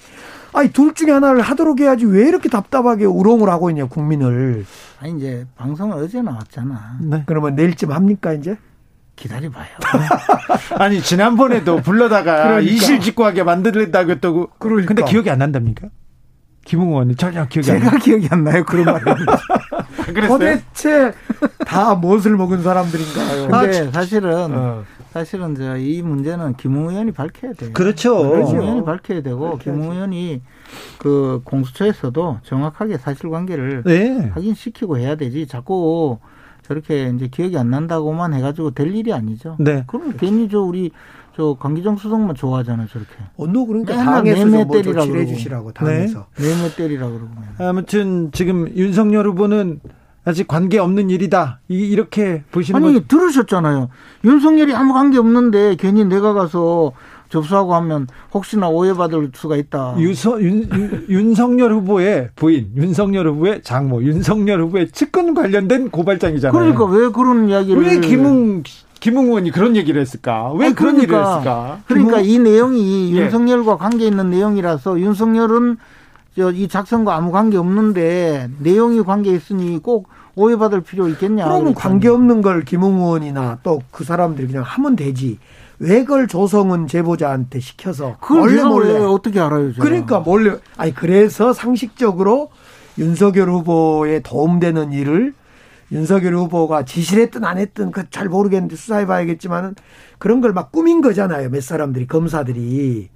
아니 0.52 0.70
둘 0.72 0.94
중에 0.94 1.10
하나를 1.10 1.40
하도록 1.42 1.78
해야지 1.80 2.04
왜 2.06 2.26
이렇게 2.28 2.48
답답하게 2.48 3.04
우롱을 3.04 3.48
하고 3.48 3.70
있냐 3.70 3.86
국민을 3.86 4.64
아니 5.00 5.16
이제 5.16 5.46
방송은 5.56 5.96
어제 5.96 6.22
나왔잖아. 6.22 6.98
네. 7.02 7.22
그러면 7.26 7.54
내일쯤 7.54 7.92
합니까 7.92 8.32
이제 8.32 8.56
기다려봐요. 9.16 9.66
아니 10.78 11.02
지난번에도 11.02 11.82
불러다가 11.82 12.44
그러니까. 12.44 12.60
이실직고하게 12.60 13.42
만들겠다고 13.42 14.10
했다고. 14.12 14.50
그러니까. 14.58 14.94
근데 14.94 15.04
기억이 15.04 15.28
안 15.30 15.38
난답니까? 15.38 15.88
김웅 16.64 16.88
의원이 16.90 17.16
전혀 17.16 17.46
기억이 17.46 17.70
안 17.70 17.78
제가 17.80 17.90
나. 17.92 17.98
기억이 17.98 18.28
안 18.30 18.44
나요 18.44 18.64
그런 18.64 18.84
말이. 18.84 19.04
그랬어요? 20.12 20.38
도대체 20.38 21.12
다 21.66 21.94
무엇을 21.94 22.36
먹은 22.36 22.62
사람들인가요? 22.62 23.48
근데 23.48 23.90
사실은 23.90 24.54
어. 24.54 24.84
사실은 25.12 25.54
저이 25.54 26.02
문제는 26.02 26.54
김웅 26.56 26.90
의원이 26.90 27.12
밝혀야 27.12 27.52
돼요. 27.54 27.70
그렇죠. 27.72 28.18
김웅 28.46 28.62
의원이 28.62 28.84
밝혀야 28.84 29.22
되고 29.22 29.58
김웅 29.58 29.92
의원이 29.92 30.42
그 30.98 31.40
공수처에서도 31.44 32.40
정확하게 32.42 32.98
사실관계를 32.98 33.82
네. 33.84 34.30
확인시키고 34.34 34.98
해야 34.98 35.16
되지. 35.16 35.46
자꾸 35.46 36.18
저렇게 36.62 37.10
이제 37.16 37.28
기억이 37.28 37.56
안 37.56 37.70
난다고만 37.70 38.34
해가지고 38.34 38.72
될 38.72 38.94
일이 38.94 39.12
아니죠. 39.12 39.56
네. 39.58 39.84
그럼 39.86 40.14
괜히 40.18 40.48
저 40.48 40.60
우리 40.60 40.90
저 41.34 41.54
강기정 41.54 41.96
수석만 41.96 42.34
좋아하잖아요, 42.34 42.88
저렇게. 42.88 43.12
어느 43.36 43.64
그러니까 43.64 43.94
당에서 43.96 44.44
좀뭐 44.44 44.66
때리라 44.72 45.04
그러고. 45.04 45.20
해주시라고 45.20 45.72
당에서 45.72 46.26
매매 46.38 46.74
때리라 46.74 47.06
그러고. 47.06 47.28
아무튼 47.58 48.30
지금 48.32 48.68
윤석열 48.76 49.26
후보는 49.28 49.80
아직 50.28 50.46
관계 50.46 50.78
없는 50.78 51.08
일이다. 51.08 51.60
이- 51.68 51.88
이렇게 51.88 52.42
보시는 52.50 52.82
아니 52.84 52.92
거죠. 52.94 53.06
들으셨잖아요. 53.08 53.88
윤석열이 54.24 54.74
아무 54.74 54.92
관계 54.92 55.16
없는데 55.16 55.76
괜히 55.76 56.04
내가 56.04 56.34
가서 56.34 56.92
접수하고 57.30 57.74
하면 57.76 58.06
혹시나 58.34 58.68
오해받을 58.68 59.30
수가 59.34 59.56
있다. 59.56 59.94
유서, 59.98 60.40
윤, 60.42 60.68
윤, 60.70 61.06
윤석열 61.08 61.72
후보의 61.72 62.28
부인, 62.36 62.70
윤석열 62.76 63.28
후보의 63.28 63.62
장모, 63.62 64.02
윤석열 64.02 64.60
후보의 64.62 64.90
측근 64.90 65.32
관련된 65.32 65.88
고발장이잖아요. 65.90 66.52
그러니까 66.58 66.84
왜 66.84 67.08
그런 67.08 67.48
이야기를 67.48 67.82
왜 67.82 68.00
김웅 68.00 68.62
김웅 69.00 69.26
의원이 69.28 69.50
그런 69.52 69.76
얘기를 69.76 69.98
했을까? 70.00 70.52
왜 70.54 70.66
아니, 70.66 70.74
그런 70.74 70.96
그러니까, 70.96 71.16
일을 71.16 71.26
했을까? 71.36 71.80
그러니까 71.86 72.16
김웅- 72.18 72.26
이 72.28 72.38
내용이 72.38 73.16
예. 73.16 73.20
윤석열과 73.22 73.76
관계 73.78 74.06
있는 74.06 74.28
내용이라서 74.30 75.00
윤석열은 75.00 75.76
저이 76.36 76.68
작성과 76.68 77.16
아무 77.16 77.30
관계 77.32 77.56
없는데 77.56 78.48
내용이 78.60 79.02
관계 79.02 79.32
있으니 79.32 79.78
꼭 79.82 80.08
오해받을 80.38 80.80
필요 80.82 81.08
있겠냐? 81.08 81.44
그러면 81.44 81.74
그랬더니. 81.74 81.82
관계 81.82 82.08
없는 82.08 82.42
걸 82.42 82.64
김웅 82.64 82.96
의원이나 83.00 83.58
또 83.62 83.80
그 83.90 84.04
사람들이 84.04 84.46
그냥 84.48 84.62
하면 84.62 84.96
되지. 84.96 85.38
왜 85.80 86.00
그걸 86.04 86.26
조성은 86.26 86.86
제보자한테 86.88 87.60
시켜서 87.60 88.16
그걸 88.20 88.40
몰래 88.42 88.64
몰래 88.64 88.92
왜 88.94 89.04
어떻게 89.04 89.38
알아요? 89.40 89.72
제가. 89.72 89.84
그러니까 89.84 90.20
몰래 90.20 90.56
아니 90.76 90.92
그래서 90.94 91.52
상식적으로 91.52 92.50
윤석열 92.98 93.48
후보에 93.50 94.20
도움되는 94.20 94.92
일을 94.92 95.34
윤석열 95.92 96.34
후보가 96.34 96.84
지시를 96.84 97.22
했든 97.24 97.44
안 97.44 97.58
했든 97.58 97.92
그 97.92 98.04
잘 98.10 98.28
모르겠는데 98.28 98.76
수사해 98.76 99.06
봐야겠지만은 99.06 99.74
그런 100.18 100.40
걸 100.40 100.52
막 100.52 100.72
꾸민 100.72 101.00
거잖아요. 101.00 101.48
몇 101.50 101.62
사람들이 101.62 102.06
검사들이. 102.06 103.08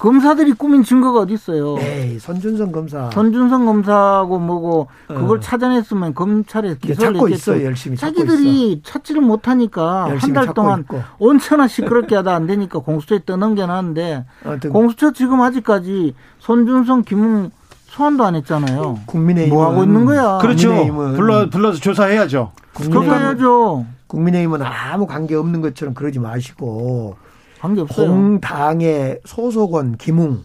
검사들이 0.00 0.52
꾸민 0.54 0.82
증거가 0.82 1.20
어디 1.20 1.34
있어요? 1.34 1.76
에이, 1.78 2.18
손준성 2.18 2.72
검사. 2.72 3.10
손준성 3.12 3.66
검사하고 3.66 4.38
뭐고 4.38 4.86
그걸 5.06 5.36
어. 5.36 5.40
찾아냈으면 5.40 6.14
검찰에 6.14 6.70
이게 6.70 6.88
기소를 6.88 7.12
찾고 7.12 7.28
했겠죠. 7.28 7.52
있어요. 7.52 7.66
열심히 7.66 7.96
찾고 7.98 8.16
자기들이 8.16 8.80
찾지를 8.82 9.20
못하니까 9.20 10.06
한 10.18 10.32
달 10.32 10.54
동안 10.54 10.80
있고. 10.80 11.02
온천하 11.18 11.68
시끄럽게 11.68 12.16
하다 12.16 12.34
안 12.34 12.46
되니까 12.46 12.78
공수처에 12.78 13.20
떠넘겨놨는데 13.26 14.24
아무튼 14.44 14.70
공수처 14.70 15.12
지금 15.12 15.42
아직까지 15.42 16.14
손준성 16.38 17.02
김웅 17.02 17.50
소환도 17.88 18.24
안 18.24 18.36
했잖아요. 18.36 19.00
국민의힘 19.04 19.52
뭐 19.52 19.66
하고 19.70 19.82
있는 19.82 20.06
거야? 20.06 20.38
그렇죠. 20.38 20.70
불러 21.14 21.50
불러서 21.50 21.78
조사해야죠. 21.78 22.52
국민의힘 22.72 23.84
국민의힘은 24.06 24.62
아무 24.62 25.06
관계 25.06 25.34
없는 25.34 25.60
것처럼 25.60 25.92
그러지 25.92 26.20
마시고 26.20 27.16
관계 27.60 27.80
없어요. 27.82 28.08
공당의 28.08 29.20
소속원 29.24 29.96
김웅 29.96 30.44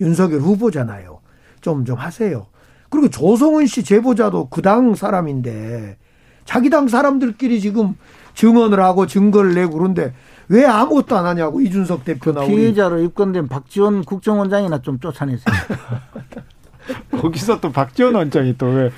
윤석열 0.00 0.40
후보잖아요. 0.40 1.20
좀좀 1.60 1.96
하세요. 1.96 2.46
그리고 2.90 3.08
조성은 3.08 3.66
씨 3.66 3.82
제보자도 3.84 4.48
그 4.48 4.62
당 4.62 4.94
사람인데 4.94 5.96
자기 6.44 6.70
당 6.70 6.86
사람들끼리 6.88 7.60
지금 7.60 7.96
증언을 8.34 8.80
하고 8.80 9.06
증거를 9.06 9.54
내고 9.54 9.78
그런데 9.78 10.12
왜 10.48 10.64
아무것도 10.64 11.16
안 11.16 11.26
하냐고 11.26 11.60
이준석 11.60 12.04
대표나 12.04 12.42
그 12.42 12.46
피해자로 12.48 13.00
입건된 13.02 13.48
박지원 13.48 14.04
국정원장이나 14.04 14.80
좀 14.82 15.00
쫓아내세요. 15.00 15.44
거기서 17.20 17.60
또 17.60 17.72
박지원 17.72 18.14
원장이 18.14 18.56
또 18.58 18.66
왜? 18.66 18.90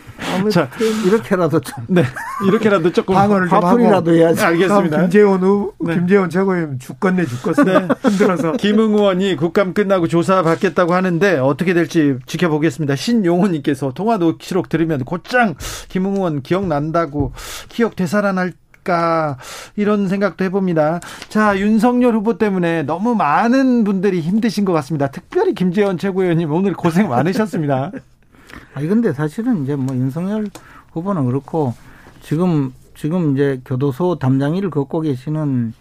자 0.51 0.69
이렇게라도 1.07 1.61
좀. 1.61 1.85
네, 1.89 2.05
이렇게라도 2.47 2.93
조금 2.93 3.15
방어를 3.15 3.49
좀 3.49 3.59
화풀이라도 3.63 4.15
해야지. 4.15 4.43
알겠습니다. 4.43 5.01
김재원 5.03 5.41
후 5.41 5.73
네. 5.81 5.95
김재원 5.95 6.31
최고위원 6.31 6.79
죽겠네 6.79 7.27
죽겠어. 7.27 7.65
네. 7.65 7.89
힘들어서. 8.03 8.53
김웅 8.53 8.95
의원이 8.95 9.37
국감 9.37 9.75
끝나고 9.75 10.09
조사 10.09 10.43
받겠다고 10.43 10.95
하는데 10.95 11.39
어떻게 11.39 11.75
될지 11.75 12.17
지켜보겠습니다. 12.27 12.97
신용호님께서 12.97 13.93
통화 13.93 14.19
녹취록 14.19 14.69
들으면 14.69 15.05
곧장 15.05 15.55
김웅 15.89 16.17
의원 16.17 16.43
기억난다고 16.43 17.33
기억 17.69 17.97
되살아날 17.97 18.53
않을까 18.89 19.37
이런 19.77 20.09
생각도 20.09 20.45
해봅니다. 20.45 21.01
자 21.29 21.59
윤석열 21.59 22.15
후보 22.15 22.39
때문에 22.39 22.83
너무 22.83 23.15
많은 23.15 23.85
분들이 23.85 24.21
힘드신 24.21 24.65
것 24.65 24.73
같습니다. 24.73 25.09
특별히 25.09 25.55
김재원 25.55 25.99
최고위원님 25.99 26.51
오늘 26.51 26.73
고생 26.73 27.09
많으셨습니다. 27.09 27.93
아니 28.75 28.89
근데 28.89 29.13
사실은 29.13 29.63
이제 29.63 29.77
뭐 29.77 29.95
윤석열 29.95 30.49
후보는 30.93 31.27
그렇고 31.27 31.75
지금 32.23 32.73
지금 32.97 33.35
이제 33.35 33.61
교도소 33.65 34.19
담장 34.19 34.57
일을 34.57 34.71
걷고 34.71 35.03
계시는 35.03 35.75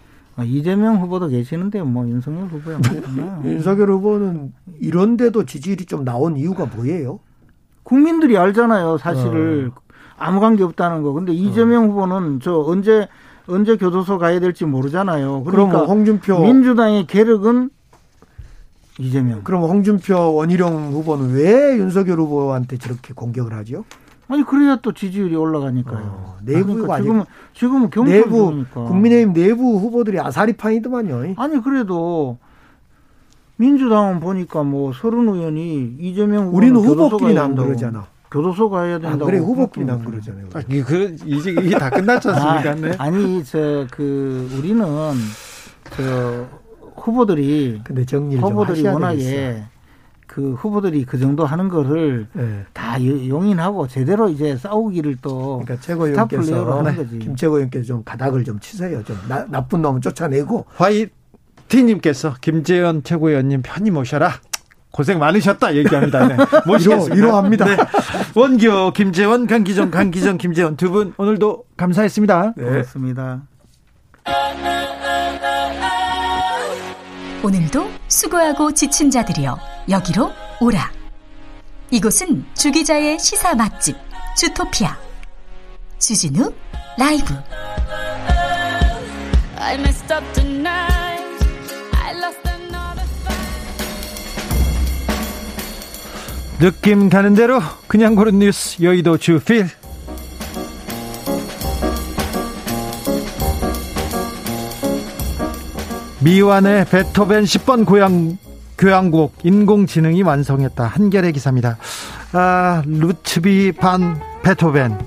이재명 0.45 1.01
후보도 1.01 1.29
계시는데 1.29 1.81
뭐 1.81 2.07
윤석열 2.07 2.47
후보야 2.47 2.77
뭐 2.77 3.41
윤석열 3.49 3.89
후보는 3.91 4.53
이런데도 4.79 5.45
지지율이 5.45 5.85
좀 5.85 6.03
나온 6.03 6.37
이유가 6.37 6.65
뭐예요? 6.65 7.19
국민들이 7.81 8.37
알잖아요 8.37 8.97
사실을 8.97 9.71
어. 9.73 9.86
아무 10.17 10.39
관계 10.39 10.63
없다는 10.63 11.03
거. 11.03 11.13
근데 11.13 11.33
이재명 11.33 11.85
어. 11.85 11.87
후보는 11.87 12.39
저 12.41 12.59
언제 12.59 13.07
언제 13.47 13.77
교도소 13.77 14.17
가야 14.17 14.39
될지 14.39 14.65
모르잖아요. 14.65 15.43
그러니까 15.43 15.79
그럼 15.79 15.89
홍준표 15.89 16.39
민주당의 16.39 17.07
계력은 17.07 17.69
이재명. 18.99 19.43
그럼 19.43 19.63
홍준표 19.63 20.33
원희룡 20.35 20.91
후보는 20.93 21.33
왜 21.33 21.77
윤석열 21.77 22.19
후보한테 22.19 22.77
저렇게 22.77 23.13
공격을 23.13 23.53
하죠? 23.53 23.85
아니 24.27 24.43
그래야 24.43 24.75
또 24.77 24.91
지지율이 24.91 25.35
올라가니까요. 25.35 26.03
어, 26.03 26.37
내부 26.43 26.73
그러니까 26.73 27.01
지금 27.01 27.23
지금은 27.53 27.89
경선 27.89 28.13
내부. 28.13 28.65
국민의힘 28.73 29.33
내부 29.33 29.77
후보들이 29.77 30.19
아사리판이더만요. 30.19 31.35
아니 31.37 31.61
그래도 31.63 32.37
민주당은 33.55 34.19
보니까 34.19 34.63
뭐 34.63 34.91
서른 34.93 35.29
의원이 35.29 35.95
이재명 35.99 36.53
우리는 36.53 36.75
후보끼리 36.75 37.37
안 37.39 37.55
그러잖아. 37.55 38.07
교도소 38.37 38.69
가야 38.69 38.99
된다고. 38.99 39.23
아, 39.23 39.25
그래 39.25 39.39
후보끼리 39.39 39.89
안 39.89 40.03
그러잖아요. 40.05 40.45
아, 40.53 40.61
그 40.85 41.15
이제 41.25 41.51
이게 41.51 41.77
다 41.77 41.89
끝났지 41.89 42.29
않습니까? 42.29 42.75
네. 42.75 42.91
아, 42.97 43.03
아니 43.05 43.43
저 43.43 43.87
그 43.91 44.49
우리는 44.57 44.85
저 45.95 46.45
후보들이 46.95 47.81
근데 47.83 48.05
정리를 48.05 48.43
후보들이 48.43 48.83
워낙에 48.87 49.17
되겠어. 49.17 49.65
그 50.27 50.53
후보들이 50.53 51.05
그 51.05 51.17
정도 51.17 51.45
하는 51.45 51.67
거를 51.67 52.27
네. 52.33 52.63
다 52.73 53.01
용인하고 53.03 53.87
제대로 53.87 54.29
이제 54.29 54.55
싸우기를 54.55 55.17
또 55.21 55.61
그러니까 55.63 55.79
최고위원께서 55.83 56.83
네. 56.83 57.05
김 57.19 57.35
최고위원께서 57.35 57.85
좀 57.85 58.03
가닥을 58.03 58.43
좀 58.43 58.59
치세요. 58.59 59.03
좀 59.03 59.17
나, 59.27 59.45
나쁜 59.49 59.81
놈 59.81 59.99
쫓아내고 59.99 60.65
화이티님께서 60.75 62.35
김재현 62.41 63.01
최고위원님 63.03 63.61
편히 63.63 63.89
모셔라. 63.89 64.33
고생 64.91 65.19
많으셨다 65.19 65.75
얘기합니다. 65.75 66.27
네. 66.27 66.37
모시겠습니다. 66.65 67.15
위로합니다. 67.15 67.65
네. 67.65 67.77
원기호, 68.35 68.91
김재원, 68.93 69.45
강기정, 69.47 69.91
강기정, 69.91 70.37
김재원 70.37 70.75
두 70.75 70.89
분 70.91 71.13
오늘도 71.17 71.65
감사했습니다. 71.77 72.53
네. 72.57 72.63
고맙습니다. 72.63 73.41
오늘도 77.43 77.87
수고하고 78.07 78.73
지친 78.73 79.11
자들이여 79.11 79.57
여기로 79.89 80.31
오라. 80.59 80.91
이곳은 81.91 82.45
주기자의 82.55 83.19
시사 83.19 83.55
맛집 83.55 83.95
주토피아 84.35 84.97
주진우 85.99 86.51
라이브. 86.97 87.33
느낌 96.59 97.09
가는 97.09 97.35
대로 97.35 97.61
그냥 97.87 98.15
고른 98.15 98.39
뉴스 98.39 98.81
여의도 98.81 99.17
주필. 99.17 99.67
미완의 106.19 106.85
베토벤 106.85 107.43
10번 107.43 107.85
고향 107.85 108.37
교향곡 108.77 109.35
인공지능이 109.43 110.23
완성했다. 110.23 110.85
한겨레 110.85 111.31
기사입니다. 111.31 111.77
아 112.33 112.81
루츠비 112.85 113.73
반 113.73 114.19
베토벤 114.43 114.97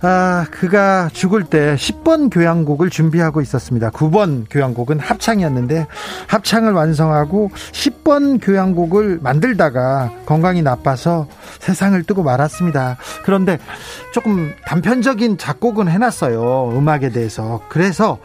아, 0.00 0.46
그가 0.50 1.08
죽을 1.12 1.44
때 1.44 1.76
10번 1.76 2.30
교향곡을 2.30 2.90
준비하고 2.90 3.40
있었습니다. 3.40 3.90
9번 3.90 4.44
교향곡은 4.50 5.00
합창이었는데 5.00 5.86
합창을 6.26 6.72
완성하고 6.72 7.50
10번 7.72 8.40
교향곡을 8.42 9.20
만들다가 9.22 10.10
건강이 10.26 10.62
나빠서 10.62 11.26
세상을 11.60 12.02
뜨고 12.04 12.22
말았습니다. 12.22 12.96
그런데 13.24 13.58
조금 14.12 14.52
단편적인 14.66 15.38
작곡은 15.38 15.88
해놨어요. 15.88 16.76
음악에 16.76 17.10
대해서. 17.10 17.62
그래서 17.68 18.18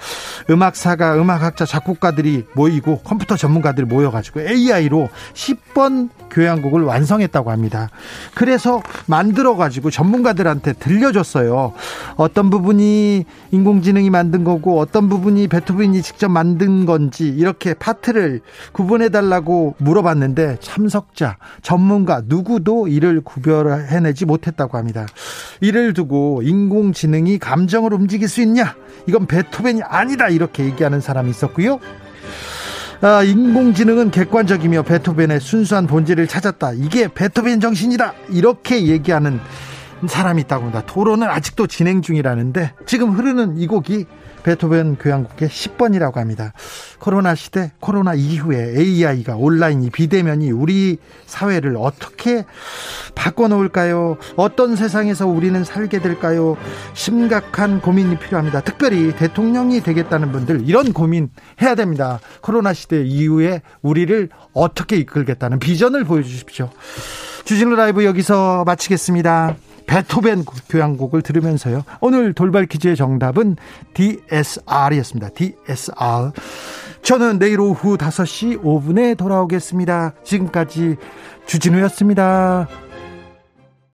음악사가, 0.50 1.16
음악학자, 1.16 1.66
작곡가들이 1.66 2.46
모이고 2.54 3.00
컴퓨터 3.00 3.38
전문가들이 3.38 3.88
모여가지고 3.88 4.42
AI로 4.42 5.10
10번 5.34 6.10
교향곡을 6.30 6.84
완성했다고 6.84 7.52
합니다. 7.52 7.90
그래서 8.36 8.82
만들어가지고 9.08 9.92
전문가들한테 9.92 10.74
들려줬어요. 10.74 11.74
어떤 12.16 12.50
부분이 12.50 13.26
인공지능이 13.52 14.10
만든 14.10 14.44
거고 14.44 14.80
어떤 14.80 15.10
부분이 15.10 15.48
베토벤이 15.48 16.02
직접 16.02 16.30
만든 16.30 16.86
건지 16.86 17.28
이렇게 17.28 17.74
파트를 17.74 18.42
구분해 18.72 19.10
달라고 19.10 19.76
물어봤는데 19.78 20.58
참석자 20.62 21.38
전문가 21.62 22.22
누구도 22.26 22.88
이를 22.88 23.22
구별해내지 23.22 24.26
못했다고 24.26 24.78
합니다. 24.78 25.06
이를 25.62 25.94
두고 25.94 26.42
인공지능이 26.44 27.40
감정을 27.40 27.94
움직일 27.94 28.28
수 28.28 28.42
있냐? 28.42 28.76
이건 29.08 29.26
베토벤이 29.26 29.82
아니다 29.84 30.30
이렇게 30.30 30.66
얘기하는 30.66 31.02
사람이 31.02 31.30
있었고요. 31.30 31.80
아, 33.02 33.24
인공지능은 33.24 34.12
객관적이며 34.12 34.84
베토벤의 34.84 35.40
순수한 35.40 35.88
본질을 35.88 36.28
찾았다. 36.28 36.74
이게 36.74 37.08
베토벤 37.08 37.62
정신이다. 37.62 38.14
이렇게 38.30 38.88
얘기하는 38.88 39.40
사람이 40.06 40.42
있다고 40.42 40.64
합니다. 40.64 40.84
토론은 40.86 41.28
아직도 41.28 41.68
진행 41.68 42.02
중이라는데 42.02 42.74
지금 42.86 43.12
흐르는 43.12 43.58
이 43.58 43.68
곡이 43.68 44.06
베토벤 44.44 44.98
교향곡의 44.98 45.50
10번이라고 45.50 46.16
합니다. 46.16 46.54
코로나 47.00 47.36
시대, 47.36 47.72
코로나 47.80 48.14
이후에 48.14 48.74
AI가 48.78 49.36
온라인이 49.36 49.90
비대면이 49.90 50.52
우리 50.52 50.98
사회를 51.26 51.76
어떻게 51.78 52.46
바꿔놓을까요? 53.16 54.18
어떤 54.36 54.76
세상에서 54.76 55.28
우리는 55.28 55.64
살게 55.64 56.00
될까요? 56.00 56.58
심각한 56.94 57.82
고민이 57.82 58.18
필요합니다. 58.20 58.62
특별히 58.62 59.16
대통령이 59.16 59.82
되겠다는 59.82 60.32
분들 60.32 60.68
이런 60.68 60.94
고민 60.94 61.30
해야 61.62 61.76
됩니다. 61.76 62.20
코로나 62.42 62.74
시대 62.74 63.04
이후에 63.04 63.62
우리를 63.82 64.30
어떻게 64.54 64.98
이끌겠다는 64.98 65.60
비전을 65.60 66.04
보여주십시오. 66.04 66.70
주진우 67.46 67.76
라이브 67.76 68.06
여기서 68.06 68.64
마치겠습니다. 68.66 69.56
베토벤 69.90 70.46
교향곡을 70.70 71.24
들으면서요. 71.24 71.84
오늘 72.00 72.34
돌발 72.34 72.68
퀴즈의 72.68 72.96
정답은 72.96 73.56
DSR이었습니다. 73.96 75.30
DSR. 75.30 76.32
저는 77.02 77.40
내일 77.40 77.60
오후 77.60 77.98
5시 77.98 78.62
5분에 78.62 79.18
돌아오겠습니다. 79.18 80.14
지금까지 80.24 80.96
주진우였습니다. 81.48 82.68